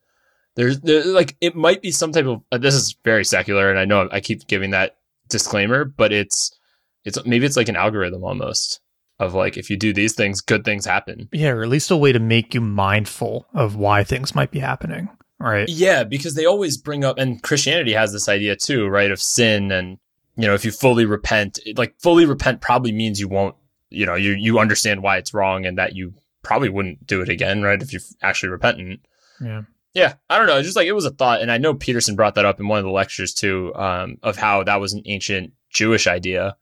There's, 0.56 0.80
there's 0.82 1.06
like 1.06 1.38
it 1.40 1.56
might 1.56 1.82
be 1.82 1.92
some 1.92 2.12
type 2.12 2.26
of 2.26 2.42
uh, 2.52 2.58
this 2.58 2.74
is 2.74 2.96
very 3.04 3.24
secular, 3.24 3.70
and 3.70 3.80
I 3.80 3.86
know 3.86 4.10
I 4.12 4.20
keep 4.20 4.48
giving 4.48 4.72
that 4.72 4.98
disclaimer, 5.30 5.86
but 5.86 6.12
it's 6.12 6.58
it's 7.06 7.24
maybe 7.26 7.46
it's 7.46 7.58
like 7.58 7.70
an 7.70 7.76
algorithm 7.76 8.24
almost 8.24 8.82
of 9.20 9.34
like 9.34 9.58
if 9.58 9.70
you 9.70 9.78
do 9.78 9.94
these 9.94 10.14
things, 10.14 10.42
good 10.42 10.66
things 10.66 10.86
happen. 10.86 11.30
Yeah, 11.32 11.50
or 11.50 11.64
at 11.64 11.70
least 11.70 11.92
a 11.92 11.98
way 11.98 12.12
to 12.12 12.20
make 12.20 12.54
you 12.54 12.62
mindful 12.62 13.48
of 13.54 13.76
why 13.76 14.04
things 14.04 14.36
might 14.36 14.52
be 14.52 14.60
happening. 14.60 15.10
Right. 15.40 15.70
Yeah, 15.70 16.04
because 16.04 16.34
they 16.34 16.46
always 16.46 16.78
bring 16.78 17.04
up, 17.04 17.20
and 17.20 17.42
Christianity 17.42 17.94
has 17.94 18.12
this 18.12 18.28
idea 18.28 18.56
too, 18.56 18.88
right, 18.88 19.12
of 19.12 19.22
sin. 19.22 19.72
And, 19.72 20.00
you 20.36 20.48
know, 20.48 20.56
if 20.56 20.66
you 20.66 20.72
fully 20.72 21.06
repent, 21.06 21.60
like 21.76 21.94
fully 22.00 22.26
repent 22.26 22.62
probably 22.62 22.92
means 22.92 23.20
you 23.20 23.28
won't, 23.28 23.56
you 23.90 24.06
know, 24.06 24.16
you, 24.16 24.32
you 24.32 24.60
understand 24.60 25.02
why 25.02 25.18
it's 25.18 25.34
wrong 25.34 25.66
and 25.66 25.78
that 25.78 25.96
you 25.96 26.14
probably 26.44 26.70
wouldn't 26.70 27.06
do 27.06 27.22
it 27.22 27.30
again, 27.30 27.62
right, 27.62 27.82
if 27.82 27.92
you're 27.92 28.02
actually 28.22 28.50
repentant. 28.50 29.02
Yeah. 29.42 29.64
Yeah, 29.94 30.14
I 30.30 30.38
don't 30.38 30.46
know. 30.46 30.62
Just 30.62 30.76
like 30.76 30.86
it 30.86 30.92
was 30.92 31.06
a 31.06 31.12
thought, 31.12 31.42
and 31.42 31.52
I 31.52 31.58
know 31.58 31.74
Peterson 31.74 32.16
brought 32.16 32.36
that 32.36 32.46
up 32.46 32.60
in 32.60 32.68
one 32.68 32.78
of 32.78 32.86
the 32.86 32.92
lectures 32.92 33.34
too, 33.34 33.74
um, 33.74 34.20
of 34.22 34.38
how 34.38 34.62
that 34.64 34.80
was 34.80 34.94
an 34.94 35.02
ancient 35.06 35.54
Jewish 35.72 36.06
idea 36.06 36.56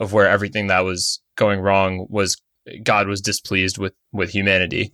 of 0.00 0.12
where 0.12 0.28
everything 0.28 0.66
that 0.66 0.80
was 0.80 1.20
going 1.36 1.60
wrong 1.60 2.06
was 2.10 2.36
God 2.82 3.08
was 3.08 3.22
displeased 3.22 3.78
with 3.78 3.94
with 4.12 4.30
humanity. 4.30 4.92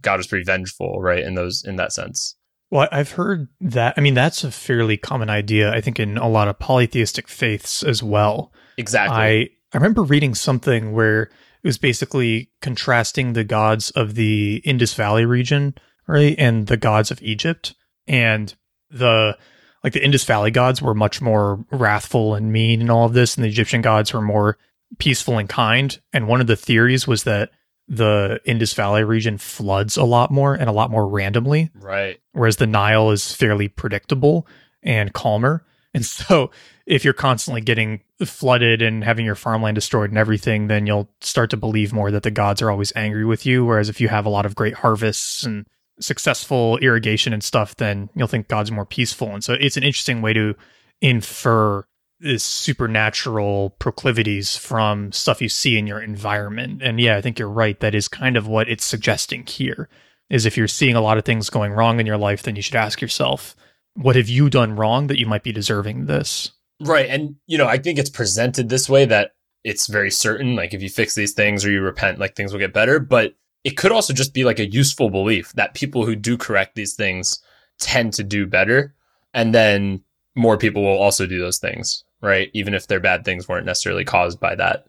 God 0.00 0.16
was 0.16 0.26
pretty 0.26 0.44
vengeful, 0.44 1.00
right? 1.00 1.22
In 1.22 1.34
those 1.34 1.62
in 1.64 1.76
that 1.76 1.92
sense. 1.92 2.34
Well, 2.70 2.88
I've 2.90 3.12
heard 3.12 3.46
that. 3.60 3.94
I 3.96 4.00
mean, 4.00 4.14
that's 4.14 4.42
a 4.42 4.50
fairly 4.50 4.96
common 4.96 5.30
idea, 5.30 5.72
I 5.72 5.80
think, 5.80 6.00
in 6.00 6.18
a 6.18 6.28
lot 6.28 6.48
of 6.48 6.58
polytheistic 6.58 7.28
faiths 7.28 7.84
as 7.84 8.02
well. 8.02 8.52
Exactly. 8.76 9.16
I, 9.16 9.48
I 9.72 9.76
remember 9.76 10.02
reading 10.02 10.34
something 10.34 10.92
where 10.92 11.22
it 11.22 11.30
was 11.64 11.78
basically 11.78 12.50
contrasting 12.62 13.32
the 13.32 13.44
gods 13.44 13.90
of 13.90 14.14
the 14.14 14.56
Indus 14.64 14.94
Valley 14.94 15.24
region, 15.24 15.74
right, 16.06 16.34
and 16.38 16.66
the 16.66 16.76
gods 16.76 17.10
of 17.10 17.22
Egypt. 17.22 17.74
And 18.06 18.54
the 18.90 19.36
like 19.84 19.92
the 19.92 20.04
Indus 20.04 20.24
Valley 20.24 20.50
gods 20.50 20.82
were 20.82 20.94
much 20.94 21.20
more 21.20 21.64
wrathful 21.70 22.34
and 22.34 22.52
mean 22.52 22.80
and 22.80 22.90
all 22.90 23.06
of 23.06 23.12
this, 23.12 23.36
and 23.36 23.44
the 23.44 23.48
Egyptian 23.48 23.82
gods 23.82 24.12
were 24.12 24.22
more 24.22 24.58
peaceful 24.98 25.38
and 25.38 25.48
kind. 25.48 25.98
And 26.12 26.28
one 26.28 26.40
of 26.40 26.46
the 26.46 26.56
theories 26.56 27.06
was 27.06 27.24
that 27.24 27.50
the 27.86 28.40
Indus 28.44 28.74
Valley 28.74 29.04
region 29.04 29.38
floods 29.38 29.96
a 29.96 30.04
lot 30.04 30.30
more 30.30 30.54
and 30.54 30.68
a 30.68 30.72
lot 30.72 30.90
more 30.90 31.06
randomly. 31.06 31.70
Right. 31.74 32.20
Whereas 32.32 32.56
the 32.56 32.66
Nile 32.66 33.10
is 33.10 33.32
fairly 33.34 33.68
predictable 33.68 34.46
and 34.82 35.12
calmer. 35.12 35.64
And 35.94 36.04
so 36.04 36.50
if 36.88 37.04
you're 37.04 37.12
constantly 37.12 37.60
getting 37.60 38.00
flooded 38.24 38.80
and 38.80 39.04
having 39.04 39.26
your 39.26 39.34
farmland 39.34 39.74
destroyed 39.74 40.08
and 40.08 40.18
everything, 40.18 40.68
then 40.68 40.86
you'll 40.86 41.10
start 41.20 41.50
to 41.50 41.56
believe 41.56 41.92
more 41.92 42.10
that 42.10 42.22
the 42.22 42.30
gods 42.30 42.62
are 42.62 42.70
always 42.70 42.94
angry 42.96 43.26
with 43.26 43.44
you. 43.44 43.62
Whereas 43.62 43.90
if 43.90 44.00
you 44.00 44.08
have 44.08 44.24
a 44.24 44.30
lot 44.30 44.46
of 44.46 44.54
great 44.54 44.72
harvests 44.72 45.44
and 45.44 45.66
successful 46.00 46.78
irrigation 46.78 47.34
and 47.34 47.44
stuff, 47.44 47.76
then 47.76 48.08
you'll 48.14 48.26
think 48.26 48.48
God's 48.48 48.72
more 48.72 48.86
peaceful. 48.86 49.34
And 49.34 49.44
so 49.44 49.52
it's 49.60 49.76
an 49.76 49.82
interesting 49.82 50.22
way 50.22 50.32
to 50.32 50.54
infer 51.02 51.84
is 52.20 52.42
supernatural 52.42 53.70
proclivities 53.78 54.56
from 54.56 55.12
stuff 55.12 55.42
you 55.42 55.48
see 55.48 55.78
in 55.78 55.86
your 55.86 56.00
environment. 56.00 56.82
And 56.82 56.98
yeah, 56.98 57.16
I 57.16 57.20
think 57.20 57.38
you're 57.38 57.50
right. 57.50 57.78
That 57.80 57.94
is 57.94 58.08
kind 58.08 58.36
of 58.36 58.48
what 58.48 58.68
it's 58.68 58.84
suggesting 58.84 59.46
here. 59.46 59.88
Is 60.30 60.46
if 60.46 60.56
you're 60.56 60.68
seeing 60.68 60.96
a 60.96 61.00
lot 61.00 61.18
of 61.18 61.24
things 61.24 61.50
going 61.50 61.72
wrong 61.72 62.00
in 62.00 62.06
your 62.06 62.16
life, 62.16 62.42
then 62.42 62.56
you 62.56 62.62
should 62.62 62.74
ask 62.76 63.00
yourself, 63.00 63.54
what 63.94 64.16
have 64.16 64.28
you 64.28 64.48
done 64.50 64.74
wrong 64.74 65.06
that 65.08 65.18
you 65.18 65.26
might 65.26 65.42
be 65.42 65.52
deserving 65.52 66.06
this? 66.06 66.52
Right. 66.80 67.08
And, 67.08 67.36
you 67.46 67.58
know, 67.58 67.66
I 67.66 67.78
think 67.78 67.98
it's 67.98 68.10
presented 68.10 68.68
this 68.68 68.88
way 68.88 69.04
that 69.06 69.32
it's 69.64 69.86
very 69.86 70.10
certain, 70.10 70.54
like 70.54 70.74
if 70.74 70.82
you 70.82 70.88
fix 70.88 71.14
these 71.14 71.32
things 71.32 71.64
or 71.64 71.70
you 71.70 71.82
repent, 71.82 72.18
like 72.18 72.36
things 72.36 72.52
will 72.52 72.60
get 72.60 72.72
better. 72.72 73.00
But 73.00 73.34
it 73.64 73.76
could 73.76 73.92
also 73.92 74.12
just 74.12 74.32
be 74.32 74.44
like 74.44 74.60
a 74.60 74.70
useful 74.70 75.10
belief 75.10 75.52
that 75.54 75.74
people 75.74 76.06
who 76.06 76.14
do 76.14 76.36
correct 76.36 76.74
these 76.74 76.94
things 76.94 77.40
tend 77.78 78.12
to 78.14 78.24
do 78.24 78.46
better. 78.46 78.94
And 79.34 79.54
then 79.54 80.02
more 80.34 80.56
people 80.56 80.82
will 80.82 80.98
also 80.98 81.26
do 81.26 81.40
those 81.40 81.58
things 81.58 82.04
right? 82.20 82.50
Even 82.52 82.74
if 82.74 82.86
their 82.86 83.00
bad 83.00 83.24
things 83.24 83.48
weren't 83.48 83.66
necessarily 83.66 84.04
caused 84.04 84.40
by 84.40 84.54
that. 84.54 84.86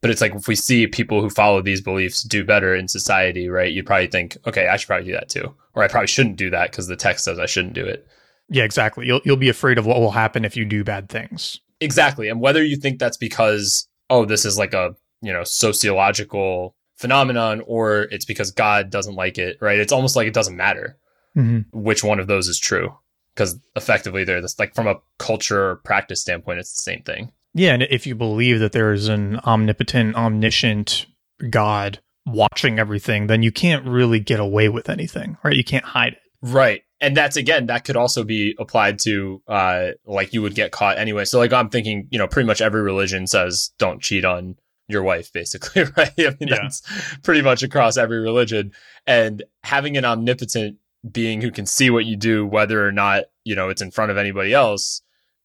But 0.00 0.10
it's 0.10 0.20
like 0.20 0.34
if 0.34 0.48
we 0.48 0.54
see 0.54 0.86
people 0.86 1.22
who 1.22 1.30
follow 1.30 1.62
these 1.62 1.80
beliefs 1.80 2.22
do 2.22 2.44
better 2.44 2.74
in 2.74 2.88
society, 2.88 3.48
right? 3.48 3.72
You'd 3.72 3.86
probably 3.86 4.08
think, 4.08 4.36
okay, 4.46 4.68
I 4.68 4.76
should 4.76 4.86
probably 4.86 5.06
do 5.06 5.12
that 5.12 5.30
too. 5.30 5.54
Or 5.74 5.82
I 5.82 5.88
probably 5.88 6.08
shouldn't 6.08 6.36
do 6.36 6.50
that 6.50 6.70
because 6.70 6.88
the 6.88 6.96
text 6.96 7.24
says 7.24 7.38
I 7.38 7.46
shouldn't 7.46 7.74
do 7.74 7.86
it. 7.86 8.06
Yeah, 8.48 8.64
exactly. 8.64 9.06
You'll 9.06 9.20
you'll 9.24 9.36
be 9.36 9.48
afraid 9.48 9.78
of 9.78 9.86
what 9.86 9.98
will 9.98 10.10
happen 10.10 10.44
if 10.44 10.56
you 10.56 10.64
do 10.64 10.84
bad 10.84 11.08
things. 11.08 11.60
Exactly. 11.80 12.28
And 12.28 12.40
whether 12.40 12.62
you 12.62 12.76
think 12.76 12.98
that's 12.98 13.16
because, 13.16 13.88
oh, 14.10 14.24
this 14.24 14.44
is 14.44 14.56
like 14.56 14.74
a, 14.74 14.94
you 15.22 15.32
know, 15.32 15.44
sociological 15.44 16.74
phenomenon 16.96 17.62
or 17.66 18.02
it's 18.10 18.24
because 18.24 18.50
God 18.50 18.90
doesn't 18.90 19.16
like 19.16 19.38
it, 19.38 19.58
right? 19.60 19.78
It's 19.78 19.92
almost 19.92 20.16
like 20.16 20.26
it 20.26 20.34
doesn't 20.34 20.56
matter 20.56 20.98
mm-hmm. 21.36 21.60
which 21.78 22.04
one 22.04 22.20
of 22.20 22.26
those 22.26 22.48
is 22.48 22.58
true 22.58 22.96
because 23.34 23.58
effectively 23.76 24.24
they're 24.24 24.40
this 24.40 24.58
like 24.58 24.74
from 24.74 24.86
a 24.86 24.96
culture 25.18 25.76
practice 25.76 26.20
standpoint 26.20 26.58
it's 26.58 26.74
the 26.74 26.82
same 26.82 27.02
thing 27.02 27.32
yeah 27.52 27.72
and 27.72 27.82
if 27.84 28.06
you 28.06 28.14
believe 28.14 28.60
that 28.60 28.72
there 28.72 28.92
is 28.92 29.08
an 29.08 29.38
omnipotent 29.40 30.14
omniscient 30.16 31.06
god 31.50 32.00
watching 32.26 32.78
everything 32.78 33.26
then 33.26 33.42
you 33.42 33.52
can't 33.52 33.86
really 33.86 34.20
get 34.20 34.40
away 34.40 34.68
with 34.68 34.88
anything 34.88 35.36
right 35.42 35.56
you 35.56 35.64
can't 35.64 35.84
hide 35.84 36.14
it 36.14 36.18
right 36.42 36.82
and 37.00 37.16
that's 37.16 37.36
again 37.36 37.66
that 37.66 37.84
could 37.84 37.96
also 37.96 38.24
be 38.24 38.54
applied 38.58 38.98
to 39.00 39.42
uh 39.48 39.88
like 40.06 40.32
you 40.32 40.40
would 40.42 40.54
get 40.54 40.70
caught 40.72 40.98
anyway. 40.98 41.24
So 41.24 41.38
like 41.38 41.52
i'm 41.52 41.68
thinking 41.68 42.08
you 42.10 42.18
know 42.18 42.26
pretty 42.28 42.46
much 42.46 42.60
every 42.60 42.82
religion 42.82 43.26
says 43.26 43.70
don't 43.78 44.00
cheat 44.02 44.24
on 44.24 44.56
your 44.88 45.02
wife 45.02 45.32
basically 45.32 45.82
right? 45.96 46.12
I 46.18 46.36
mean 46.40 46.48
Yeah. 46.48 46.58
that's 46.62 46.82
pretty 47.22 47.42
much 47.42 47.62
across 47.62 47.96
every 47.96 48.20
religion. 48.20 48.72
And 49.06 49.42
having 49.62 49.96
an 49.96 50.04
omnipotent 50.04 50.76
being 51.10 51.40
who 51.42 51.50
can 51.50 51.66
see 51.66 51.90
what 51.90 52.04
you 52.06 52.16
do 52.16 52.46
whether 52.46 52.86
or 52.86 52.92
not 52.92 53.24
you 53.44 53.54
know 53.54 53.68
it's 53.68 53.82
in 53.82 53.90
front 53.90 54.10
of 54.10 54.16
anybody 54.16 54.52
else 54.54 55.02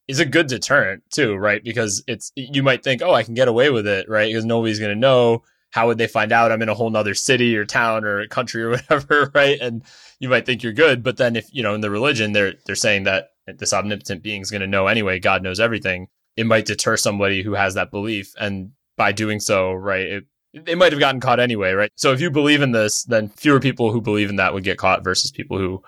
is 0.08 0.20
a 0.20 0.26
good 0.26 0.48
deterrent 0.48 1.04
too 1.12 1.36
right? 1.36 1.64
Because 1.64 2.04
it's 2.08 2.32
you 2.36 2.64
might 2.64 2.84
think 2.84 3.02
oh 3.02 3.14
i 3.14 3.24
can 3.24 3.34
get 3.34 3.48
away 3.48 3.70
with 3.70 3.88
it 3.88 4.08
right? 4.10 4.28
Because 4.28 4.46
nobody's 4.46 4.80
going 4.80 4.94
to 4.94 5.00
know 5.00 5.44
how 5.72 5.88
would 5.88 5.98
they 5.98 6.08
find 6.08 6.32
out 6.32 6.52
i'm 6.52 6.62
in 6.62 6.70
a 6.70 6.74
whole 6.74 6.90
nother 6.90 7.14
city 7.14 7.56
or 7.56 7.66
town 7.66 8.04
or 8.04 8.26
country 8.28 8.64
or 8.64 8.70
whatever 8.72 9.32
right 9.34 9.60
and 9.62 9.84
you 10.20 10.28
might 10.30 10.46
think 10.46 10.62
you're 10.62 10.74
good, 10.74 11.02
but 11.02 11.18
then 11.18 11.36
if 11.36 11.48
you 11.52 11.64
know 11.64 11.74
in 11.74 11.82
the 11.82 11.90
religion 11.90 12.34
they're 12.34 12.54
they're 12.66 12.76
saying 12.76 13.04
that 13.04 13.30
this 13.58 13.74
omnipotent 13.74 14.22
being 14.22 14.42
is 14.42 14.52
going 14.52 14.62
to 14.62 14.68
know 14.68 14.88
anyway, 14.88 15.20
God 15.20 15.42
knows 15.42 15.60
everything. 15.60 16.08
It 16.36 16.46
might 16.46 16.66
deter 16.66 16.98
somebody 16.98 17.42
who 17.42 17.54
has 17.54 17.74
that 17.74 17.90
belief, 17.90 18.34
and 18.40 18.72
by 18.96 19.12
doing 19.12 19.40
so, 19.40 19.74
right, 19.74 20.06
it, 20.06 20.26
they 20.54 20.76
might 20.76 20.92
have 20.92 21.00
gotten 21.00 21.22
caught 21.22 21.40
anyway, 21.40 21.72
right? 21.72 21.92
So 21.96 22.12
if 22.12 22.22
you 22.22 22.30
believe 22.30 22.62
in 22.62 22.72
this, 22.72 23.04
then 23.04 23.30
fewer 23.30 23.60
people 23.60 23.92
who 23.92 24.02
believe 24.02 24.30
in 24.30 24.36
that 24.36 24.54
would 24.54 24.64
get 24.64 24.78
caught 24.78 25.04
versus 25.04 25.32
people 25.32 25.58
who 25.58 25.82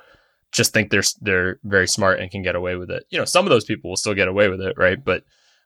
just 0.51 0.73
think 0.73 0.89
they're 0.89 1.03
they're 1.21 1.59
very 1.63 1.87
smart 1.87 2.19
and 2.19 2.31
can 2.31 2.41
get 2.41 2.55
away 2.55 2.75
with 2.75 2.89
it. 2.89 3.03
You 3.09 3.19
know, 3.19 3.25
some 3.25 3.45
of 3.45 3.49
those 3.49 3.65
people 3.65 3.89
will 3.89 3.97
still 3.97 4.13
get 4.13 4.27
away 4.27 4.47
with 4.47 4.61
it, 4.61 4.75
right? 4.77 5.03
But 5.03 5.23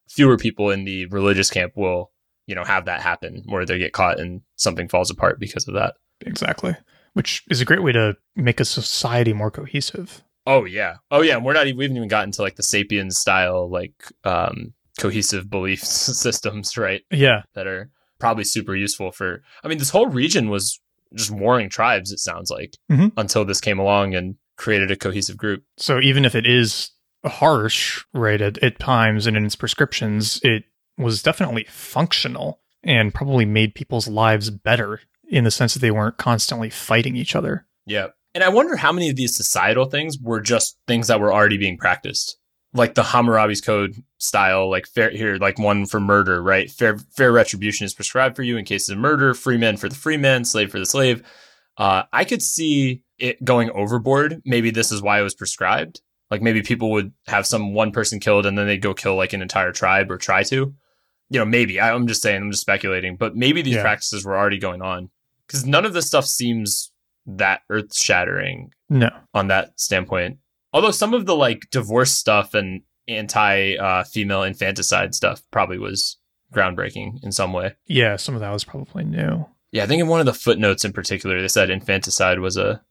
fewer 0.08 0.38
people 0.38 0.72
in 0.72 0.86
the 0.86 1.06
religious 1.08 1.50
camp 1.50 1.74
will, 1.76 2.12
you 2.48 2.56
know, 2.56 2.64
have 2.64 2.86
that 2.86 3.02
happen 3.02 3.44
where 3.46 3.66
they 3.66 3.78
get 3.80 3.94
caught 3.94 4.20
and 4.20 4.42
something 4.56 4.88
falls 4.88 5.10
apart 5.10 5.40
because 5.40 5.68
of 5.68 5.74
that. 5.74 5.96
Exactly. 6.22 6.76
Which 7.14 7.44
is 7.50 7.62
a 7.62 7.66
great 7.66 7.84
way 7.84 7.92
to 7.94 8.16
make 8.36 8.60
a 8.60 8.66
society 8.66 9.34
more 9.34 9.52
cohesive. 9.52 10.24
Oh 10.46 10.66
yeah. 10.66 10.98
Oh 11.12 11.22
yeah. 11.22 11.36
And 11.38 11.46
we're 11.46 11.54
not 11.54 11.68
even, 11.68 11.78
we 11.78 11.86
haven't 11.86 11.98
even 11.98 12.10
gotten 12.10 12.32
to 12.34 12.42
like 12.42 12.56
the 12.56 12.64
sapiens 12.64 13.18
style, 13.18 13.70
like, 13.70 13.94
um, 14.24 14.74
cohesive 15.00 15.50
belief 15.50 15.80
systems, 15.84 16.78
right? 16.78 17.02
Yeah. 17.12 17.42
That 17.54 17.68
are 17.68 17.90
probably 18.20 18.44
super 18.44 18.76
useful 18.76 19.12
for, 19.12 19.42
I 19.64 19.68
mean, 19.68 19.78
this 19.78 19.90
whole 19.90 20.08
region 20.08 20.50
was 20.50 20.80
just 21.16 21.32
warring 21.32 21.70
tribes, 21.70 22.12
it 22.12 22.20
sounds 22.20 22.50
like, 22.52 22.76
Mhm. 22.92 23.12
until 23.18 23.46
this 23.46 23.62
came 23.62 23.80
along 23.80 24.14
and 24.16 24.36
created 24.58 24.92
a 24.92 24.96
cohesive 24.96 25.38
group. 25.38 25.64
So 25.78 26.00
even 26.02 26.26
if 26.26 26.36
it 26.36 26.46
is 26.46 26.92
harsh, 27.26 28.04
right, 28.14 28.42
at, 28.42 28.58
at 28.60 28.80
times 28.80 29.26
and 29.28 29.36
in 29.36 29.46
its 29.46 29.56
prescriptions, 29.56 30.40
it 30.44 30.64
was 30.98 31.22
definitely 31.22 31.66
functional 31.70 32.62
and 32.84 33.14
probably 33.14 33.46
made 33.46 33.76
people's 33.76 34.08
lives 34.08 34.50
better 34.50 35.02
in 35.28 35.44
the 35.44 35.52
sense 35.52 35.74
that 35.74 35.80
they 35.80 35.92
weren't 35.92 36.18
constantly 36.18 36.70
fighting 36.70 37.16
each 37.16 37.36
other. 37.36 37.66
Yeah. 37.86 38.08
And 38.34 38.44
I 38.44 38.50
wonder 38.50 38.76
how 38.76 38.92
many 38.92 39.10
of 39.10 39.16
these 39.16 39.36
societal 39.36 39.86
things 39.86 40.18
were 40.20 40.42
just 40.42 40.78
things 40.88 41.08
that 41.08 41.20
were 41.20 41.34
already 41.34 41.58
being 41.58 41.78
practiced. 41.78 42.38
Like 42.74 42.96
the 42.96 43.04
Hammurabi's 43.04 43.62
code 43.62 43.96
style, 44.18 44.70
like 44.70 44.86
fair 44.86 45.10
here, 45.10 45.38
like 45.38 45.58
one 45.58 45.86
for 45.86 46.02
murder, 46.02 46.44
right? 46.44 46.70
Fair 46.70 46.98
fair 46.98 47.32
retribution 47.32 47.86
is 47.86 47.94
prescribed 47.94 48.36
for 48.36 48.44
you 48.44 48.58
in 48.58 48.66
cases 48.66 48.90
of 48.90 48.98
murder, 48.98 49.34
free 49.34 49.58
men 49.58 49.78
for 49.78 49.88
the 49.88 49.96
free 49.96 50.18
man, 50.18 50.44
slave 50.44 50.72
for 50.72 50.80
the 50.80 50.86
slave. 50.86 51.24
Uh, 51.78 52.04
I 52.12 52.26
could 52.26 52.42
see 52.42 53.04
it 53.18 53.44
going 53.44 53.70
overboard. 53.72 54.42
Maybe 54.46 54.72
this 54.72 54.92
is 54.92 55.02
why 55.02 55.20
it 55.20 55.24
was 55.24 55.36
prescribed. 55.36 56.02
Like 56.30 56.42
maybe 56.42 56.62
people 56.62 56.92
would 56.92 57.14
have 57.28 57.48
some 57.48 57.74
one 57.74 57.92
person 57.92 58.20
killed 58.20 58.46
and 58.46 58.58
then 58.58 58.68
they'd 58.68 58.82
go 58.82 58.94
kill 58.94 59.16
like 59.16 59.32
an 59.32 59.42
entire 59.42 59.72
tribe 59.72 60.12
or 60.12 60.18
try 60.18 60.44
to. 60.44 60.76
You 61.30 61.40
know, 61.40 61.46
maybe. 61.46 61.80
I, 61.80 61.94
I'm 61.94 62.08
just 62.08 62.22
saying, 62.22 62.42
I'm 62.42 62.52
just 62.52 62.62
speculating, 62.62 63.16
but 63.16 63.36
maybe 63.36 63.62
these 63.62 63.76
Yeah. 63.76 63.82
practices 63.82 64.24
were 64.26 64.38
already 64.38 64.60
going 64.60 64.82
on 64.82 65.10
because 65.48 65.66
none 65.66 65.86
of 65.86 65.94
this 65.94 66.06
stuff 66.08 66.26
seems 66.26 66.92
that 67.26 67.62
earth 67.70 67.96
shattering 67.96 68.72
No. 68.90 69.10
on 69.34 69.48
that 69.48 69.80
standpoint. 69.80 70.38
Although 70.74 70.92
some 70.92 71.14
of 71.14 71.26
the 71.26 71.36
like 71.36 71.68
divorce 71.72 72.12
stuff 72.12 72.54
and 72.54 72.82
anti 73.08 73.76
uh, 73.78 74.04
female 74.04 74.44
infanticide 74.44 75.16
stuff 75.16 75.42
probably 75.52 75.78
was 75.80 76.18
groundbreaking 76.54 77.24
in 77.24 77.32
some 77.32 77.54
way. 77.54 77.74
Yeah, 77.88 78.16
some 78.18 78.36
of 78.36 78.42
that 78.42 78.52
was 78.52 78.64
probably 78.64 79.04
new. 79.04 79.46
Yeah, 79.72 79.84
I 79.84 79.88
think 79.88 80.00
in 80.02 80.08
one 80.08 80.20
of 80.20 80.26
the 80.26 80.34
footnotes 80.34 80.86
in 80.86 80.94
particular, 80.94 81.42
they 81.42 81.48
said 81.48 81.70
infanticide 81.70 82.40
was 82.40 82.56
a 82.58 82.82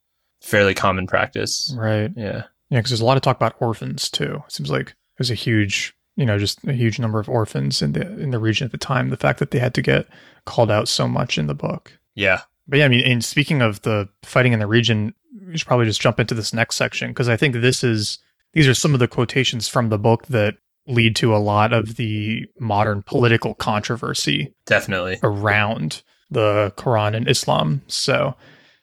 fairly 0.43 0.75
common 0.75 1.07
practice. 1.07 1.75
Right. 1.79 2.11
Yeah. 2.17 2.45
Yeah, 2.71 2.79
because 2.81 2.91
there's 2.91 3.01
a 3.01 3.05
lot 3.05 3.17
of 3.17 3.23
talk 3.23 3.37
about 3.37 3.55
orphans 3.61 4.11
too. 4.11 4.43
It 4.47 4.53
seems 4.53 4.71
like 4.71 4.95
there's 5.19 5.31
a 5.31 5.35
huge, 5.35 5.95
you 6.17 6.25
know, 6.25 6.39
just 6.39 6.63
a 6.65 6.73
huge 6.73 6.99
number 6.99 7.19
of 7.19 7.29
orphans 7.29 7.83
in 7.83 7.93
the 7.93 8.03
in 8.21 8.31
the 8.31 8.39
region 8.39 8.65
at 8.65 8.73
the 8.73 8.79
time. 8.79 9.11
The 9.11 9.17
fact 9.17 9.39
that 9.39 9.51
they 9.51 9.59
had 9.59 9.75
to 9.75 9.83
get 9.83 10.07
called 10.45 10.71
out 10.71 10.89
so 10.89 11.09
much 11.09 11.39
in 11.39 11.47
the 11.47 11.55
book. 11.55 11.99
Yeah. 12.15 12.43
But 12.67 12.79
yeah, 12.79 12.87
I 12.87 12.89
mean, 12.89 13.05
and 13.05 13.25
speaking 13.25 13.61
of 13.61 13.83
the 13.83 14.09
fighting 14.23 14.53
in 14.53 14.59
the 14.59 14.67
region, 14.67 15.15
we 15.47 15.59
should 15.59 15.67
probably 15.67 15.87
just 15.87 16.01
jump 16.01 16.19
into 16.19 16.35
this 16.35 16.55
next 16.55 16.77
section 16.77 17.11
because 17.11 17.29
I 17.29 17.37
think 17.37 17.57
this 17.57 17.85
is 17.85 18.19
these 18.53 18.69
are 18.69 18.75
some 18.75 18.95
of 18.95 19.01
the 19.01 19.09
quotations 19.09 19.69
from 19.69 19.89
the 19.89 19.99
book 19.99 20.27
that 20.27 20.55
lead 20.87 21.17
to 21.17 21.35
a 21.35 21.39
lot 21.39 21.73
of 21.73 21.97
the 21.97 22.47
modern 22.59 23.03
political 23.03 23.55
controversy 23.55 24.55
Definitely. 24.67 25.19
around 25.23 26.03
the 26.31 26.73
Quran 26.77 27.17
and 27.17 27.29
Islam. 27.29 27.83
So, 27.87 28.35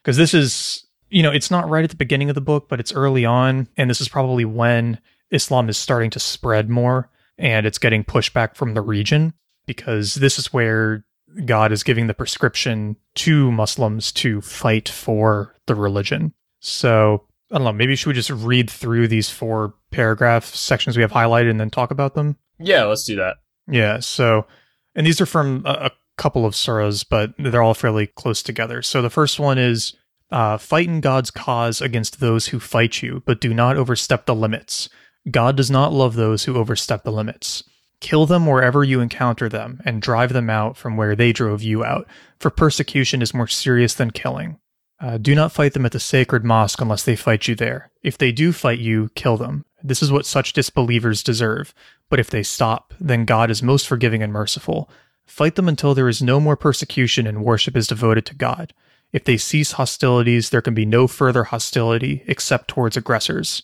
because 0.01 0.17
this 0.17 0.33
is, 0.33 0.85
you 1.09 1.21
know, 1.21 1.31
it's 1.31 1.51
not 1.51 1.69
right 1.69 1.83
at 1.83 1.89
the 1.89 1.95
beginning 1.95 2.29
of 2.29 2.35
the 2.35 2.41
book, 2.41 2.67
but 2.69 2.79
it's 2.79 2.93
early 2.93 3.25
on. 3.25 3.67
And 3.77 3.89
this 3.89 4.01
is 4.01 4.09
probably 4.09 4.45
when 4.45 4.99
Islam 5.29 5.69
is 5.69 5.77
starting 5.77 6.09
to 6.11 6.19
spread 6.19 6.69
more 6.69 7.09
and 7.41 7.65
it's 7.65 7.79
getting 7.79 8.03
pushback 8.03 8.55
from 8.55 8.75
the 8.75 8.81
region 8.81 9.33
because 9.65 10.15
this 10.15 10.37
is 10.37 10.53
where 10.53 11.03
God 11.43 11.71
is 11.71 11.83
giving 11.83 12.07
the 12.07 12.13
prescription 12.13 12.95
to 13.15 13.51
Muslims 13.51 14.11
to 14.13 14.41
fight 14.41 14.87
for 14.87 15.55
the 15.65 15.75
religion. 15.75 16.33
So, 16.59 17.25
I 17.51 17.55
don't 17.55 17.63
know, 17.63 17.73
maybe 17.73 17.95
should 17.95 18.09
we 18.09 18.13
just 18.13 18.29
read 18.29 18.69
through 18.69 19.07
these 19.07 19.29
four 19.29 19.73
paragraph 19.89 20.45
sections 20.45 20.95
we 20.95 21.01
have 21.01 21.11
highlighted 21.11 21.49
and 21.49 21.59
then 21.59 21.71
talk 21.71 21.89
about 21.89 22.13
them? 22.13 22.37
Yeah, 22.59 22.83
let's 22.83 23.05
do 23.05 23.15
that. 23.15 23.37
Yeah. 23.67 23.99
So, 23.99 24.45
and 24.93 25.07
these 25.07 25.19
are 25.19 25.25
from 25.25 25.63
a, 25.65 25.71
a 25.71 25.91
couple 26.17 26.45
of 26.45 26.53
surahs, 26.53 27.03
but 27.09 27.33
they're 27.39 27.63
all 27.63 27.73
fairly 27.73 28.07
close 28.07 28.43
together. 28.43 28.83
So 28.83 29.01
the 29.01 29.09
first 29.09 29.39
one 29.39 29.57
is 29.57 29.95
uh, 30.29 30.57
fight 30.59 30.87
in 30.87 31.01
God's 31.01 31.31
cause 31.31 31.81
against 31.81 32.19
those 32.19 32.47
who 32.47 32.59
fight 32.59 33.01
you, 33.01 33.23
but 33.25 33.41
do 33.41 33.53
not 33.53 33.77
overstep 33.77 34.27
the 34.27 34.35
limits. 34.35 34.89
God 35.29 35.55
does 35.55 35.69
not 35.69 35.93
love 35.93 36.15
those 36.15 36.45
who 36.45 36.55
overstep 36.55 37.03
the 37.03 37.11
limits. 37.11 37.63
Kill 37.99 38.25
them 38.25 38.47
wherever 38.47 38.83
you 38.83 38.99
encounter 38.99 39.47
them 39.47 39.79
and 39.85 40.01
drive 40.01 40.33
them 40.33 40.49
out 40.49 40.75
from 40.75 40.97
where 40.97 41.15
they 41.15 41.31
drove 41.31 41.61
you 41.61 41.85
out, 41.85 42.07
for 42.39 42.49
persecution 42.49 43.21
is 43.21 43.33
more 43.33 43.47
serious 43.47 43.93
than 43.93 44.09
killing. 44.09 44.57
Uh, 44.99 45.17
do 45.17 45.35
not 45.35 45.51
fight 45.51 45.73
them 45.73 45.85
at 45.85 45.91
the 45.91 45.99
sacred 45.99 46.43
mosque 46.43 46.81
unless 46.81 47.03
they 47.03 47.15
fight 47.15 47.47
you 47.47 47.55
there. 47.55 47.91
If 48.03 48.17
they 48.17 48.31
do 48.31 48.51
fight 48.51 48.79
you, 48.79 49.09
kill 49.15 49.37
them. 49.37 49.65
This 49.83 50.01
is 50.01 50.11
what 50.11 50.25
such 50.25 50.53
disbelievers 50.53 51.23
deserve. 51.23 51.73
But 52.09 52.19
if 52.19 52.29
they 52.29 52.43
stop, 52.43 52.93
then 52.99 53.25
God 53.25 53.49
is 53.49 53.63
most 53.63 53.87
forgiving 53.87 54.21
and 54.21 54.33
merciful. 54.33 54.89
Fight 55.25 55.55
them 55.55 55.67
until 55.67 55.95
there 55.95 56.09
is 56.09 56.21
no 56.21 56.39
more 56.39 56.57
persecution 56.57 57.25
and 57.25 57.43
worship 57.43 57.75
is 57.75 57.87
devoted 57.87 58.25
to 58.27 58.35
God. 58.35 58.73
If 59.11 59.23
they 59.23 59.37
cease 59.37 59.73
hostilities, 59.73 60.49
there 60.49 60.61
can 60.61 60.73
be 60.73 60.85
no 60.85 61.07
further 61.07 61.45
hostility 61.45 62.23
except 62.27 62.67
towards 62.67 62.97
aggressors. 62.97 63.63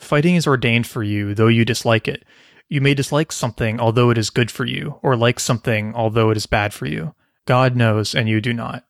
Fighting 0.00 0.34
is 0.34 0.46
ordained 0.46 0.86
for 0.86 1.02
you, 1.02 1.34
though 1.34 1.48
you 1.48 1.64
dislike 1.64 2.08
it. 2.08 2.24
You 2.68 2.80
may 2.80 2.94
dislike 2.94 3.32
something, 3.32 3.78
although 3.78 4.10
it 4.10 4.18
is 4.18 4.30
good 4.30 4.50
for 4.50 4.64
you, 4.64 4.98
or 5.02 5.14
like 5.14 5.38
something, 5.38 5.94
although 5.94 6.30
it 6.30 6.36
is 6.36 6.46
bad 6.46 6.72
for 6.72 6.86
you. 6.86 7.14
God 7.46 7.76
knows, 7.76 8.14
and 8.14 8.28
you 8.28 8.40
do 8.40 8.52
not. 8.52 8.84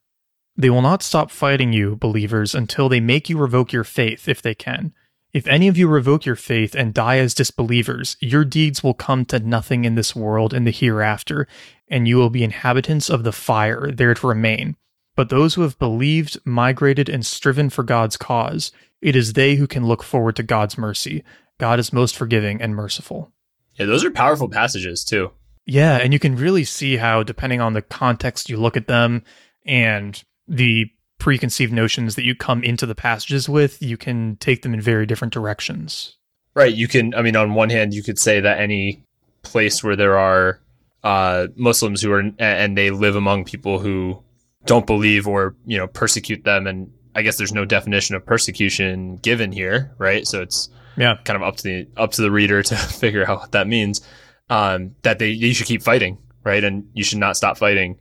They 0.57 0.71
will 0.71 0.83
not 0.83 1.03
stop 1.03 1.31
fighting 1.31 1.73
you, 1.73 1.97
believers, 1.97 2.55
until 2.55 2.89
they 2.89 3.01
make 3.01 3.29
you 3.29 3.39
revoke 3.39 3.73
your 3.73 3.85
faith, 3.85 4.29
if 4.29 4.41
they 4.41 4.55
can. 4.55 4.93
If 5.33 5.47
any 5.47 5.69
of 5.69 5.79
you 5.79 5.89
revoke 5.89 6.27
your 6.27 6.37
faith 6.37 6.75
and 6.75 6.95
die 6.95 7.19
as 7.19 7.35
disbelievers, 7.35 8.17
your 8.21 8.45
deeds 8.45 8.83
will 8.83 8.95
come 8.95 9.25
to 9.27 9.39
nothing 9.39 9.85
in 9.85 9.95
this 9.95 10.15
world 10.15 10.53
and 10.53 10.67
the 10.67 10.73
hereafter, 10.73 11.47
and 11.89 12.07
you 12.07 12.17
will 12.17 12.31
be 12.31 12.45
inhabitants 12.45 13.09
of 13.09 13.25
the 13.25 13.33
fire, 13.33 13.91
there 13.93 14.15
to 14.15 14.27
remain. 14.27 14.77
But 15.17 15.29
those 15.29 15.55
who 15.55 15.63
have 15.63 15.79
believed, 15.79 16.39
migrated, 16.45 17.09
and 17.09 17.25
striven 17.25 17.71
for 17.71 17.83
God's 17.83 18.17
cause, 18.17 18.73
it 19.01 19.17
is 19.17 19.33
they 19.33 19.57
who 19.57 19.67
can 19.67 19.87
look 19.87 20.03
forward 20.03 20.37
to 20.37 20.43
God's 20.43 20.77
mercy. 20.79 21.25
God 21.59 21.79
is 21.79 21.93
most 21.93 22.17
forgiving 22.17 22.61
and 22.61 22.75
merciful. 22.75 23.33
Yeah, 23.75 23.87
those 23.87 24.05
are 24.05 24.11
powerful 24.11 24.49
passages 24.49 25.05
too. 25.05 25.31
Yeah, 25.67 25.97
and 25.97 26.13
you 26.13 26.19
can 26.19 26.37
really 26.37 26.65
see 26.65 26.97
how, 26.97 27.23
depending 27.23 27.61
on 27.61 27.75
the 27.75 27.83
context 27.83 28.49
you 28.49 28.57
look 28.57 28.77
at 28.77 28.89
them 28.89 29.23
and 29.65 30.23
the 30.49 30.87
preconceived 31.19 31.73
notions 31.73 32.15
that 32.17 32.25
you 32.25 32.35
come 32.35 32.65
into 32.65 32.87
the 32.87 32.95
passages 32.95 33.49
with, 33.49 33.81
you 33.83 33.97
can 33.97 34.37
take 34.37 34.63
them 34.63 34.75
in 34.75 34.81
very 34.81 35.07
different 35.07 35.35
directions. 35.35 36.17
Right. 36.55 36.75
You 36.75 36.89
can, 36.89 37.15
I 37.15 37.23
mean, 37.23 37.37
on 37.37 37.55
one 37.55 37.71
hand, 37.71 37.95
you 37.95 38.03
could 38.03 38.19
say 38.19 38.41
that 38.41 38.59
any 38.59 39.05
place 39.43 39.85
where 39.85 39.97
there 39.97 40.19
are 40.19 40.61
uh, 41.05 41.49
Muslims 41.57 42.03
who 42.03 42.11
are, 42.13 42.25
and 42.39 42.77
they 42.77 42.91
live 42.91 43.17
among 43.17 43.45
people 43.45 43.79
who 43.79 44.23
don't 44.65 44.87
believe 44.87 45.29
or, 45.29 45.55
you 45.65 45.79
know, 45.79 45.87
persecute 45.87 46.45
them. 46.45 46.67
And 46.67 46.91
I 47.15 47.23
guess 47.23 47.37
there's 47.37 47.53
no 47.53 47.65
definition 47.65 48.15
of 48.17 48.25
persecution 48.25 49.17
given 49.17 49.53
here, 49.53 49.93
right? 49.99 50.27
So 50.27 50.43
it's 50.43 50.69
Yeah. 50.97 51.17
kind 51.25 51.37
of 51.37 51.43
up 51.43 51.57
to 51.57 51.63
the, 51.63 51.89
up 51.97 52.13
to 52.13 52.23
the 52.23 52.31
reader 52.31 52.63
to 52.63 52.77
figure 53.01 53.29
out 53.29 53.41
what 53.41 53.53
that 53.53 53.67
means. 53.67 54.01
Um, 54.49 54.95
that 55.03 55.19
they, 55.19 55.29
you 55.31 55.55
should 55.55 55.67
keep 55.67 55.83
fighting, 55.83 56.19
right? 56.45 56.63
And 56.65 56.87
you 56.95 57.05
should 57.05 57.19
not 57.19 57.37
stop 57.37 57.57
fighting. 57.59 57.99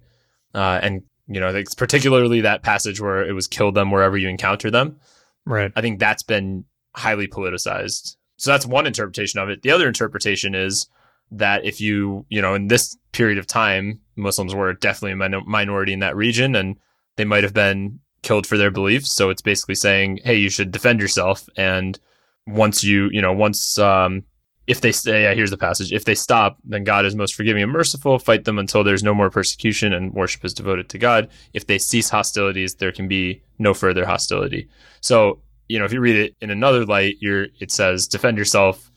Uh, 0.56 0.80
and, 0.82 1.04
you 1.28 1.40
know, 1.40 1.50
it's 1.50 1.76
particularly 1.76 2.42
that 2.42 2.64
passage 2.64 3.00
where 3.00 3.24
it 3.28 3.34
was 3.34 3.48
kill 3.48 3.72
them 3.72 3.92
wherever 3.92 4.18
you 4.18 4.28
encounter 4.30 4.72
them. 4.72 5.00
Right. 5.46 5.72
I 5.76 5.82
think 5.82 6.00
that's 6.00 6.24
been 6.24 6.66
highly 6.96 7.28
politicized. 7.28 8.16
So 8.38 8.52
that's 8.52 8.66
one 8.66 8.88
interpretation 8.88 9.40
of 9.40 9.50
it. 9.50 9.62
The 9.62 9.72
other 9.72 9.88
interpretation 9.88 10.56
is 10.56 10.88
that 11.32 11.66
if 11.66 11.80
you, 11.80 12.26
you 12.30 12.42
know, 12.42 12.56
in 12.56 12.68
this 12.68 12.98
period 13.12 13.38
of 13.38 13.46
time, 13.46 14.00
Muslims 14.16 14.56
were 14.56 14.74
definitely 14.74 15.12
a 15.12 15.16
min- 15.30 15.44
minority 15.46 15.94
in 15.94 16.00
that 16.00 16.16
region 16.16 16.56
and 16.56 16.78
they 17.18 17.26
might 17.26 17.44
have 17.44 17.54
been 17.54 18.00
killed 18.22 18.46
for 18.46 18.58
their 18.58 18.72
beliefs. 18.72 19.12
So 19.12 19.30
it's 19.30 19.42
basically 19.42 19.76
saying, 19.76 20.20
hey, 20.24 20.36
you 20.36 20.50
should 20.50 20.72
defend 20.72 21.00
yourself. 21.00 21.48
And 21.58 22.00
once 22.48 22.84
you, 22.84 23.10
you 23.12 23.22
know, 23.22 23.34
once, 23.34 23.78
um, 23.78 24.24
if 24.68 24.82
they 24.82 24.92
say, 24.92 25.24
yeah, 25.24 25.34
here's 25.34 25.50
the 25.50 25.58
passage. 25.58 25.92
If 25.92 26.06
they 26.06 26.16
stop, 26.16 26.58
then 26.64 26.84
God 26.84 27.06
is 27.06 27.16
most 27.16 27.34
forgiving 27.34 27.64
and 27.64 27.72
merciful. 27.72 28.20
Fight 28.20 28.46
them 28.46 28.60
until 28.60 28.84
there's 28.84 29.02
no 29.02 29.16
more 29.16 29.30
persecution 29.30 29.94
and 29.94 30.14
worship 30.14 30.46
is 30.46 30.54
devoted 30.54 30.90
to 30.90 30.98
God. 30.98 31.30
If 31.54 31.66
they 31.66 31.80
cease 31.80 32.10
hostilities, 32.10 32.76
there 32.76 32.92
can 32.92 33.08
be 33.08 33.42
no 33.58 33.74
further 33.74 34.06
hostility. 34.06 34.70
So, 35.02 35.42
you 35.68 35.80
know, 35.80 35.86
if 35.86 35.94
you 35.94 36.02
read 36.02 36.16
it 36.16 36.36
in 36.42 36.52
another 36.52 36.86
light, 36.86 37.16
you're, 37.20 37.48
it 37.60 37.72
says 37.72 38.08
defend 38.08 38.38
yourself, 38.38 38.92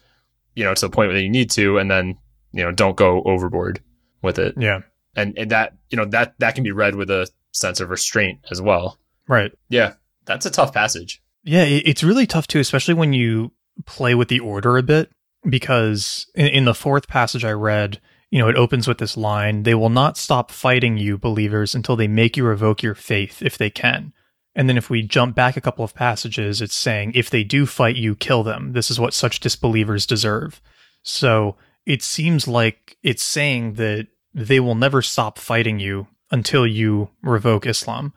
you 0.55 0.65
know, 0.65 0.75
to 0.75 0.87
the 0.87 0.91
point 0.91 1.11
where 1.11 1.19
you 1.19 1.31
need 1.31 1.51
to, 1.53 1.79
and 1.79 1.91
then, 1.91 2.19
you 2.53 2.63
know, 2.63 2.73
don't 2.73 2.97
go 2.97 3.23
overboard 3.23 3.81
with 4.21 4.39
it. 4.39 4.55
Yeah. 4.59 4.81
And, 5.17 5.37
and 5.39 5.51
that, 5.51 5.75
you 5.91 5.97
know, 5.97 6.05
that, 6.07 6.35
that 6.39 6.55
can 6.55 6.65
be 6.65 6.73
read 6.73 6.97
with 6.97 7.11
a 7.11 7.29
sense 7.53 7.81
of 7.81 7.91
restraint 7.91 8.41
as 8.51 8.61
well. 8.61 8.99
Right. 9.29 9.53
Yeah. 9.69 9.95
That's 10.25 10.47
a 10.47 10.51
tough 10.51 10.73
passage. 10.73 11.23
Yeah. 11.45 11.65
It's 11.65 12.03
really 12.03 12.27
tough 12.27 12.47
too, 12.47 12.61
especially 12.61 12.95
when 12.95 13.13
you 13.13 13.53
play 13.87 14.15
with 14.15 14.29
the 14.29 14.41
order 14.41 14.77
a 14.77 14.83
bit, 14.83 15.11
because 15.49 16.27
in, 16.35 16.47
in 16.47 16.65
the 16.65 16.75
fourth 16.75 17.09
passage 17.09 17.45
I 17.45 17.53
read, 17.53 18.01
you 18.31 18.39
know, 18.39 18.49
it 18.49 18.57
opens 18.57 18.89
with 18.89 18.99
this 18.99 19.17
line 19.17 19.63
They 19.63 19.75
will 19.75 19.91
not 19.91 20.17
stop 20.17 20.51
fighting 20.51 20.97
you, 20.97 21.19
believers, 21.19 21.75
until 21.75 21.97
they 21.97 22.09
make 22.09 22.37
you 22.37 22.45
revoke 22.45 22.83
your 22.83 22.95
faith 22.95 23.43
if 23.43 23.59
they 23.59 23.71
can. 23.71 24.13
And 24.55 24.69
then 24.69 24.77
if 24.77 24.91
we 24.91 25.03
jump 25.03 25.35
back 25.35 25.57
a 25.57 25.61
couple 25.61 25.85
of 25.85 25.95
passages, 25.95 26.61
it's 26.61 26.75
saying, 26.75 27.13
if 27.15 27.31
they 27.31 27.45
do 27.45 27.67
fight 27.67 27.97
you, 27.97 28.15
kill 28.15 28.43
them. 28.43 28.73
This 28.73 28.91
is 28.91 29.01
what 29.01 29.15
such 29.15 29.41
disbelievers 29.41 30.07
deserve. 30.07 30.61
So 31.03 31.57
it 31.87 32.03
seems 32.03 32.47
like 32.47 32.97
it's 33.03 33.23
saying 33.23 33.75
that 33.75 34.09
they 34.35 34.61
will 34.61 34.75
never 34.75 35.03
stop 35.03 35.39
fighting 35.39 35.79
you 35.79 36.07
until 36.31 36.67
you 36.67 37.11
revoke 37.23 37.67
Islam. 37.67 38.13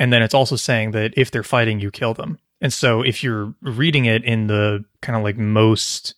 And 0.00 0.10
then 0.10 0.22
it's 0.22 0.34
also 0.34 0.56
saying 0.56 0.92
that 0.92 1.12
if 1.14 1.30
they're 1.30 1.42
fighting 1.42 1.78
you, 1.78 1.90
kill 1.90 2.14
them. 2.14 2.38
And 2.62 2.72
so 2.72 3.02
if 3.02 3.22
you're 3.22 3.54
reading 3.60 4.06
it 4.06 4.24
in 4.24 4.46
the 4.46 4.82
kind 5.02 5.14
of 5.14 5.22
like 5.22 5.36
most, 5.36 6.14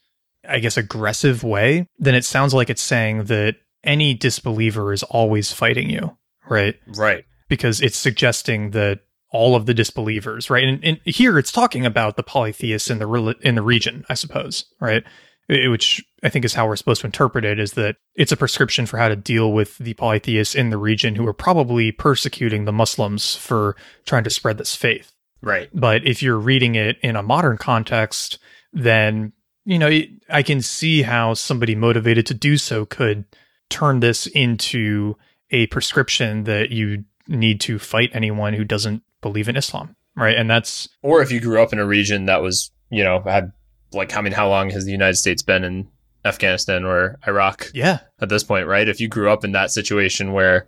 I 0.48 0.60
guess, 0.60 0.76
aggressive 0.76 1.42
way, 1.42 1.88
then 1.98 2.14
it 2.14 2.24
sounds 2.24 2.54
like 2.54 2.70
it's 2.70 2.80
saying 2.80 3.24
that 3.24 3.56
any 3.82 4.14
disbeliever 4.14 4.92
is 4.92 5.02
always 5.02 5.52
fighting 5.52 5.90
you, 5.90 6.16
right? 6.48 6.76
Right. 6.86 7.24
Because 7.48 7.80
it's 7.80 7.98
suggesting 7.98 8.70
that 8.70 9.00
all 9.32 9.56
of 9.56 9.66
the 9.66 9.74
disbelievers, 9.74 10.48
right? 10.48 10.64
And, 10.64 10.84
and 10.84 11.00
here 11.04 11.36
it's 11.36 11.50
talking 11.50 11.84
about 11.84 12.16
the 12.16 12.22
polytheists 12.22 12.88
in 12.88 13.00
the 13.00 13.34
in 13.40 13.56
the 13.56 13.62
region, 13.62 14.04
I 14.08 14.14
suppose, 14.14 14.64
right? 14.78 15.02
Which 15.48 16.02
I 16.22 16.28
think 16.28 16.44
is 16.44 16.54
how 16.54 16.66
we're 16.66 16.76
supposed 16.76 17.00
to 17.00 17.06
interpret 17.06 17.44
it 17.44 17.58
is 17.58 17.72
that 17.72 17.96
it's 18.14 18.32
a 18.32 18.36
prescription 18.36 18.86
for 18.86 18.96
how 18.96 19.08
to 19.08 19.16
deal 19.16 19.52
with 19.52 19.76
the 19.78 19.94
polytheists 19.94 20.54
in 20.54 20.70
the 20.70 20.78
region 20.78 21.16
who 21.16 21.26
are 21.26 21.34
probably 21.34 21.92
persecuting 21.92 22.64
the 22.64 22.72
Muslims 22.72 23.36
for 23.36 23.76
trying 24.06 24.24
to 24.24 24.30
spread 24.30 24.56
this 24.56 24.76
faith. 24.76 25.12
Right. 25.42 25.68
But 25.74 26.06
if 26.06 26.22
you're 26.22 26.38
reading 26.38 26.76
it 26.76 26.96
in 27.02 27.16
a 27.16 27.22
modern 27.22 27.58
context, 27.58 28.38
then 28.72 29.32
you 29.64 29.78
know 29.78 30.00
I 30.30 30.42
can 30.42 30.62
see 30.62 31.02
how 31.02 31.34
somebody 31.34 31.74
motivated 31.74 32.26
to 32.26 32.34
do 32.34 32.56
so 32.56 32.86
could 32.86 33.24
turn 33.68 34.00
this 34.00 34.26
into 34.28 35.16
a 35.50 35.66
prescription 35.68 36.44
that 36.44 36.70
you 36.70 37.04
need 37.28 37.60
to 37.62 37.78
fight 37.78 38.10
anyone 38.12 38.54
who 38.54 38.64
doesn't 38.64 39.02
believe 39.20 39.48
in 39.48 39.56
Islam, 39.56 39.96
right? 40.16 40.36
And 40.36 40.48
that's 40.48 40.88
or 41.02 41.22
if 41.22 41.30
you 41.32 41.40
grew 41.40 41.62
up 41.62 41.72
in 41.72 41.78
a 41.78 41.86
region 41.86 42.26
that 42.26 42.42
was, 42.42 42.70
you 42.90 43.02
know, 43.02 43.20
had 43.20 43.52
like 43.94 44.16
I 44.16 44.20
mean, 44.20 44.32
how 44.32 44.48
long 44.48 44.70
has 44.70 44.84
the 44.84 44.92
United 44.92 45.16
States 45.16 45.42
been 45.42 45.64
in 45.64 45.88
Afghanistan 46.24 46.84
or 46.84 47.18
Iraq? 47.26 47.70
Yeah, 47.74 48.00
at 48.20 48.28
this 48.28 48.44
point, 48.44 48.66
right? 48.66 48.88
If 48.88 49.00
you 49.00 49.08
grew 49.08 49.30
up 49.30 49.44
in 49.44 49.52
that 49.52 49.70
situation 49.70 50.32
where, 50.32 50.66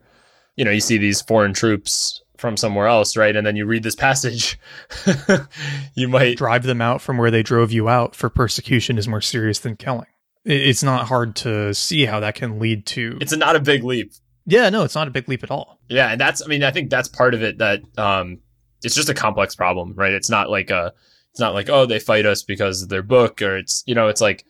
you 0.57 0.65
know, 0.65 0.71
you 0.71 0.81
see 0.81 0.99
these 0.99 1.23
foreign 1.23 1.53
troops 1.53 2.23
from 2.37 2.57
somewhere 2.57 2.87
else, 2.87 3.17
right? 3.17 3.35
And 3.35 3.47
then 3.47 3.57
you 3.57 3.65
read 3.65 3.83
this 3.83 3.95
passage, 3.95 4.59
you 5.95 6.09
might 6.09 6.37
drive 6.37 6.65
them 6.65 6.81
out 6.81 7.01
from 7.01 7.17
where 7.17 7.31
they 7.31 7.43
drove 7.43 7.73
you 7.73 7.89
out 7.89 8.15
for 8.15 8.29
persecution 8.29 8.99
is 8.99 9.09
more 9.09 9.21
serious 9.21 9.61
than 9.61 9.77
killing. 9.77 10.07
It's 10.45 10.83
not 10.83 11.07
hard 11.07 11.37
to 11.37 11.73
see 11.73 12.05
how 12.05 12.21
that 12.21 12.35
can 12.35 12.59
lead 12.59 12.85
to. 12.87 13.17
It's 13.21 13.35
not 13.35 13.57
a 13.57 13.61
big 13.61 13.83
leap. 13.83 14.13
Yeah, 14.47 14.69
no, 14.69 14.85
it's 14.85 14.95
not 14.95 15.09
a 15.09 15.11
big 15.11 15.27
leap 15.27 15.43
at 15.43 15.51
all. 15.51 15.79
Yeah, 15.89 16.13
and 16.13 16.21
that's 16.21 16.43
I 16.43 16.47
mean, 16.47 16.63
I 16.63 16.71
think 16.71 16.91
that's 16.91 17.09
part 17.09 17.33
of 17.33 17.43
it 17.43 17.59
that 17.59 17.81
um 17.97 18.41
it's 18.83 18.95
just 18.95 19.09
a 19.09 19.15
complex 19.15 19.55
problem, 19.55 19.95
right? 19.95 20.13
It's 20.13 20.29
not 20.29 20.51
like 20.51 20.71
a 20.71 20.93
it's 21.35 21.41
not 21.41 21.53
like, 21.55 21.69
oh, 21.69 21.85
they 21.85 21.99
fight 21.99 22.27
us 22.27 22.45
because 22.45 22.83
of 22.83 22.89
their 22.89 23.03
book 23.03 23.43
or 23.43 23.59
it's 23.59 23.83
you 23.87 23.95
know, 23.95 24.09
it's 24.09 24.21
like 24.21 24.45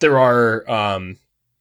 there 0.00 0.18
are 0.18 0.68
um 0.68 1.18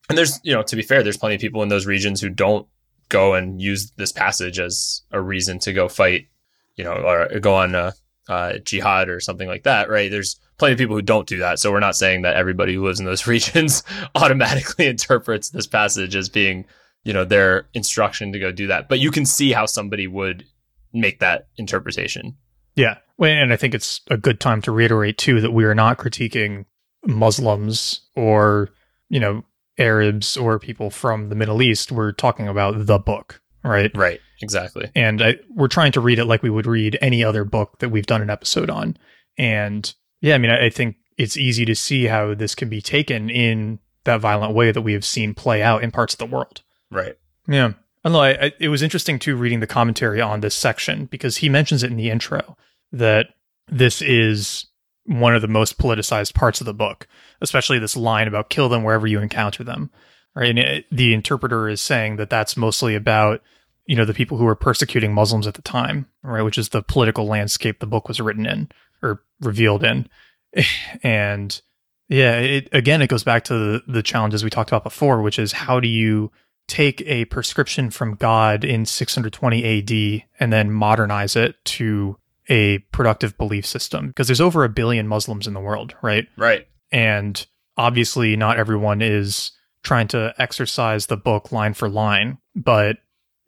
and 0.09 0.17
there's 0.17 0.39
you 0.43 0.53
know, 0.53 0.63
to 0.63 0.75
be 0.75 0.81
fair, 0.81 1.03
there's 1.03 1.17
plenty 1.17 1.35
of 1.35 1.41
people 1.41 1.61
in 1.61 1.69
those 1.69 1.85
regions 1.85 2.21
who 2.21 2.29
don't 2.29 2.67
go 3.09 3.33
and 3.33 3.61
use 3.61 3.91
this 3.97 4.11
passage 4.11 4.59
as 4.59 5.01
a 5.11 5.21
reason 5.21 5.59
to 5.59 5.73
go 5.73 5.87
fight, 5.87 6.27
you 6.75 6.83
know, 6.83 6.93
or 6.93 7.39
go 7.39 7.55
on 7.55 7.75
a, 7.75 7.93
uh, 8.29 8.57
jihad 8.59 9.09
or 9.09 9.19
something 9.19 9.47
like 9.47 9.63
that, 9.63 9.89
right? 9.89 10.09
There's 10.09 10.39
plenty 10.57 10.73
of 10.73 10.79
people 10.79 10.95
who 10.95 11.01
don't 11.01 11.27
do 11.27 11.39
that. 11.39 11.59
So 11.59 11.71
we're 11.71 11.81
not 11.81 11.97
saying 11.97 12.21
that 12.21 12.37
everybody 12.37 12.73
who 12.73 12.85
lives 12.85 12.99
in 12.99 13.05
those 13.05 13.27
regions 13.35 13.83
automatically 14.15 14.87
interprets 14.87 15.49
this 15.49 15.67
passage 15.67 16.15
as 16.15 16.29
being 16.29 16.65
you 17.03 17.13
know, 17.13 17.25
their 17.25 17.67
instruction 17.73 18.31
to 18.33 18.39
go 18.39 18.51
do 18.51 18.67
that. 18.67 18.87
But 18.87 18.99
you 18.99 19.11
can 19.11 19.25
see 19.25 19.51
how 19.51 19.65
somebody 19.65 20.07
would 20.07 20.45
make 20.93 21.19
that 21.19 21.47
interpretation. 21.57 22.37
Yeah. 22.75 22.97
And 23.19 23.53
I 23.53 23.55
think 23.55 23.75
it's 23.75 24.01
a 24.09 24.17
good 24.17 24.39
time 24.39 24.61
to 24.63 24.71
reiterate 24.71 25.17
too 25.17 25.41
that 25.41 25.51
we 25.51 25.63
are 25.65 25.75
not 25.75 25.97
critiquing 25.97 26.65
Muslims 27.05 28.01
or, 28.15 28.69
you 29.09 29.19
know, 29.19 29.43
Arabs 29.77 30.37
or 30.37 30.59
people 30.59 30.89
from 30.89 31.29
the 31.29 31.35
Middle 31.35 31.61
East. 31.61 31.91
We're 31.91 32.11
talking 32.11 32.47
about 32.47 32.85
the 32.85 32.99
book, 32.99 33.41
right? 33.63 33.91
Right. 33.95 34.19
Exactly. 34.41 34.91
And 34.95 35.21
I, 35.21 35.35
we're 35.49 35.67
trying 35.67 35.91
to 35.93 36.01
read 36.01 36.19
it 36.19 36.25
like 36.25 36.43
we 36.43 36.49
would 36.49 36.65
read 36.65 36.97
any 37.01 37.23
other 37.23 37.45
book 37.45 37.79
that 37.79 37.89
we've 37.89 38.05
done 38.05 38.21
an 38.21 38.29
episode 38.29 38.69
on. 38.69 38.97
And 39.37 39.93
yeah, 40.21 40.35
I 40.35 40.37
mean, 40.39 40.51
I, 40.51 40.65
I 40.65 40.69
think 40.69 40.97
it's 41.17 41.37
easy 41.37 41.65
to 41.65 41.75
see 41.75 42.05
how 42.05 42.33
this 42.33 42.55
can 42.55 42.69
be 42.69 42.81
taken 42.81 43.29
in 43.29 43.79
that 44.03 44.19
violent 44.19 44.55
way 44.55 44.71
that 44.71 44.81
we 44.81 44.93
have 44.93 45.05
seen 45.05 45.35
play 45.35 45.61
out 45.61 45.83
in 45.83 45.91
parts 45.91 46.15
of 46.15 46.17
the 46.17 46.25
world. 46.25 46.63
Right. 46.89 47.15
Yeah. 47.47 47.73
Oh, 48.03 48.09
I 48.09 48.11
know. 48.11 48.19
I, 48.19 48.45
I, 48.45 48.51
it 48.59 48.69
was 48.69 48.81
interesting 48.81 49.19
too 49.19 49.35
reading 49.35 49.59
the 49.59 49.67
commentary 49.67 50.21
on 50.21 50.41
this 50.41 50.55
section 50.55 51.05
because 51.05 51.37
he 51.37 51.49
mentions 51.49 51.83
it 51.83 51.91
in 51.91 51.97
the 51.97 52.09
intro 52.09 52.57
that 52.91 53.27
this 53.67 54.01
is 54.01 54.65
one 55.05 55.35
of 55.35 55.41
the 55.41 55.47
most 55.47 55.77
politicized 55.77 56.33
parts 56.33 56.61
of 56.61 56.65
the 56.65 56.73
book, 56.73 57.07
especially 57.41 57.79
this 57.79 57.97
line 57.97 58.27
about 58.27 58.49
kill 58.49 58.69
them 58.69 58.83
wherever 58.83 59.07
you 59.07 59.19
encounter 59.19 59.63
them. 59.63 59.89
Right. 60.35 60.49
And 60.49 60.59
it, 60.59 60.85
the 60.91 61.13
interpreter 61.13 61.67
is 61.67 61.81
saying 61.81 62.15
that 62.15 62.29
that's 62.29 62.55
mostly 62.55 62.95
about, 62.95 63.41
you 63.85 63.95
know, 63.97 64.05
the 64.05 64.13
people 64.13 64.37
who 64.37 64.45
were 64.45 64.55
persecuting 64.55 65.13
Muslims 65.13 65.45
at 65.45 65.55
the 65.55 65.61
time, 65.61 66.07
right? 66.23 66.41
Which 66.41 66.57
is 66.57 66.69
the 66.69 66.81
political 66.81 67.25
landscape 67.25 67.79
the 67.79 67.87
book 67.87 68.07
was 68.07 68.21
written 68.21 68.45
in 68.45 68.69
or 69.01 69.23
revealed 69.41 69.83
in. 69.83 70.07
And 71.01 71.61
yeah, 72.09 72.33
it, 72.35 72.67
again, 72.73 73.01
it 73.01 73.07
goes 73.07 73.23
back 73.23 73.45
to 73.45 73.53
the, 73.53 73.83
the 73.87 74.03
challenges 74.03 74.43
we 74.43 74.49
talked 74.49 74.69
about 74.69 74.83
before, 74.83 75.21
which 75.21 75.39
is 75.39 75.53
how 75.53 75.79
do 75.79 75.87
you 75.87 76.29
take 76.71 77.01
a 77.01 77.25
prescription 77.25 77.89
from 77.89 78.15
God 78.15 78.63
in 78.63 78.85
620 78.85 79.65
AD 79.65 80.23
and 80.39 80.53
then 80.53 80.71
modernize 80.71 81.35
it 81.35 81.55
to 81.65 82.15
a 82.47 82.77
productive 82.93 83.37
belief 83.37 83.65
system 83.65 84.07
because 84.07 84.27
there's 84.27 84.39
over 84.39 84.63
a 84.63 84.69
billion 84.69 85.05
Muslims 85.05 85.47
in 85.47 85.53
the 85.53 85.59
world, 85.59 85.93
right? 86.01 86.27
Right. 86.37 86.65
And 86.89 87.45
obviously 87.75 88.37
not 88.37 88.57
everyone 88.57 89.01
is 89.01 89.51
trying 89.83 90.07
to 90.09 90.33
exercise 90.37 91.07
the 91.07 91.17
book 91.17 91.51
line 91.51 91.73
for 91.73 91.89
line, 91.89 92.37
but 92.55 92.99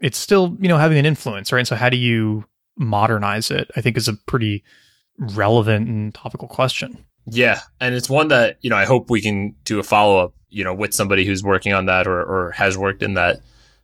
it's 0.02 0.18
still, 0.18 0.58
you 0.60 0.68
know, 0.68 0.78
having 0.78 0.98
an 0.98 1.06
influence, 1.06 1.54
right? 1.54 1.60
And 1.60 1.68
so 1.68 1.78
how 1.78 1.88
do 1.88 1.98
you 1.98 2.44
modernize 2.78 3.52
it? 3.52 3.72
I 3.78 3.80
think 3.80 3.96
is 3.96 4.10
a 4.10 4.18
pretty 4.28 4.66
relevant 5.18 5.88
and 5.88 6.14
topical 6.14 6.50
question. 6.50 7.06
Yeah, 7.26 7.62
and 7.80 7.96
it's 7.96 8.10
one 8.10 8.30
that, 8.30 8.58
you 8.62 8.70
know, 8.70 8.76
I 8.76 8.86
hope 8.86 9.10
we 9.10 9.22
can 9.22 9.56
do 9.64 9.80
a 9.80 9.84
follow 9.84 10.18
up 10.18 10.34
you 10.54 10.64
know, 10.64 10.74
with 10.74 10.94
somebody 10.94 11.26
who's 11.26 11.44
working 11.44 11.74
on 11.74 11.88
that 11.88 12.08
or, 12.08 12.22
or 12.22 12.52
has 12.52 12.78
worked 12.78 13.02
in 13.04 13.16
that. 13.16 13.42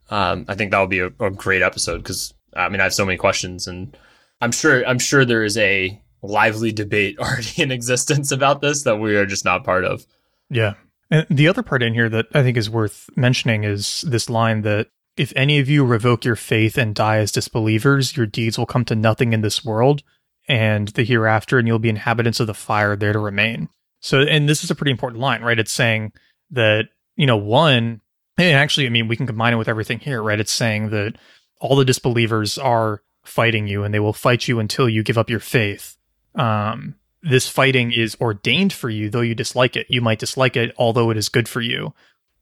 Um, 0.08 0.44
I 0.48 0.54
think 0.54 0.70
that 0.70 0.80
would 0.80 0.90
be 0.90 1.00
a, 1.00 1.10
a 1.20 1.30
great 1.30 1.62
episode 1.62 1.98
because 1.98 2.32
I 2.54 2.68
mean, 2.68 2.80
I 2.80 2.84
have 2.84 2.94
so 2.94 3.04
many 3.04 3.18
questions 3.18 3.66
and 3.66 3.96
I'm 4.40 4.52
sure, 4.52 4.86
I'm 4.86 4.98
sure 4.98 5.24
there 5.24 5.44
is 5.44 5.58
a 5.58 6.00
lively 6.22 6.72
debate 6.72 7.18
already 7.20 7.62
in 7.62 7.72
existence 7.72 8.30
about 8.30 8.60
this 8.60 8.84
that 8.84 8.96
we 8.96 9.16
are 9.16 9.26
just 9.26 9.44
not 9.44 9.64
part 9.64 9.84
of. 9.84 10.06
Yeah. 10.48 10.74
And 11.10 11.26
the 11.28 11.48
other 11.48 11.62
part 11.62 11.82
in 11.82 11.92
here 11.92 12.08
that 12.08 12.26
I 12.34 12.42
think 12.42 12.56
is 12.56 12.70
worth 12.70 13.10
mentioning 13.16 13.64
is 13.64 14.04
this 14.06 14.30
line 14.30 14.62
that 14.62 14.88
if 15.16 15.32
any 15.34 15.58
of 15.58 15.68
you 15.68 15.84
revoke 15.84 16.24
your 16.24 16.36
faith 16.36 16.78
and 16.78 16.94
die 16.94 17.18
as 17.18 17.32
disbelievers, 17.32 18.16
your 18.16 18.26
deeds 18.26 18.56
will 18.56 18.66
come 18.66 18.84
to 18.86 18.94
nothing 18.94 19.32
in 19.32 19.40
this 19.40 19.64
world 19.64 20.04
and 20.50 20.88
the 20.88 21.04
hereafter, 21.04 21.60
and 21.60 21.68
you'll 21.68 21.78
be 21.78 21.88
inhabitants 21.88 22.40
of 22.40 22.48
the 22.48 22.54
fire 22.54 22.96
there 22.96 23.12
to 23.12 23.20
remain. 23.20 23.68
So, 24.00 24.22
and 24.22 24.48
this 24.48 24.64
is 24.64 24.70
a 24.70 24.74
pretty 24.74 24.90
important 24.90 25.20
line, 25.20 25.42
right? 25.42 25.60
It's 25.60 25.70
saying 25.70 26.12
that, 26.50 26.86
you 27.14 27.24
know, 27.24 27.36
one, 27.36 28.00
and 28.36 28.56
actually, 28.56 28.86
I 28.86 28.90
mean, 28.90 29.06
we 29.06 29.16
can 29.16 29.28
combine 29.28 29.52
it 29.52 29.58
with 29.58 29.68
everything 29.68 30.00
here, 30.00 30.20
right? 30.20 30.40
It's 30.40 30.50
saying 30.50 30.90
that 30.90 31.14
all 31.60 31.76
the 31.76 31.84
disbelievers 31.84 32.58
are 32.58 33.00
fighting 33.24 33.68
you 33.68 33.84
and 33.84 33.94
they 33.94 34.00
will 34.00 34.12
fight 34.12 34.48
you 34.48 34.58
until 34.58 34.88
you 34.88 35.04
give 35.04 35.18
up 35.18 35.30
your 35.30 35.38
faith. 35.38 35.96
Um, 36.34 36.96
this 37.22 37.48
fighting 37.48 37.92
is 37.92 38.16
ordained 38.20 38.72
for 38.72 38.90
you, 38.90 39.08
though 39.08 39.20
you 39.20 39.36
dislike 39.36 39.76
it. 39.76 39.86
You 39.88 40.00
might 40.00 40.18
dislike 40.18 40.56
it, 40.56 40.74
although 40.76 41.10
it 41.10 41.16
is 41.16 41.28
good 41.28 41.48
for 41.48 41.60
you. 41.60 41.94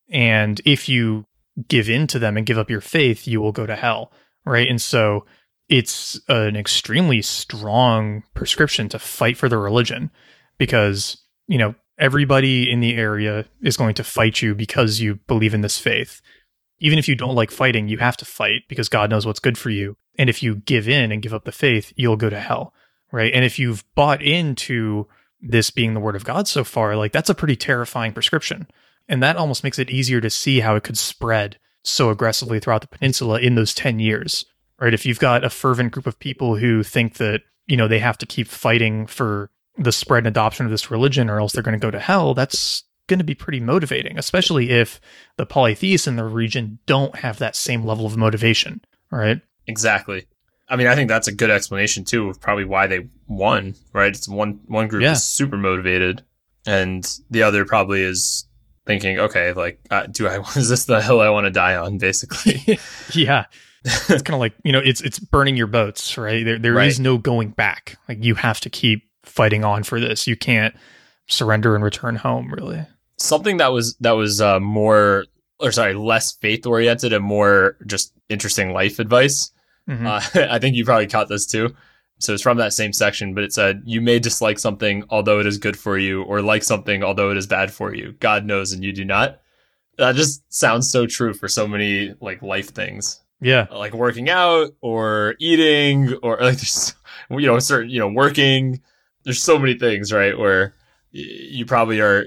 And 0.08 0.62
if 0.64 0.88
you 0.88 1.26
give 1.68 1.90
in 1.90 2.06
to 2.06 2.18
them 2.18 2.38
and 2.38 2.46
give 2.46 2.56
up 2.56 2.70
your 2.70 2.80
faith, 2.80 3.28
you 3.28 3.42
will 3.42 3.52
go 3.52 3.66
to 3.66 3.76
hell. 3.76 4.12
Right. 4.46 4.68
And 4.68 4.80
so 4.80 5.26
it's 5.68 6.18
an 6.28 6.56
extremely 6.56 7.22
strong 7.22 8.22
prescription 8.34 8.88
to 8.88 8.98
fight 8.98 9.36
for 9.36 9.48
the 9.48 9.58
religion 9.58 10.10
because, 10.56 11.18
you 11.46 11.58
know, 11.58 11.74
everybody 11.98 12.70
in 12.70 12.80
the 12.80 12.94
area 12.94 13.44
is 13.60 13.76
going 13.76 13.94
to 13.94 14.04
fight 14.04 14.40
you 14.40 14.54
because 14.54 15.00
you 15.00 15.16
believe 15.26 15.54
in 15.54 15.60
this 15.60 15.78
faith. 15.78 16.22
Even 16.80 16.98
if 16.98 17.08
you 17.08 17.14
don't 17.14 17.34
like 17.34 17.50
fighting, 17.50 17.88
you 17.88 17.98
have 17.98 18.16
to 18.16 18.24
fight 18.24 18.62
because 18.68 18.88
God 18.88 19.10
knows 19.10 19.26
what's 19.26 19.40
good 19.40 19.58
for 19.58 19.70
you. 19.70 19.96
And 20.16 20.30
if 20.30 20.42
you 20.42 20.56
give 20.56 20.88
in 20.88 21.12
and 21.12 21.22
give 21.22 21.34
up 21.34 21.44
the 21.44 21.52
faith, 21.52 21.92
you'll 21.96 22.16
go 22.16 22.30
to 22.30 22.40
hell. 22.40 22.72
Right. 23.10 23.32
And 23.32 23.44
if 23.44 23.58
you've 23.58 23.84
bought 23.94 24.22
into 24.22 25.06
this 25.40 25.70
being 25.70 25.94
the 25.94 26.00
word 26.00 26.16
of 26.16 26.24
God 26.24 26.46
so 26.46 26.62
far, 26.62 26.96
like 26.96 27.12
that's 27.12 27.30
a 27.30 27.34
pretty 27.34 27.56
terrifying 27.56 28.12
prescription. 28.12 28.68
And 29.08 29.22
that 29.22 29.36
almost 29.36 29.64
makes 29.64 29.78
it 29.78 29.90
easier 29.90 30.20
to 30.20 30.30
see 30.30 30.60
how 30.60 30.76
it 30.76 30.84
could 30.84 30.98
spread 30.98 31.58
so 31.82 32.10
aggressively 32.10 32.60
throughout 32.60 32.82
the 32.82 32.88
peninsula 32.88 33.40
in 33.40 33.54
those 33.54 33.74
10 33.74 33.98
years. 33.98 34.44
Right. 34.80 34.94
If 34.94 35.04
you've 35.06 35.18
got 35.18 35.44
a 35.44 35.50
fervent 35.50 35.92
group 35.92 36.06
of 36.06 36.18
people 36.18 36.56
who 36.56 36.82
think 36.82 37.14
that, 37.14 37.42
you 37.66 37.76
know, 37.76 37.88
they 37.88 37.98
have 37.98 38.18
to 38.18 38.26
keep 38.26 38.46
fighting 38.48 39.06
for 39.06 39.50
the 39.76 39.92
spread 39.92 40.18
and 40.18 40.28
adoption 40.28 40.66
of 40.66 40.70
this 40.70 40.90
religion 40.90 41.28
or 41.30 41.40
else 41.40 41.52
they're 41.52 41.62
going 41.62 41.78
to 41.78 41.84
go 41.84 41.90
to 41.90 41.98
hell, 42.00 42.34
that's 42.34 42.84
going 43.08 43.18
to 43.18 43.24
be 43.24 43.34
pretty 43.34 43.58
motivating, 43.60 44.18
especially 44.18 44.70
if 44.70 45.00
the 45.36 45.46
polytheists 45.46 46.06
in 46.06 46.16
the 46.16 46.24
region 46.24 46.78
don't 46.86 47.16
have 47.16 47.38
that 47.38 47.56
same 47.56 47.84
level 47.84 48.06
of 48.06 48.16
motivation. 48.16 48.80
Right. 49.10 49.40
Exactly. 49.66 50.26
I 50.68 50.76
mean, 50.76 50.86
I 50.86 50.94
think 50.94 51.08
that's 51.08 51.28
a 51.28 51.32
good 51.34 51.50
explanation 51.50 52.04
too 52.04 52.28
of 52.28 52.40
probably 52.40 52.64
why 52.64 52.86
they 52.86 53.08
won, 53.26 53.74
right? 53.94 54.08
It's 54.14 54.28
one 54.28 54.60
one 54.66 54.86
group 54.88 55.02
Yeah. 55.02 55.12
is 55.12 55.24
super 55.24 55.56
motivated, 55.56 56.22
and 56.66 57.10
the 57.30 57.42
other 57.42 57.64
probably 57.64 58.02
is 58.02 58.46
thinking, 58.86 59.18
okay, 59.18 59.52
like, 59.54 59.80
uh, 59.90 60.06
do 60.06 60.28
I 60.28 60.40
is 60.56 60.68
this 60.68 60.84
the 60.84 61.00
hill 61.00 61.20
I 61.22 61.30
want 61.30 61.46
to 61.46 61.50
die 61.50 61.76
on? 61.76 61.96
Basically, 61.96 62.78
yeah. 63.14 63.46
It's 64.08 64.22
kind 64.22 64.34
of 64.34 64.40
like, 64.40 64.54
you 64.64 64.72
know, 64.72 64.80
it's 64.84 65.00
it's 65.00 65.18
burning 65.18 65.56
your 65.56 65.66
boats, 65.66 66.16
right? 66.18 66.44
There 66.44 66.58
there 66.58 66.80
is 66.80 66.98
Right. 66.98 67.04
no 67.04 67.18
going 67.18 67.50
back. 67.50 67.96
Like 68.08 68.22
you 68.24 68.34
have 68.36 68.60
to 68.60 68.70
keep 68.70 69.04
fighting 69.24 69.64
on 69.64 69.82
for 69.82 70.00
this. 70.00 70.26
You 70.26 70.36
can't 70.36 70.74
surrender 71.26 71.74
and 71.74 71.84
return 71.84 72.16
home, 72.16 72.52
really. 72.52 72.86
something 73.18 73.56
that 73.58 73.72
was 73.72 73.96
that 74.00 74.12
was 74.12 74.40
uh, 74.40 74.60
more 74.60 75.24
or 75.60 75.72
sorry, 75.72 75.94
less 75.94 76.32
faith 76.32 76.66
oriented 76.66 77.12
and 77.12 77.24
more 77.24 77.76
just 77.86 78.12
interesting 78.28 78.72
life 78.72 78.98
advice. 78.98 79.50
Mhm. 79.88 80.06
Uh, 80.06 80.46
I 80.54 80.58
think 80.58 80.76
you 80.76 80.84
probably 80.84 81.06
caught 81.08 81.28
this 81.28 81.46
too. 81.46 81.74
So 82.20 82.32
it's 82.34 82.42
from 82.42 82.58
that 82.58 82.72
same 82.72 82.92
section, 82.92 83.32
but 83.34 83.44
it 83.44 83.52
said, 83.52 83.82
You 83.84 84.00
may 84.00 84.18
dislike 84.18 84.58
something 84.58 85.04
although 85.10 85.38
it 85.40 85.46
is 85.46 85.58
good 85.58 85.76
for 85.78 85.96
you, 85.98 86.22
or 86.24 86.42
like 86.42 86.62
something 86.62 87.02
although 87.04 87.30
it 87.30 87.36
is 87.36 87.46
bad 87.46 87.72
for 87.72 87.94
you. 87.94 88.12
God 88.20 88.44
knows 88.44 88.72
and 88.72 88.82
you 88.84 88.92
do 88.92 89.04
not. 89.04 89.40
That 89.98 90.14
just 90.14 90.42
sounds 90.52 90.90
so 90.90 91.06
true 91.06 91.34
for 91.34 91.48
so 91.48 91.66
many 91.66 92.14
like 92.20 92.40
life 92.42 92.70
things. 92.70 93.20
Yeah. 93.40 93.66
Uh, 93.70 93.78
like 93.78 93.92
working 93.92 94.28
out 94.28 94.74
or 94.80 95.34
eating 95.38 96.14
or 96.22 96.36
like 96.40 96.56
there's 96.56 96.94
you 97.30 97.46
know, 97.46 97.58
certain 97.58 97.90
you 97.90 97.98
know, 97.98 98.08
working. 98.08 98.80
There's 99.24 99.42
so 99.42 99.58
many 99.58 99.78
things, 99.78 100.12
right? 100.12 100.38
Where 100.38 100.74
you 101.10 101.66
probably 101.66 102.00
are 102.00 102.26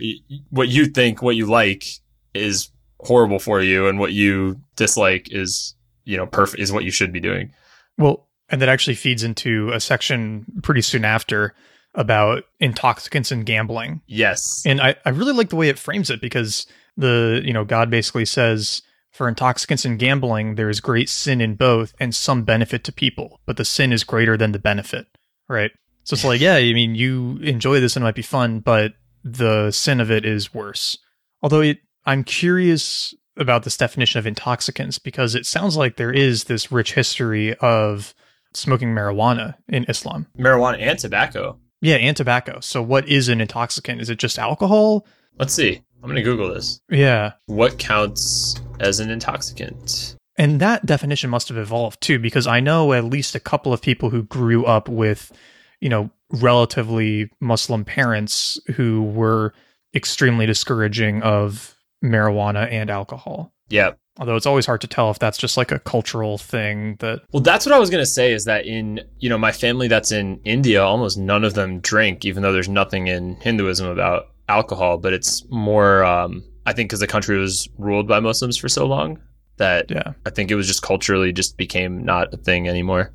what 0.49 0.67
you 0.69 0.85
think, 0.85 1.21
what 1.21 1.35
you 1.35 1.45
like 1.45 1.85
is 2.33 2.69
horrible 2.99 3.39
for 3.39 3.61
you, 3.61 3.87
and 3.87 3.99
what 3.99 4.13
you 4.13 4.61
dislike 4.75 5.31
is, 5.31 5.75
you 6.05 6.17
know, 6.17 6.27
perfect 6.27 6.61
is 6.61 6.71
what 6.71 6.83
you 6.83 6.91
should 6.91 7.11
be 7.11 7.19
doing. 7.19 7.51
Well, 7.97 8.27
and 8.49 8.61
that 8.61 8.69
actually 8.69 8.95
feeds 8.95 9.23
into 9.23 9.71
a 9.71 9.79
section 9.79 10.45
pretty 10.61 10.81
soon 10.81 11.05
after 11.05 11.53
about 11.95 12.43
intoxicants 12.59 13.31
and 13.31 13.45
gambling. 13.45 14.01
Yes. 14.07 14.63
And 14.65 14.81
I, 14.81 14.95
I 15.05 15.09
really 15.09 15.33
like 15.33 15.49
the 15.49 15.55
way 15.55 15.69
it 15.69 15.79
frames 15.79 16.09
it 16.09 16.21
because 16.21 16.67
the, 16.97 17.41
you 17.43 17.53
know, 17.53 17.65
God 17.65 17.89
basically 17.89 18.25
says 18.25 18.81
for 19.11 19.27
intoxicants 19.27 19.85
and 19.85 19.99
gambling, 19.99 20.55
there 20.55 20.69
is 20.69 20.79
great 20.79 21.09
sin 21.09 21.41
in 21.41 21.55
both 21.55 21.93
and 21.99 22.15
some 22.15 22.43
benefit 22.43 22.83
to 22.85 22.93
people, 22.93 23.39
but 23.45 23.57
the 23.57 23.65
sin 23.65 23.91
is 23.91 24.03
greater 24.03 24.37
than 24.37 24.53
the 24.53 24.59
benefit. 24.59 25.07
Right. 25.49 25.71
So 26.03 26.13
it's 26.15 26.23
like, 26.23 26.41
yeah, 26.41 26.55
I 26.55 26.73
mean, 26.73 26.95
you 26.95 27.37
enjoy 27.41 27.79
this 27.79 27.95
and 27.95 28.03
it 28.03 28.07
might 28.07 28.15
be 28.15 28.21
fun, 28.21 28.59
but 28.59 28.93
the 29.23 29.71
sin 29.71 29.99
of 29.99 30.09
it 30.09 30.25
is 30.25 30.53
worse. 30.53 30.97
Although 31.41 31.61
it, 31.61 31.79
I'm 32.05 32.23
curious 32.23 33.13
about 33.37 33.63
this 33.63 33.77
definition 33.77 34.19
of 34.19 34.27
intoxicants 34.27 34.99
because 34.99 35.35
it 35.35 35.45
sounds 35.45 35.77
like 35.77 35.97
there 35.97 36.11
is 36.11 36.45
this 36.45 36.71
rich 36.71 36.93
history 36.93 37.55
of 37.55 38.13
smoking 38.53 38.89
marijuana 38.89 39.55
in 39.67 39.85
Islam. 39.85 40.27
marijuana 40.37 40.79
and 40.79 40.97
tobacco. 40.99 41.57
Yeah, 41.81 41.95
and 41.95 42.15
tobacco. 42.15 42.59
So 42.59 42.81
what 42.81 43.07
is 43.09 43.27
an 43.27 43.41
intoxicant? 43.41 44.01
Is 44.01 44.09
it 44.09 44.19
just 44.19 44.37
alcohol? 44.37 45.05
Let's 45.39 45.53
see. 45.53 45.81
I'm 46.01 46.09
going 46.09 46.15
to 46.15 46.23
Google 46.23 46.53
this. 46.53 46.81
Yeah. 46.89 47.33
What 47.45 47.77
counts 47.77 48.59
as 48.79 48.99
an 48.99 49.09
intoxicant? 49.09 50.15
And 50.37 50.59
that 50.59 50.85
definition 50.85 51.29
must 51.29 51.49
have 51.49 51.57
evolved 51.57 52.01
too, 52.01 52.17
because 52.17 52.47
I 52.47 52.59
know 52.59 52.93
at 52.93 53.03
least 53.03 53.35
a 53.35 53.39
couple 53.39 53.73
of 53.73 53.81
people 53.81 54.09
who 54.09 54.23
grew 54.23 54.65
up 54.65 54.89
with, 54.89 55.31
you 55.79 55.89
know, 55.89 56.09
relatively 56.31 57.29
Muslim 57.39 57.85
parents 57.85 58.59
who 58.75 59.03
were 59.03 59.53
extremely 59.93 60.45
discouraging 60.45 61.21
of 61.21 61.75
marijuana 62.03 62.71
and 62.71 62.89
alcohol. 62.89 63.53
Yeah. 63.69 63.91
Although 64.19 64.35
it's 64.35 64.45
always 64.45 64.65
hard 64.65 64.81
to 64.81 64.87
tell 64.87 65.11
if 65.11 65.19
that's 65.19 65.37
just 65.37 65.57
like 65.57 65.71
a 65.71 65.79
cultural 65.79 66.37
thing 66.37 66.97
that, 66.99 67.21
Well, 67.31 67.41
that's 67.41 67.65
what 67.65 67.73
I 67.73 67.79
was 67.79 67.89
going 67.89 68.01
to 68.01 68.09
say 68.09 68.33
is 68.33 68.45
that 68.45 68.65
in, 68.65 69.01
you 69.19 69.29
know, 69.29 69.37
my 69.37 69.51
family 69.51 69.87
that's 69.87 70.11
in 70.11 70.39
India, 70.43 70.83
almost 70.83 71.17
none 71.17 71.43
of 71.43 71.53
them 71.53 71.79
drink, 71.79 72.25
even 72.25 72.43
though 72.43 72.51
there's 72.51 72.69
nothing 72.69 73.07
in 73.07 73.35
Hinduism 73.35 73.87
about 73.87 74.27
alcohol, 74.51 74.97
but 74.97 75.13
it's 75.13 75.45
more, 75.49 76.03
um, 76.03 76.43
I 76.65 76.73
think 76.73 76.89
because 76.89 76.99
the 76.99 77.07
country 77.07 77.37
was 77.37 77.67
ruled 77.77 78.07
by 78.07 78.19
Muslims 78.19 78.57
for 78.57 78.69
so 78.69 78.85
long 78.85 79.19
that 79.57 79.89
yeah. 79.89 80.13
I 80.25 80.29
think 80.29 80.51
it 80.51 80.55
was 80.55 80.67
just 80.67 80.81
culturally 80.81 81.31
just 81.31 81.55
became 81.55 82.03
not 82.03 82.33
a 82.33 82.37
thing 82.37 82.67
anymore. 82.67 83.13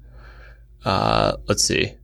Uh, 0.85 1.37
let's 1.49 1.65
see. 1.65 1.95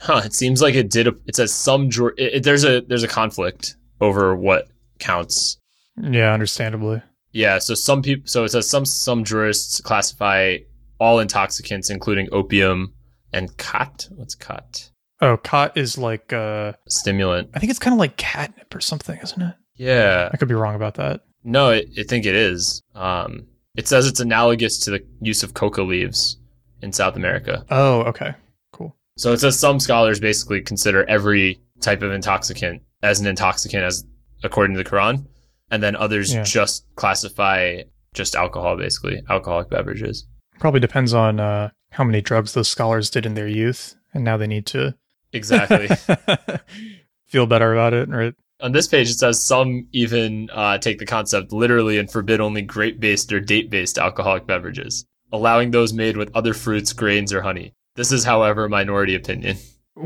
Huh. 0.00 0.22
It 0.24 0.34
seems 0.34 0.62
like 0.62 0.74
it 0.74 0.90
did. 0.90 1.08
A, 1.08 1.14
it 1.26 1.36
says 1.36 1.52
some. 1.52 1.88
It, 2.16 2.34
it, 2.34 2.42
there's 2.42 2.64
a 2.64 2.82
there's 2.82 3.02
a 3.02 3.08
conflict 3.08 3.76
over 4.00 4.34
what 4.36 4.68
counts. 4.98 5.58
Yeah, 6.00 6.32
understandably. 6.32 7.02
Yeah. 7.32 7.58
So 7.58 7.74
some 7.74 8.02
people. 8.02 8.26
So 8.26 8.44
it 8.44 8.50
says 8.50 8.68
some 8.68 8.84
some 8.84 9.24
jurists 9.24 9.80
classify 9.80 10.58
all 10.98 11.18
intoxicants, 11.18 11.90
including 11.90 12.28
opium 12.32 12.94
and 13.32 13.56
khat. 13.56 14.08
What's 14.10 14.34
khat? 14.34 14.90
Oh, 15.22 15.36
khat 15.36 15.76
is 15.76 15.98
like, 15.98 16.32
uh, 16.32 16.72
Stimulant. 16.88 17.50
I 17.54 17.58
think 17.58 17.70
it's 17.70 17.78
kind 17.78 17.92
of 17.94 17.98
like 17.98 18.16
catnip 18.16 18.74
or 18.74 18.80
something, 18.80 19.18
isn't 19.22 19.42
it? 19.42 19.54
Yeah. 19.76 20.28
I 20.32 20.36
could 20.36 20.48
be 20.48 20.54
wrong 20.54 20.74
about 20.74 20.94
that. 20.94 21.22
No, 21.44 21.70
I 21.70 21.84
I 21.98 22.02
think 22.04 22.26
it 22.26 22.34
is. 22.34 22.82
Um, 22.94 23.46
it 23.76 23.88
says 23.88 24.06
it's 24.06 24.20
analogous 24.20 24.78
to 24.80 24.90
the 24.90 25.04
use 25.20 25.42
of 25.42 25.54
coca 25.54 25.82
leaves 25.82 26.38
in 26.82 26.92
South 26.92 27.16
America. 27.16 27.64
Oh, 27.70 28.00
okay. 28.02 28.34
Cool. 28.72 28.94
So 29.16 29.32
it 29.32 29.40
says 29.40 29.58
some 29.58 29.80
scholars 29.80 30.20
basically 30.20 30.60
consider 30.60 31.08
every 31.08 31.60
type 31.80 32.02
of 32.02 32.12
intoxicant 32.12 32.82
as 33.02 33.20
an 33.20 33.26
intoxicant 33.26 33.82
as 33.84 34.04
according 34.42 34.76
to 34.76 34.82
the 34.82 34.88
Quran, 34.88 35.26
and 35.70 35.82
then 35.82 35.96
others 35.96 36.34
Yeah. 36.34 36.42
just 36.44 36.84
classify 36.96 37.82
just 38.14 38.34
alcohol, 38.34 38.76
basically 38.76 39.22
alcoholic 39.30 39.70
beverages. 39.70 40.26
Probably 40.58 40.80
depends 40.80 41.14
on 41.14 41.40
uh, 41.40 41.70
how 41.92 42.04
many 42.04 42.20
drugs 42.20 42.52
those 42.52 42.68
scholars 42.68 43.08
did 43.10 43.24
in 43.24 43.34
their 43.34 43.48
youth, 43.48 43.94
and 44.12 44.24
now 44.24 44.36
they 44.36 44.46
need 44.46 44.66
to 44.66 44.94
Exactly. 45.32 45.88
feel 47.28 47.46
better 47.46 47.72
about 47.72 47.94
it, 47.94 48.08
right? 48.08 48.34
On 48.60 48.72
this 48.72 48.86
page, 48.88 49.08
it 49.08 49.14
says 49.14 49.42
some 49.42 49.88
even 49.92 50.50
uh, 50.52 50.76
take 50.78 50.98
the 50.98 51.06
concept 51.06 51.52
literally 51.52 51.98
and 51.98 52.10
forbid 52.10 52.40
only 52.40 52.62
grape-based 52.62 53.32
or 53.32 53.40
date-based 53.40 53.96
alcoholic 53.98 54.46
beverages, 54.46 55.06
allowing 55.32 55.70
those 55.70 55.92
made 55.94 56.16
with 56.16 56.30
other 56.34 56.52
fruits, 56.52 56.92
grains, 56.92 57.32
or 57.32 57.40
honey. 57.42 57.72
This 57.96 58.12
is, 58.12 58.24
however, 58.24 58.64
a 58.66 58.68
minority 58.68 59.14
opinion. 59.14 59.56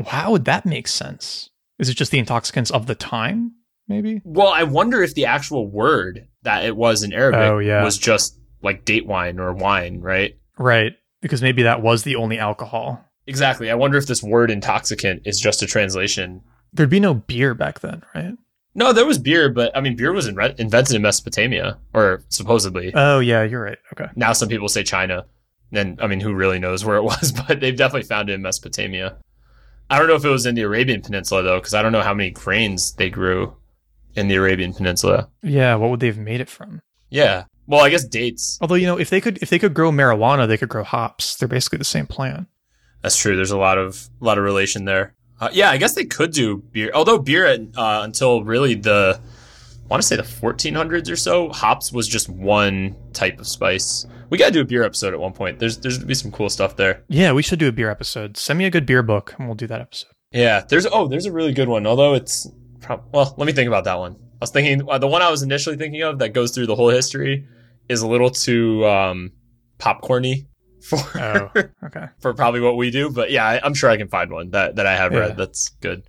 How 0.07 0.31
would 0.31 0.45
that 0.45 0.65
make 0.65 0.87
sense? 0.87 1.49
Is 1.79 1.89
it 1.89 1.95
just 1.95 2.11
the 2.11 2.19
intoxicants 2.19 2.71
of 2.71 2.85
the 2.87 2.95
time? 2.95 3.53
Maybe. 3.87 4.21
Well, 4.23 4.47
I 4.47 4.63
wonder 4.63 5.03
if 5.03 5.13
the 5.13 5.25
actual 5.25 5.69
word 5.69 6.27
that 6.43 6.63
it 6.65 6.75
was 6.75 7.03
in 7.03 7.13
Arabic 7.13 7.39
Oh, 7.41 7.59
yeah. 7.59 7.83
was 7.83 7.97
just 7.97 8.39
like 8.63 8.85
date 8.85 9.05
wine 9.05 9.39
or 9.39 9.53
wine, 9.53 9.99
right? 9.99 10.37
Right. 10.57 10.93
Because 11.21 11.41
maybe 11.41 11.63
that 11.63 11.81
was 11.81 12.03
the 12.03 12.15
only 12.15 12.39
alcohol. 12.39 13.03
Exactly. 13.27 13.69
I 13.71 13.75
wonder 13.75 13.97
if 13.97 14.07
this 14.07 14.21
word 14.23 14.51
intoxicant 14.51 15.23
is 15.25 15.39
just 15.39 15.61
a 15.63 15.67
translation. 15.67 16.41
There'd 16.73 16.89
be 16.89 16.99
no 16.99 17.13
beer 17.13 17.53
back 17.53 17.79
then, 17.79 18.03
right? 18.13 18.33
No, 18.75 18.91
there 18.91 19.05
was 19.05 19.17
beer, 19.17 19.49
but 19.49 19.75
I 19.75 19.81
mean, 19.81 19.95
beer 19.95 20.11
was 20.11 20.27
inre- 20.27 20.59
invented 20.59 20.95
in 20.95 21.01
Mesopotamia, 21.01 21.77
or 21.93 22.21
supposedly. 22.29 22.91
Oh, 22.93 23.19
yeah, 23.19 23.43
you're 23.43 23.61
right. 23.63 23.77
Okay. 23.93 24.11
now 24.15 24.33
some 24.33 24.49
people 24.49 24.67
say 24.67 24.83
China. 24.83 25.25
And 25.71 25.99
I 26.01 26.07
mean, 26.07 26.19
who 26.19 26.33
really 26.33 26.59
knows 26.59 26.83
where 26.85 26.97
it 26.97 27.03
was, 27.03 27.31
but 27.31 27.59
they've 27.59 27.75
definitely 27.75 28.07
found 28.07 28.29
it 28.29 28.33
in 28.33 28.41
Mesopotamia. 28.41 29.17
I 29.89 29.97
don't 29.97 30.07
know 30.07 30.15
if 30.15 30.25
it 30.25 30.29
was 30.29 30.45
in 30.45 30.55
the 30.55 30.63
Arabian 30.63 31.01
Peninsula, 31.01 31.43
though, 31.43 31.59
because 31.59 31.73
I 31.73 31.81
don't 31.81 31.91
know 31.91 32.01
how 32.01 32.13
many 32.13 32.31
grains 32.31 32.93
they 32.93 33.09
grew 33.09 33.55
in 34.15 34.27
the 34.27 34.35
Arabian 34.35 34.73
Peninsula. 34.73 35.29
Yeah, 35.41 35.75
what 35.75 35.89
would 35.91 35.99
they 35.99 36.07
have 36.07 36.17
made 36.17 36.41
it 36.41 36.49
from? 36.49 36.81
Yeah. 37.09 37.45
Well, 37.67 37.81
I 37.81 37.89
guess 37.89 38.03
dates. 38.03 38.57
Although, 38.61 38.75
you 38.75 38.87
know, 38.87 38.99
if 38.99 39.09
they 39.09 39.21
could 39.21 39.39
if 39.41 39.49
they 39.49 39.59
could 39.59 39.73
grow 39.73 39.91
marijuana, 39.91 40.47
they 40.47 40.57
could 40.57 40.69
grow 40.69 40.83
hops. 40.83 41.35
They're 41.35 41.47
basically 41.47 41.77
the 41.77 41.83
same 41.85 42.07
plant. 42.07 42.47
That's 43.05 43.17
true. 43.17 43.35
There's 43.35 43.51
a 43.51 43.57
lot 43.57 43.77
of 43.77 44.09
a 44.19 44.25
lot 44.25 44.39
of 44.39 44.43
relation 44.43 44.85
there. 44.85 45.13
Uh, 45.39 45.49
yeah, 45.53 45.69
I 45.69 45.77
guess 45.77 45.93
they 45.93 46.05
could 46.05 46.31
do 46.31 46.63
beer. 46.71 46.89
Although 46.91 47.19
beer 47.19 47.45
uh, 47.45 48.01
until 48.01 48.43
really 48.43 48.73
the, 48.73 49.21
I 49.21 49.87
want 49.87 50.01
to 50.01 50.07
say 50.07 50.15
the 50.15 50.23
1400s 50.23 51.11
or 51.11 51.15
so, 51.15 51.49
hops 51.49 51.91
was 51.91 52.07
just 52.07 52.29
one 52.29 52.95
type 53.13 53.39
of 53.39 53.47
spice. 53.47 54.07
We 54.31 54.39
got 54.39 54.47
to 54.47 54.51
do 54.53 54.61
a 54.61 54.65
beer 54.65 54.81
episode 54.81 55.13
at 55.13 55.19
one 55.19 55.33
point. 55.33 55.59
There's 55.59 55.77
there's 55.77 55.99
gonna 55.99 56.07
be 56.07 56.15
some 56.15 56.31
cool 56.31 56.49
stuff 56.49 56.77
there. 56.77 57.03
Yeah, 57.07 57.31
we 57.31 57.43
should 57.43 57.59
do 57.59 57.67
a 57.67 57.71
beer 57.71 57.91
episode. 57.91 58.37
Send 58.37 58.57
me 58.57 58.65
a 58.65 58.71
good 58.71 58.87
beer 58.87 59.03
book, 59.03 59.35
and 59.37 59.47
we'll 59.47 59.53
do 59.53 59.67
that 59.67 59.81
episode. 59.81 60.09
Yeah, 60.31 60.61
there's 60.67 60.87
oh, 60.87 61.07
there's 61.07 61.27
a 61.27 61.31
really 61.31 61.53
good 61.53 61.69
one. 61.69 61.85
Although 61.85 62.15
it's 62.15 62.49
prob- 62.81 63.05
well, 63.11 63.35
let 63.37 63.45
me 63.45 63.53
think 63.53 63.67
about 63.67 63.83
that 63.83 63.99
one. 63.99 64.13
I 64.13 64.37
was 64.41 64.49
thinking 64.49 64.89
uh, 64.89 64.97
the 64.97 65.05
one 65.05 65.21
I 65.21 65.29
was 65.29 65.43
initially 65.43 65.77
thinking 65.77 66.01
of 66.01 66.17
that 66.17 66.29
goes 66.29 66.55
through 66.55 66.65
the 66.65 66.75
whole 66.75 66.89
history 66.89 67.47
is 67.87 68.01
a 68.01 68.07
little 68.07 68.31
too 68.31 68.83
um, 68.87 69.31
popcorny 69.77 70.47
for 70.85 70.97
Oh, 71.19 71.51
okay. 71.85 72.07
for 72.19 72.33
probably 72.33 72.61
what 72.61 72.77
we 72.77 72.91
do. 72.91 73.09
But 73.09 73.31
yeah, 73.31 73.45
I, 73.45 73.59
I'm 73.63 73.73
sure 73.73 73.89
I 73.89 73.97
can 73.97 74.07
find 74.07 74.31
one 74.31 74.51
that 74.51 74.75
that 74.77 74.85
I 74.85 74.95
have 74.95 75.11
Yeah. 75.13 75.19
read 75.19 75.37
that's 75.37 75.69
good. 75.81 76.03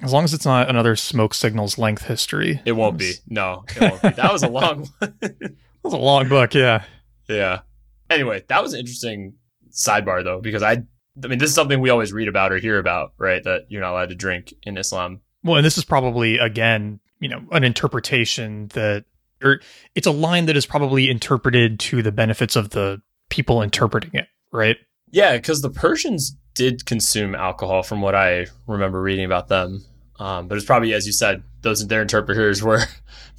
As 0.00 0.12
long 0.12 0.24
as 0.24 0.34
it's 0.34 0.44
not 0.46 0.68
another 0.68 0.96
smoke 0.96 1.32
signals 1.32 1.78
length 1.78 2.02
history. 2.06 2.60
It 2.64 2.72
won't 2.72 2.98
be. 2.98 3.12
No, 3.28 3.64
it 3.76 3.80
won't 3.80 4.02
be. 4.02 4.08
That 4.10 4.32
was 4.32 4.42
a 4.42 4.48
long 4.48 4.88
one. 4.98 5.14
It 5.22 5.56
was 5.84 5.92
a 5.92 5.96
long 5.98 6.28
book, 6.28 6.54
yeah. 6.54 6.84
yeah. 7.28 7.60
Anyway, 8.10 8.42
that 8.48 8.62
was 8.62 8.72
an 8.74 8.80
interesting 8.80 9.34
sidebar 9.70 10.24
though, 10.24 10.40
because 10.40 10.62
I 10.62 10.82
I 11.22 11.26
mean 11.28 11.38
this 11.38 11.50
is 11.50 11.54
something 11.54 11.80
we 11.80 11.90
always 11.90 12.12
read 12.12 12.28
about 12.28 12.52
or 12.52 12.58
hear 12.58 12.78
about, 12.78 13.12
right? 13.18 13.42
That 13.44 13.66
you're 13.68 13.80
not 13.80 13.92
allowed 13.92 14.08
to 14.08 14.14
drink 14.16 14.52
in 14.64 14.76
Islam. 14.76 15.20
Well, 15.44 15.56
and 15.56 15.64
this 15.64 15.78
is 15.78 15.84
probably 15.84 16.38
again, 16.38 16.98
you 17.20 17.28
know, 17.28 17.42
an 17.52 17.62
interpretation 17.64 18.68
that, 18.68 19.04
or 19.42 19.60
it's 19.94 20.06
a 20.06 20.12
line 20.12 20.46
that 20.46 20.56
is 20.56 20.66
probably 20.66 21.10
interpreted 21.10 21.78
to 21.80 22.02
the 22.02 22.12
benefits 22.12 22.56
of 22.56 22.70
the 22.70 23.00
people 23.32 23.62
interpreting 23.62 24.10
it, 24.12 24.28
right? 24.52 24.76
Yeah, 25.10 25.36
because 25.36 25.62
the 25.62 25.70
Persians 25.70 26.36
did 26.54 26.84
consume 26.84 27.34
alcohol, 27.34 27.82
from 27.82 28.02
what 28.02 28.14
I 28.14 28.46
remember 28.66 29.00
reading 29.00 29.24
about 29.24 29.48
them. 29.48 29.82
Um, 30.18 30.48
but 30.48 30.56
it's 30.58 30.66
probably, 30.66 30.92
as 30.92 31.06
you 31.06 31.12
said, 31.12 31.42
those 31.62 31.86
their 31.88 32.02
interpreters 32.02 32.62
were 32.68 32.80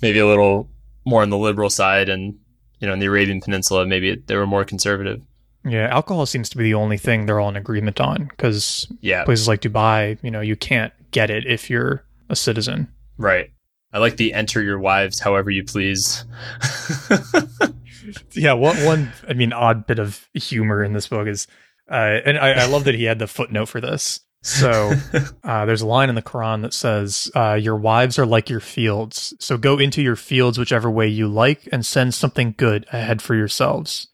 maybe 0.02 0.18
a 0.20 0.26
little 0.28 0.68
more 1.06 1.22
on 1.22 1.30
the 1.30 1.38
liberal 1.38 1.70
side, 1.70 2.10
and 2.10 2.40
you 2.80 2.88
know, 2.88 2.94
in 2.94 2.99
the 2.99 3.06
Arabian 3.06 3.40
Peninsula, 3.40 3.86
maybe 3.86 4.15
they 4.26 4.36
were 4.36 4.48
more 4.48 4.65
conservative. 4.65 5.22
Yeah, 5.64 5.88
alcohol 5.88 6.26
seems 6.26 6.49
to 6.49 6.57
be 6.57 6.64
the 6.64 6.74
only 6.74 6.98
thing 6.98 7.26
they're 7.26 7.40
all 7.40 7.48
in 7.49 7.56
agreement 7.56 8.02
on 8.02 8.26
because 8.26 8.86
Yeah, 8.99 9.24
places 9.24 9.48
like 9.48 9.61
Dubai, 9.61 10.18
you 10.24 10.32
know, 10.32 10.41
you 10.41 10.56
can't 10.57 10.91
get 11.11 11.30
it 11.30 11.45
if 11.45 11.70
you're 11.70 12.03
a 12.30 12.36
citizen. 12.36 12.88
right. 13.18 13.52
I 13.95 13.99
like 13.99 14.18
the 14.18 14.34
enter 14.34 14.60
your 14.64 14.80
wives 14.80 15.20
however 15.20 15.52
you 15.52 15.64
please. 15.64 16.26
Yeah, 18.34 18.54
one 18.54 18.78
one 18.86 19.12
I 19.28 19.34
mean 19.34 19.54
odd 19.54 19.86
bit 19.86 20.00
of 20.00 20.28
humor 20.34 20.84
in 20.84 20.94
this 20.94 21.08
book 21.08 21.28
is, 21.28 21.48
uh, 21.90 22.20
and 22.26 22.38
I, 22.38 22.64
I 22.64 22.66
love 22.66 22.84
that 22.86 22.96
he 22.96 23.04
had 23.04 23.20
the 23.20 23.28
footnote 23.28 23.68
for 23.68 23.80
this. 23.80 24.20
So 24.42 24.92
uh, 25.44 25.66
there's 25.66 25.82
a 25.82 25.88
line 25.88 26.10
in 26.10 26.16
the 26.16 26.22
Quran 26.22 26.64
that 26.64 26.74
says, 26.74 27.32
uh, 27.36 27.54
"Your 27.54 27.78
wives 27.78 28.20
are 28.20 28.26
like 28.26 28.50
your 28.50 28.60
fields, 28.60 29.34
so 29.40 29.58
go 29.58 29.78
into 29.78 30.02
your 30.02 30.16
fields 30.16 30.58
whichever 30.58 30.90
way 30.92 31.08
you 31.08 31.28
like, 31.28 31.68
and 31.72 31.86
send 31.86 32.14
something 32.14 32.56
good 32.58 32.86
ahead 32.92 33.22
for 33.22 33.36
yourselves." 33.36 34.08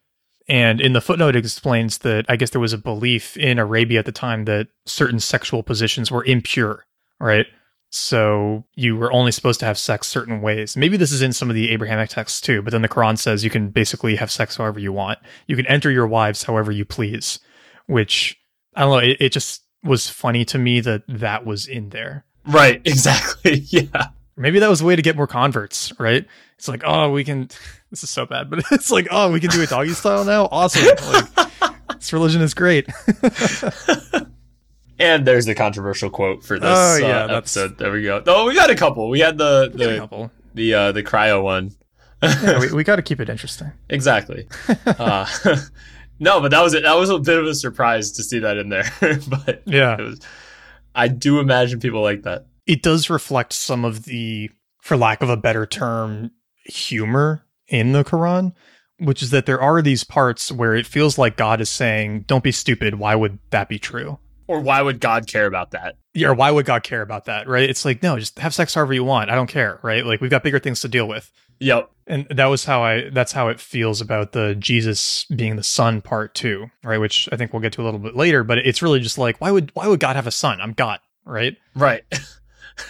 And 0.48 0.82
in 0.82 0.94
the 0.94 1.02
footnote, 1.02 1.36
it 1.36 1.45
explains 1.45 1.99
that 1.99 2.26
I 2.28 2.36
guess 2.36 2.49
there 2.49 2.61
was 2.61 2.74
a 2.74 2.78
belief 2.78 3.38
in 3.38 3.60
Arabia 3.60 3.99
at 3.99 4.06
the 4.06 4.11
time 4.11 4.45
that 4.45 4.68
certain 4.86 5.20
sexual 5.20 5.61
positions 5.61 6.11
were 6.11 6.26
impure, 6.26 6.86
right? 7.20 7.45
So 7.91 8.66
you 8.76 8.95
were 8.95 9.11
only 9.11 9.32
supposed 9.32 9.60
to 9.61 9.66
have 9.66 9.78
sex 9.78 10.07
certain 10.07 10.41
ways. 10.41 10.78
Maybe 10.78 10.95
this 10.95 11.11
is 11.11 11.22
in 11.24 11.34
some 11.34 11.49
of 11.49 11.56
the 11.56 11.72
Abrahamic 11.72 12.10
texts 12.10 12.40
too, 12.40 12.61
but 12.61 12.72
then 12.72 12.84
the 12.84 12.90
Quran 12.90 13.18
says 13.18 13.44
you 13.44 13.49
can 13.49 13.70
basically 13.70 14.16
have 14.18 14.30
sex 14.32 14.57
however 14.57 14.80
you 14.80 14.94
want. 14.94 15.18
You 15.48 15.56
can 15.56 15.66
enter 15.66 15.90
your 15.90 16.07
wives 16.07 16.44
however 16.44 16.72
you 16.72 16.86
please, 16.86 17.40
which 17.88 18.40
I 18.76 18.82
don't 18.82 18.91
know. 18.91 19.10
It, 19.10 19.18
it 19.20 19.32
just 19.32 19.64
was 19.84 20.07
funny 20.07 20.45
to 20.45 20.60
me 20.60 20.82
that 20.82 21.03
that 21.07 21.45
was 21.45 21.66
in 21.66 21.90
there. 21.90 22.26
right, 22.45 22.82
exactly. 22.86 23.56
Yeah. 23.56 24.10
Maybe 24.38 24.60
that 24.60 24.70
was 24.70 24.82
a 24.82 24.86
way 24.86 24.95
to 24.95 25.02
get 25.02 25.18
more 25.18 25.28
converts, 25.28 25.91
right? 25.99 26.26
It's 26.57 26.68
like, 26.68 26.84
oh, 26.86 27.11
we 27.11 27.24
can. 27.24 27.49
This 27.91 28.03
is 28.03 28.11
so 28.11 28.28
bad, 28.28 28.52
but 28.52 28.64
it's 28.72 28.91
like, 28.91 29.07
oh, 29.10 29.32
we 29.32 29.40
can 29.40 29.49
do 29.49 29.64
it 29.64 29.70
doggy 29.72 29.94
style 29.94 30.24
now. 30.24 30.48
Awesome! 30.52 30.86
Like, 31.11 31.74
this 31.98 32.14
religion 32.14 32.40
is 32.44 32.53
great. 32.53 32.88
And 34.99 35.26
there's 35.26 35.45
the 35.45 35.55
controversial 35.55 36.09
quote 36.09 36.43
for 36.43 36.59
this 36.59 36.69
Oh, 36.69 36.95
uh, 36.95 36.97
yeah, 36.97 37.07
that's- 37.27 37.38
episode. 37.38 37.77
There 37.77 37.91
we 37.91 38.03
go. 38.03 38.21
Oh, 38.27 38.45
we 38.45 38.53
got 38.53 38.69
a 38.69 38.76
couple. 38.76 39.09
We 39.09 39.19
had 39.21 39.38
the 39.38 39.71
the 39.73 39.97
couple. 39.99 40.31
the 40.53 40.73
uh, 40.73 40.91
the 40.91 41.03
cryo 41.03 41.41
one. 41.41 41.71
Yeah, 42.21 42.59
we, 42.59 42.71
we 42.73 42.84
got 42.84 42.97
to 42.97 43.01
keep 43.01 43.19
it 43.21 43.30
interesting. 43.30 43.71
Exactly. 43.89 44.47
uh, 44.85 45.26
no, 46.19 46.41
but 46.41 46.51
that 46.51 46.61
was 46.61 46.73
it. 46.73 46.84
That 46.84 46.95
was 46.97 47.09
a 47.09 47.17
bit 47.19 47.38
of 47.39 47.45
a 47.45 47.55
surprise 47.55 48.11
to 48.13 48.23
see 48.23 48.39
that 48.39 48.57
in 48.57 48.67
there. 48.69 48.84
but 48.99 49.61
Yeah. 49.65 49.95
it 49.97 50.01
was. 50.03 50.19
I 50.93 51.07
do 51.07 51.39
imagine 51.39 51.80
people 51.80 52.01
like 52.01 52.23
that. 52.23 52.47
it 52.67 52.81
does 52.81 53.09
reflect 53.09 53.53
some 53.53 53.85
of 53.85 54.03
the, 54.03 54.49
for 54.81 54.97
lack 54.97 55.21
of 55.21 55.30
a 55.30 55.38
better 55.38 55.65
term, 55.65 56.31
humor 56.65 57.45
in 57.69 57.93
the 57.93 58.03
Quran, 58.03 58.53
which 58.97 59.21
is 59.23 59.30
that 59.30 59.45
there 59.45 59.61
are 59.61 59.81
these 59.81 60.03
parts 60.03 60.51
where 60.51 60.76
it 60.76 60.85
feels 60.85 61.17
like 61.17 61.38
God 61.38 61.61
is 61.61 61.69
saying, 61.69 62.26
Don't 62.27 62.43
be 62.43 62.51
stupid. 62.51 62.95
Why 62.95 63.15
would 63.15 63.39
that 63.51 63.69
be 63.69 63.80
true? 63.80 64.19
Or 64.49 64.59
why 64.59 64.81
would 64.81 64.99
God 64.99 65.27
care 65.27 65.45
about 65.45 65.71
that? 65.71 65.97
Yeah, 66.15 66.30
or 66.30 66.34
why 66.34 66.49
would 66.49 66.65
God 66.65 66.81
care 66.81 67.03
about 67.03 67.26
that? 67.26 67.47
Right? 67.47 67.69
It's 67.69 67.85
like, 67.85 68.01
no, 68.01 68.17
just 68.17 68.39
have 68.39 68.55
sex 68.55 68.73
however 68.73 68.95
you 68.95 69.03
want. 69.03 69.30
I 69.30 69.35
don't 69.35 69.45
care. 69.45 69.80
Right? 69.84 70.03
Like, 70.03 70.21
we've 70.21 70.31
got 70.31 70.41
bigger 70.41 70.57
things 70.57 70.80
to 70.80 70.88
deal 70.88 71.07
with. 71.07 71.31
Yep. 71.59 71.91
And 72.07 72.26
that 72.31 72.47
was 72.47 72.65
how 72.65 72.81
I, 72.81 73.11
that's 73.11 73.31
how 73.31 73.49
it 73.49 73.59
feels 73.59 74.01
about 74.01 74.31
the 74.31 74.55
Jesus 74.55 75.26
being 75.26 75.55
the 75.55 75.61
son 75.61 76.01
part 76.01 76.34
too, 76.34 76.65
right? 76.84 76.97
Which 76.97 77.30
I 77.31 77.35
think 77.35 77.53
we'll 77.53 77.61
get 77.61 77.73
to 77.73 77.84
a 77.84 77.85
little 77.85 77.99
bit 77.99 78.15
later, 78.15 78.43
but 78.43 78.57
it's 78.57 78.81
really 78.81 78.99
just 78.99 79.19
like, 79.19 79.39
why 79.39 79.51
would, 79.51 79.69
why 79.76 79.88
would 79.88 79.99
God 79.99 80.15
have 80.15 80.26
a 80.26 80.31
son? 80.31 80.59
I'm 80.61 80.73
God, 80.73 80.99
right? 81.26 81.55
Right. 81.76 82.03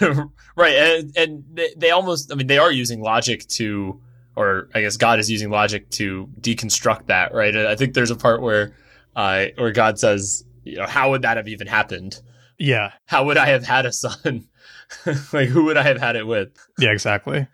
right. 0.56 0.74
And 0.74 1.14
and 1.14 1.44
they, 1.52 1.74
they 1.76 1.90
almost. 1.90 2.32
I 2.32 2.36
mean, 2.36 2.46
they 2.46 2.58
are 2.58 2.72
using 2.72 3.02
logic 3.02 3.46
to, 3.48 4.00
or 4.34 4.70
I 4.74 4.80
guess 4.80 4.96
God 4.96 5.18
is 5.18 5.30
using 5.30 5.50
logic 5.50 5.90
to 5.90 6.26
deconstruct 6.40 7.08
that. 7.08 7.34
Right. 7.34 7.54
I 7.54 7.76
think 7.76 7.92
there's 7.92 8.10
a 8.10 8.16
part 8.16 8.40
where, 8.40 8.74
uh, 9.14 9.46
where 9.58 9.72
God 9.72 9.98
says, 9.98 10.44
you 10.64 10.76
know, 10.76 10.86
how 10.86 11.10
would 11.10 11.22
that 11.22 11.36
have 11.36 11.48
even 11.48 11.66
happened? 11.66 12.20
Yeah. 12.58 12.92
How 13.06 13.24
would 13.24 13.38
I 13.38 13.46
have 13.46 13.64
had 13.64 13.86
a 13.86 13.92
son? 13.92 14.48
like, 15.32 15.48
who 15.48 15.64
would 15.64 15.76
I 15.76 15.82
have 15.82 15.98
had 15.98 16.16
it 16.16 16.26
with? 16.26 16.50
Yeah, 16.78 16.90
exactly. 16.90 17.46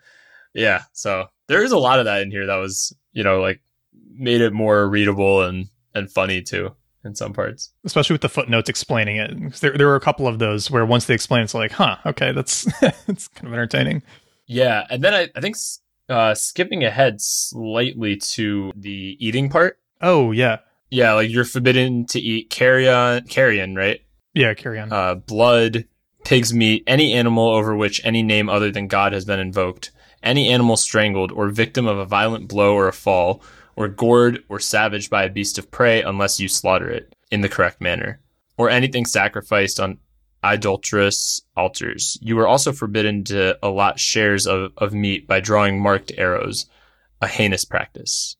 Yeah. 0.53 0.83
So 0.93 1.27
there 1.47 1.63
is 1.63 1.71
a 1.71 1.77
lot 1.77 1.99
of 1.99 2.05
that 2.05 2.21
in 2.21 2.31
here 2.31 2.47
that 2.47 2.57
was, 2.57 2.95
you 3.13 3.23
know, 3.23 3.39
like 3.39 3.61
made 4.11 4.41
it 4.41 4.53
more 4.53 4.87
readable 4.87 5.43
and 5.43 5.67
and 5.93 6.11
funny 6.11 6.41
too 6.41 6.75
in 7.03 7.15
some 7.15 7.33
parts. 7.33 7.71
especially 7.85 8.13
with 8.13 8.21
the 8.21 8.29
footnotes 8.29 8.69
explaining 8.69 9.17
it. 9.17 9.53
There, 9.61 9.77
there 9.77 9.87
were 9.87 9.95
a 9.95 10.01
couple 10.01 10.27
of 10.27 10.39
those 10.39 10.69
where 10.69 10.85
once 10.85 11.05
they 11.05 11.13
explain, 11.13 11.43
it's 11.43 11.53
like, 11.53 11.71
huh, 11.71 11.97
okay, 12.05 12.31
that's 12.33 12.67
it's 13.07 13.27
kind 13.29 13.47
of 13.47 13.53
entertaining. 13.53 14.03
Yeah, 14.45 14.85
and 14.89 15.03
then 15.03 15.13
I, 15.13 15.29
I 15.35 15.41
think 15.41 15.55
uh, 16.09 16.35
skipping 16.35 16.83
ahead 16.83 17.21
slightly 17.21 18.17
to 18.17 18.71
the 18.75 19.17
eating 19.19 19.49
part. 19.49 19.79
Oh 20.01 20.31
yeah, 20.31 20.57
Yeah, 20.89 21.13
like 21.13 21.29
you're 21.29 21.45
forbidden 21.45 22.05
to 22.07 22.19
eat 22.19 22.49
carrion, 22.49 23.25
carrion, 23.27 23.75
right? 23.75 24.01
yeah. 24.33 24.53
carrion. 24.53 24.91
Uh, 24.91 25.15
blood, 25.15 25.85
pig's 26.23 26.53
meat, 26.53 26.83
any 26.87 27.13
animal 27.13 27.49
over 27.49 27.75
which 27.75 28.03
any 28.05 28.23
name 28.23 28.49
other 28.49 28.71
than 28.71 28.87
God 28.87 29.13
has 29.13 29.25
been 29.25 29.39
invoked, 29.39 29.91
any 30.23 30.49
animal 30.49 30.77
strangled 30.77 31.31
or 31.31 31.49
victim 31.49 31.87
of 31.87 31.97
a 31.97 32.05
violent 32.05 32.47
blow 32.47 32.73
or 32.75 32.87
a 32.87 32.93
fall, 32.93 33.41
or 33.75 33.87
gored 33.87 34.43
or 34.49 34.59
savaged 34.59 35.09
by 35.09 35.23
a 35.23 35.29
beast 35.29 35.57
of 35.57 35.71
prey 35.71 36.01
unless 36.01 36.39
you 36.39 36.47
slaughter 36.47 36.89
it 36.89 37.15
in 37.31 37.41
the 37.41 37.49
correct 37.49 37.81
manner, 37.81 38.21
or 38.57 38.69
anything 38.69 39.05
sacrificed 39.05 39.79
on 39.79 39.99
idolatrous 40.43 41.41
altars. 41.55 42.17
You 42.21 42.39
are 42.39 42.47
also 42.47 42.71
forbidden 42.71 43.23
to 43.25 43.57
allot 43.63 43.99
shares 43.99 44.47
of, 44.47 44.71
of 44.77 44.93
meat 44.93 45.27
by 45.27 45.39
drawing 45.39 45.81
marked 45.81 46.11
arrows, 46.17 46.67
a 47.21 47.27
heinous 47.27 47.65
practice. 47.65 48.35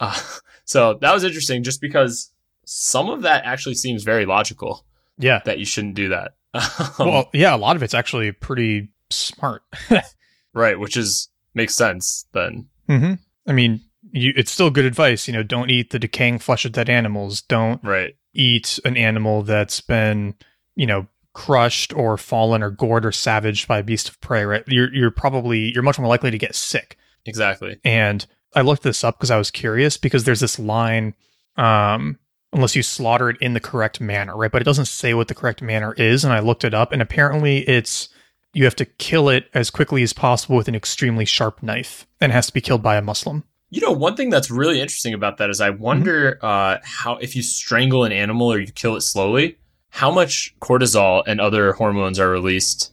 Uh, 0.00 0.20
so 0.66 0.98
that 1.00 1.14
was 1.14 1.24
interesting 1.24 1.62
just 1.62 1.80
because 1.80 2.30
some 2.66 3.08
of 3.08 3.22
that 3.22 3.44
actually 3.46 3.74
seems 3.76 4.02
very 4.04 4.26
logical 4.26 4.84
yeah. 5.18 5.40
that 5.46 5.58
you 5.58 5.64
shouldn't 5.64 5.94
do 5.94 6.10
that. 6.10 6.32
Well, 6.98 7.28
yeah. 7.32 7.54
A 7.54 7.56
lot 7.56 7.76
of 7.76 7.82
it's 7.82 7.94
actually 7.94 8.32
pretty 8.32 8.88
smart. 9.10 9.62
right, 10.54 10.78
which 10.78 10.96
is 10.96 11.28
makes 11.54 11.74
sense 11.74 12.26
then. 12.32 12.66
hmm 12.88 13.14
I 13.46 13.52
mean, 13.52 13.80
you, 14.10 14.32
it's 14.36 14.50
still 14.50 14.70
good 14.70 14.84
advice. 14.84 15.26
You 15.28 15.32
know, 15.34 15.42
don't 15.42 15.70
eat 15.70 15.90
the 15.90 15.98
decaying 15.98 16.38
flesh 16.40 16.64
of 16.64 16.72
dead 16.72 16.88
animals. 16.90 17.40
Don't 17.42 17.82
Right. 17.84 18.14
eat 18.34 18.78
an 18.84 18.96
animal 18.96 19.42
that's 19.42 19.80
been, 19.80 20.34
you 20.74 20.86
know, 20.86 21.06
crushed 21.34 21.92
or 21.94 22.16
fallen 22.16 22.62
or 22.62 22.70
gored 22.70 23.04
or 23.06 23.12
savaged 23.12 23.68
by 23.68 23.78
a 23.78 23.82
beast 23.84 24.08
of 24.08 24.20
prey. 24.20 24.44
Right. 24.44 24.64
You're 24.66 24.92
you're 24.94 25.10
probably 25.10 25.72
you're 25.74 25.82
much 25.84 25.98
more 25.98 26.08
likely 26.08 26.30
to 26.30 26.38
get 26.38 26.54
sick. 26.54 26.96
Exactly. 27.26 27.78
And 27.84 28.24
I 28.56 28.62
looked 28.62 28.82
this 28.82 29.04
up 29.04 29.18
because 29.18 29.30
I 29.30 29.38
was 29.38 29.50
curious 29.50 29.96
because 29.96 30.24
there's 30.24 30.40
this 30.40 30.58
line, 30.58 31.14
um, 31.56 32.18
unless 32.52 32.74
you 32.74 32.82
slaughter 32.82 33.28
it 33.30 33.36
in 33.40 33.52
the 33.52 33.60
correct 33.60 34.00
manner, 34.00 34.36
right? 34.36 34.50
But 34.50 34.62
it 34.62 34.64
doesn't 34.64 34.86
say 34.86 35.14
what 35.14 35.28
the 35.28 35.34
correct 35.34 35.60
manner 35.60 35.92
is. 35.92 36.24
And 36.24 36.32
I 36.32 36.40
looked 36.40 36.64
it 36.64 36.74
up, 36.74 36.90
and 36.90 37.02
apparently 37.02 37.58
it's 37.68 38.08
you 38.54 38.64
have 38.64 38.76
to 38.76 38.86
kill 38.86 39.28
it 39.28 39.50
as 39.52 39.68
quickly 39.68 40.02
as 40.02 40.14
possible 40.14 40.56
with 40.56 40.66
an 40.66 40.74
extremely 40.74 41.26
sharp 41.26 41.62
knife 41.62 42.06
and 42.20 42.32
has 42.32 42.46
to 42.46 42.54
be 42.54 42.62
killed 42.62 42.82
by 42.82 42.96
a 42.96 43.02
Muslim. 43.02 43.44
You 43.68 43.82
know, 43.82 43.92
one 43.92 44.16
thing 44.16 44.30
that's 44.30 44.50
really 44.50 44.80
interesting 44.80 45.12
about 45.12 45.36
that 45.36 45.50
is 45.50 45.60
I 45.60 45.70
wonder 45.70 46.38
uh, 46.40 46.78
how 46.82 47.16
if 47.16 47.36
you 47.36 47.42
strangle 47.42 48.04
an 48.04 48.12
animal 48.12 48.50
or 48.50 48.58
you 48.58 48.72
kill 48.72 48.96
it 48.96 49.02
slowly, 49.02 49.58
how 49.90 50.10
much 50.10 50.54
cortisol 50.60 51.22
and 51.26 51.40
other 51.40 51.72
hormones 51.72 52.18
are 52.18 52.30
released 52.30 52.92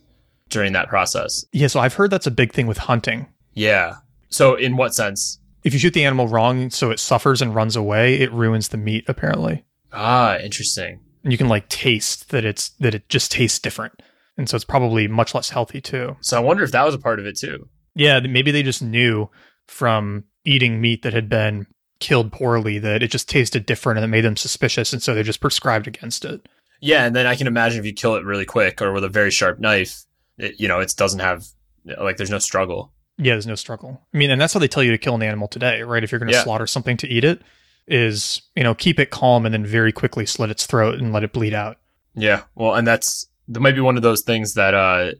during 0.50 0.74
that 0.74 0.90
process? 0.90 1.46
Yeah, 1.54 1.68
so 1.68 1.80
I've 1.80 1.94
heard 1.94 2.12
that's 2.12 2.28
a 2.28 2.32
big 2.32 2.52
thing 2.52 2.68
with 2.68 2.80
hunting. 2.80 3.28
Yeah. 3.54 3.98
So 4.28 4.56
in 4.56 4.76
what 4.76 4.94
sense? 4.94 5.40
If 5.64 5.74
you 5.74 5.80
shoot 5.80 5.94
the 5.94 6.06
animal 6.06 6.28
wrong 6.28 6.70
so 6.70 6.92
it 6.92 7.00
suffers 7.00 7.42
and 7.42 7.56
runs 7.56 7.76
away, 7.76 8.16
it 8.16 8.32
ruins 8.32 8.70
the 8.70 8.78
meat 8.78 9.06
apparently. 9.08 9.66
Ah, 9.92 10.38
interesting. 10.38 11.00
And 11.24 11.32
you 11.32 11.38
can 11.38 11.48
like 11.48 11.70
taste 11.70 12.30
that 12.30 12.44
it's 12.44 12.70
that 12.80 12.96
it 12.96 13.08
just 13.10 13.32
tastes 13.32 13.60
different. 13.60 14.02
And 14.38 14.50
so 14.50 14.56
it's 14.56 14.66
probably 14.66 15.08
much 15.08 15.34
less 15.36 15.50
healthy 15.50 15.80
too. 15.80 16.18
So 16.22 16.38
I 16.38 16.42
wonder 16.42 16.64
if 16.64 16.72
that 16.72 16.86
was 16.86 16.96
a 16.96 17.00
part 17.00 17.20
of 17.20 17.26
it 17.26 17.38
too. 17.38 17.70
Yeah, 17.96 18.20
maybe 18.20 18.52
they 18.52 18.64
just 18.64 18.82
knew 18.82 19.30
from 19.68 20.26
eating 20.44 20.82
meat 20.82 21.04
that 21.04 21.14
had 21.14 21.30
been 21.30 21.68
killed 22.00 22.32
poorly 22.34 22.80
that 22.80 23.02
it 23.02 23.12
just 23.12 23.30
tasted 23.30 23.66
different 23.66 23.98
and 23.98 24.06
it 24.06 24.10
made 24.10 24.26
them 24.26 24.36
suspicious 24.36 24.92
and 24.92 25.02
so 25.02 25.14
they 25.14 25.24
just 25.24 25.40
prescribed 25.40 25.88
against 25.88 26.26
it. 26.26 26.50
Yeah, 26.82 27.06
and 27.06 27.16
then 27.16 27.26
I 27.26 27.36
can 27.36 27.48
imagine 27.48 27.80
if 27.80 27.86
you 27.86 27.94
kill 27.94 28.16
it 28.16 28.26
really 28.26 28.44
quick 28.44 28.82
or 28.82 28.92
with 28.92 29.06
a 29.06 29.10
very 29.10 29.32
sharp 29.32 29.60
knife, 29.60 30.04
it, 30.38 30.60
you 30.60 30.68
know, 30.68 30.80
it 30.80 30.94
doesn't 30.98 31.22
have 31.22 31.46
like 31.86 32.18
there's 32.18 32.30
no 32.30 32.40
struggle. 32.40 32.93
Yeah, 33.18 33.34
there's 33.34 33.48
no 33.48 33.56
struggle. 33.56 34.02
I 34.14 34.18
mean, 34.18 34.32
and 34.32 34.42
that's 34.42 34.54
how 34.54 34.60
they 34.60 34.68
tell 34.68 34.84
you 34.84 34.92
to 34.92 34.98
kill 34.98 35.16
an 35.16 35.24
animal 35.24 35.48
today, 35.48 35.82
right? 35.84 36.04
If 36.04 36.12
you're 36.12 36.20
going 36.20 36.32
to 36.32 36.36
Yeah. 36.38 36.44
slaughter 36.44 36.66
something 36.68 36.98
to 36.98 37.08
eat 37.08 37.24
it, 37.24 37.42
is 37.88 38.42
you 38.56 38.64
know 38.64 38.74
keep 38.74 39.00
it 39.00 39.10
calm 39.12 39.46
and 39.46 39.54
then 39.54 39.66
very 39.66 39.92
quickly 39.92 40.26
slit 40.26 40.50
its 40.50 40.66
throat 40.66 41.00
and 41.00 41.12
let 41.14 41.24
it 41.24 41.34
bleed 41.34 41.54
out. 41.54 41.78
Yeah. 42.16 42.44
Well, 42.56 42.76
and 42.76 42.88
that's 42.88 43.28
that 43.50 43.60
might 43.60 43.76
be 43.76 43.82
one 43.82 43.98
of 43.98 44.04
those 44.04 44.22
things 44.22 44.54
that 44.54 44.74
uh 44.74 45.12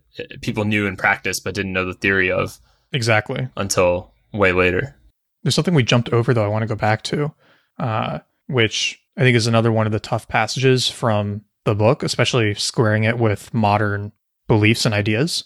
people 0.42 0.64
knew 0.64 0.88
in 0.88 0.96
practice 0.96 1.40
but 1.42 1.54
didn't 1.56 1.74
know 1.74 1.86
the 1.86 1.94
theory 1.94 2.32
of 2.32 2.58
Exactly. 2.94 3.50
until 3.58 4.14
way 4.32 4.54
later. 4.54 4.96
There's 5.44 5.56
something 5.56 5.74
we 5.74 5.84
jumped 5.84 6.10
over 6.10 6.34
though. 6.34 6.46
I 6.46 6.48
want 6.48 6.64
to 6.64 6.68
go 6.68 6.76
back 6.76 7.02
to, 7.04 7.34
uh, 7.80 8.20
which 8.48 8.98
I 9.18 9.22
think 9.22 9.36
is 9.36 9.46
another 9.48 9.72
one 9.72 9.86
of 9.86 9.92
the 9.92 10.00
tough 10.00 10.28
passages 10.30 10.90
from 10.90 11.42
the 11.66 11.76
book, 11.76 12.02
especially 12.02 12.54
squaring 12.56 13.04
it 13.04 13.18
with 13.20 13.54
modern 13.54 14.14
beliefs 14.48 14.86
and 14.86 14.96
ideas. 14.96 15.44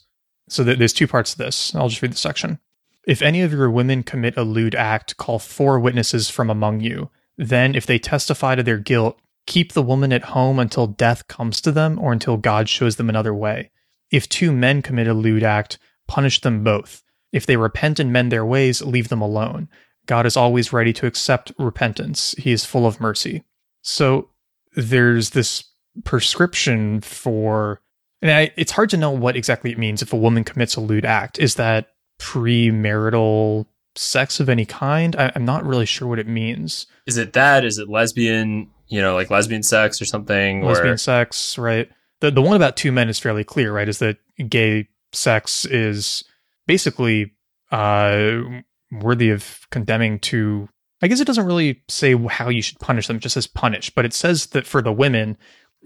So 0.49 0.63
th- 0.63 0.77
there's 0.77 0.93
two 0.93 1.07
parts 1.07 1.31
to 1.31 1.37
this. 1.37 1.75
I'll 1.75 1.89
just 1.89 2.01
read 2.01 2.13
the 2.13 2.17
section. 2.17 2.59
If 3.05 3.21
any 3.21 3.41
of 3.41 3.53
your 3.53 3.69
women 3.69 4.03
commit 4.03 4.37
a 4.37 4.43
lewd 4.43 4.75
act, 4.75 5.17
call 5.17 5.39
four 5.39 5.79
witnesses 5.79 6.29
from 6.29 6.49
among 6.49 6.81
you. 6.81 7.09
Then, 7.37 7.75
if 7.75 7.85
they 7.85 7.99
testify 7.99 8.55
to 8.55 8.63
their 8.63 8.79
guilt, 8.79 9.19
keep 9.45 9.73
the 9.73 9.83
woman 9.83 10.11
at 10.11 10.25
home 10.25 10.59
until 10.59 10.87
death 10.87 11.27
comes 11.27 11.61
to 11.61 11.71
them 11.71 11.99
or 11.99 12.11
until 12.11 12.37
God 12.37 12.67
shows 12.67 12.97
them 12.97 13.09
another 13.09 13.33
way. 13.33 13.71
If 14.11 14.27
two 14.27 14.51
men 14.51 14.81
commit 14.81 15.07
a 15.07 15.13
lewd 15.13 15.43
act, 15.43 15.77
punish 16.07 16.41
them 16.41 16.63
both. 16.63 17.03
If 17.31 17.45
they 17.45 17.57
repent 17.57 17.99
and 17.99 18.11
mend 18.11 18.31
their 18.31 18.45
ways, 18.45 18.81
leave 18.81 19.09
them 19.09 19.21
alone. 19.21 19.69
God 20.05 20.25
is 20.25 20.37
always 20.37 20.73
ready 20.73 20.93
to 20.93 21.05
accept 21.05 21.51
repentance. 21.59 22.33
He 22.37 22.51
is 22.51 22.65
full 22.65 22.87
of 22.87 23.01
mercy. 23.01 23.43
So 23.81 24.29
there's 24.75 25.31
this 25.31 25.65
prescription 26.03 27.01
for, 27.01 27.81
and 28.21 28.31
I, 28.31 28.51
it's 28.55 28.71
hard 28.71 28.89
to 28.91 28.97
know 28.97 29.11
what 29.11 29.35
exactly 29.35 29.71
it 29.71 29.77
means 29.77 30.01
if 30.01 30.13
a 30.13 30.17
woman 30.17 30.43
commits 30.43 30.75
a 30.75 30.81
lewd 30.81 31.05
act. 31.05 31.39
Is 31.39 31.55
that 31.55 31.89
premarital 32.19 33.65
sex 33.95 34.39
of 34.39 34.49
any 34.49 34.65
kind? 34.65 35.15
I, 35.15 35.31
I'm 35.35 35.45
not 35.45 35.65
really 35.65 35.85
sure 35.85 36.07
what 36.07 36.19
it 36.19 36.27
means. 36.27 36.87
Is 37.05 37.17
it 37.17 37.33
that? 37.33 37.63
Is 37.63 37.77
it 37.77 37.89
lesbian? 37.89 38.69
You 38.87 39.01
know, 39.01 39.15
like 39.15 39.29
lesbian 39.29 39.63
sex 39.63 40.01
or 40.01 40.05
something? 40.05 40.63
Lesbian 40.63 40.93
or 40.93 40.97
sex, 40.97 41.57
right? 41.57 41.89
The 42.21 42.31
the 42.31 42.41
one 42.41 42.55
about 42.55 42.77
two 42.77 42.91
men 42.91 43.09
is 43.09 43.19
fairly 43.19 43.43
clear, 43.43 43.73
right? 43.73 43.87
Is 43.87 43.99
that 43.99 44.17
gay 44.49 44.87
sex 45.13 45.65
is 45.65 46.23
basically 46.65 47.33
uh, 47.71 48.41
worthy 48.91 49.29
of 49.29 49.67
condemning 49.71 50.19
to. 50.19 50.69
I 50.99 51.07
guess 51.07 51.19
it 51.19 51.27
doesn't 51.27 51.45
really 51.45 51.83
say 51.87 52.15
how 52.27 52.49
you 52.49 52.61
should 52.61 52.79
punish 52.79 53.07
them; 53.07 53.17
it 53.17 53.21
just 53.21 53.33
says 53.33 53.45
punish. 53.45 53.91
But 53.91 54.05
it 54.05 54.13
says 54.13 54.47
that 54.47 54.65
for 54.65 54.81
the 54.81 54.91
women, 54.91 55.37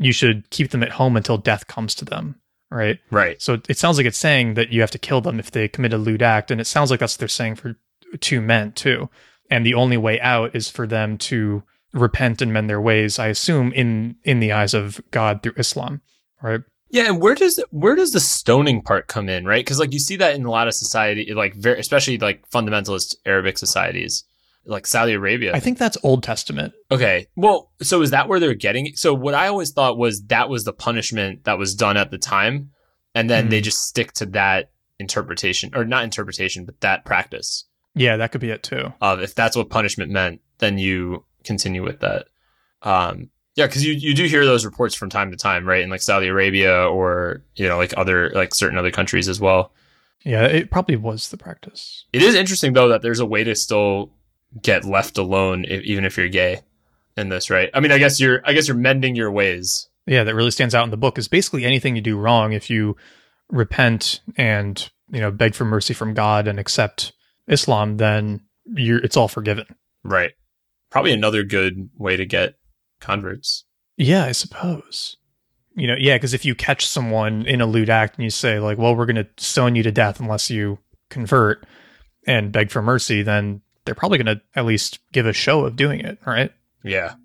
you 0.01 0.11
should 0.11 0.49
keep 0.49 0.71
them 0.71 0.83
at 0.83 0.93
home 0.93 1.15
until 1.15 1.37
death 1.37 1.67
comes 1.67 1.95
to 1.95 2.05
them, 2.05 2.35
right? 2.69 2.99
right? 3.11 3.41
So 3.41 3.61
it 3.69 3.77
sounds 3.77 3.97
like 3.97 4.05
it's 4.05 4.17
saying 4.17 4.55
that 4.55 4.71
you 4.71 4.81
have 4.81 4.91
to 4.91 4.99
kill 4.99 5.21
them 5.21 5.39
if 5.39 5.51
they 5.51 5.67
commit 5.67 5.93
a 5.93 5.97
lewd 5.97 6.21
act, 6.21 6.51
and 6.51 6.59
it 6.59 6.67
sounds 6.67 6.91
like 6.91 6.99
that's 6.99 7.13
what 7.13 7.19
they're 7.19 7.27
saying 7.27 7.55
for 7.55 7.75
two 8.19 8.41
men 8.41 8.71
too. 8.71 9.09
And 9.49 9.65
the 9.65 9.73
only 9.73 9.97
way 9.97 10.19
out 10.21 10.55
is 10.55 10.69
for 10.69 10.87
them 10.87 11.17
to 11.19 11.63
repent 11.93 12.41
and 12.41 12.53
mend 12.53 12.69
their 12.69 12.81
ways. 12.81 13.19
I 13.19 13.27
assume 13.27 13.71
in 13.73 14.15
in 14.23 14.39
the 14.39 14.51
eyes 14.51 14.73
of 14.73 15.01
God 15.11 15.43
through 15.43 15.53
Islam, 15.57 16.01
right? 16.41 16.61
Yeah, 16.89 17.07
and 17.07 17.21
where 17.21 17.35
does 17.35 17.63
where 17.71 17.95
does 17.95 18.11
the 18.11 18.19
stoning 18.19 18.81
part 18.81 19.07
come 19.07 19.29
in, 19.29 19.45
right? 19.45 19.63
Because 19.63 19.79
like 19.79 19.93
you 19.93 19.99
see 19.99 20.17
that 20.17 20.35
in 20.35 20.45
a 20.45 20.51
lot 20.51 20.67
of 20.67 20.73
society, 20.73 21.33
like 21.33 21.53
very 21.55 21.79
especially 21.79 22.17
like 22.17 22.49
fundamentalist 22.49 23.15
Arabic 23.25 23.57
societies, 23.57 24.23
like 24.65 24.85
Saudi 24.87 25.13
Arabia. 25.13 25.53
I 25.55 25.59
think 25.59 25.77
that's 25.77 25.97
Old 26.03 26.23
Testament. 26.23 26.73
Okay. 26.91 27.27
Well, 27.35 27.71
so 27.81 28.01
is 28.01 28.11
that 28.11 28.27
where 28.27 28.39
they're 28.39 28.53
getting 28.53 28.87
it? 28.87 28.97
So 28.97 29.13
what 29.13 29.33
I 29.33 29.47
always 29.47 29.71
thought 29.71 29.97
was 29.97 30.23
that 30.25 30.49
was 30.49 30.63
the 30.65 30.73
punishment 30.73 31.43
that 31.45 31.57
was 31.57 31.73
done 31.75 31.97
at 31.97 32.11
the 32.11 32.17
time. 32.17 32.71
And 33.15 33.29
then 33.29 33.49
they 33.49 33.57
Hmm. 33.59 33.63
just 33.63 33.87
stick 33.87 34.13
to 34.13 34.25
that 34.27 34.71
interpretation 34.99 35.71
or 35.75 35.83
not 35.83 36.03
interpretation, 36.03 36.63
but 36.65 36.79
that 36.81 37.03
practice 37.05 37.65
Yeah, 37.95 38.17
that 38.17 38.31
could 38.31 38.39
be 38.41 38.49
it 38.51 38.63
too. 38.63 38.93
of 39.01 39.19
if 39.21 39.35
that's 39.35 39.57
what 39.57 39.69
punishment 39.69 40.11
meant, 40.11 40.41
then 40.59 40.77
you 40.77 41.25
continue 41.43 41.83
with 41.83 41.99
that. 42.01 42.27
Um, 42.83 43.29
yeah, 43.55 43.65
because 43.67 43.85
you, 43.85 43.93
you 43.93 44.13
do 44.13 44.25
hear 44.25 44.45
those 44.45 44.63
reports 44.63 44.95
from 44.95 45.09
time 45.09 45.31
to 45.31 45.37
time, 45.37 45.67
right? 45.67 45.81
In 45.81 45.89
like 45.89 46.01
Saudi 46.01 46.27
Arabia 46.27 46.85
or, 46.87 47.43
you 47.55 47.67
know, 47.67 47.77
like 47.77 47.93
other, 47.97 48.29
like 48.33 48.53
certain 48.55 48.77
other 48.77 48.91
countries 48.91 49.27
as 49.27 49.41
well. 49.41 49.73
Yeah, 50.23 50.45
it 50.45 50.69
probably 50.71 50.95
was 50.95 51.29
the 51.29 51.37
practice. 51.37 52.05
It 52.13 52.21
is 52.21 52.35
interesting 52.35 52.73
though 52.73 52.87
that 52.89 53.01
there's 53.01 53.19
a 53.19 53.25
way 53.25 53.43
to 53.43 53.55
still 53.55 54.11
get 54.59 54.85
left 54.85 55.17
alone 55.17 55.65
if, 55.65 55.83
even 55.83 56.05
if 56.05 56.17
you're 56.17 56.29
gay 56.29 56.61
in 57.17 57.29
this, 57.29 57.49
right? 57.49 57.69
I 57.73 57.79
mean, 57.79 57.91
I 57.91 57.97
guess 57.97 58.19
you're, 58.19 58.41
I 58.45 58.53
guess 58.53 58.67
you're 58.67 58.77
mending 58.77 59.15
your 59.15 59.31
ways. 59.31 59.87
Yeah, 60.05 60.23
that 60.23 60.35
really 60.35 60.51
stands 60.51 60.73
out 60.73 60.83
in 60.83 60.89
the 60.89 60.97
book 60.97 61.17
is 61.17 61.27
basically 61.27 61.63
anything 61.65 61.95
you 61.95 62.01
do 62.01 62.17
wrong 62.17 62.53
if 62.53 62.69
you 62.69 62.95
repent 63.49 64.21
and 64.37 64.89
you 65.11 65.19
know 65.19 65.29
beg 65.29 65.53
for 65.53 65.65
mercy 65.65 65.93
from 65.93 66.13
God 66.13 66.47
and 66.47 66.59
accept 66.59 67.13
Islam, 67.47 67.97
then 67.97 68.41
you're 68.65 68.99
it's 68.99 69.17
all 69.17 69.27
forgiven. 69.27 69.65
Right. 70.03 70.31
Probably 70.89 71.13
another 71.13 71.43
good 71.43 71.89
way 71.97 72.17
to 72.17 72.25
get 72.25 72.55
converts. 72.99 73.65
Yeah, 73.97 74.25
I 74.25 74.31
suppose. 74.31 75.17
You 75.75 75.87
know, 75.87 75.95
yeah, 75.97 76.15
because 76.15 76.33
if 76.33 76.43
you 76.43 76.55
catch 76.55 76.85
someone 76.85 77.45
in 77.45 77.61
a 77.61 77.65
lewd 77.65 77.89
act 77.89 78.15
and 78.15 78.23
you 78.23 78.29
say 78.29 78.59
like, 78.59 78.77
"Well, 78.77 78.95
we're 78.95 79.05
going 79.05 79.15
to 79.23 79.27
stone 79.37 79.75
you 79.75 79.83
to 79.83 79.91
death 79.91 80.19
unless 80.19 80.49
you 80.49 80.79
convert 81.09 81.65
and 82.27 82.51
beg 82.51 82.71
for 82.71 82.81
mercy," 82.81 83.21
then 83.21 83.61
they're 83.85 83.95
probably 83.95 84.17
going 84.17 84.37
to 84.37 84.41
at 84.55 84.65
least 84.65 84.99
give 85.11 85.25
a 85.25 85.33
show 85.33 85.65
of 85.65 85.75
doing 85.75 85.99
it, 86.01 86.19
right? 86.25 86.51
Yeah. 86.83 87.15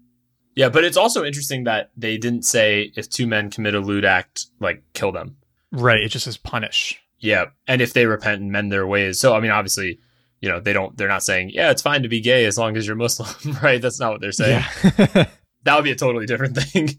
Yeah, 0.54 0.70
but 0.70 0.84
it's 0.84 0.96
also 0.96 1.24
interesting 1.24 1.64
that 1.64 1.90
they 1.96 2.16
didn't 2.16 2.44
say 2.44 2.92
if 2.96 3.10
two 3.10 3.26
men 3.26 3.50
commit 3.50 3.74
a 3.74 3.80
lewd 3.80 4.04
act, 4.06 4.46
like 4.58 4.82
kill 4.94 5.12
them. 5.12 5.36
Right. 5.70 6.00
It 6.00 6.08
just 6.08 6.24
says 6.24 6.38
punish. 6.38 6.98
Yeah. 7.18 7.46
And 7.66 7.82
if 7.82 7.92
they 7.92 8.06
repent 8.06 8.40
and 8.40 8.50
mend 8.50 8.72
their 8.72 8.86
ways. 8.86 9.20
So 9.20 9.34
I 9.34 9.40
mean 9.40 9.50
obviously, 9.50 9.98
you 10.40 10.48
know, 10.48 10.60
they 10.60 10.72
don't 10.72 10.96
they're 10.96 11.08
not 11.08 11.22
saying, 11.22 11.50
Yeah, 11.50 11.70
it's 11.70 11.82
fine 11.82 12.02
to 12.04 12.08
be 12.08 12.20
gay 12.20 12.46
as 12.46 12.56
long 12.56 12.76
as 12.76 12.86
you're 12.86 12.96
Muslim, 12.96 13.56
right? 13.62 13.80
That's 13.82 14.00
not 14.00 14.12
what 14.12 14.20
they're 14.20 14.32
saying. 14.32 14.64
Yeah. 14.98 15.26
That 15.64 15.74
would 15.74 15.82
be 15.84 15.90
a 15.90 15.96
totally 15.96 16.26
different 16.26 16.56
thing. 16.62 16.90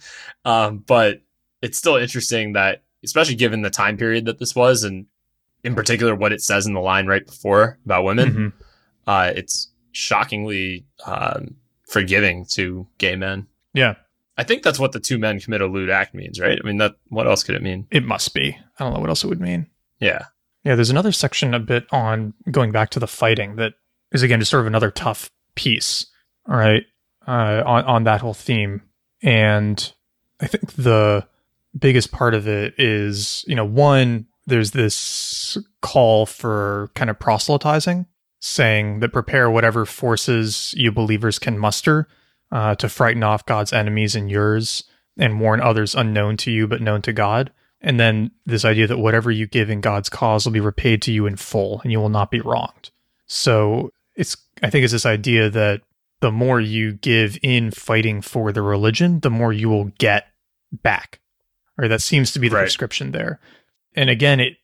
Um, 0.43 0.79
but 0.79 1.21
it's 1.61 1.77
still 1.77 1.95
interesting 1.95 2.51
that 2.53 2.83
especially 3.01 3.35
given 3.35 3.61
the 3.61 3.69
time 3.69 3.95
period 3.95 4.25
that 4.25 4.39
this 4.39 4.53
was 4.53 4.83
and 4.83 5.05
in 5.63 5.73
particular 5.73 6.13
what 6.13 6.33
it 6.33 6.41
says 6.41 6.67
in 6.67 6.73
the 6.73 6.81
line 6.81 7.07
right 7.07 7.25
before 7.25 7.79
about 7.85 8.03
women. 8.03 8.33
Mhm. 8.33 8.53
Uh, 9.07 9.31
it's 9.35 9.69
shockingly 9.91 10.85
um, 11.05 11.55
forgiving 11.87 12.45
to 12.51 12.87
gay 12.99 13.15
men. 13.15 13.47
Yeah. 13.73 13.95
I 14.37 14.43
think 14.43 14.61
that's 14.61 14.77
what 14.77 14.91
the 14.91 14.99
two 14.99 15.17
men 15.17 15.39
commit 15.39 15.61
a 15.61 15.65
lewd 15.65 15.89
act 15.89 16.13
means, 16.13 16.39
right? 16.39 16.59
I 16.63 16.67
mean, 16.67 16.77
that 16.77 16.95
what 17.07 17.25
else 17.25 17.43
could 17.43 17.55
it 17.55 17.63
mean? 17.63 17.87
It 17.89 18.05
must 18.05 18.35
be. 18.35 18.55
I 18.77 18.83
don't 18.83 18.93
know 18.93 18.99
what 18.99 19.09
else 19.09 19.23
it 19.23 19.27
would 19.27 19.41
mean. 19.41 19.67
Yeah, 19.99 20.25
Yeah, 20.67 20.75
there's 20.75 20.89
another 20.89 21.13
section 21.13 21.53
a 21.53 21.59
bit 21.59 21.87
on 21.91 22.33
going 22.51 22.73
back 22.73 22.89
to 22.89 22.99
the 22.99 23.07
fighting 23.07 23.55
that 23.55 23.75
is 24.11 24.21
again 24.21 24.39
just 24.39 24.51
sort 24.51 24.61
of 24.61 24.67
another 24.67 24.91
tough 24.91 25.31
piece, 25.55 26.05
all 26.45 26.57
right, 26.57 26.83
uh, 27.25 27.63
on 27.65 27.85
on 27.85 28.03
that 28.03 28.19
whole 28.19 28.33
theme. 28.33 28.81
And 29.23 29.93
I 30.41 30.47
think 30.47 30.73
the 30.73 31.25
biggest 31.77 32.11
part 32.11 32.33
of 32.33 32.47
it 32.47 32.75
is, 32.77 33.45
you 33.47 33.55
know, 33.55 33.65
one, 33.65 34.27
there's 34.45 34.71
this 34.71 35.57
call 35.81 36.25
for 36.25 36.91
kind 36.95 37.09
of 37.09 37.17
proselytizing, 37.17 38.05
saying 38.39 38.99
that 38.99 39.13
prepare 39.13 39.49
whatever 39.49 39.85
forces 39.85 40.73
you 40.77 40.91
believers 40.91 41.39
can 41.39 41.57
muster 41.57 42.07
uh, 42.51 42.75
to 42.75 42.87
frighten 42.89 43.23
off 43.23 43.45
God's 43.45 43.73
enemies 43.73 44.15
and 44.15 44.29
yours, 44.29 44.83
and 45.17 45.39
warn 45.39 45.59
others 45.59 45.95
unknown 45.95 46.37
to 46.37 46.51
you 46.51 46.67
but 46.67 46.81
known 46.81 47.01
to 47.01 47.13
God. 47.13 47.51
And 47.81 47.99
then 47.99 48.31
this 48.45 48.65
idea 48.65 48.87
that 48.87 48.97
whatever 48.99 49.29
you 49.31 49.47
give 49.47 49.69
in 49.69 49.81
God's 49.81 50.09
cause 50.09 50.45
will 50.45 50.53
be 50.53 50.59
repaid 50.59 51.01
to 51.03 51.11
you 51.11 51.25
in 51.25 51.35
full 51.35 51.81
and 51.81 51.91
you 51.91 51.99
will 51.99 52.09
not 52.09 52.31
be 52.31 52.39
wronged. 52.39 52.89
So 53.27 53.91
it's, 54.15 54.37
I 54.63 54.69
think 54.69 54.83
it's 54.83 54.93
this 54.93 55.05
idea 55.05 55.49
that 55.49 55.81
the 56.21 56.31
more 56.31 56.59
you 56.59 56.93
give 56.93 57.37
in 57.43 57.69
fighting 57.71 58.21
for 58.21 58.51
the 58.51 58.63
religion, 58.63 59.19
the 59.19 59.29
more 59.29 59.53
you 59.53 59.69
will 59.69 59.91
get 59.99 60.27
back. 60.71 61.19
Or 61.77 61.87
that 61.87 62.01
seems 62.01 62.31
to 62.31 62.39
be 62.39 62.49
the 62.49 62.55
Right. 62.55 62.63
prescription 62.63 63.11
there. 63.11 63.39
And 63.95 64.09
again, 64.09 64.39
it 64.39 64.57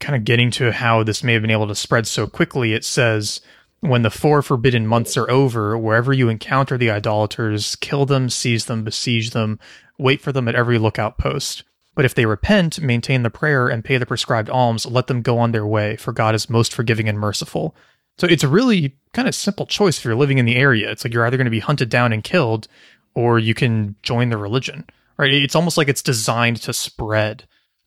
kind 0.00 0.16
of 0.16 0.24
getting 0.24 0.50
to 0.52 0.72
how 0.72 1.02
this 1.02 1.22
may 1.22 1.32
have 1.32 1.42
been 1.42 1.50
able 1.50 1.68
to 1.68 1.74
spread 1.74 2.06
so 2.06 2.26
quickly, 2.26 2.72
it 2.72 2.84
says 2.84 3.40
When 3.80 4.02
the 4.02 4.10
four 4.10 4.42
forbidden 4.42 4.86
months 4.86 5.16
are 5.16 5.30
over, 5.30 5.76
wherever 5.78 6.12
you 6.12 6.28
encounter 6.28 6.76
the 6.76 6.90
idolaters, 6.90 7.76
kill 7.76 8.06
them, 8.06 8.30
seize 8.30 8.66
them, 8.66 8.84
besiege 8.84 9.30
them, 9.30 9.58
wait 9.98 10.20
for 10.20 10.32
them 10.32 10.48
at 10.48 10.54
every 10.54 10.78
lookout 10.78 11.18
post. 11.18 11.64
But 11.94 12.04
if 12.04 12.14
they 12.14 12.26
repent, 12.26 12.80
maintain 12.80 13.22
the 13.22 13.30
prayer, 13.30 13.68
and 13.68 13.84
pay 13.84 13.98
the 13.98 14.06
prescribed 14.06 14.50
alms, 14.50 14.84
let 14.84 15.06
them 15.06 15.22
go 15.22 15.38
on 15.38 15.52
their 15.52 15.66
way, 15.66 15.96
for 15.96 16.12
God 16.12 16.34
is 16.34 16.50
most 16.50 16.74
forgiving 16.74 17.08
and 17.08 17.18
merciful. 17.18 17.76
So 18.18 18.26
it's 18.26 18.44
a 18.44 18.48
really 18.48 18.96
kind 19.12 19.28
of 19.28 19.34
simple 19.34 19.66
choice 19.66 19.98
if 19.98 20.04
you're 20.04 20.14
living 20.14 20.38
in 20.38 20.44
the 20.44 20.56
area. 20.56 20.90
It's 20.90 21.04
like 21.04 21.12
you're 21.12 21.26
either 21.26 21.36
going 21.36 21.46
to 21.46 21.50
be 21.50 21.60
hunted 21.60 21.88
down 21.88 22.12
and 22.12 22.24
killed, 22.24 22.68
or 23.14 23.38
you 23.38 23.54
can 23.54 23.94
join 24.02 24.30
the 24.30 24.36
religion, 24.36 24.84
right? 25.16 25.32
It's 25.32 25.54
almost 25.54 25.78
like 25.78 25.88
it's 25.88 26.02
designed 26.02 26.58
to 26.62 26.72
spread 26.72 27.44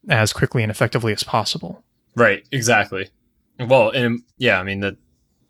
as 0.09 0.31
quickly 0.31 0.63
and 0.63 0.71
effectively 0.71 1.11
as 1.11 1.23
possible. 1.23 1.83
Right, 2.17 2.43
exactly. 2.51 3.09
Well, 3.59 3.91
and 3.91 4.23
yeah, 4.39 4.59
I 4.59 4.63
mean, 4.63 4.79
that 4.79 4.97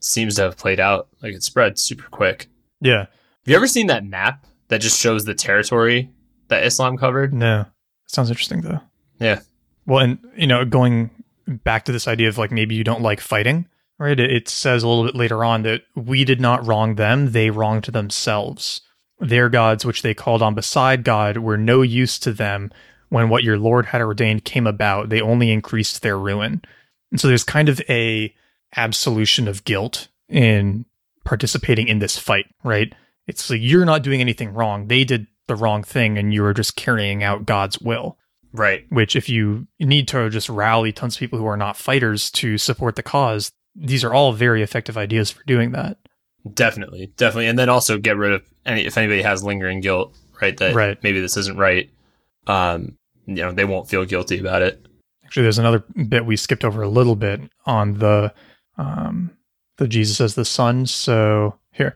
seems 0.02 0.36
to 0.36 0.44
have 0.44 0.58
played 0.58 0.82
out. 0.82 1.08
Like 1.24 1.34
it 1.34 1.42
spread 1.42 1.80
super 1.80 2.08
quick. 2.10 2.48
Yeah. 2.82 3.00
Have 3.00 3.08
you 3.46 3.56
ever 3.56 3.68
seen 3.68 3.88
that 3.88 4.06
map 4.06 4.46
that 4.68 4.82
just 4.82 5.00
shows 5.00 5.24
the 5.24 5.34
territory 5.34 6.12
that 6.50 6.66
Islam 6.66 6.98
covered? 6.98 7.34
No. 7.34 7.66
Sounds 8.08 8.30
interesting 8.30 8.62
though. 8.62 8.82
Yeah. 9.18 9.40
Well, 9.86 10.00
and 10.00 10.20
you 10.36 10.46
know, 10.46 10.66
going 10.66 11.10
back 11.48 11.86
to 11.86 11.94
this 11.94 12.08
idea 12.08 12.28
of 12.28 12.38
like 12.38 12.52
maybe 12.52 12.76
you 12.76 12.84
don't 12.84 13.02
like 13.02 13.22
fighting, 13.22 13.70
right? 13.98 14.20
It 14.20 14.50
says 14.50 14.84
a 14.84 14.90
little 14.90 15.06
bit 15.06 15.16
later 15.16 15.46
on 15.46 15.64
that 15.64 15.84
we 15.96 16.26
did 16.26 16.42
not 16.42 16.68
wrong 16.68 16.96
them; 16.96 17.32
they 17.32 17.50
wronged 17.50 17.86
themselves. 17.86 18.82
Their 19.20 19.48
gods, 19.48 19.86
which 19.86 20.02
they 20.02 20.14
called 20.14 20.42
on 20.42 20.54
beside 20.54 21.06
God, 21.06 21.38
were 21.38 21.58
no 21.58 21.82
use 21.82 22.20
to 22.20 22.34
them 22.34 22.72
when 23.10 23.30
what 23.30 23.44
your 23.44 23.58
Lord 23.58 23.88
had 23.88 24.02
ordained 24.02 24.46
came 24.46 24.68
about. 24.68 25.10
They 25.10 25.22
only 25.22 25.52
increased 25.52 26.02
their 26.02 26.18
ruin. 26.18 26.62
And 27.12 27.20
so 27.20 27.28
there's 27.28 27.44
kind 27.44 27.70
of 27.70 27.82
a 27.90 28.34
absolution 28.76 29.48
of 29.48 29.64
guilt 29.64 30.08
in 30.30 30.86
participating 31.24 31.88
in 31.88 32.00
this 32.00 32.18
fight, 32.18 32.48
right? 32.64 32.94
It's 33.28 33.50
like 33.50 33.62
you're 33.62 33.86
not 33.86 34.04
doing 34.04 34.22
anything 34.22 34.54
wrong. 34.54 34.88
They 34.88 35.04
did 35.04 35.28
the 35.48 35.56
wrong 35.56 35.84
thing 35.84 36.18
and 36.18 36.34
you 36.34 36.44
are 36.46 36.54
just 36.54 36.76
carrying 36.76 37.24
out 37.24 37.46
God's 37.46 37.80
will. 37.80 38.18
Right. 38.54 38.86
Which, 38.90 39.16
if 39.16 39.30
you 39.30 39.68
need 39.80 40.08
to 40.10 40.30
just 40.30 40.50
rally 40.50 40.92
tons 40.92 41.16
of 41.16 41.20
people 41.20 41.38
who 41.38 41.46
are 41.46 41.58
not 41.58 41.78
fighters 41.78 42.32
to 42.32 42.58
support 42.58 42.96
the 42.96 43.04
cause, 43.04 43.52
these 43.76 44.04
are 44.04 44.14
all 44.14 44.32
very 44.32 44.64
effective 44.64 44.98
ideas 44.98 45.30
for 45.30 45.44
doing 45.44 45.72
that. 45.74 45.98
Definitely, 46.54 47.12
definitely, 47.18 47.48
and 47.48 47.60
then 47.60 47.70
also 47.70 47.98
get 47.98 48.18
rid 48.18 48.32
of 48.32 48.44
any 48.66 48.86
if 48.86 48.98
anybody 48.98 49.22
has 49.22 49.44
lingering 49.44 49.82
guilt, 49.82 50.16
right? 50.42 50.56
That 50.58 50.74
right. 50.74 51.02
maybe 51.04 51.20
this 51.20 51.36
isn't 51.38 51.58
right. 51.58 51.90
Um, 52.48 52.98
you 53.26 53.36
know, 53.36 53.52
they 53.52 53.66
won't 53.66 53.90
feel 53.90 54.06
guilty 54.06 54.40
about 54.40 54.62
it. 54.62 54.86
Actually, 55.26 55.44
there's 55.44 55.60
another 55.60 55.80
bit 56.08 56.26
we 56.26 56.38
skipped 56.38 56.64
over 56.64 56.82
a 56.82 56.88
little 56.88 57.16
bit 57.16 57.42
on 57.66 57.96
the 57.96 58.34
um 58.78 59.32
the 59.78 59.88
Jesus 59.88 60.22
as 60.22 60.36
the 60.36 60.46
Son. 60.46 60.86
So 60.86 61.60
here, 61.72 61.96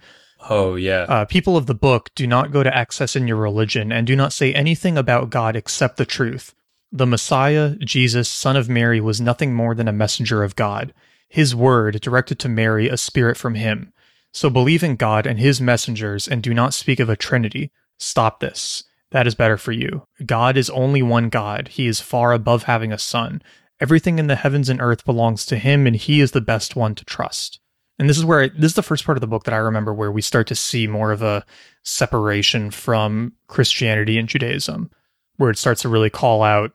Oh, 0.50 0.76
yeah. 0.76 1.06
Uh, 1.08 1.26
people 1.26 1.56
of 1.56 1.68
the 1.68 1.76
book, 1.76 2.10
do 2.16 2.26
not 2.26 2.52
go 2.52 2.64
to 2.64 2.76
excess 2.76 3.16
in 3.16 3.28
your 3.28 3.38
religion 3.38 3.92
and 3.92 4.08
do 4.08 4.16
not 4.16 4.34
say 4.34 4.54
anything 4.54 4.98
about 4.98 5.30
God 5.30 5.56
except 5.56 5.98
the 5.98 6.06
truth. 6.06 6.56
The 6.92 7.06
Messiah, 7.06 7.76
Jesus, 7.78 8.28
son 8.28 8.58
of 8.58 8.68
Mary, 8.68 9.00
was 9.00 9.22
nothing 9.22 9.54
more 9.54 9.76
than 9.76 9.88
a 9.88 9.94
messenger 9.94 10.44
of 10.44 10.56
God. 10.56 10.94
His 11.30 11.56
word 11.56 12.02
directed 12.02 12.40
to 12.40 12.50
Mary 12.50 12.90
a 12.90 12.98
spirit 12.98 13.38
from 13.38 13.56
him. 13.56 13.94
So 14.34 14.50
believe 14.50 14.84
in 14.84 14.96
God 14.96 15.26
and 15.26 15.40
his 15.40 15.62
messengers 15.62 16.28
and 16.28 16.42
do 16.42 16.54
not 16.54 16.74
speak 16.74 17.00
of 17.00 17.10
a 17.10 17.16
trinity. 17.16 17.72
Stop 17.98 18.40
this. 18.40 18.84
That 19.12 19.28
is 19.28 19.36
better 19.36 19.58
for 19.58 19.72
you. 19.72 20.08
God 20.26 20.58
is 20.58 20.70
only 20.70 21.02
one 21.02 21.30
God. 21.30 21.70
He 21.70 21.88
is 21.88 22.00
far 22.00 22.32
above 22.34 22.64
having 22.64 22.92
a 22.92 22.98
son. 22.98 23.42
Everything 23.80 24.20
in 24.20 24.28
the 24.28 24.36
heavens 24.36 24.70
and 24.70 24.82
earth 24.82 25.06
belongs 25.06 25.46
to 25.48 25.58
him, 25.58 25.88
and 25.88 25.96
he 25.96 26.22
is 26.22 26.32
the 26.32 26.42
best 26.42 26.76
one 26.76 26.96
to 26.96 27.06
trust 27.06 27.62
and 28.02 28.10
this 28.10 28.18
is 28.18 28.26
where 28.26 28.42
I, 28.42 28.48
this 28.48 28.72
is 28.72 28.76
the 28.76 28.82
first 28.82 29.06
part 29.06 29.16
of 29.16 29.22
the 29.22 29.28
book 29.28 29.44
that 29.44 29.54
I 29.54 29.58
remember 29.58 29.94
where 29.94 30.12
we 30.12 30.24
start 30.24 30.48
to 30.48 30.56
see 30.56 30.88
more 30.88 31.12
of 31.12 31.22
a 31.22 31.46
separation 31.84 32.72
from 32.72 33.34
Christianity 33.46 34.18
and 34.18 34.28
Judaism, 34.28 34.90
where 35.38 35.52
it 35.52 35.60
starts 35.60 35.84
to 35.84 35.90
really 35.90 36.10
call 36.10 36.42
out 36.42 36.72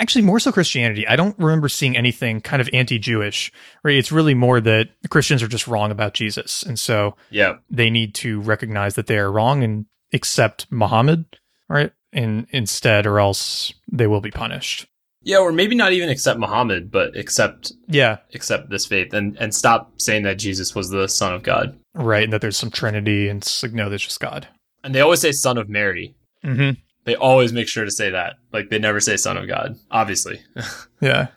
actually 0.00 0.22
more 0.22 0.40
so 0.40 0.50
Christianity. 0.50 1.06
I 1.06 1.14
don't 1.14 1.38
remember 1.38 1.68
seeing 1.68 1.96
anything 1.96 2.40
kind 2.40 2.60
of 2.60 2.68
anti-Jewish. 2.72 3.52
Right? 3.84 3.94
It's 3.94 4.10
really 4.10 4.34
more 4.34 4.60
that 4.62 4.88
Christians 5.10 5.44
are 5.44 5.48
just 5.48 5.68
wrong 5.68 5.92
about 5.92 6.12
Jesus, 6.12 6.64
and 6.64 6.76
so 6.76 7.14
yeah, 7.30 7.58
they 7.70 7.88
need 7.88 8.12
to 8.16 8.40
recognize 8.40 8.96
that 8.96 9.06
they 9.06 9.18
are 9.18 9.30
wrong 9.30 9.62
and 9.62 9.86
accept 10.12 10.66
Muhammad, 10.72 11.38
right? 11.74 11.92
And 12.12 12.46
instead, 12.50 13.06
or 13.06 13.18
else 13.18 13.74
they 13.90 14.06
will 14.06 14.20
be 14.20 14.30
punished. 14.30 14.86
Yeah, 15.22 15.38
or 15.38 15.52
maybe 15.52 15.74
not 15.74 15.92
even 15.92 16.10
accept 16.10 16.38
Muhammad, 16.38 16.90
but 16.90 17.16
accept 17.16 17.72
yeah, 17.88 18.18
accept 18.34 18.70
this 18.70 18.86
faith 18.86 19.12
and 19.12 19.36
and 19.38 19.54
stop 19.54 20.00
saying 20.00 20.22
that 20.22 20.38
Jesus 20.38 20.74
was 20.74 20.90
the 20.90 21.08
son 21.08 21.34
of 21.34 21.42
God. 21.42 21.78
Right, 21.94 22.24
and 22.24 22.32
that 22.32 22.40
there's 22.40 22.56
some 22.56 22.70
Trinity, 22.70 23.28
and 23.28 23.42
it's 23.42 23.62
like 23.62 23.72
no, 23.72 23.88
there's 23.88 24.04
just 24.04 24.20
God. 24.20 24.46
And 24.84 24.94
they 24.94 25.00
always 25.00 25.20
say 25.20 25.32
son 25.32 25.58
of 25.58 25.68
Mary. 25.68 26.14
Mm-hmm. 26.44 26.78
They 27.04 27.16
always 27.16 27.52
make 27.52 27.68
sure 27.68 27.84
to 27.84 27.90
say 27.90 28.10
that. 28.10 28.34
Like 28.52 28.68
they 28.68 28.78
never 28.78 29.00
say 29.00 29.16
son 29.16 29.36
of 29.36 29.48
God. 29.48 29.76
Obviously. 29.90 30.40
yeah. 31.00 31.28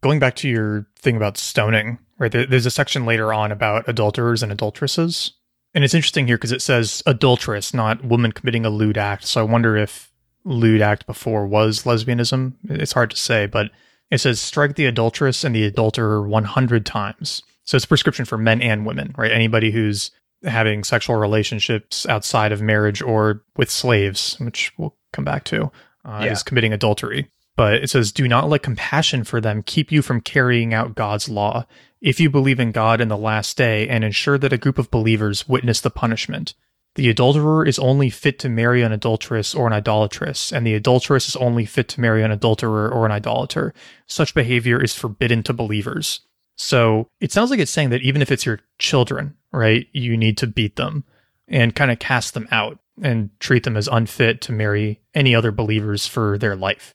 Going 0.00 0.18
back 0.18 0.36
to 0.36 0.48
your 0.48 0.86
thing 0.96 1.16
about 1.16 1.36
stoning, 1.36 1.98
right? 2.18 2.32
There's 2.32 2.66
a 2.66 2.70
section 2.70 3.04
later 3.04 3.32
on 3.32 3.52
about 3.52 3.88
adulterers 3.88 4.42
and 4.42 4.52
adulteresses. 4.52 5.32
And 5.74 5.84
it's 5.84 5.94
interesting 5.94 6.26
here 6.26 6.36
because 6.36 6.52
it 6.52 6.62
says 6.62 7.02
adulteress, 7.06 7.74
not 7.74 8.04
woman 8.04 8.32
committing 8.32 8.64
a 8.64 8.70
lewd 8.70 8.98
act. 8.98 9.26
So 9.26 9.40
I 9.40 9.44
wonder 9.44 9.76
if 9.76 10.12
lewd 10.44 10.80
act 10.80 11.06
before 11.06 11.46
was 11.46 11.82
lesbianism. 11.82 12.54
It's 12.64 12.92
hard 12.92 13.10
to 13.10 13.16
say, 13.16 13.46
but 13.46 13.70
it 14.10 14.18
says 14.18 14.40
strike 14.40 14.76
the 14.76 14.86
adulteress 14.86 15.44
and 15.44 15.54
the 15.54 15.64
adulterer 15.64 16.26
100 16.26 16.86
times. 16.86 17.42
So 17.64 17.76
it's 17.76 17.84
a 17.84 17.88
prescription 17.88 18.24
for 18.24 18.38
men 18.38 18.62
and 18.62 18.86
women, 18.86 19.14
right? 19.18 19.30
Anybody 19.30 19.70
who's 19.70 20.10
having 20.42 20.84
sexual 20.84 21.16
relationships 21.16 22.06
outside 22.06 22.52
of 22.52 22.62
marriage 22.62 23.02
or 23.02 23.42
with 23.56 23.70
slaves, 23.70 24.36
which 24.40 24.72
we'll 24.78 24.96
come 25.12 25.24
back 25.24 25.44
to, 25.44 25.64
uh, 26.04 26.22
yeah. 26.24 26.32
is 26.32 26.42
committing 26.42 26.72
adultery. 26.72 27.30
But 27.56 27.74
it 27.74 27.90
says, 27.90 28.12
do 28.12 28.28
not 28.28 28.48
let 28.48 28.62
compassion 28.62 29.24
for 29.24 29.40
them 29.40 29.64
keep 29.64 29.90
you 29.90 30.00
from 30.00 30.20
carrying 30.20 30.72
out 30.72 30.94
God's 30.94 31.28
law. 31.28 31.66
If 32.00 32.20
you 32.20 32.30
believe 32.30 32.60
in 32.60 32.72
God 32.72 33.00
in 33.00 33.08
the 33.08 33.16
last 33.16 33.56
day 33.56 33.88
and 33.88 34.04
ensure 34.04 34.38
that 34.38 34.52
a 34.52 34.58
group 34.58 34.78
of 34.78 34.90
believers 34.90 35.48
witness 35.48 35.80
the 35.80 35.90
punishment, 35.90 36.54
the 36.94 37.08
adulterer 37.08 37.64
is 37.64 37.78
only 37.78 38.10
fit 38.10 38.38
to 38.40 38.48
marry 38.48 38.82
an 38.82 38.92
adulteress 38.92 39.54
or 39.54 39.66
an 39.66 39.72
idolatress, 39.72 40.52
and 40.52 40.66
the 40.66 40.74
adulteress 40.74 41.28
is 41.28 41.36
only 41.36 41.64
fit 41.64 41.88
to 41.90 42.00
marry 42.00 42.22
an 42.22 42.30
adulterer 42.30 42.88
or 42.88 43.06
an 43.06 43.12
idolater. 43.12 43.72
Such 44.06 44.34
behavior 44.34 44.82
is 44.82 44.94
forbidden 44.94 45.42
to 45.44 45.52
believers. 45.52 46.20
So 46.56 47.08
it 47.20 47.30
sounds 47.30 47.50
like 47.50 47.60
it's 47.60 47.70
saying 47.70 47.90
that 47.90 48.02
even 48.02 48.20
if 48.20 48.32
it's 48.32 48.44
your 48.44 48.60
children, 48.78 49.36
right, 49.52 49.86
you 49.92 50.16
need 50.16 50.38
to 50.38 50.46
beat 50.46 50.76
them 50.76 51.04
and 51.46 51.74
kind 51.74 51.90
of 51.90 52.00
cast 52.00 52.34
them 52.34 52.48
out 52.50 52.78
and 53.00 53.30
treat 53.38 53.62
them 53.62 53.76
as 53.76 53.88
unfit 53.88 54.40
to 54.42 54.52
marry 54.52 55.00
any 55.14 55.34
other 55.34 55.52
believers 55.52 56.06
for 56.06 56.36
their 56.36 56.56
life. 56.56 56.94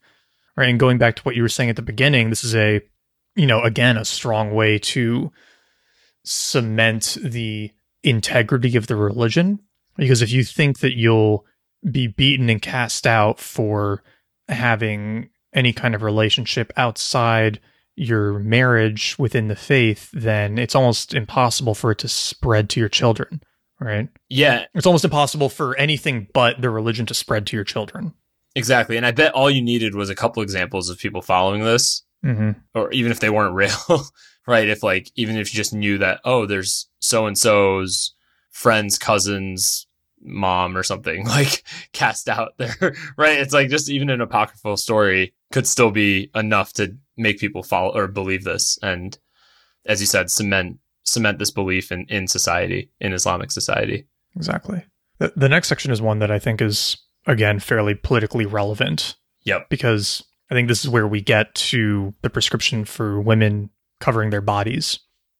Right. 0.55 0.69
And 0.69 0.79
going 0.79 0.97
back 0.97 1.15
to 1.15 1.23
what 1.23 1.35
you 1.35 1.41
were 1.41 1.49
saying 1.49 1.69
at 1.69 1.77
the 1.77 1.81
beginning, 1.81 2.29
this 2.29 2.43
is 2.43 2.55
a, 2.55 2.81
you 3.35 3.45
know, 3.45 3.61
again, 3.61 3.97
a 3.97 4.05
strong 4.05 4.53
way 4.53 4.77
to 4.79 5.31
cement 6.23 7.17
the 7.21 7.71
integrity 8.03 8.75
of 8.75 8.87
the 8.87 8.95
religion 8.95 9.59
because 9.97 10.21
if 10.21 10.31
you 10.31 10.43
think 10.43 10.79
that 10.79 10.97
you'll 10.97 11.45
be 11.89 12.07
beaten 12.07 12.49
and 12.49 12.61
cast 12.61 13.05
out 13.05 13.39
for 13.39 14.03
having 14.47 15.29
any 15.53 15.73
kind 15.73 15.95
of 15.95 16.01
relationship 16.01 16.71
outside 16.77 17.59
your 17.95 18.39
marriage 18.39 19.15
within 19.19 19.47
the 19.47 19.55
faith, 19.55 20.09
then 20.13 20.57
it's 20.57 20.75
almost 20.75 21.13
impossible 21.13 21.75
for 21.75 21.91
it 21.91 21.99
to 21.99 22.07
spread 22.07 22.69
to 22.71 22.79
your 22.79 22.89
children, 22.89 23.41
right? 23.79 24.09
Yeah. 24.29 24.65
It's 24.73 24.87
almost 24.87 25.05
impossible 25.05 25.49
for 25.49 25.77
anything 25.77 26.27
but 26.33 26.59
the 26.61 26.71
religion 26.71 27.05
to 27.07 27.13
spread 27.13 27.45
to 27.47 27.55
your 27.55 27.63
children. 27.63 28.13
Exactly. 28.55 28.97
And 28.97 29.05
I 29.05 29.11
bet 29.11 29.33
all 29.33 29.49
you 29.49 29.61
needed 29.61 29.95
was 29.95 30.09
a 30.09 30.15
couple 30.15 30.41
examples 30.41 30.89
of 30.89 30.97
people 30.97 31.21
following 31.21 31.63
this, 31.63 32.03
mm-hmm. 32.23 32.51
or 32.73 32.91
even 32.91 33.11
if 33.11 33.19
they 33.19 33.29
weren't 33.29 33.55
real, 33.89 34.05
right? 34.47 34.67
If, 34.67 34.83
like, 34.83 35.11
even 35.15 35.37
if 35.37 35.53
you 35.53 35.57
just 35.57 35.73
knew 35.73 35.97
that, 35.99 36.21
oh, 36.23 36.45
there's 36.45 36.87
so 36.99 37.25
and 37.25 37.37
so's 37.37 38.13
friend's 38.51 38.97
cousin's 38.97 39.87
mom 40.25 40.77
or 40.77 40.83
something 40.83 41.25
like 41.27 41.63
cast 41.91 42.29
out 42.29 42.53
there, 42.57 42.95
right? 43.17 43.39
It's 43.39 43.53
like 43.53 43.69
just 43.69 43.89
even 43.89 44.09
an 44.09 44.21
apocryphal 44.21 44.77
story 44.77 45.33
could 45.51 45.67
still 45.67 45.91
be 45.91 46.31
enough 46.35 46.73
to 46.73 46.95
make 47.17 47.39
people 47.39 47.63
follow 47.63 47.95
or 47.95 48.07
believe 48.07 48.43
this. 48.43 48.79
And 48.81 49.17
as 49.85 49.99
you 49.99 50.07
said, 50.07 50.31
cement, 50.31 50.79
cement 51.03 51.39
this 51.39 51.51
belief 51.51 51.91
in, 51.91 52.05
in 52.09 52.27
society, 52.27 52.89
in 52.99 53.13
Islamic 53.13 53.51
society. 53.51 54.07
Exactly. 54.35 54.83
The, 55.19 55.33
the 55.35 55.49
next 55.49 55.67
section 55.67 55.91
is 55.91 56.01
one 56.01 56.19
that 56.19 56.31
I 56.31 56.39
think 56.39 56.61
is, 56.61 56.97
again, 57.27 57.59
fairly 57.59 57.93
politically 57.93 58.45
relevant. 58.45 59.15
Yep. 59.43 59.69
Because 59.69 60.23
I 60.53 60.55
think 60.55 60.67
this 60.67 60.85
is 60.85 60.89
where 60.89 61.07
we 61.07 61.19
get 61.19 61.55
to 61.55 62.13
the 62.21 62.29
prescription 62.29 62.85
for 62.85 63.19
women 63.19 63.71
covering 63.99 64.29
their 64.29 64.39
bodies. 64.39 64.99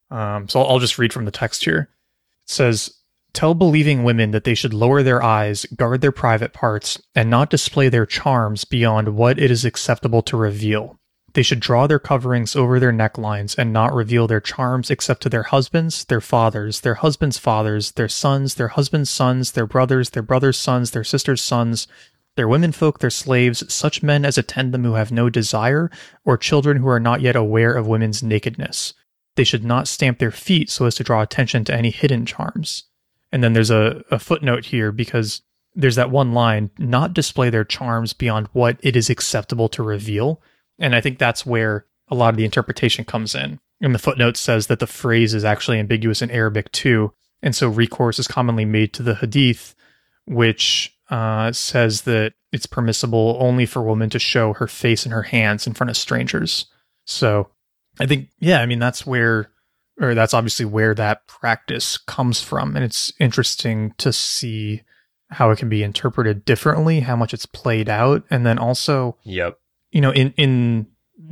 Um, 0.09 0.49
so 0.49 0.59
I'll, 0.59 0.71
I'll 0.71 0.79
just 0.79 0.97
read 0.97 1.13
from 1.13 1.25
the 1.25 1.31
text 1.31 1.63
here. 1.63 1.81
It 1.81 2.49
says, 2.49 2.95
Tell 3.31 3.53
believing 3.53 4.03
women 4.03 4.31
that 4.31 4.43
they 4.43 4.55
should 4.55 4.73
lower 4.73 5.03
their 5.03 5.21
eyes, 5.21 5.67
guard 5.75 6.01
their 6.01 6.11
private 6.11 6.51
parts, 6.51 6.99
and 7.13 7.29
not 7.29 7.51
display 7.51 7.89
their 7.89 8.07
charms 8.07 8.65
beyond 8.65 9.15
what 9.15 9.37
it 9.37 9.51
is 9.51 9.65
acceptable 9.65 10.23
to 10.23 10.35
reveal. 10.35 10.99
They 11.33 11.43
should 11.43 11.59
draw 11.59 11.85
their 11.85 11.99
coverings 11.99 12.55
over 12.55 12.79
their 12.79 12.91
necklines 12.91 13.55
and 13.55 13.71
not 13.71 13.93
reveal 13.93 14.25
their 14.25 14.41
charms 14.41 14.89
except 14.89 15.21
to 15.23 15.29
their 15.29 15.43
husbands, 15.43 16.05
their 16.05 16.21
fathers, 16.21 16.81
their 16.81 16.95
husbands' 16.95 17.37
fathers, 17.37 17.91
their 17.91 18.09
sons, 18.09 18.55
their 18.55 18.69
husbands' 18.69 19.11
sons, 19.11 19.51
their 19.51 19.67
brothers, 19.67 20.09
their 20.11 20.23
brothers' 20.23 20.57
sons, 20.57 20.89
their 20.89 21.03
sisters' 21.03 21.41
sons, 21.41 21.87
their 22.35 22.47
womenfolk, 22.47 22.99
their 22.99 23.09
slaves, 23.09 23.71
such 23.73 24.03
men 24.03 24.25
as 24.25 24.37
attend 24.37 24.73
them 24.73 24.83
who 24.83 24.93
have 24.93 25.11
no 25.11 25.29
desire, 25.29 25.91
or 26.25 26.37
children 26.37 26.77
who 26.77 26.87
are 26.87 26.99
not 26.99 27.21
yet 27.21 27.35
aware 27.35 27.73
of 27.73 27.87
women's 27.87 28.23
nakedness. 28.23 28.93
They 29.35 29.43
should 29.43 29.63
not 29.63 29.87
stamp 29.87 30.19
their 30.19 30.31
feet 30.31 30.69
so 30.69 30.85
as 30.85 30.95
to 30.95 31.03
draw 31.03 31.21
attention 31.21 31.63
to 31.65 31.73
any 31.73 31.89
hidden 31.89 32.25
charms. 32.25 32.83
And 33.31 33.43
then 33.43 33.53
there's 33.53 33.71
a, 33.71 34.03
a 34.11 34.19
footnote 34.19 34.65
here 34.65 34.91
because 34.91 35.41
there's 35.75 35.95
that 35.95 36.11
one 36.11 36.33
line 36.33 36.69
not 36.77 37.13
display 37.13 37.49
their 37.49 37.63
charms 37.63 38.13
beyond 38.13 38.47
what 38.53 38.77
it 38.81 38.95
is 38.95 39.09
acceptable 39.09 39.69
to 39.69 39.81
reveal. 39.81 40.41
And 40.79 40.95
I 40.95 41.01
think 41.01 41.17
that's 41.17 41.45
where 41.45 41.85
a 42.09 42.15
lot 42.15 42.29
of 42.29 42.37
the 42.37 42.45
interpretation 42.45 43.05
comes 43.05 43.33
in. 43.33 43.59
And 43.81 43.93
the 43.93 43.99
footnote 43.99 44.37
says 44.37 44.67
that 44.67 44.79
the 44.79 44.87
phrase 44.87 45.33
is 45.33 45.43
actually 45.43 45.79
ambiguous 45.79 46.21
in 46.21 46.31
Arabic 46.31 46.71
too. 46.71 47.13
And 47.41 47.55
so 47.55 47.67
recourse 47.67 48.19
is 48.19 48.27
commonly 48.27 48.65
made 48.65 48.93
to 48.93 49.03
the 49.03 49.15
hadith, 49.15 49.75
which 50.25 50.95
uh, 51.13 51.51
says 51.51 52.01
that 52.01 52.33
it's 52.51 52.65
permissible 52.65 53.37
only 53.39 53.67
for 53.67 53.81
a 53.81 53.85
woman 53.85 54.09
to 54.09 54.17
show 54.17 54.53
her 54.53 54.65
face 54.65 55.05
and 55.05 55.13
her 55.13 55.21
hands 55.21 55.67
in 55.67 55.73
front 55.75 55.91
of 55.91 55.95
strangers. 55.95 56.65
So 57.05 57.51
I 57.99 58.07
think, 58.07 58.29
yeah, 58.39 58.61
I 58.61 58.65
mean, 58.65 58.79
that's 58.79 59.05
where, 59.05 59.51
or 60.01 60.15
that's 60.15 60.33
obviously 60.33 60.65
where 60.65 60.95
that 60.95 61.27
practice 61.27 61.99
comes 61.99 62.41
from. 62.41 62.75
And 62.75 62.83
it's 62.83 63.13
interesting 63.19 63.93
to 63.99 64.11
see 64.11 64.81
how 65.29 65.51
it 65.51 65.59
can 65.59 65.69
be 65.69 65.83
interpreted 65.83 66.45
differently, 66.45 67.01
how 67.01 67.15
much 67.15 67.31
it's 67.31 67.45
played 67.45 67.89
out. 67.89 68.23
And 68.31 68.43
then 68.43 68.57
also, 68.57 69.15
yep. 69.21 69.59
you 69.91 70.01
know, 70.01 70.11
in, 70.11 70.33
in 70.35 70.87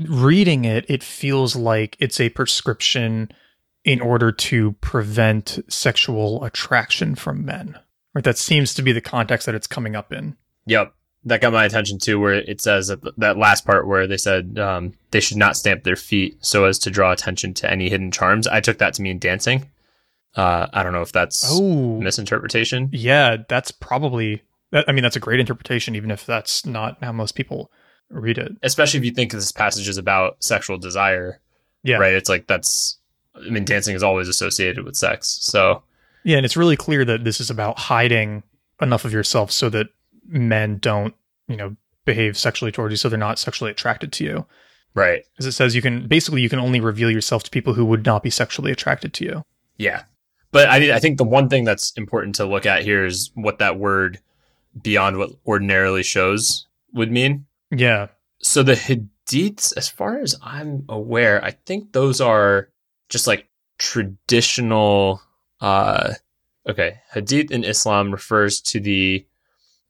reading 0.08 0.64
it, 0.64 0.86
it 0.90 1.02
feels 1.02 1.56
like 1.56 1.98
it's 1.98 2.20
a 2.20 2.30
prescription 2.30 3.32
in 3.84 4.00
order 4.00 4.32
to 4.32 4.74
prevent 4.74 5.58
sexual 5.70 6.44
attraction 6.44 7.16
from 7.16 7.44
men. 7.44 7.80
Right? 8.14 8.24
That 8.24 8.38
seems 8.38 8.74
to 8.74 8.82
be 8.82 8.92
the 8.92 9.02
context 9.02 9.46
that 9.46 9.56
it's 9.56 9.68
coming 9.68 9.96
up 9.96 10.12
in. 10.12 10.36
Yep 10.66 10.94
that 11.24 11.42
got 11.42 11.54
my 11.54 11.66
attention 11.66 12.00
too, 12.00 12.20
where 12.20 12.34
it 12.34 12.62
says 12.62 12.88
that, 12.88 13.00
that 13.18 13.38
last 13.38 13.66
part 13.66 13.88
where 13.88 14.08
they 14.08 14.18
said 14.18 14.58
um, 14.58 14.94
they 15.12 15.20
should 15.20 15.38
not 15.38 15.56
stamp 15.56 15.84
their 15.84 15.96
feet 15.96 16.38
so 16.44 16.66
as 16.66 16.80
to 16.80 16.92
draw 16.92 17.12
attention 17.12 17.54
to 17.56 17.70
any 17.70 17.90
hidden 17.90 18.12
charms. 18.12 18.48
I 18.48 18.60
took 18.60 18.80
that 18.80 18.96
to 18.96 19.02
mean 19.02 19.20
dancing. 19.20 19.70
Uh, 20.36 20.68
I 20.74 20.82
don't 20.84 20.94
know 20.94 21.02
if 21.02 21.12
that's 21.12 21.48
oh, 21.52 22.00
misinterpretation. 22.00 22.90
Yeah, 22.92 23.38
that's 23.48 23.72
probably. 23.72 24.42
That, 24.72 24.86
I 24.88 24.94
mean, 24.94 25.04
that's 25.04 25.18
a 25.18 25.22
great 25.22 25.42
interpretation, 25.42 25.96
even 25.96 26.10
if 26.10 26.26
that's 26.26 26.66
not 26.66 26.98
how 27.04 27.12
most 27.12 27.36
people 27.36 27.70
read 28.10 28.38
it. 28.38 28.54
Especially 28.64 28.98
if 29.00 29.06
you 29.06 29.12
think 29.12 29.32
this 29.32 29.52
passage 29.52 29.90
is 29.90 29.98
about 29.98 30.42
sexual 30.44 30.78
desire. 30.78 31.40
Yeah. 31.84 31.98
Right. 31.98 32.14
It's 32.14 32.30
like 32.30 32.48
that's. 32.48 32.98
I 33.36 33.50
mean, 33.50 33.66
dancing 33.66 33.96
is 33.96 34.04
always 34.04 34.28
associated 34.28 34.86
with 34.86 34.96
sex. 34.96 35.38
So. 35.42 35.84
Yeah, 36.24 36.38
and 36.38 36.46
it's 36.46 36.58
really 36.58 36.78
clear 36.78 37.04
that 37.06 37.24
this 37.24 37.40
is 37.40 37.50
about 37.50 37.80
hiding 37.80 38.44
enough 38.82 39.06
of 39.06 39.14
yourself 39.14 39.52
so 39.52 39.70
that 39.70 39.88
men 40.28 40.78
don't, 40.78 41.14
you 41.48 41.56
know, 41.56 41.76
behave 42.06 42.38
sexually 42.38 42.72
towards 42.72 42.92
you 42.92 42.98
so 42.98 43.10
they're 43.10 43.18
not 43.18 43.40
sexually 43.40 43.72
attracted 43.72 44.12
to 44.14 44.24
you. 44.24 44.46
Right. 44.94 45.24
As 45.40 45.46
it 45.46 45.54
says, 45.54 45.76
you 45.76 45.82
can 45.82 46.08
basically 46.08 46.42
you 46.42 46.50
can 46.50 46.60
only 46.60 46.82
reveal 46.82 47.10
yourself 47.10 47.44
to 47.44 47.50
people 47.50 47.74
who 47.74 47.86
would 47.86 48.06
not 48.06 48.24
be 48.24 48.30
sexually 48.30 48.72
attracted 48.72 49.14
to 49.14 49.26
you. 49.26 49.46
Yeah. 49.78 50.04
But 50.52 50.68
I, 50.68 50.96
I 50.96 51.00
think 51.00 51.18
the 51.18 51.24
one 51.24 51.48
thing 51.48 51.64
that's 51.64 51.92
important 51.94 52.36
to 52.36 52.46
look 52.46 52.66
at 52.66 52.84
here 52.84 53.06
is 53.06 53.32
what 53.36 53.60
that 53.60 53.80
word 53.80 54.20
beyond 54.82 55.18
what 55.18 55.32
ordinarily 55.48 56.04
shows 56.04 56.68
would 56.94 57.12
mean. 57.12 57.46
Yeah. 57.70 58.08
So 58.42 58.64
the 58.64 58.74
hadiths, 58.74 59.76
as 59.78 59.88
far 59.88 60.20
as 60.20 60.36
I'm 60.42 60.84
aware, 60.90 61.44
I 61.44 61.52
think 61.52 61.94
those 61.94 62.20
are 62.20 62.70
just 63.08 63.28
like 63.28 63.48
traditional 63.78 65.22
uh 65.62 66.14
okay. 66.68 67.00
Hadith 67.14 67.52
in 67.52 67.64
Islam 67.64 68.12
refers 68.12 68.60
to 68.62 68.80
the 68.80 69.26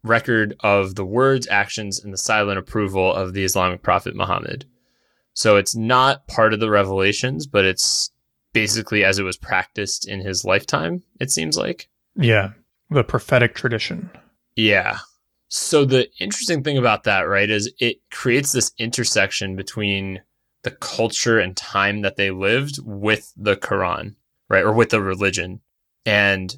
record 0.03 0.55
of 0.61 0.95
the 0.95 1.05
words, 1.05 1.47
actions, 1.49 2.03
and 2.03 2.13
the 2.13 2.17
silent 2.17 2.59
approval 2.59 3.13
of 3.13 3.33
the 3.33 3.43
Islamic 3.43 3.81
prophet 3.81 4.15
Muhammad. 4.15 4.65
So 5.33 5.57
it's 5.57 5.75
not 5.75 6.27
part 6.27 6.53
of 6.53 6.59
the 6.59 6.69
revelations, 6.69 7.47
but 7.47 7.65
it's 7.65 8.11
basically 8.53 9.03
as 9.03 9.17
it 9.19 9.23
was 9.23 9.37
practiced 9.37 10.07
in 10.07 10.19
his 10.19 10.43
lifetime, 10.43 11.03
it 11.19 11.31
seems 11.31 11.57
like. 11.57 11.89
Yeah, 12.15 12.51
the 12.89 13.03
prophetic 13.03 13.55
tradition. 13.55 14.09
Yeah. 14.55 14.97
So 15.47 15.85
the 15.85 16.09
interesting 16.19 16.63
thing 16.63 16.77
about 16.77 17.03
that, 17.03 17.21
right, 17.21 17.49
is 17.49 17.71
it 17.79 17.97
creates 18.09 18.51
this 18.51 18.71
intersection 18.77 19.55
between 19.55 20.21
the 20.63 20.71
culture 20.71 21.39
and 21.39 21.57
time 21.57 22.01
that 22.01 22.15
they 22.15 22.31
lived 22.31 22.79
with 22.83 23.33
the 23.35 23.55
Quran, 23.55 24.15
right, 24.51 24.63
or 24.63 24.73
with 24.73 24.89
the 24.89 25.01
religion. 25.01 25.61
And 26.05 26.55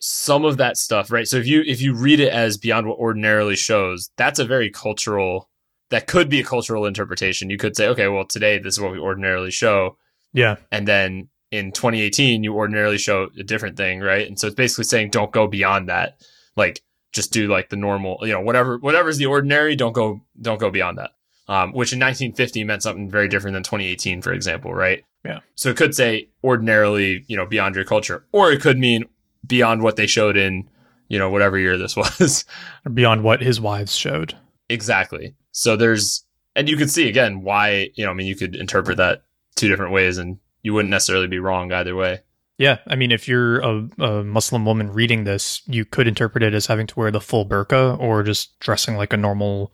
some 0.00 0.44
of 0.44 0.56
that 0.58 0.76
stuff, 0.76 1.10
right? 1.10 1.26
So 1.26 1.36
if 1.36 1.46
you 1.46 1.62
if 1.66 1.80
you 1.80 1.94
read 1.94 2.20
it 2.20 2.32
as 2.32 2.58
beyond 2.58 2.86
what 2.86 2.98
ordinarily 2.98 3.56
shows, 3.56 4.10
that's 4.16 4.38
a 4.38 4.44
very 4.44 4.70
cultural 4.70 5.48
that 5.90 6.08
could 6.08 6.28
be 6.28 6.40
a 6.40 6.44
cultural 6.44 6.84
interpretation. 6.84 7.48
You 7.48 7.58
could 7.58 7.76
say, 7.76 7.86
okay, 7.88 8.08
well 8.08 8.26
today 8.26 8.58
this 8.58 8.74
is 8.74 8.80
what 8.80 8.92
we 8.92 8.98
ordinarily 8.98 9.50
show. 9.50 9.96
Yeah. 10.32 10.56
And 10.70 10.86
then 10.86 11.28
in 11.50 11.72
2018 11.72 12.42
you 12.42 12.54
ordinarily 12.54 12.98
show 12.98 13.28
a 13.38 13.42
different 13.42 13.76
thing, 13.76 14.00
right? 14.00 14.26
And 14.26 14.38
so 14.38 14.48
it's 14.48 14.56
basically 14.56 14.84
saying 14.84 15.10
don't 15.10 15.32
go 15.32 15.46
beyond 15.46 15.88
that. 15.88 16.20
Like 16.56 16.82
just 17.12 17.32
do 17.32 17.48
like 17.48 17.70
the 17.70 17.76
normal, 17.76 18.18
you 18.22 18.32
know, 18.32 18.40
whatever 18.40 18.78
whatever's 18.78 19.18
the 19.18 19.26
ordinary, 19.26 19.76
don't 19.76 19.92
go 19.92 20.20
don't 20.40 20.60
go 20.60 20.70
beyond 20.70 20.98
that. 20.98 21.12
Um, 21.48 21.68
which 21.72 21.92
in 21.92 22.00
1950 22.00 22.64
meant 22.64 22.82
something 22.82 23.08
very 23.08 23.28
different 23.28 23.54
than 23.54 23.62
2018, 23.62 24.20
for 24.20 24.32
example, 24.32 24.74
right? 24.74 25.04
Yeah. 25.24 25.40
So 25.54 25.70
it 25.70 25.76
could 25.76 25.94
say 25.94 26.28
ordinarily, 26.42 27.24
you 27.28 27.36
know, 27.36 27.46
beyond 27.46 27.76
your 27.76 27.84
culture, 27.84 28.24
or 28.32 28.50
it 28.50 28.60
could 28.60 28.78
mean 28.78 29.04
beyond 29.46 29.82
what 29.82 29.94
they 29.96 30.06
showed 30.08 30.36
in, 30.36 30.68
you 31.08 31.18
know, 31.18 31.30
whatever 31.30 31.56
year 31.58 31.78
this 31.78 31.96
was. 31.96 32.44
beyond 32.92 33.22
what 33.22 33.42
his 33.42 33.60
wives 33.60 33.94
showed. 33.94 34.34
Exactly. 34.68 35.34
So 35.52 35.76
there's, 35.76 36.24
and 36.54 36.68
you 36.68 36.76
could 36.76 36.90
see 36.90 37.08
again 37.08 37.42
why, 37.42 37.90
you 37.94 38.04
know, 38.04 38.10
I 38.10 38.14
mean, 38.14 38.26
you 38.26 38.36
could 38.36 38.56
interpret 38.56 38.96
that 38.96 39.22
two 39.54 39.68
different 39.68 39.92
ways 39.92 40.18
and 40.18 40.38
you 40.62 40.74
wouldn't 40.74 40.90
necessarily 40.90 41.28
be 41.28 41.38
wrong 41.38 41.72
either 41.72 41.94
way. 41.94 42.20
Yeah. 42.58 42.78
I 42.86 42.96
mean, 42.96 43.12
if 43.12 43.28
you're 43.28 43.60
a, 43.60 43.88
a 44.00 44.24
Muslim 44.24 44.64
woman 44.64 44.92
reading 44.92 45.24
this, 45.24 45.62
you 45.66 45.84
could 45.84 46.08
interpret 46.08 46.42
it 46.42 46.54
as 46.54 46.66
having 46.66 46.86
to 46.88 46.98
wear 46.98 47.10
the 47.10 47.20
full 47.20 47.46
burqa 47.46 47.98
or 48.00 48.22
just 48.22 48.58
dressing 48.60 48.96
like 48.96 49.12
a 49.12 49.16
normal 49.16 49.72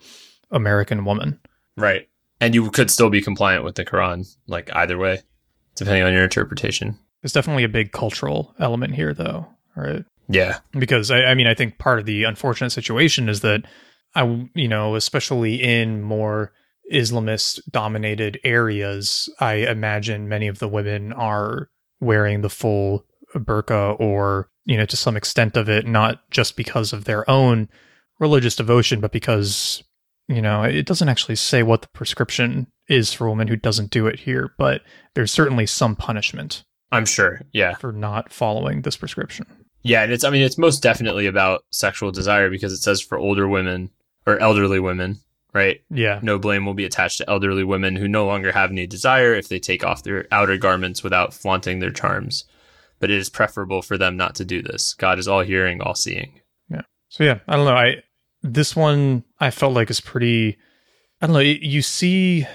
American 0.50 1.04
woman. 1.04 1.38
Right. 1.76 2.08
And 2.40 2.54
you 2.54 2.70
could 2.70 2.90
still 2.90 3.10
be 3.10 3.22
compliant 3.22 3.64
with 3.64 3.76
the 3.76 3.84
Quran, 3.84 4.26
like 4.46 4.74
either 4.74 4.98
way, 4.98 5.22
depending 5.76 6.02
on 6.02 6.12
your 6.12 6.24
interpretation. 6.24 6.98
There's 7.22 7.32
definitely 7.32 7.64
a 7.64 7.68
big 7.68 7.92
cultural 7.92 8.54
element 8.58 8.94
here, 8.94 9.14
though 9.14 9.46
right? 9.76 10.04
Yeah. 10.28 10.58
Because 10.72 11.10
I, 11.10 11.24
I 11.24 11.34
mean, 11.34 11.46
I 11.46 11.54
think 11.54 11.78
part 11.78 11.98
of 11.98 12.06
the 12.06 12.24
unfortunate 12.24 12.70
situation 12.70 13.28
is 13.28 13.40
that 13.40 13.62
I, 14.14 14.48
you 14.54 14.68
know, 14.68 14.94
especially 14.94 15.62
in 15.62 16.02
more 16.02 16.52
Islamist 16.92 17.60
dominated 17.70 18.38
areas, 18.44 19.28
I 19.40 19.54
imagine 19.54 20.28
many 20.28 20.48
of 20.48 20.58
the 20.58 20.68
women 20.68 21.12
are 21.12 21.70
wearing 22.00 22.42
the 22.42 22.50
full 22.50 23.04
burqa 23.34 23.98
or, 23.98 24.50
you 24.64 24.76
know, 24.76 24.86
to 24.86 24.96
some 24.96 25.16
extent 25.16 25.56
of 25.56 25.68
it, 25.68 25.86
not 25.86 26.30
just 26.30 26.56
because 26.56 26.92
of 26.92 27.04
their 27.04 27.28
own 27.30 27.68
religious 28.18 28.56
devotion, 28.56 29.00
but 29.00 29.12
because, 29.12 29.82
you 30.28 30.42
know, 30.42 30.62
it 30.62 30.86
doesn't 30.86 31.08
actually 31.08 31.36
say 31.36 31.62
what 31.62 31.82
the 31.82 31.88
prescription 31.88 32.68
is 32.88 33.12
for 33.12 33.26
a 33.26 33.30
woman 33.30 33.48
who 33.48 33.56
doesn't 33.56 33.90
do 33.90 34.06
it 34.06 34.20
here, 34.20 34.54
but 34.58 34.82
there's 35.14 35.32
certainly 35.32 35.66
some 35.66 35.96
punishment. 35.96 36.64
I'm 36.90 37.06
sure. 37.06 37.40
Yeah. 37.52 37.74
For 37.76 37.92
not 37.92 38.32
following 38.32 38.82
this 38.82 38.96
prescription. 38.96 39.46
Yeah, 39.82 40.02
and 40.02 40.12
it's 40.12 40.24
I 40.24 40.30
mean 40.30 40.42
it's 40.42 40.58
most 40.58 40.82
definitely 40.82 41.26
about 41.26 41.64
sexual 41.70 42.12
desire 42.12 42.50
because 42.50 42.72
it 42.72 42.78
says 42.78 43.00
for 43.00 43.18
older 43.18 43.48
women 43.48 43.90
or 44.26 44.38
elderly 44.38 44.78
women, 44.78 45.18
right? 45.52 45.80
Yeah. 45.90 46.20
No 46.22 46.38
blame 46.38 46.64
will 46.64 46.74
be 46.74 46.84
attached 46.84 47.18
to 47.18 47.28
elderly 47.28 47.64
women 47.64 47.96
who 47.96 48.06
no 48.06 48.26
longer 48.26 48.52
have 48.52 48.70
any 48.70 48.86
desire 48.86 49.34
if 49.34 49.48
they 49.48 49.58
take 49.58 49.84
off 49.84 50.04
their 50.04 50.26
outer 50.30 50.56
garments 50.56 51.02
without 51.02 51.34
flaunting 51.34 51.80
their 51.80 51.90
charms. 51.90 52.44
But 53.00 53.10
it 53.10 53.18
is 53.18 53.28
preferable 53.28 53.82
for 53.82 53.98
them 53.98 54.16
not 54.16 54.36
to 54.36 54.44
do 54.44 54.62
this. 54.62 54.94
God 54.94 55.18
is 55.18 55.26
all 55.26 55.40
hearing, 55.40 55.80
all 55.80 55.96
seeing. 55.96 56.40
Yeah. 56.68 56.82
So 57.08 57.24
yeah, 57.24 57.40
I 57.48 57.56
don't 57.56 57.64
know. 57.64 57.74
I 57.74 57.96
this 58.42 58.74
one 58.76 59.24
I 59.40 59.50
felt 59.50 59.74
like 59.74 59.90
is 59.90 60.00
pretty 60.00 60.58
I 61.20 61.26
don't 61.26 61.34
know, 61.34 61.40
you 61.40 61.82
see 61.82 62.46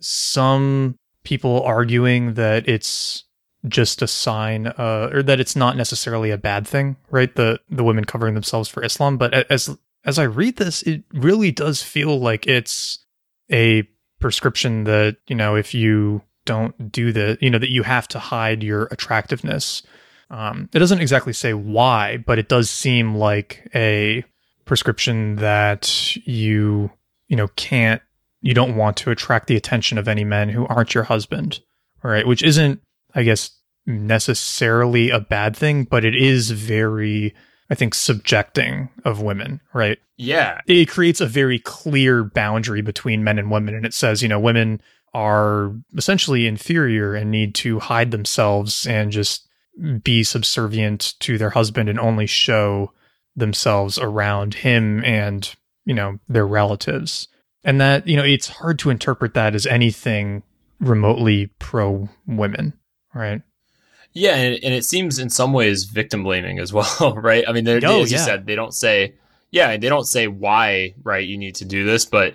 some 0.00 0.98
people 1.24 1.62
arguing 1.62 2.34
that 2.34 2.68
it's 2.68 3.24
just 3.66 4.02
a 4.02 4.06
sign 4.06 4.66
uh, 4.66 5.08
or 5.12 5.22
that 5.22 5.40
it's 5.40 5.56
not 5.56 5.76
necessarily 5.76 6.30
a 6.30 6.38
bad 6.38 6.66
thing 6.66 6.96
right? 7.10 7.34
The 7.34 7.60
the 7.70 7.84
women 7.84 8.04
covering 8.04 8.34
themselves 8.34 8.68
for 8.68 8.84
islam. 8.84 9.16
But 9.16 9.34
as 9.50 9.76
as 10.04 10.18
i 10.18 10.24
read 10.24 10.56
this 10.56 10.82
it 10.82 11.02
really 11.12 11.50
does 11.50 11.82
feel 11.82 12.20
like 12.20 12.46
it's 12.46 12.98
a 13.50 13.88
prescription 14.20 14.84
that 14.84 15.16
you 15.26 15.36
know 15.36 15.56
if 15.56 15.74
you 15.74 16.22
don't 16.44 16.92
do 16.92 17.12
the 17.12 17.38
you 17.40 17.50
know 17.50 17.58
that 17.58 17.70
you 17.70 17.82
have 17.82 18.08
to 18.08 18.18
hide 18.18 18.62
your 18.62 18.84
attractiveness. 18.90 19.82
Um, 20.30 20.68
it 20.72 20.78
doesn't 20.78 21.00
exactly 21.00 21.32
say 21.32 21.52
why 21.54 22.16
but 22.16 22.38
it 22.38 22.48
does 22.48 22.70
seem 22.70 23.14
like 23.14 23.68
a 23.74 24.24
prescription 24.64 25.36
that 25.36 26.16
you 26.26 26.90
you 27.28 27.36
know 27.36 27.48
can't 27.56 28.02
you 28.44 28.52
don't 28.52 28.76
want 28.76 28.98
to 28.98 29.10
attract 29.10 29.46
the 29.46 29.56
attention 29.56 29.96
of 29.96 30.06
any 30.06 30.22
men 30.22 30.50
who 30.50 30.66
aren't 30.66 30.94
your 30.94 31.04
husband, 31.04 31.60
right? 32.02 32.26
Which 32.26 32.42
isn't, 32.42 32.82
I 33.14 33.22
guess, 33.22 33.58
necessarily 33.86 35.08
a 35.08 35.18
bad 35.18 35.56
thing, 35.56 35.84
but 35.84 36.04
it 36.04 36.14
is 36.14 36.50
very, 36.50 37.34
I 37.70 37.74
think, 37.74 37.94
subjecting 37.94 38.90
of 39.02 39.22
women, 39.22 39.62
right? 39.72 39.98
Yeah. 40.18 40.60
It 40.66 40.90
creates 40.90 41.22
a 41.22 41.26
very 41.26 41.58
clear 41.58 42.22
boundary 42.22 42.82
between 42.82 43.24
men 43.24 43.38
and 43.38 43.50
women. 43.50 43.74
And 43.74 43.86
it 43.86 43.94
says, 43.94 44.22
you 44.22 44.28
know, 44.28 44.38
women 44.38 44.82
are 45.14 45.72
essentially 45.96 46.46
inferior 46.46 47.14
and 47.14 47.30
need 47.30 47.54
to 47.54 47.78
hide 47.78 48.10
themselves 48.10 48.86
and 48.86 49.10
just 49.10 49.48
be 50.02 50.22
subservient 50.22 51.14
to 51.20 51.38
their 51.38 51.50
husband 51.50 51.88
and 51.88 51.98
only 51.98 52.26
show 52.26 52.92
themselves 53.36 53.98
around 53.98 54.54
him 54.54 55.02
and, 55.04 55.54
you 55.84 55.94
know, 55.94 56.18
their 56.28 56.46
relatives. 56.46 57.28
And 57.62 57.80
that, 57.80 58.06
you 58.06 58.16
know, 58.16 58.24
it's 58.24 58.48
hard 58.48 58.78
to 58.80 58.90
interpret 58.90 59.34
that 59.34 59.54
as 59.54 59.66
anything 59.66 60.42
remotely 60.80 61.46
pro 61.58 62.08
women, 62.26 62.74
right? 63.14 63.42
Yeah, 64.12 64.36
and, 64.36 64.62
and 64.62 64.72
it 64.74 64.84
seems 64.84 65.18
in 65.18 65.28
some 65.30 65.52
ways 65.52 65.84
victim 65.84 66.22
blaming 66.22 66.58
as 66.58 66.72
well, 66.72 67.14
right? 67.16 67.44
I 67.48 67.52
mean, 67.52 67.64
they, 67.64 67.80
Oh, 67.84 68.02
as 68.02 68.12
you 68.12 68.18
said, 68.18 68.46
they 68.46 68.54
don't 68.54 68.74
say, 68.74 69.14
yeah, 69.50 69.76
they 69.76 69.88
don't 69.88 70.06
say 70.06 70.28
why, 70.28 70.94
right? 71.02 71.26
You 71.26 71.38
need 71.38 71.56
to 71.56 71.64
do 71.64 71.84
this, 71.84 72.04
but 72.04 72.34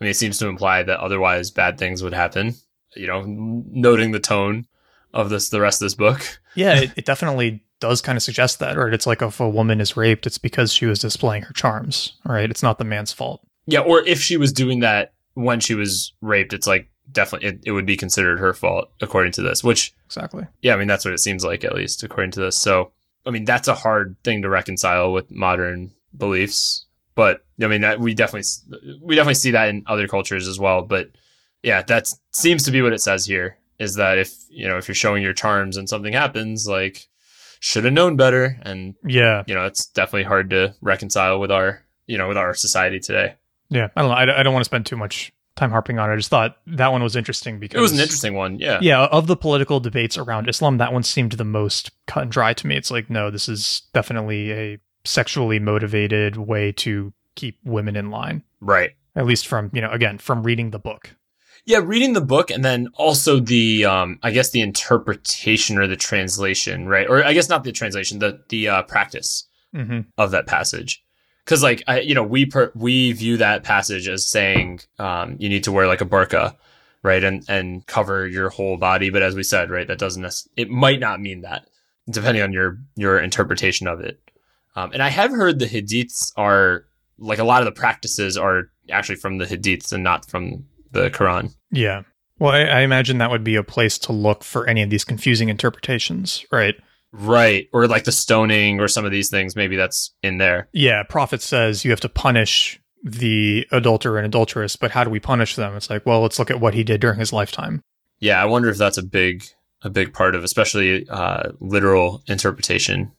I 0.00 0.04
mean, 0.04 0.10
it 0.10 0.16
seems 0.16 0.38
to 0.38 0.48
imply 0.48 0.82
that 0.82 1.00
otherwise 1.00 1.50
bad 1.50 1.78
things 1.78 2.02
would 2.02 2.14
happen. 2.14 2.54
You 2.94 3.06
know, 3.06 3.22
noting 3.26 4.12
the 4.12 4.20
tone 4.20 4.66
of 5.12 5.30
this, 5.30 5.48
the 5.48 5.60
rest 5.60 5.80
of 5.80 5.86
this 5.86 5.94
book. 5.94 6.40
Yeah, 6.54 6.80
it, 6.80 6.92
it 6.96 7.04
definitely 7.04 7.62
does 7.80 8.00
kind 8.00 8.16
of 8.16 8.22
suggest 8.22 8.58
that, 8.58 8.76
right? 8.76 8.92
It's 8.94 9.06
like 9.06 9.22
if 9.22 9.40
a 9.40 9.48
woman 9.48 9.80
is 9.80 9.96
raped, 9.96 10.26
it's 10.26 10.38
because 10.38 10.72
she 10.72 10.86
was 10.86 10.98
displaying 10.98 11.42
her 11.42 11.52
charms, 11.52 12.14
right? 12.24 12.50
It's 12.50 12.62
not 12.62 12.78
the 12.78 12.84
man's 12.84 13.12
fault. 13.12 13.42
Yeah, 13.66 13.80
or 13.80 14.00
if 14.06 14.20
she 14.20 14.36
was 14.36 14.52
doing 14.52 14.80
that 14.80 15.12
when 15.34 15.60
she 15.60 15.74
was 15.74 16.12
raped, 16.20 16.52
it's 16.52 16.66
like 16.66 16.88
definitely 17.10 17.48
it, 17.48 17.60
it 17.66 17.72
would 17.72 17.86
be 17.86 17.96
considered 17.96 18.38
her 18.38 18.54
fault 18.54 18.90
according 19.00 19.32
to 19.32 19.42
this. 19.42 19.62
Which, 19.62 19.94
Exactly. 20.06 20.46
yeah, 20.62 20.74
I 20.74 20.76
mean, 20.76 20.88
that's 20.88 21.04
what 21.04 21.14
it 21.14 21.18
seems 21.20 21.44
like 21.44 21.64
at 21.64 21.74
least 21.74 22.02
according 22.02 22.30
to 22.32 22.40
this. 22.40 22.56
So, 22.56 22.92
I 23.26 23.30
mean, 23.30 23.44
that's 23.44 23.68
a 23.68 23.74
hard 23.74 24.16
thing 24.24 24.42
to 24.42 24.48
reconcile 24.48 25.12
with 25.12 25.30
modern 25.30 25.90
beliefs. 26.16 26.86
But 27.14 27.44
I 27.60 27.66
mean, 27.66 27.80
that, 27.80 27.98
we 28.00 28.14
definitely 28.14 28.46
we 29.02 29.14
definitely 29.16 29.34
see 29.34 29.50
that 29.52 29.68
in 29.68 29.84
other 29.86 30.06
cultures 30.06 30.46
as 30.48 30.58
well. 30.60 30.82
But 30.82 31.10
yeah, 31.62 31.82
that 31.82 32.12
seems 32.32 32.62
to 32.64 32.70
be 32.70 32.82
what 32.82 32.92
it 32.92 33.00
says 33.00 33.26
here 33.26 33.58
is 33.78 33.96
that 33.96 34.18
if 34.18 34.34
you 34.48 34.66
know 34.68 34.78
if 34.78 34.86
you're 34.88 34.94
showing 34.94 35.22
your 35.22 35.32
charms 35.32 35.76
and 35.76 35.88
something 35.88 36.12
happens, 36.12 36.66
like 36.68 37.08
should 37.60 37.84
have 37.84 37.92
known 37.92 38.16
better, 38.16 38.58
and 38.62 38.94
Yeah. 39.04 39.42
you 39.46 39.54
know 39.54 39.64
it's 39.66 39.86
definitely 39.86 40.24
hard 40.24 40.50
to 40.50 40.74
reconcile 40.80 41.40
with 41.40 41.50
our 41.50 41.82
you 42.06 42.18
know 42.18 42.28
with 42.28 42.36
our 42.36 42.54
society 42.54 43.00
today. 43.00 43.34
Yeah. 43.68 43.88
I 43.96 44.02
don't 44.02 44.10
know. 44.10 44.16
I, 44.16 44.40
I 44.40 44.42
don't 44.42 44.52
want 44.52 44.62
to 44.62 44.68
spend 44.68 44.86
too 44.86 44.96
much 44.96 45.32
time 45.56 45.70
harping 45.70 45.98
on 45.98 46.08
it. 46.10 46.12
I 46.12 46.16
just 46.16 46.28
thought 46.28 46.58
that 46.66 46.92
one 46.92 47.02
was 47.02 47.16
interesting 47.16 47.58
because 47.58 47.78
It 47.78 47.82
was 47.82 47.92
an 47.92 47.98
interesting 47.98 48.34
one, 48.34 48.58
yeah. 48.58 48.78
Yeah, 48.82 49.04
of 49.06 49.26
the 49.26 49.36
political 49.36 49.80
debates 49.80 50.16
around 50.18 50.48
Islam, 50.48 50.76
that 50.78 50.92
one 50.92 51.02
seemed 51.02 51.32
the 51.32 51.44
most 51.44 51.90
cut 52.06 52.22
and 52.24 52.30
dry 52.30 52.52
to 52.52 52.66
me. 52.66 52.76
It's 52.76 52.90
like, 52.90 53.08
no, 53.10 53.30
this 53.30 53.48
is 53.48 53.82
definitely 53.94 54.52
a 54.52 54.78
sexually 55.04 55.58
motivated 55.58 56.36
way 56.36 56.72
to 56.72 57.12
keep 57.36 57.58
women 57.64 57.96
in 57.96 58.10
line. 58.10 58.42
Right. 58.60 58.90
At 59.16 59.24
least 59.26 59.46
from, 59.46 59.70
you 59.72 59.80
know, 59.80 59.90
again, 59.90 60.18
from 60.18 60.42
reading 60.42 60.70
the 60.72 60.78
book. 60.78 61.16
Yeah, 61.68 61.80
reading 61.82 62.12
the 62.12 62.20
book 62.20 62.52
and 62.52 62.64
then 62.64 62.88
also 62.94 63.40
the 63.40 63.84
um 63.84 64.20
I 64.22 64.30
guess 64.30 64.50
the 64.50 64.60
interpretation 64.60 65.78
or 65.78 65.88
the 65.88 65.96
translation, 65.96 66.86
right? 66.88 67.08
Or 67.08 67.24
I 67.24 67.32
guess 67.32 67.48
not 67.48 67.64
the 67.64 67.72
translation, 67.72 68.20
the 68.20 68.40
the 68.48 68.68
uh, 68.68 68.82
practice 68.84 69.46
hmm 69.72 70.02
of 70.16 70.30
that 70.30 70.46
passage. 70.46 71.02
Cuz 71.44 71.62
like 71.64 71.82
I 71.88 72.00
you 72.00 72.14
know, 72.14 72.22
we 72.22 72.46
per, 72.46 72.70
we 72.76 73.12
view 73.12 73.36
that 73.38 73.64
passage 73.64 74.06
as 74.08 74.26
saying 74.26 74.80
um 75.00 75.36
you 75.40 75.48
need 75.48 75.64
to 75.64 75.72
wear 75.72 75.88
like 75.88 76.00
a 76.00 76.06
burqa, 76.06 76.54
right? 77.02 77.24
And 77.24 77.44
and 77.48 77.84
cover 77.86 78.28
your 78.28 78.48
whole 78.50 78.76
body, 78.76 79.10
but 79.10 79.22
as 79.22 79.34
we 79.34 79.42
said, 79.42 79.68
right, 79.68 79.88
that 79.88 79.98
doesn't 79.98 80.22
nec- 80.22 80.48
it 80.56 80.70
might 80.70 81.00
not 81.00 81.20
mean 81.20 81.40
that 81.40 81.66
depending 82.08 82.44
on 82.44 82.52
your 82.52 82.78
your 82.94 83.18
interpretation 83.18 83.88
of 83.88 84.00
it. 84.00 84.20
Um 84.76 84.92
and 84.92 85.02
I 85.02 85.08
have 85.08 85.32
heard 85.32 85.58
the 85.58 85.66
hadiths 85.66 86.32
are 86.36 86.84
like 87.18 87.40
a 87.40 87.44
lot 87.44 87.60
of 87.62 87.66
the 87.66 87.80
practices 87.80 88.36
are 88.36 88.70
actually 88.88 89.16
from 89.16 89.38
the 89.38 89.46
hadiths 89.46 89.92
and 89.92 90.04
not 90.04 90.30
from 90.30 90.64
the 90.92 91.10
Quran. 91.10 91.54
Yeah. 91.70 92.02
Well, 92.38 92.52
I, 92.52 92.64
I 92.64 92.80
imagine 92.80 93.18
that 93.18 93.30
would 93.30 93.44
be 93.44 93.56
a 93.56 93.62
place 93.62 93.98
to 93.98 94.12
look 94.12 94.44
for 94.44 94.66
any 94.66 94.82
of 94.82 94.90
these 94.90 95.04
confusing 95.04 95.48
interpretations, 95.48 96.44
right? 96.52 96.74
Right. 97.12 97.68
Or 97.72 97.86
like 97.86 98.04
the 98.04 98.12
stoning 98.12 98.80
or 98.80 98.88
some 98.88 99.04
of 99.04 99.10
these 99.10 99.30
things, 99.30 99.56
maybe 99.56 99.76
that's 99.76 100.14
in 100.22 100.38
there. 100.38 100.68
Yeah, 100.72 101.02
prophet 101.02 101.40
says 101.40 101.84
you 101.84 101.90
have 101.90 102.00
to 102.00 102.08
punish 102.08 102.80
the 103.02 103.66
adulterer 103.72 104.18
and 104.18 104.26
adulteress, 104.26 104.76
but 104.76 104.90
how 104.90 105.04
do 105.04 105.10
we 105.10 105.20
punish 105.20 105.54
them? 105.56 105.76
It's 105.76 105.88
like, 105.88 106.04
well, 106.04 106.20
let's 106.20 106.38
look 106.38 106.50
at 106.50 106.60
what 106.60 106.74
he 106.74 106.84
did 106.84 107.00
during 107.00 107.18
his 107.18 107.32
lifetime. 107.32 107.82
Yeah, 108.18 108.42
I 108.42 108.46
wonder 108.46 108.68
if 108.68 108.78
that's 108.78 108.98
a 108.98 109.02
big 109.02 109.44
a 109.82 109.90
big 109.90 110.14
part 110.14 110.34
of 110.34 110.42
especially 110.42 111.06
uh 111.08 111.52
literal 111.60 112.22
interpretation. 112.26 113.12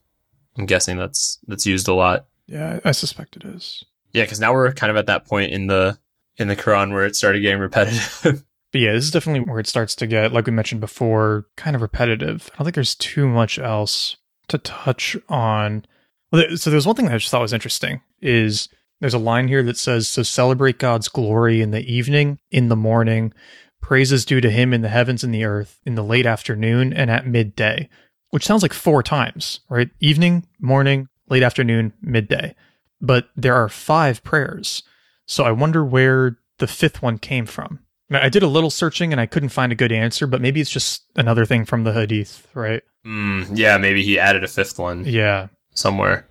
I'm 0.58 0.66
guessing 0.66 0.98
that's 0.98 1.40
that's 1.48 1.66
used 1.66 1.88
a 1.88 1.94
lot. 1.94 2.26
Yeah, 2.48 2.80
I 2.84 2.92
suspect 2.92 3.38
it 3.38 3.46
is. 3.46 3.84
Yeah, 4.12 4.24
because 4.24 4.40
now 4.40 4.54
we're 4.54 4.74
kind 4.74 4.90
of 4.90 4.98
at 4.98 5.06
that 5.06 5.26
point 5.26 5.52
in 5.52 5.68
the 5.68 5.98
in 6.38 6.48
the 6.48 6.56
Quran 6.56 6.94
where 6.94 7.06
it 7.06 7.16
started 7.16 7.42
getting 7.42 7.60
repetitive. 7.60 8.44
But 8.72 8.82
yeah, 8.82 8.92
this 8.92 9.06
is 9.06 9.12
definitely 9.12 9.50
where 9.50 9.62
it 9.62 9.68
starts 9.68 9.96
to 9.96 10.08
get, 10.08 10.34
like 10.34 10.46
we 10.46 10.52
mentioned 10.52 10.82
before, 10.82 11.46
kind 11.56 11.74
of 11.74 11.82
repetitive. 11.82 12.50
I 12.54 12.58
don't 12.58 12.66
think 12.66 12.76
there's 12.76 12.96
too 12.96 13.28
much 13.28 13.58
else 13.58 14.18
to 14.50 14.58
touch 14.58 15.16
on. 15.30 15.86
So 16.56 16.70
there's 16.70 16.86
one 16.86 16.96
thing 16.96 17.06
that 17.06 17.14
I 17.14 17.18
just 17.18 17.32
thought 17.32 17.42
was 17.42 17.54
interesting 17.54 18.02
is 18.22 18.68
there's 19.00 19.14
a 19.14 19.20
line 19.20 19.48
here 19.48 19.64
that 19.64 19.78
says, 19.78 20.10
"So 20.10 20.22
celebrate 20.22 20.80
God's 20.80 21.08
glory 21.08 21.62
in 21.62 21.72
the 21.72 21.82
evening, 21.82 22.40
in 22.52 22.68
the 22.68 22.76
morning, 22.76 23.34
praises 23.82 24.26
due 24.26 24.42
to 24.42 24.50
Him 24.50 24.74
in 24.74 24.82
the 24.82 24.90
heavens 24.90 25.24
and 25.24 25.34
the 25.34 25.46
earth, 25.46 25.80
in 25.86 25.96
the 25.96 26.04
late 26.04 26.26
afternoon 26.26 26.92
and 26.92 27.10
at 27.10 27.26
midday," 27.26 27.88
which 28.32 28.46
sounds 28.46 28.64
like 28.64 28.74
four 28.74 29.02
times, 29.02 29.62
right? 29.70 29.90
Evening, 30.02 30.46
morning, 30.60 31.08
late 31.30 31.44
afternoon, 31.44 31.94
midday. 32.02 32.54
But 33.00 33.30
there 33.36 33.56
are 33.56 33.70
five 33.70 34.24
prayers, 34.24 34.84
so 35.28 35.44
I 35.44 35.52
wonder 35.52 35.86
where 35.86 36.40
the 36.58 36.66
fifth 36.68 37.04
one 37.04 37.20
came 37.20 37.46
from. 37.46 37.80
I 38.10 38.30
did 38.30 38.42
a 38.42 38.48
little 38.48 38.70
searching 38.72 39.12
and 39.12 39.20
I 39.22 39.26
couldn't 39.28 39.50
find 39.50 39.72
a 39.72 39.76
good 39.76 39.92
answer, 39.92 40.26
but 40.28 40.42
maybe 40.42 40.60
it's 40.62 40.70
just 40.72 41.04
another 41.16 41.46
thing 41.46 41.66
from 41.66 41.84
the 41.84 41.94
Hadith, 41.94 42.48
right? 42.56 42.82
mm, 43.06 43.48
yeah, 43.54 43.78
maybe 43.78 44.02
he 44.04 44.18
added 44.20 44.44
a 44.44 44.48
fifth 44.48 44.80
one 44.80 45.04
Yeah. 45.06 45.48
somewhere. 45.76 46.28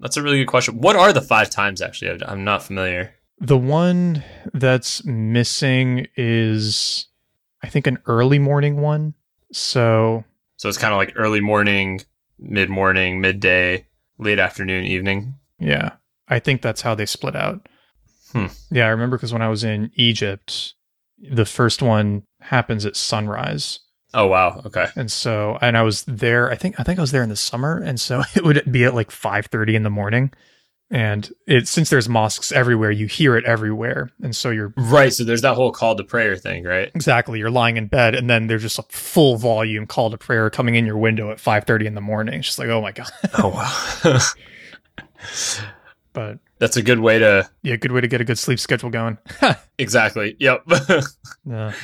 That's 0.00 0.16
a 0.16 0.22
really 0.22 0.38
good 0.38 0.46
question. 0.48 0.78
What 0.80 0.96
are 0.96 1.12
the 1.12 1.20
five 1.20 1.50
times 1.50 1.82
actually? 1.82 2.22
I'm 2.24 2.44
not 2.44 2.62
familiar. 2.62 3.14
The 3.40 3.58
one 3.58 4.22
that's 4.52 5.04
missing 5.04 6.06
is, 6.16 7.06
I 7.62 7.68
think, 7.68 7.86
an 7.86 7.98
early 8.06 8.38
morning 8.38 8.76
one. 8.80 9.14
So, 9.52 10.24
So 10.56 10.68
it's 10.68 10.78
kind 10.78 10.92
of 10.92 10.98
like 10.98 11.12
early 11.16 11.40
morning, 11.40 12.00
mid 12.38 12.70
morning, 12.70 13.20
midday, 13.20 13.86
late 14.18 14.38
afternoon, 14.38 14.84
evening. 14.84 15.34
yeah, 15.58 15.92
I 16.28 16.38
think 16.38 16.62
that's 16.62 16.82
how 16.82 16.94
they 16.94 17.06
split 17.06 17.34
out. 17.36 17.66
Hmm. 18.34 18.46
Yeah, 18.70 18.86
I 18.86 18.90
remember 18.90 19.16
because 19.16 19.32
when 19.32 19.42
I 19.42 19.48
was 19.48 19.62
in 19.64 19.90
Egypt, 19.94 20.74
the 21.18 21.44
first 21.44 21.80
one 21.82 22.24
happens 22.40 22.84
at 22.84 22.96
sunrise. 22.96 23.78
Oh 24.12 24.26
wow. 24.26 24.60
Okay. 24.66 24.86
And 24.96 25.10
so, 25.10 25.58
and 25.60 25.76
I 25.76 25.82
was 25.82 26.04
there. 26.04 26.50
I 26.50 26.56
think 26.56 26.78
I 26.78 26.82
think 26.82 26.98
I 26.98 27.02
was 27.02 27.12
there 27.12 27.22
in 27.22 27.28
the 27.28 27.36
summer, 27.36 27.78
and 27.78 27.98
so 28.00 28.22
it 28.34 28.44
would 28.44 28.70
be 28.70 28.84
at 28.84 28.94
like 28.94 29.10
five 29.10 29.46
thirty 29.46 29.76
in 29.76 29.84
the 29.84 29.90
morning. 29.90 30.32
And 30.90 31.32
it 31.46 31.66
since 31.66 31.90
there's 31.90 32.08
mosques 32.08 32.52
everywhere, 32.52 32.90
you 32.90 33.06
hear 33.06 33.36
it 33.36 33.44
everywhere, 33.44 34.10
and 34.22 34.36
so 34.36 34.50
you're 34.50 34.74
Right. 34.76 35.12
So 35.12 35.24
there's 35.24 35.40
that 35.42 35.54
whole 35.54 35.72
call 35.72 35.96
to 35.96 36.04
prayer 36.04 36.36
thing, 36.36 36.62
right? 36.64 36.90
exactly 36.94 37.38
you're 37.38 37.50
lying 37.50 37.76
in 37.76 37.86
bed, 37.86 38.14
and 38.14 38.28
then 38.28 38.48
there's 38.48 38.62
just 38.62 38.78
a 38.78 38.82
full 38.82 39.36
volume 39.36 39.86
call 39.86 40.10
to 40.10 40.18
prayer 40.18 40.50
coming 40.50 40.74
in 40.74 40.84
your 40.84 40.98
window 40.98 41.30
at 41.30 41.40
five 41.40 41.64
thirty 41.64 41.86
in 41.86 41.94
the 41.94 42.00
morning. 42.00 42.34
It's 42.34 42.48
just 42.48 42.58
like, 42.58 42.68
oh 42.68 42.82
my 42.82 42.92
god! 42.92 43.10
Oh 43.38 43.48
wow. 43.48 44.18
But 46.12 46.38
That's 46.64 46.78
a 46.78 46.82
good 46.82 47.00
way 47.00 47.18
to 47.18 47.46
yeah, 47.60 47.76
good 47.76 47.92
way 47.92 48.00
to 48.00 48.08
get 48.08 48.22
a 48.22 48.24
good 48.24 48.38
sleep 48.38 48.58
schedule 48.58 48.88
going. 48.88 49.18
exactly. 49.78 50.34
Yep. 50.38 50.62
yeah, 51.44 51.74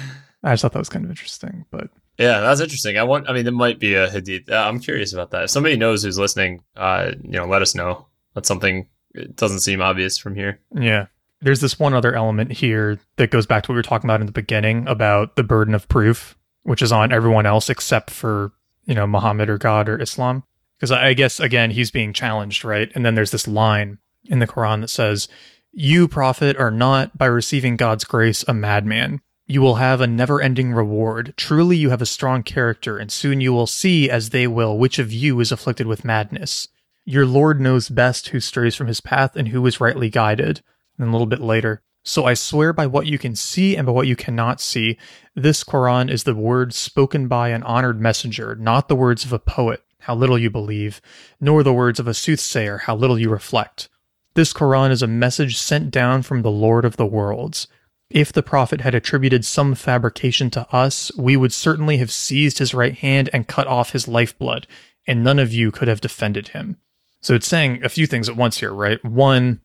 I 0.43 0.53
just 0.53 0.63
thought 0.63 0.73
that 0.73 0.79
was 0.79 0.89
kind 0.89 1.05
of 1.05 1.11
interesting. 1.11 1.67
But 1.71 1.91
yeah, 2.17 2.41
that's 2.41 2.63
interesting. 2.63 2.97
I 2.97 3.03
want. 3.03 3.29
I 3.29 3.35
mean, 3.35 3.47
it 3.47 3.53
might 3.53 3.79
be 3.79 3.93
a 3.93 4.09
hadith. 4.09 4.49
Uh, 4.51 4.55
I'm 4.55 4.81
curious 4.81 5.13
about 5.13 5.33
that. 5.33 5.43
If 5.43 5.51
somebody 5.51 5.77
knows 5.77 6.03
who's 6.03 6.19
listening, 6.19 6.63
uh, 6.77 7.11
you 7.23 7.33
know, 7.33 7.45
let 7.45 7.61
us 7.61 7.75
know. 7.75 8.07
That's 8.33 8.49
something. 8.49 8.89
It 9.13 9.37
doesn't 9.37 9.61
seem 9.61 9.83
obvious 9.83 10.17
from 10.17 10.35
here. 10.35 10.61
Yeah. 10.75 11.09
There's 11.43 11.61
this 11.61 11.79
one 11.79 11.93
other 11.93 12.15
element 12.15 12.51
here 12.51 12.99
that 13.17 13.31
goes 13.31 13.45
back 13.45 13.65
to 13.65 13.73
what 13.73 13.75
we 13.75 13.81
were 13.81 13.83
talking 13.83 14.09
about 14.09 14.21
in 14.21 14.27
the 14.27 14.33
beginning 14.33 14.89
about 14.89 15.37
the 15.37 15.45
burden 15.45 15.75
of 15.75 15.89
proof, 15.89 16.39
which 16.63 16.81
is 16.81 16.91
on 16.91 17.13
everyone 17.13 17.45
else 17.45 17.69
except 17.69 18.09
for, 18.09 18.53
you 18.87 18.95
know, 18.95 19.07
Muhammad 19.07 19.51
or 19.51 19.59
God 19.59 19.91
or 19.91 20.01
Islam. 20.01 20.43
Because 20.79 20.91
I 20.91 21.13
guess, 21.13 21.39
again, 21.39 21.71
he's 21.71 21.91
being 21.91 22.15
challenged, 22.15 22.65
right? 22.65 22.91
And 22.95 23.05
then 23.05 23.15
there's 23.15 23.31
this 23.31 23.47
line 23.47 23.99
in 24.25 24.39
the 24.39 24.47
Quran 24.47 24.81
that 24.81 24.89
says, 24.89 25.29
You, 25.73 26.09
prophet, 26.09 26.57
are 26.57 26.71
not, 26.71 27.17
by 27.17 27.27
receiving 27.27 27.77
God's 27.77 28.05
grace, 28.05 28.45
a 28.47 28.55
madman. 28.55 29.21
You 29.47 29.61
will 29.61 29.77
have 29.77 30.01
a 30.01 30.07
never 30.07 30.41
ending 30.41 30.73
reward. 30.73 31.35
Truly, 31.37 31.77
you 31.77 31.91
have 31.91 32.01
a 32.01 32.07
strong 32.07 32.45
character, 32.45 32.99
and 32.99 33.11
soon 33.11 33.41
you 33.41 33.53
will 33.53 33.67
see, 33.67 34.09
as 34.09 34.31
they 34.31 34.47
will, 34.47 34.79
which 34.79 35.01
of 35.01 35.13
you 35.13 35.41
is 35.41 35.51
afflicted 35.51 35.89
with 35.89 36.05
madness. 36.05 36.69
Your 37.05 37.27
Lord 37.27 37.61
knows 37.61 37.89
best 37.89 38.29
who 38.29 38.39
strays 38.39 38.77
from 38.77 38.87
his 38.87 39.01
path 39.01 39.35
and 39.35 39.49
who 39.49 39.67
is 39.67 39.81
rightly 39.81 40.09
guided. 40.09 40.63
And 40.97 41.09
a 41.09 41.11
little 41.11 41.27
bit 41.27 41.41
later, 41.41 41.83
So 42.05 42.27
I 42.27 42.35
swear 42.35 42.73
by 42.73 42.87
what 42.87 43.07
you 43.07 43.19
can 43.19 43.35
see 43.35 43.77
and 43.77 43.87
by 43.87 43.93
what 43.93 44.07
you 44.07 44.15
cannot 44.15 44.61
see, 44.61 44.97
this 45.35 45.65
Quran 45.65 46.11
is 46.11 46.23
the 46.23 46.35
word 46.35 46.73
spoken 46.73 47.27
by 47.27 47.49
an 47.49 47.65
honored 47.65 48.01
messenger, 48.01 48.55
not 48.55 48.87
the 48.87 48.95
words 48.95 49.25
of 49.25 49.33
a 49.33 49.41
poet, 49.41 49.83
how 50.01 50.15
little 50.15 50.39
you 50.39 50.51
believe, 50.51 51.01
nor 51.41 51.63
the 51.63 51.75
words 51.75 51.99
of 51.99 52.07
a 52.07 52.15
soothsayer, 52.15 52.79
how 52.79 52.95
little 52.95 53.19
you 53.19 53.29
reflect. 53.29 53.89
This 54.35 54.53
Quran 54.53 54.91
is 54.91 55.03
a 55.03 55.09
message 55.09 55.57
sent 55.57 55.91
down 55.91 56.23
from 56.23 56.43
the 56.43 56.51
Lord 56.51 56.85
of 56.85 56.97
the 56.97 57.07
worlds. 57.07 57.67
If 58.11 58.33
the 58.33 58.43
Prophet 58.43 58.81
had 58.81 58.95
attributed 58.95 59.45
some 59.45 59.75
fabrication 59.75 60.51
to 60.51 60.69
us, 60.75 61.13
we 61.17 61.37
would 61.37 61.53
certainly 61.53 61.99
have 61.99 62.11
seized 62.11 62.59
his 62.59 62.75
right 62.75 62.95
hand 62.95 63.31
and 63.33 63.49
cut 63.49 63.67
off 63.67 63.93
his 63.93 64.09
lifeblood, 64.09 64.67
and 65.07 65.23
none 65.23 65.39
of 65.39 65.53
you 65.53 65.71
could 65.71 65.89
have 65.89 66.01
defended 66.01 66.49
him. 66.49 66.77
So 67.21 67.35
it's 67.35 67.47
saying 67.47 67.85
a 67.85 67.89
few 67.89 68.07
things 68.07 68.29
at 68.29 68.37
once 68.37 68.59
here, 68.59 68.73
right? 68.73 69.05
One, 69.05 69.61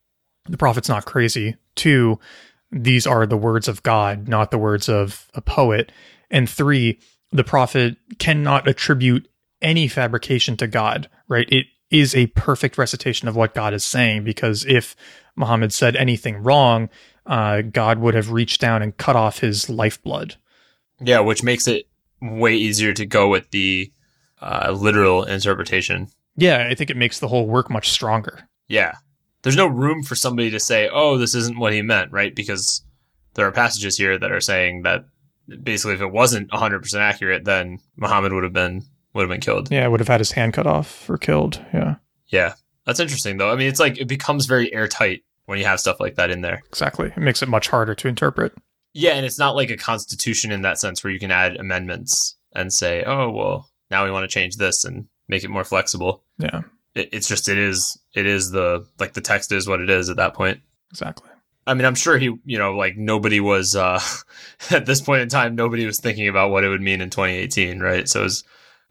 the 0.48 0.58
prophet's 0.58 0.88
not 0.88 1.06
crazy. 1.06 1.56
Two, 1.74 2.18
these 2.70 3.06
are 3.06 3.26
the 3.26 3.36
words 3.36 3.68
of 3.68 3.82
God, 3.82 4.28
not 4.28 4.50
the 4.50 4.58
words 4.58 4.88
of 4.88 5.28
a 5.34 5.40
poet. 5.40 5.90
And 6.30 6.48
three, 6.48 7.00
the 7.32 7.44
prophet 7.44 7.96
cannot 8.18 8.68
attribute 8.68 9.28
any 9.62 9.88
fabrication 9.88 10.56
to 10.58 10.66
God, 10.66 11.08
right? 11.28 11.48
It 11.50 11.66
is 11.90 12.14
a 12.14 12.26
perfect 12.28 12.78
recitation 12.78 13.28
of 13.28 13.36
what 13.36 13.54
God 13.54 13.72
is 13.72 13.84
saying 13.84 14.24
because 14.24 14.64
if 14.64 14.96
Muhammad 15.36 15.72
said 15.72 15.96
anything 15.96 16.42
wrong, 16.42 16.88
uh, 17.26 17.62
God 17.62 17.98
would 17.98 18.14
have 18.14 18.30
reached 18.30 18.60
down 18.60 18.82
and 18.82 18.96
cut 18.96 19.16
off 19.16 19.40
his 19.40 19.68
lifeblood. 19.68 20.36
Yeah, 21.00 21.20
which 21.20 21.42
makes 21.42 21.68
it 21.68 21.86
way 22.20 22.54
easier 22.54 22.92
to 22.94 23.06
go 23.06 23.28
with 23.28 23.50
the 23.50 23.92
uh, 24.40 24.74
literal 24.76 25.24
interpretation. 25.24 26.08
Yeah, 26.36 26.66
I 26.68 26.74
think 26.74 26.90
it 26.90 26.96
makes 26.96 27.18
the 27.18 27.28
whole 27.28 27.46
work 27.46 27.70
much 27.70 27.90
stronger. 27.90 28.48
Yeah. 28.68 28.94
There's 29.42 29.56
no 29.56 29.66
room 29.66 30.02
for 30.02 30.14
somebody 30.14 30.50
to 30.50 30.60
say, 30.60 30.88
oh, 30.92 31.18
this 31.18 31.34
isn't 31.34 31.58
what 31.58 31.72
he 31.72 31.82
meant, 31.82 32.12
right? 32.12 32.34
Because 32.34 32.82
there 33.34 33.46
are 33.46 33.52
passages 33.52 33.96
here 33.96 34.18
that 34.18 34.32
are 34.32 34.40
saying 34.40 34.82
that 34.82 35.04
basically 35.62 35.94
if 35.94 36.00
it 36.00 36.12
wasn't 36.12 36.50
100% 36.50 36.94
accurate, 36.94 37.44
then 37.44 37.78
Muhammad 37.96 38.32
would 38.32 38.44
have 38.44 38.52
been 38.52 38.82
would 39.16 39.22
have 39.22 39.30
been 39.30 39.40
killed. 39.40 39.70
Yeah, 39.70 39.86
would 39.88 40.00
have 40.00 40.08
had 40.08 40.20
his 40.20 40.32
hand 40.32 40.54
cut 40.54 40.66
off 40.66 41.08
or 41.10 41.18
killed. 41.18 41.60
Yeah. 41.72 41.96
Yeah. 42.28 42.54
That's 42.84 43.00
interesting 43.00 43.36
though. 43.38 43.50
I 43.50 43.56
mean, 43.56 43.68
it's 43.68 43.80
like 43.80 43.98
it 43.98 44.06
becomes 44.06 44.46
very 44.46 44.72
airtight 44.72 45.24
when 45.46 45.58
you 45.58 45.64
have 45.64 45.80
stuff 45.80 45.98
like 45.98 46.14
that 46.16 46.30
in 46.30 46.40
there. 46.42 46.62
Exactly. 46.68 47.08
It 47.08 47.18
makes 47.18 47.42
it 47.42 47.48
much 47.48 47.68
harder 47.68 47.94
to 47.94 48.08
interpret. 48.08 48.54
Yeah, 48.92 49.12
and 49.12 49.26
it's 49.26 49.38
not 49.38 49.56
like 49.56 49.70
a 49.70 49.76
constitution 49.76 50.50
in 50.50 50.62
that 50.62 50.78
sense 50.78 51.04
where 51.04 51.12
you 51.12 51.18
can 51.18 51.30
add 51.30 51.56
amendments 51.56 52.36
and 52.54 52.72
say, 52.72 53.04
"Oh, 53.04 53.30
well, 53.30 53.68
now 53.90 54.04
we 54.04 54.10
want 54.10 54.24
to 54.24 54.32
change 54.32 54.56
this 54.56 54.84
and 54.86 55.06
make 55.28 55.44
it 55.44 55.50
more 55.50 55.64
flexible." 55.64 56.22
Yeah. 56.38 56.62
It, 56.94 57.10
it's 57.12 57.28
just 57.28 57.48
it 57.48 57.58
is 57.58 57.98
it 58.14 58.24
is 58.24 58.50
the 58.52 58.86
like 58.98 59.12
the 59.12 59.20
text 59.20 59.52
is 59.52 59.68
what 59.68 59.80
it 59.80 59.90
is 59.90 60.08
at 60.08 60.16
that 60.16 60.34
point. 60.34 60.60
Exactly. 60.90 61.28
I 61.66 61.74
mean, 61.74 61.84
I'm 61.84 61.96
sure 61.96 62.16
he, 62.16 62.32
you 62.44 62.58
know, 62.58 62.76
like 62.76 62.96
nobody 62.96 63.40
was 63.40 63.76
uh 63.76 64.00
at 64.70 64.86
this 64.86 65.00
point 65.00 65.22
in 65.22 65.28
time 65.28 65.56
nobody 65.56 65.84
was 65.84 66.00
thinking 66.00 66.28
about 66.28 66.50
what 66.50 66.64
it 66.64 66.68
would 66.68 66.80
mean 66.80 67.00
in 67.00 67.10
2018, 67.10 67.80
right? 67.80 68.08
So 68.08 68.20
it 68.20 68.24
was 68.24 68.44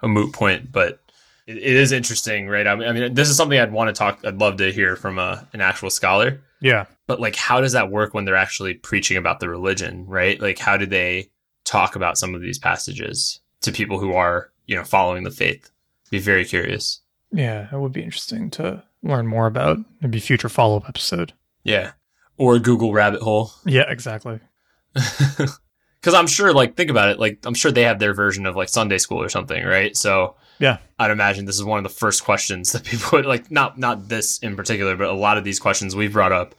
a 0.06 0.08
moot 0.08 0.32
point, 0.32 0.72
but 0.72 1.02
it, 1.48 1.58
it 1.58 1.64
is 1.64 1.92
interesting, 1.92 2.48
right? 2.48 2.66
I 2.66 2.76
mean, 2.76 2.88
I 2.88 2.92
mean, 2.94 3.14
this 3.14 3.30
is 3.30 3.36
something 3.36 3.60
I'd 3.60 3.74
want 3.74 3.90
to 3.90 3.94
talk 3.94 4.20
I'd 4.24 4.38
love 4.38 4.58
to 4.58 4.72
hear 4.72 4.96
from 4.96 5.20
a, 5.20 5.46
an 5.52 5.60
actual 5.60 5.90
scholar. 5.90 6.42
Yeah. 6.62 6.86
But 7.08 7.20
like 7.20 7.36
how 7.36 7.60
does 7.60 7.74
that 7.74 7.92
work 7.92 8.14
when 8.14 8.24
they're 8.24 8.36
actually 8.36 8.76
preaching 8.76 9.18
about 9.18 9.40
the 9.40 9.50
religion, 9.50 10.06
right? 10.06 10.40
Like 10.40 10.60
how 10.60 10.78
do 10.78 10.86
they 10.86 11.32
talk 11.66 11.96
about 11.96 12.18
some 12.18 12.34
of 12.34 12.42
these 12.42 12.60
passages 12.60 13.42
to 13.62 13.72
people 13.72 14.00
who 14.00 14.14
are, 14.14 14.52
you 14.68 14.76
know, 14.76 14.84
following 14.84 15.24
the 15.24 15.32
faith? 15.32 15.70
Be 16.12 16.20
very 16.20 16.46
curious. 16.46 17.02
Yeah, 17.32 17.68
it 17.72 17.78
would 17.78 17.92
be 17.92 18.04
interesting 18.04 18.50
to 18.52 18.84
learn 19.04 19.28
more 19.28 19.48
about. 19.48 19.80
Maybe 20.02 20.20
future 20.20 20.50
follow 20.50 20.78
up 20.78 20.88
episode. 20.88 21.34
Yeah. 21.64 21.92
Or 22.38 22.60
Google 22.60 22.94
rabbit 22.94 23.22
hole. 23.22 23.52
Yeah, 23.66 23.90
exactly. 23.90 24.40
Because 26.06 26.14
I'm 26.14 26.28
sure, 26.28 26.54
like, 26.54 26.78
think 26.78 26.92
about 26.92 27.10
it. 27.10 27.18
Like, 27.20 27.40
I'm 27.46 27.56
sure 27.56 27.72
they 27.72 27.82
have 27.82 27.98
their 27.98 28.14
version 28.14 28.46
of 28.46 28.56
like 28.56 28.70
Sunday 28.70 29.00
school 29.00 29.20
or 29.24 29.28
something, 29.28 29.66
right? 29.66 29.98
So, 29.98 30.36
Yeah. 30.60 30.78
I'd 31.00 31.10
imagine 31.10 31.46
this 31.46 31.56
is 31.56 31.64
one 31.64 31.80
of 31.80 31.84
the 31.84 31.90
first 31.98 32.24
questions 32.24 32.72
that 32.74 32.84
people 32.84 33.10
would 33.14 33.26
like. 33.26 33.50
Not 33.50 33.80
not 33.80 34.08
this 34.08 34.38
in 34.38 34.56
particular, 34.56 34.96
but 34.96 35.10
a 35.10 35.14
lot 35.14 35.40
of 35.40 35.44
these 35.44 35.60
questions 35.60 35.96
we've 35.96 36.14
brought 36.14 36.32
up. 36.32 36.54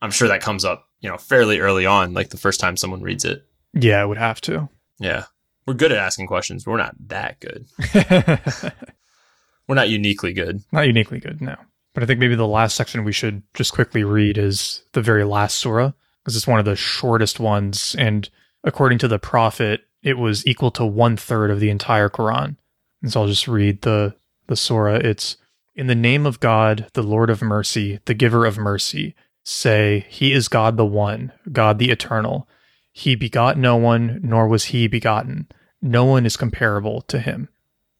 I'm 0.00 0.12
sure 0.12 0.28
that 0.28 0.40
comes 0.40 0.64
up, 0.64 0.86
you 1.00 1.10
know, 1.10 1.18
fairly 1.18 1.58
early 1.58 1.84
on, 1.84 2.14
like 2.14 2.28
the 2.28 2.36
first 2.36 2.60
time 2.60 2.76
someone 2.76 3.02
reads 3.02 3.24
it. 3.24 3.44
Yeah, 3.74 4.04
it 4.04 4.06
would 4.06 4.18
have 4.18 4.40
to. 4.42 4.68
Yeah, 5.00 5.24
we're 5.66 5.74
good 5.74 5.90
at 5.90 5.98
asking 5.98 6.28
questions, 6.28 6.62
but 6.62 6.70
we're 6.70 6.76
not 6.76 6.94
that 7.08 7.40
good. 7.40 7.66
We're 9.68 9.76
not 9.76 9.90
uniquely 9.90 10.32
good. 10.32 10.60
Not 10.72 10.86
uniquely 10.86 11.18
good, 11.18 11.40
no. 11.40 11.56
But 11.94 12.02
I 12.02 12.06
think 12.06 12.20
maybe 12.20 12.34
the 12.34 12.46
last 12.46 12.76
section 12.76 13.04
we 13.04 13.12
should 13.12 13.42
just 13.54 13.72
quickly 13.72 14.04
read 14.04 14.38
is 14.38 14.82
the 14.92 15.02
very 15.02 15.24
last 15.24 15.58
surah, 15.58 15.92
because 16.22 16.36
it's 16.36 16.46
one 16.46 16.58
of 16.58 16.64
the 16.64 16.76
shortest 16.76 17.38
ones. 17.40 17.94
And 17.98 18.28
according 18.64 18.98
to 18.98 19.08
the 19.08 19.18
Prophet, 19.18 19.82
it 20.02 20.18
was 20.18 20.46
equal 20.46 20.70
to 20.72 20.84
one 20.84 21.16
third 21.16 21.50
of 21.50 21.60
the 21.60 21.70
entire 21.70 22.08
Quran. 22.08 22.56
And 23.02 23.12
so 23.12 23.22
I'll 23.22 23.28
just 23.28 23.48
read 23.48 23.82
the, 23.82 24.14
the 24.46 24.56
surah. 24.56 24.96
It's 24.96 25.36
In 25.74 25.86
the 25.86 25.94
name 25.94 26.26
of 26.26 26.40
God, 26.40 26.88
the 26.94 27.02
Lord 27.02 27.30
of 27.30 27.42
mercy, 27.42 28.00
the 28.04 28.14
giver 28.14 28.44
of 28.46 28.58
mercy, 28.58 29.14
say, 29.44 30.06
He 30.08 30.32
is 30.32 30.48
God 30.48 30.76
the 30.76 30.86
One, 30.86 31.32
God 31.50 31.78
the 31.78 31.90
Eternal. 31.90 32.48
He 32.92 33.14
begot 33.14 33.56
no 33.56 33.76
one, 33.76 34.20
nor 34.22 34.46
was 34.46 34.66
he 34.66 34.86
begotten. 34.86 35.48
No 35.80 36.04
one 36.04 36.26
is 36.26 36.36
comparable 36.36 37.00
to 37.02 37.18
him. 37.18 37.48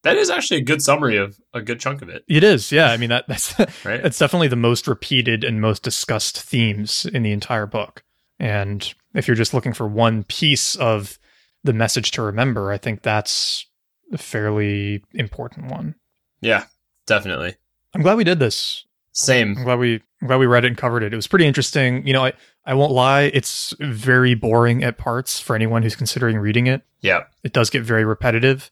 That 0.02 0.16
is 0.16 0.30
actually 0.30 0.58
a 0.58 0.64
good 0.64 0.82
summary 0.82 1.16
of 1.16 1.40
a 1.54 1.62
good 1.62 1.80
chunk 1.80 2.02
of 2.02 2.08
it, 2.08 2.24
It 2.28 2.44
is, 2.44 2.72
yeah. 2.72 2.90
I 2.90 2.96
mean 2.96 3.10
that 3.10 3.26
that's 3.28 3.58
right? 3.84 4.04
it's 4.04 4.18
definitely 4.18 4.48
the 4.48 4.56
most 4.56 4.86
repeated 4.88 5.44
and 5.44 5.60
most 5.60 5.82
discussed 5.82 6.40
themes 6.40 7.06
in 7.06 7.22
the 7.22 7.32
entire 7.32 7.66
book. 7.66 8.02
And 8.42 8.92
if 9.14 9.28
you're 9.28 9.36
just 9.36 9.54
looking 9.54 9.72
for 9.72 9.86
one 9.86 10.24
piece 10.24 10.74
of 10.74 11.16
the 11.62 11.72
message 11.72 12.10
to 12.12 12.22
remember, 12.22 12.72
I 12.72 12.76
think 12.76 13.02
that's 13.02 13.66
a 14.12 14.18
fairly 14.18 15.04
important 15.14 15.70
one. 15.70 15.94
yeah, 16.40 16.64
definitely. 17.06 17.54
I'm 17.94 18.02
glad 18.02 18.16
we 18.16 18.24
did 18.24 18.40
this. 18.40 18.84
Same. 19.12 19.54
I'm 19.56 19.64
glad 19.64 19.78
we 19.78 20.02
I'm 20.20 20.26
glad 20.26 20.38
we 20.38 20.46
read 20.46 20.64
it 20.64 20.68
and 20.68 20.76
covered 20.76 21.04
it. 21.04 21.12
It 21.12 21.16
was 21.16 21.28
pretty 21.28 21.46
interesting. 21.46 22.04
You 22.04 22.14
know, 22.14 22.24
I, 22.24 22.32
I 22.64 22.74
won't 22.74 22.92
lie, 22.92 23.22
it's 23.34 23.74
very 23.78 24.34
boring 24.34 24.82
at 24.82 24.98
parts 24.98 25.38
for 25.38 25.54
anyone 25.54 25.82
who's 25.82 25.94
considering 25.96 26.38
reading 26.38 26.66
it. 26.66 26.82
Yeah. 27.00 27.24
It 27.44 27.52
does 27.52 27.70
get 27.70 27.82
very 27.82 28.04
repetitive. 28.04 28.70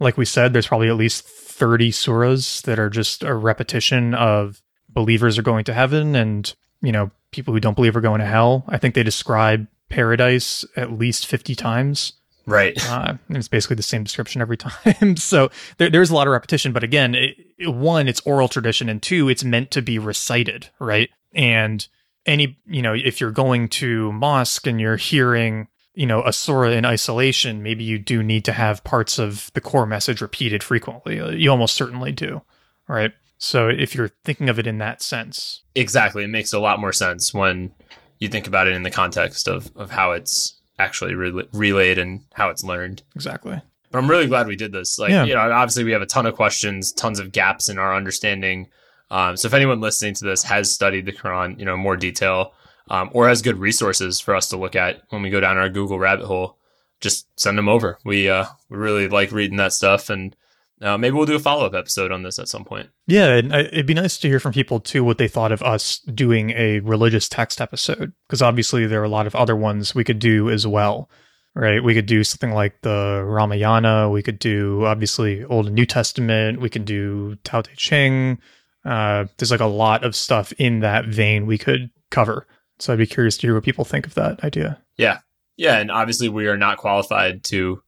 Like 0.00 0.16
we 0.16 0.24
said, 0.24 0.52
there's 0.52 0.66
probably 0.66 0.88
at 0.88 0.96
least 0.96 1.24
30 1.24 1.92
surahs 1.92 2.62
that 2.62 2.78
are 2.78 2.90
just 2.90 3.22
a 3.22 3.34
repetition 3.34 4.14
of 4.14 4.60
believers 4.88 5.38
are 5.38 5.42
going 5.42 5.64
to 5.64 5.74
heaven 5.74 6.16
and, 6.16 6.52
you 6.80 6.92
know, 6.92 7.10
people 7.34 7.52
who 7.54 7.60
don't 7.60 7.74
believe 7.74 7.96
are 7.96 8.00
going 8.00 8.20
to 8.20 8.26
hell. 8.26 8.64
I 8.68 8.78
think 8.78 8.94
they 8.94 9.02
describe 9.02 9.66
paradise 9.88 10.64
at 10.76 10.92
least 10.92 11.26
50 11.26 11.54
times. 11.54 12.14
Right. 12.46 12.76
Uh, 12.90 13.14
and 13.28 13.36
it's 13.38 13.48
basically 13.48 13.76
the 13.76 13.82
same 13.82 14.04
description 14.04 14.40
every 14.42 14.56
time. 14.58 15.16
so 15.16 15.50
there, 15.78 15.88
there's 15.90 16.10
a 16.10 16.14
lot 16.14 16.26
of 16.26 16.32
repetition. 16.32 16.72
But 16.72 16.84
again, 16.84 17.14
it, 17.14 17.36
it- 17.58 17.68
one, 17.74 18.08
it's 18.08 18.20
oral 18.26 18.48
tradition, 18.48 18.88
and 18.88 19.02
two, 19.02 19.28
it's 19.28 19.44
meant 19.44 19.70
to 19.72 19.82
be 19.82 19.98
recited, 19.98 20.68
right? 20.78 21.08
And 21.32 21.86
any, 22.26 22.58
you 22.66 22.82
know, 22.82 22.94
if 22.94 23.20
you're 23.20 23.30
going 23.30 23.68
to 23.68 24.12
mosque 24.12 24.66
and 24.66 24.80
you're 24.80 24.96
hearing, 24.96 25.68
you 25.94 26.06
know, 26.06 26.22
a 26.24 26.32
surah 26.32 26.70
in 26.70 26.84
isolation, 26.84 27.62
maybe 27.62 27.84
you 27.84 27.98
do 27.98 28.22
need 28.22 28.44
to 28.46 28.52
have 28.52 28.84
parts 28.84 29.18
of 29.18 29.50
the 29.54 29.60
core 29.60 29.86
message 29.86 30.20
repeated 30.20 30.62
frequently. 30.62 31.16
You 31.40 31.50
almost 31.50 31.74
certainly 31.76 32.12
do, 32.12 32.42
right? 32.88 33.12
So 33.44 33.68
if 33.68 33.94
you're 33.94 34.10
thinking 34.24 34.48
of 34.48 34.58
it 34.58 34.66
in 34.66 34.78
that 34.78 35.02
sense, 35.02 35.60
Exactly. 35.74 36.24
It 36.24 36.28
makes 36.28 36.52
a 36.54 36.58
lot 36.60 36.80
more 36.80 36.92
sense 36.94 37.34
when 37.34 37.72
you 38.18 38.28
think 38.28 38.46
about 38.46 38.66
it 38.68 38.72
in 38.74 38.84
the 38.84 38.90
context 38.90 39.48
of, 39.48 39.70
of 39.76 39.90
how 39.90 40.12
it's 40.12 40.58
actually 40.78 41.14
re- 41.14 41.46
relayed 41.52 41.98
and 41.98 42.22
how 42.32 42.48
it's 42.48 42.64
learned. 42.64 43.02
exactly. 43.14 43.60
But 43.90 43.98
I'm 43.98 44.08
really 44.10 44.26
glad 44.28 44.46
we 44.46 44.56
did 44.56 44.72
this. 44.72 44.98
Like, 44.98 45.10
Yeah. 45.10 45.24
you 45.24 45.34
know, 45.34 45.40
obviously 45.52 45.84
we 45.84 45.92
have 45.92 46.00
a 46.02 46.06
ton 46.06 46.24
of 46.26 46.34
questions, 46.34 46.90
tons 46.92 47.18
of 47.20 47.32
gaps 47.32 47.68
in 47.68 47.78
our 47.78 47.94
understanding. 47.94 48.68
Um, 49.10 49.36
so 49.36 49.46
if 49.46 49.54
anyone 49.54 49.80
listening 49.80 50.14
to 50.14 50.24
this 50.24 50.42
has 50.44 50.70
studied 50.70 51.04
the 51.04 51.12
Quran, 51.12 51.58
you 51.58 51.64
know, 51.66 51.74
in 51.74 51.80
more 51.80 51.96
detail, 51.96 52.54
um, 52.88 53.10
or 53.12 53.28
has 53.28 53.42
good 53.42 53.58
resources 53.58 54.20
for 54.20 54.34
us 54.34 54.48
to 54.48 54.56
look 54.56 54.74
at 54.74 55.02
when 55.10 55.22
we 55.22 55.28
go 55.30 55.40
down 55.40 55.58
our 55.58 55.68
Google 55.68 55.98
rabbit 55.98 56.26
hole, 56.26 56.56
just 57.00 57.26
send 57.38 57.58
them 57.58 57.68
over. 57.68 57.98
We 58.04 58.28
uh, 58.30 58.46
we 58.70 58.76
really 58.78 59.08
like 59.08 59.32
reading 59.32 59.58
that 59.58 59.72
stuff, 59.74 60.08
and 60.10 60.34
uh, 60.82 60.98
maybe 60.98 61.14
we'll 61.16 61.26
do 61.26 61.34
a 61.36 61.38
follow 61.40 61.64
up 61.66 61.74
episode 61.74 62.10
on 62.12 62.22
this 62.22 62.38
at 62.38 62.48
some 62.48 62.64
point. 62.64 62.88
Yeah, 63.06 63.34
and 63.36 63.54
I- 63.54 63.60
it'd 63.60 63.86
be 63.86 63.94
nice 63.94 64.18
to 64.18 64.28
hear 64.28 64.40
from 64.40 64.52
people 64.52 64.80
too 64.80 65.04
what 65.04 65.18
they 65.18 65.28
thought 65.28 65.52
of 65.52 65.62
us 65.62 65.98
doing 66.00 66.50
a 66.50 66.80
religious 66.80 67.28
text 67.28 67.60
episode 67.60 68.12
because 68.28 68.42
obviously 68.42 68.86
there 68.86 69.00
are 69.00 69.04
a 69.04 69.08
lot 69.08 69.26
of 69.26 69.34
other 69.34 69.56
ones 69.56 69.94
we 69.94 70.04
could 70.04 70.18
do 70.18 70.50
as 70.50 70.66
well, 70.66 71.08
right? 71.54 71.82
We 71.82 71.94
could 71.94 72.06
do 72.06 72.24
something 72.24 72.52
like 72.52 72.80
the 72.82 73.22
Ramayana. 73.24 74.10
We 74.10 74.22
could 74.22 74.38
do 74.38 74.84
obviously 74.84 75.44
Old 75.44 75.66
and 75.66 75.74
New 75.74 75.86
Testament. 75.86 76.60
We 76.60 76.70
could 76.70 76.84
do 76.84 77.36
Tao 77.44 77.60
Te 77.62 77.74
Ching. 77.76 78.38
Uh, 78.84 79.26
there's 79.38 79.50
like 79.50 79.60
a 79.60 79.66
lot 79.66 80.04
of 80.04 80.14
stuff 80.16 80.52
in 80.58 80.80
that 80.80 81.06
vein 81.06 81.46
we 81.46 81.56
could 81.56 81.90
cover. 82.10 82.46
So 82.80 82.92
I'd 82.92 82.98
be 82.98 83.06
curious 83.06 83.36
to 83.38 83.46
hear 83.46 83.54
what 83.54 83.62
people 83.64 83.84
think 83.84 84.06
of 84.06 84.14
that 84.14 84.42
idea. 84.44 84.82
Yeah, 84.96 85.18
yeah, 85.56 85.78
and 85.78 85.90
obviously 85.90 86.28
we 86.28 86.48
are 86.48 86.56
not 86.56 86.76
qualified 86.78 87.44
to, 87.44 87.80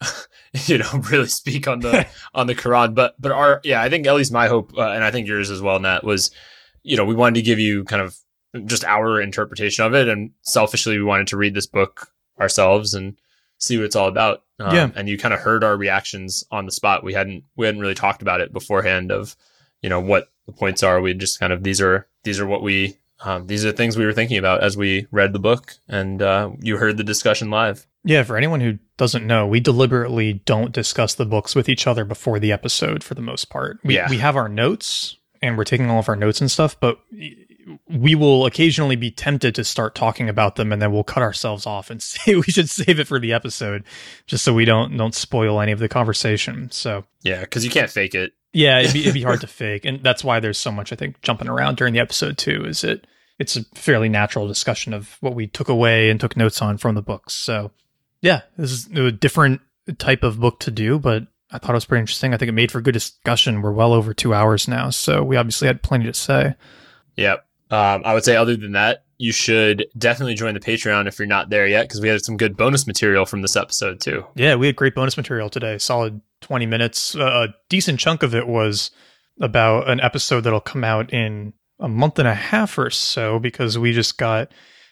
you 0.66 0.78
know, 0.78 0.90
really 1.10 1.26
speak 1.26 1.66
on 1.66 1.80
the 1.80 2.06
on 2.34 2.46
the 2.46 2.54
Quran. 2.54 2.94
But 2.94 3.14
but 3.20 3.32
our 3.32 3.60
yeah, 3.64 3.82
I 3.82 3.88
think 3.88 4.06
at 4.06 4.14
least 4.14 4.32
my 4.32 4.48
hope, 4.48 4.72
uh, 4.76 4.90
and 4.90 5.02
I 5.04 5.10
think 5.10 5.26
yours 5.26 5.50
as 5.50 5.62
well, 5.62 5.78
Nat, 5.78 6.04
was, 6.04 6.30
you 6.82 6.96
know, 6.96 7.04
we 7.04 7.14
wanted 7.14 7.36
to 7.36 7.42
give 7.42 7.58
you 7.58 7.84
kind 7.84 8.02
of 8.02 8.16
just 8.66 8.84
our 8.84 9.20
interpretation 9.20 9.84
of 9.84 9.94
it. 9.94 10.08
And 10.08 10.32
selfishly, 10.42 10.98
we 10.98 11.04
wanted 11.04 11.28
to 11.28 11.36
read 11.36 11.54
this 11.54 11.66
book 11.66 12.08
ourselves 12.38 12.92
and 12.92 13.16
see 13.58 13.78
what 13.78 13.86
it's 13.86 13.96
all 13.96 14.08
about. 14.08 14.42
Um, 14.60 14.74
Yeah. 14.74 14.90
And 14.94 15.08
you 15.08 15.16
kind 15.16 15.32
of 15.32 15.40
heard 15.40 15.64
our 15.64 15.76
reactions 15.76 16.44
on 16.50 16.66
the 16.66 16.72
spot. 16.72 17.04
We 17.04 17.14
hadn't 17.14 17.44
we 17.56 17.66
hadn't 17.66 17.80
really 17.80 17.94
talked 17.94 18.20
about 18.20 18.40
it 18.40 18.52
beforehand 18.52 19.10
of, 19.10 19.36
you 19.80 19.88
know, 19.88 20.00
what 20.00 20.28
the 20.46 20.52
points 20.52 20.82
are. 20.82 21.00
We 21.00 21.14
just 21.14 21.40
kind 21.40 21.52
of 21.52 21.62
these 21.62 21.80
are 21.80 22.08
these 22.24 22.40
are 22.40 22.46
what 22.46 22.62
we 22.62 22.98
um, 23.24 23.46
these 23.46 23.64
are 23.64 23.72
things 23.72 23.96
we 23.96 24.04
were 24.06 24.12
thinking 24.12 24.38
about 24.38 24.62
as 24.62 24.76
we 24.76 25.06
read 25.10 25.32
the 25.32 25.38
book, 25.38 25.74
and 25.88 26.20
uh, 26.22 26.50
you 26.60 26.76
heard 26.76 26.96
the 26.96 27.04
discussion 27.04 27.50
live. 27.50 27.86
Yeah, 28.04 28.22
for 28.24 28.36
anyone 28.36 28.60
who 28.60 28.78
doesn't 28.96 29.26
know, 29.26 29.46
we 29.46 29.60
deliberately 29.60 30.32
don't 30.44 30.72
discuss 30.72 31.14
the 31.14 31.24
books 31.26 31.54
with 31.54 31.68
each 31.68 31.86
other 31.86 32.04
before 32.04 32.38
the 32.40 32.50
episode 32.52 33.04
for 33.04 33.14
the 33.14 33.20
most 33.22 33.48
part. 33.48 33.78
We, 33.84 33.94
Yeah. 33.94 34.08
we 34.10 34.18
have 34.18 34.34
our 34.36 34.48
notes 34.48 35.16
and 35.40 35.56
we're 35.56 35.64
taking 35.64 35.88
all 35.88 36.00
of 36.00 36.08
our 36.08 36.16
notes 36.16 36.40
and 36.40 36.50
stuff, 36.50 36.78
but 36.80 36.98
we 37.88 38.14
will 38.16 38.44
occasionally 38.44 38.96
be 38.96 39.10
tempted 39.12 39.54
to 39.54 39.62
start 39.62 39.94
talking 39.94 40.28
about 40.28 40.56
them 40.56 40.72
and 40.72 40.82
then 40.82 40.90
we'll 40.92 41.04
cut 41.04 41.22
ourselves 41.22 41.64
off 41.64 41.90
and 41.90 42.02
say 42.02 42.34
we 42.34 42.42
should 42.42 42.68
save 42.68 42.98
it 42.98 43.06
for 43.06 43.20
the 43.20 43.32
episode 43.32 43.84
just 44.26 44.44
so 44.44 44.52
we 44.52 44.64
don't 44.64 44.96
don't 44.96 45.14
spoil 45.14 45.60
any 45.60 45.70
of 45.72 45.78
the 45.78 45.88
conversation. 45.88 46.70
So 46.72 47.04
Yeah, 47.22 47.40
because 47.42 47.64
you 47.64 47.70
can't 47.70 47.90
fake 47.90 48.16
it. 48.16 48.32
yeah, 48.52 48.80
it'd 48.80 48.92
be, 48.94 49.02
it'd 49.02 49.14
be 49.14 49.22
hard 49.22 49.40
to 49.42 49.46
fake, 49.62 49.84
and 49.84 50.02
that's 50.02 50.24
why 50.24 50.40
there's 50.40 50.58
so 50.58 50.72
much 50.72 50.92
I 50.92 50.96
think 50.96 51.22
jumping 51.22 51.48
around 51.48 51.76
during 51.76 51.94
the 51.94 52.00
episode 52.00 52.36
too. 52.36 52.64
Is 52.64 52.82
it? 52.82 53.06
It's 53.38 53.56
a 53.56 53.64
fairly 53.74 54.08
natural 54.08 54.46
discussion 54.46 54.92
of 54.92 55.16
what 55.20 55.34
we 55.34 55.46
took 55.46 55.68
away 55.68 56.10
and 56.10 56.20
took 56.20 56.36
notes 56.36 56.62
on 56.62 56.78
from 56.78 56.94
the 56.94 57.02
books. 57.02 57.34
So 57.34 57.72
yeah, 58.20 58.42
this 58.56 58.70
is 58.70 58.86
a 58.92 59.12
different 59.12 59.60
type 59.98 60.22
of 60.22 60.40
book 60.40 60.60
to 60.60 60.70
do, 60.70 60.98
but 60.98 61.26
I 61.50 61.58
thought 61.58 61.72
it 61.72 61.74
was 61.74 61.84
pretty 61.84 62.00
interesting. 62.00 62.32
I 62.32 62.36
think 62.38 62.48
it 62.48 62.52
made 62.52 62.72
for 62.72 62.80
good 62.80 62.92
discussion. 62.92 63.60
We're 63.60 63.72
well 63.72 63.92
over 63.92 64.14
two 64.14 64.32
hours 64.32 64.68
now, 64.68 64.90
so 64.90 65.22
we 65.22 65.36
obviously 65.36 65.66
had 65.66 65.82
plenty 65.82 66.06
to 66.06 66.14
say. 66.14 66.54
Yep. 67.16 67.44
Um, 67.70 68.02
I 68.04 68.14
would 68.14 68.24
say, 68.24 68.36
other 68.36 68.56
than 68.56 68.72
that, 68.72 69.04
you 69.18 69.32
should 69.32 69.86
definitely 69.96 70.34
join 70.34 70.54
the 70.54 70.60
Patreon 70.60 71.06
if 71.06 71.18
you're 71.18 71.26
not 71.26 71.50
there 71.50 71.66
yet, 71.66 71.82
because 71.82 72.00
we 72.00 72.08
had 72.08 72.24
some 72.24 72.36
good 72.36 72.56
bonus 72.56 72.86
material 72.86 73.26
from 73.26 73.42
this 73.42 73.56
episode 73.56 74.00
too. 74.00 74.24
Yeah, 74.34 74.54
we 74.54 74.66
had 74.66 74.76
great 74.76 74.94
bonus 74.94 75.16
material 75.16 75.50
today. 75.50 75.78
Solid 75.78 76.20
20 76.40 76.66
minutes. 76.66 77.14
Uh, 77.14 77.48
a 77.48 77.54
decent 77.68 78.00
chunk 78.00 78.22
of 78.22 78.34
it 78.34 78.46
was 78.46 78.90
about 79.40 79.88
an 79.88 80.00
episode 80.00 80.42
that'll 80.42 80.60
come 80.60 80.84
out 80.84 81.12
in 81.12 81.52
a 81.82 81.88
month 81.88 82.18
and 82.18 82.28
a 82.28 82.34
half 82.34 82.78
or 82.78 82.90
so 82.90 83.38
because 83.38 83.78
we 83.78 83.92
just 83.92 84.16
got 84.16 84.50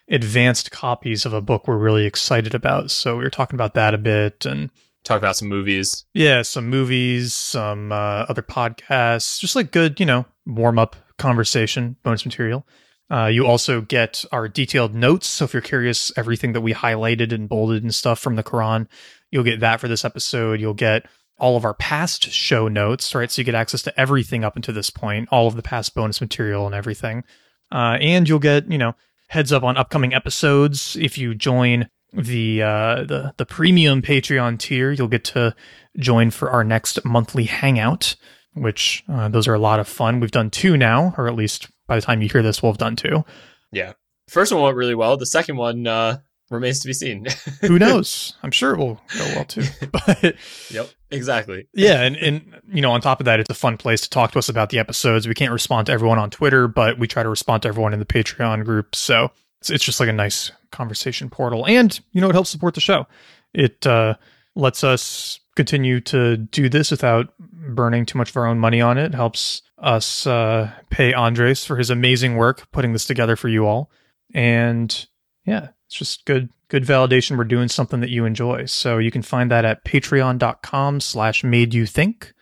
advanced 0.08 0.70
copies 0.72 1.24
of 1.24 1.32
a 1.32 1.40
book 1.40 1.66
we're 1.66 1.78
really 1.78 2.04
excited 2.04 2.54
about. 2.54 2.90
So 2.90 3.16
we 3.16 3.24
were 3.24 3.30
talking 3.30 3.56
about 3.56 3.74
that 3.74 3.94
a 3.94 3.98
bit 3.98 4.44
and 4.44 4.70
Talk 5.02 5.16
about 5.16 5.36
some 5.36 5.48
movies. 5.48 6.04
yeah, 6.12 6.42
some 6.42 6.68
movies, 6.68 7.32
some 7.32 7.90
uh, 7.90 8.26
other 8.28 8.42
podcasts, 8.42 9.40
just 9.40 9.56
like 9.56 9.70
good, 9.70 9.98
you 9.98 10.04
know, 10.04 10.26
warm 10.44 10.78
up 10.78 10.94
conversation, 11.16 11.96
bonus 12.02 12.26
material. 12.26 12.66
Uh, 13.10 13.26
you 13.26 13.46
also 13.46 13.80
get 13.80 14.24
our 14.30 14.46
detailed 14.46 14.94
notes. 14.94 15.26
So 15.26 15.46
if 15.46 15.54
you're 15.54 15.62
curious, 15.62 16.12
everything 16.18 16.52
that 16.52 16.60
we 16.60 16.74
highlighted 16.74 17.32
and 17.32 17.48
bolded 17.48 17.82
and 17.82 17.94
stuff 17.94 18.18
from 18.18 18.36
the 18.36 18.42
Quran, 18.42 18.88
you'll 19.30 19.42
get 19.42 19.60
that 19.60 19.80
for 19.80 19.88
this 19.88 20.04
episode. 20.04 20.60
You'll 20.60 20.74
get 20.74 21.06
all 21.40 21.56
of 21.56 21.64
our 21.64 21.74
past 21.74 22.30
show 22.30 22.68
notes, 22.68 23.14
right? 23.14 23.30
So 23.30 23.40
you 23.40 23.44
get 23.44 23.54
access 23.54 23.82
to 23.82 24.00
everything 24.00 24.44
up 24.44 24.56
until 24.56 24.74
this 24.74 24.90
point, 24.90 25.28
all 25.32 25.46
of 25.46 25.56
the 25.56 25.62
past 25.62 25.94
bonus 25.94 26.20
material 26.20 26.66
and 26.66 26.74
everything. 26.74 27.24
Uh, 27.72 27.96
and 28.00 28.28
you'll 28.28 28.38
get, 28.38 28.70
you 28.70 28.78
know, 28.78 28.94
heads 29.28 29.52
up 29.52 29.62
on 29.62 29.76
upcoming 29.76 30.12
episodes. 30.12 30.96
If 30.96 31.16
you 31.16 31.34
join 31.34 31.88
the 32.12 32.62
uh, 32.62 33.04
the 33.04 33.34
the 33.36 33.46
premium 33.46 34.02
Patreon 34.02 34.58
tier, 34.58 34.90
you'll 34.90 35.08
get 35.08 35.24
to 35.24 35.54
join 35.98 36.30
for 36.30 36.50
our 36.50 36.64
next 36.64 37.04
monthly 37.04 37.44
hangout, 37.44 38.16
which 38.54 39.04
uh, 39.08 39.28
those 39.28 39.48
are 39.48 39.54
a 39.54 39.58
lot 39.58 39.80
of 39.80 39.88
fun. 39.88 40.20
We've 40.20 40.30
done 40.30 40.50
two 40.50 40.76
now, 40.76 41.14
or 41.16 41.28
at 41.28 41.36
least 41.36 41.68
by 41.86 41.96
the 41.96 42.02
time 42.02 42.22
you 42.22 42.28
hear 42.28 42.42
this, 42.42 42.62
we'll 42.62 42.72
have 42.72 42.78
done 42.78 42.96
two. 42.96 43.24
Yeah. 43.72 43.92
First 44.28 44.52
one 44.52 44.62
went 44.62 44.76
really 44.76 44.94
well. 44.94 45.16
The 45.16 45.26
second 45.26 45.56
one 45.56 45.86
uh, 45.86 46.18
remains 46.50 46.80
to 46.80 46.86
be 46.86 46.92
seen. 46.92 47.26
Who 47.62 47.78
knows? 47.78 48.34
I'm 48.42 48.50
sure 48.50 48.74
it 48.74 48.78
will 48.78 49.00
go 49.16 49.24
well 49.34 49.44
too. 49.44 49.62
But 49.92 50.36
yep. 50.70 50.90
Exactly. 51.12 51.66
yeah, 51.74 52.02
and 52.02 52.16
and 52.16 52.60
you 52.72 52.82
know, 52.82 52.92
on 52.92 53.00
top 53.00 53.20
of 53.20 53.24
that, 53.24 53.40
it's 53.40 53.50
a 53.50 53.54
fun 53.54 53.76
place 53.76 54.00
to 54.02 54.10
talk 54.10 54.32
to 54.32 54.38
us 54.38 54.48
about 54.48 54.70
the 54.70 54.78
episodes. 54.78 55.26
We 55.26 55.34
can't 55.34 55.52
respond 55.52 55.86
to 55.86 55.92
everyone 55.92 56.18
on 56.18 56.30
Twitter, 56.30 56.68
but 56.68 56.98
we 56.98 57.06
try 57.08 57.22
to 57.22 57.28
respond 57.28 57.62
to 57.62 57.68
everyone 57.68 57.92
in 57.92 57.98
the 57.98 58.04
Patreon 58.04 58.64
group. 58.64 58.94
So 58.94 59.30
it's, 59.60 59.70
it's 59.70 59.84
just 59.84 59.98
like 60.00 60.08
a 60.08 60.12
nice 60.12 60.52
conversation 60.70 61.30
portal, 61.30 61.66
and 61.66 61.98
you 62.12 62.20
know, 62.20 62.28
it 62.28 62.34
helps 62.34 62.50
support 62.50 62.74
the 62.74 62.80
show. 62.80 63.06
It 63.52 63.86
uh, 63.86 64.14
lets 64.54 64.84
us 64.84 65.40
continue 65.56 66.00
to 66.00 66.36
do 66.36 66.68
this 66.68 66.90
without 66.92 67.36
burning 67.38 68.06
too 68.06 68.16
much 68.16 68.30
of 68.30 68.36
our 68.36 68.46
own 68.46 68.58
money 68.58 68.80
on 68.80 68.96
it. 68.96 69.12
Helps 69.14 69.62
us 69.78 70.26
uh, 70.26 70.70
pay 70.90 71.12
Andres 71.12 71.64
for 71.64 71.76
his 71.76 71.90
amazing 71.90 72.36
work 72.36 72.70
putting 72.70 72.92
this 72.92 73.04
together 73.04 73.34
for 73.34 73.48
you 73.48 73.66
all, 73.66 73.90
and 74.32 75.06
yeah, 75.44 75.68
it's 75.90 75.98
just 75.98 76.24
good 76.24 76.48
good 76.68 76.84
validation 76.84 77.36
we're 77.36 77.42
doing 77.42 77.66
something 77.66 77.98
that 77.98 78.10
you 78.10 78.24
enjoy. 78.24 78.64
So 78.66 78.98
you 78.98 79.10
can 79.10 79.22
find 79.22 79.50
that 79.50 79.64
at 79.64 79.84
patreon.com 79.84 81.00
slash 81.00 81.42
made 81.42 81.74
you 81.74 81.84
think. 81.84 82.32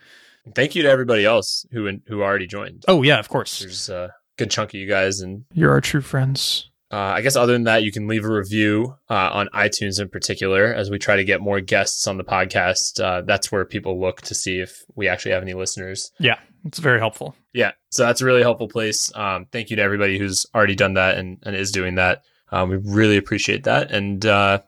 Thank 0.53 0.75
you 0.75 0.83
to 0.83 0.89
everybody 0.89 1.25
else 1.25 1.65
who 1.71 1.89
who 2.07 2.21
already 2.21 2.45
joined. 2.45 2.85
Oh 2.87 3.01
yeah, 3.01 3.17
of 3.17 3.27
course. 3.27 3.59
There's 3.59 3.89
a 3.89 4.13
good 4.37 4.51
chunk 4.51 4.69
of 4.69 4.75
you 4.75 4.87
guys, 4.87 5.21
and 5.21 5.45
You're 5.53 5.71
our 5.71 5.81
true 5.81 6.01
friends. 6.01 6.69
uh, 6.91 6.97
I 6.97 7.21
guess 7.21 7.35
other 7.35 7.53
than 7.53 7.63
that, 7.63 7.81
you 7.81 7.91
can 7.91 8.07
leave 8.07 8.23
a 8.23 8.31
review 8.31 8.95
uh, 9.09 9.29
on 9.33 9.47
iTunes 9.55 9.99
in 9.99 10.09
particular, 10.09 10.71
as 10.71 10.91
we 10.91 10.99
try 10.99 11.15
to 11.15 11.23
get 11.23 11.41
more 11.41 11.59
guests 11.59 12.05
on 12.07 12.17
the 12.17 12.23
podcast. 12.23 13.03
Uh, 13.03 13.21
that's 13.21 13.51
where 13.51 13.65
people 13.65 13.99
look 13.99 14.21
to 14.21 14.35
see 14.35 14.59
if 14.59 14.83
we 14.95 15.07
actually 15.07 15.31
have 15.31 15.41
any 15.43 15.55
listeners. 15.55 16.11
Yeah, 16.19 16.37
it's 16.65 16.79
very 16.79 16.99
helpful. 16.99 17.35
Yeah, 17.53 17.71
so 17.89 18.05
that's 18.05 18.21
a 18.21 18.25
really 18.25 18.43
helpful 18.43 18.67
place. 18.67 19.11
Um, 19.15 19.47
thank 19.51 19.71
you 19.71 19.75
to 19.77 19.81
everybody 19.81 20.19
who's 20.19 20.45
already 20.53 20.75
done 20.75 20.93
that 20.93 21.17
and, 21.17 21.39
and 21.43 21.55
is 21.55 21.71
doing 21.71 21.95
that. 21.95 22.21
Um, 22.51 22.69
we 22.69 22.77
really 22.77 23.17
appreciate 23.17 23.63
that. 23.63 23.91
And 23.91 24.25
uh, 24.25 24.59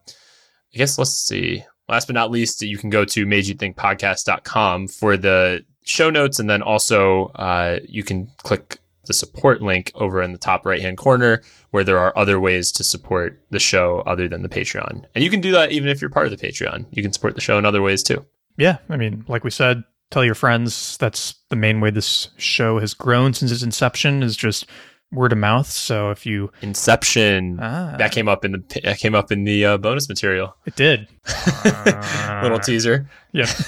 I 0.74 0.78
guess 0.78 0.98
let's 0.98 1.12
see. 1.12 1.64
Last 1.88 2.08
but 2.08 2.14
not 2.14 2.32
least, 2.32 2.62
you 2.62 2.78
can 2.78 2.90
go 2.90 3.04
to 3.06 3.26
madeyouthinkpodcast.com 3.26 4.88
for 4.88 5.18
the 5.18 5.66
show 5.84 6.10
notes. 6.10 6.40
And 6.40 6.50
then 6.50 6.62
also 6.62 7.26
uh, 7.36 7.80
you 7.88 8.04
can 8.04 8.30
click 8.38 8.80
the 9.06 9.14
support 9.14 9.62
link 9.62 9.92
over 9.96 10.22
in 10.22 10.32
the 10.32 10.38
top 10.38 10.66
right 10.66 10.82
hand 10.82 10.98
corner 10.98 11.42
where 11.72 11.84
there 11.84 11.98
are 11.98 12.18
other 12.18 12.40
ways 12.40 12.72
to 12.74 12.84
support 12.84 13.42
the 13.50 13.60
show 13.60 14.04
other 14.06 14.28
than 14.28 14.44
the 14.44 14.50
Patreon. 14.50 15.04
And 15.16 15.24
you 15.24 15.30
can 15.30 15.42
do 15.42 15.52
that 15.52 15.72
even 15.72 15.90
if 15.90 16.02
you're 16.02 16.10
part 16.10 16.32
of 16.32 16.38
the 16.38 16.48
Patreon. 16.48 16.86
You 16.92 17.02
can 17.02 17.12
support 17.12 17.36
the 17.36 17.42
show 17.42 17.58
in 17.58 17.66
other 17.66 17.82
ways 17.82 18.04
too. 18.04 18.26
Yeah, 18.58 18.78
I 18.90 18.98
mean, 18.98 19.26
like 19.28 19.44
we 19.44 19.50
said, 19.50 19.84
tell 20.12 20.24
your 20.24 20.36
friends. 20.36 20.98
That's 20.98 21.36
the 21.50 21.56
main 21.56 21.82
way 21.82 21.90
this 21.90 22.30
show 22.38 22.80
has 22.80 22.94
grown 22.94 23.34
since 23.34 23.52
its 23.52 23.64
inception 23.64 24.22
is 24.22 24.38
just 24.38 24.68
word 25.12 25.32
of 25.32 25.38
mouth. 25.38 25.68
So 25.68 26.12
if 26.12 26.26
you 26.26 26.52
Inception. 26.62 27.60
ah, 27.62 27.96
That 27.98 28.12
came 28.12 28.28
up 28.28 28.46
in 28.46 28.52
the 28.54 28.82
that 28.84 29.00
came 29.00 29.16
up 29.16 29.32
in 29.32 29.44
the 29.44 29.66
uh, 29.66 29.78
bonus 29.78 30.08
material. 30.10 30.56
it 30.66 30.76
did. 30.76 31.08
Little 32.44 32.60
teaser. 32.60 33.10
Yeah. 33.32 33.52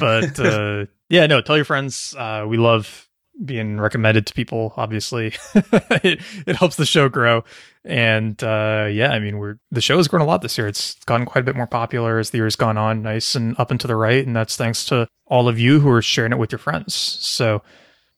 but 0.00 0.38
uh, 0.40 0.86
yeah, 1.08 1.26
no, 1.26 1.40
tell 1.40 1.56
your 1.56 1.64
friends. 1.64 2.14
Uh, 2.16 2.44
we 2.48 2.56
love 2.56 3.08
being 3.44 3.80
recommended 3.80 4.26
to 4.26 4.34
people. 4.34 4.74
Obviously, 4.76 5.34
it, 5.54 6.20
it 6.46 6.56
helps 6.56 6.76
the 6.76 6.86
show 6.86 7.08
grow. 7.08 7.44
And 7.84 8.42
uh, 8.42 8.88
yeah, 8.90 9.10
I 9.10 9.18
mean, 9.18 9.38
we're 9.38 9.56
the 9.70 9.80
show 9.80 9.96
has 9.96 10.08
grown 10.08 10.22
a 10.22 10.26
lot 10.26 10.42
this 10.42 10.58
year. 10.58 10.68
It's 10.68 10.94
gotten 11.04 11.26
quite 11.26 11.40
a 11.40 11.44
bit 11.44 11.56
more 11.56 11.66
popular 11.66 12.18
as 12.18 12.30
the 12.30 12.38
year's 12.38 12.56
gone 12.56 12.76
on, 12.76 13.02
nice 13.02 13.34
and 13.34 13.58
up 13.58 13.70
and 13.70 13.80
to 13.80 13.86
the 13.86 13.96
right. 13.96 14.26
And 14.26 14.36
that's 14.36 14.56
thanks 14.56 14.84
to 14.86 15.08
all 15.26 15.48
of 15.48 15.58
you 15.58 15.80
who 15.80 15.88
are 15.90 16.02
sharing 16.02 16.32
it 16.32 16.38
with 16.38 16.52
your 16.52 16.58
friends. 16.58 16.94
So 16.94 17.62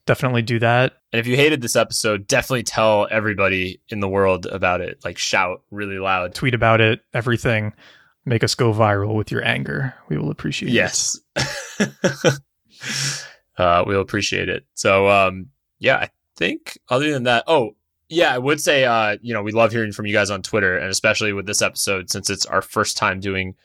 definitely 0.07 0.43
do 0.43 0.59
that. 0.59 0.95
And 1.13 1.21
if 1.21 1.27
you 1.27 1.37
hated 1.37 1.61
this 1.61 1.77
episode, 1.77 2.27
definitely 2.27 2.65
tell 2.65 3.07
everybody 3.11 3.81
in 3.89 4.01
the 4.01 4.09
world 4.09 4.47
about 4.47 4.81
it. 4.81 5.05
Like 5.05 5.19
shout 5.19 5.63
really 5.71 5.99
loud. 5.99 6.35
Tweet 6.35 6.55
about 6.55 6.81
it. 6.81 7.01
Everything. 7.15 7.73
Make 8.25 8.45
us 8.45 8.55
go 8.55 8.73
viral 8.73 9.15
with 9.15 9.31
your 9.31 9.45
anger. 9.45 9.95
We 10.09 10.17
will 10.17 10.31
appreciate 10.31 10.71
it. 10.71 10.75
Yes. 10.75 11.19
uh, 13.59 13.85
we'll 13.87 14.01
appreciate 14.01 14.49
it. 14.49 14.65
So, 14.75 15.09
um, 15.09 15.49
yeah, 15.79 15.97
I 15.97 16.11
think 16.37 16.79
other 16.89 17.11
than 17.11 17.25
that, 17.25 17.45
oh, 17.47 17.77
yeah, 18.09 18.33
I 18.33 18.39
would 18.39 18.61
say, 18.61 18.85
uh, 18.85 19.17
you 19.23 19.35
know, 19.35 19.43
we 19.43 19.53
love 19.53 19.73
hearing 19.73 19.93
from 19.93 20.07
you 20.07 20.13
guys 20.13 20.31
on 20.31 20.43
Twitter 20.43 20.77
and 20.77 20.91
especially 20.91 21.33
with 21.33 21.47
this 21.47 21.63
episode, 21.63 22.11
since 22.11 22.31
it's 22.31 22.47
our 22.47 22.63
first 22.63 22.97
time 22.97 23.21
doing 23.21 23.57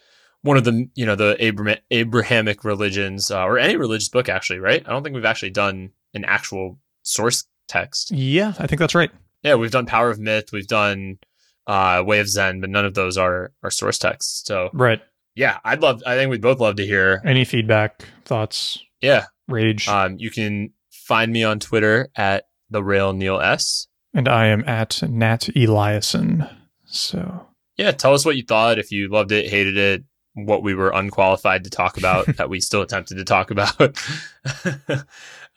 one 0.41 0.57
of 0.57 0.63
the, 0.63 0.89
you 0.95 1.05
know, 1.05 1.15
the 1.15 1.35
Abraham- 1.39 1.81
Abrahamic 1.91 2.63
religions, 2.63 3.29
uh, 3.29 3.43
or 3.43 3.59
any 3.59 3.75
religious 3.75 4.09
book 4.09 4.29
actually, 4.29 4.59
right? 4.59 4.83
I 4.87 4.91
don't 4.91 5.03
think 5.03 5.15
we've 5.15 5.25
actually 5.25 5.49
done 5.51 5.91
an 6.13 6.25
actual 6.25 6.79
source 7.03 7.45
text. 7.67 8.11
Yeah, 8.11 8.53
I 8.59 8.67
think 8.67 8.79
that's 8.79 8.95
right. 8.95 9.11
Yeah, 9.43 9.55
we've 9.55 9.71
done 9.71 9.85
Power 9.85 10.09
of 10.09 10.19
Myth, 10.19 10.51
we've 10.51 10.67
done 10.67 11.19
uh, 11.67 12.03
Way 12.05 12.19
of 12.19 12.27
Zen, 12.29 12.61
but 12.61 12.69
none 12.69 12.85
of 12.85 12.93
those 12.93 13.17
are 13.17 13.51
are 13.63 13.69
source 13.71 13.97
texts. 13.97 14.43
So 14.45 14.69
Right. 14.73 15.01
yeah, 15.35 15.59
I'd 15.63 15.81
love. 15.81 16.01
I 16.05 16.15
think 16.15 16.29
we'd 16.31 16.41
both 16.41 16.59
love 16.59 16.75
to 16.77 16.85
hear. 16.85 17.21
Any 17.25 17.43
feedback, 17.45 18.03
thoughts, 18.25 18.79
Yeah, 19.01 19.25
rage? 19.47 19.87
um, 19.87 20.15
you 20.17 20.31
can 20.31 20.71
find 20.91 21.31
me 21.31 21.43
on 21.43 21.59
Twitter 21.59 22.09
at 22.15 22.45
the 22.69 22.83
Real 22.83 23.13
Neil 23.13 23.39
S. 23.39 23.87
and 24.13 24.27
I 24.27 24.47
am 24.47 24.63
at 24.67 25.01
Nat 25.09 25.49
Eliason. 25.55 26.49
So 26.85 27.47
Yeah, 27.77 27.91
tell 27.91 28.13
us 28.13 28.25
what 28.25 28.37
you 28.37 28.43
thought. 28.43 28.79
If 28.79 28.91
you 28.91 29.07
loved 29.09 29.31
it, 29.31 29.49
hated 29.49 29.77
it, 29.77 30.03
what 30.33 30.63
we 30.63 30.73
were 30.73 30.89
unqualified 30.91 31.63
to 31.65 31.69
talk 31.69 31.97
about 31.97 32.25
that 32.37 32.49
we 32.49 32.59
still 32.59 32.81
attempted 32.81 33.17
to 33.17 33.23
talk 33.25 33.51
about. 33.51 33.77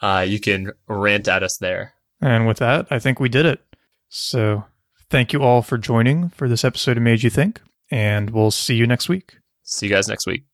uh, 0.01 0.25
you 0.27 0.41
can 0.41 0.73
rant 0.89 1.29
at 1.29 1.43
us 1.43 1.59
there. 1.59 1.95
And 2.21 2.47
with 2.47 2.59
that, 2.59 2.87
I 2.91 2.99
think 2.99 3.21
we 3.21 3.29
did 3.29 3.47
it. 3.47 3.61
So 4.09 4.65
thank 5.09 5.33
you 5.33 5.43
all 5.43 5.63
for 5.63 5.79
joining 5.79 6.29
for 6.31 6.49
this 6.49 6.65
episode 6.65 6.97
of 6.97 7.03
Made 7.03 7.23
You 7.23 7.31
Think, 7.31 7.61
and 7.91 8.31
we'll 8.31 8.51
see 8.51 8.75
you 8.75 8.87
next 8.87 9.09
week. 9.09 9.39
See 9.63 9.87
you 9.87 9.93
guys 9.93 10.09
next 10.09 10.27
week. 10.27 10.50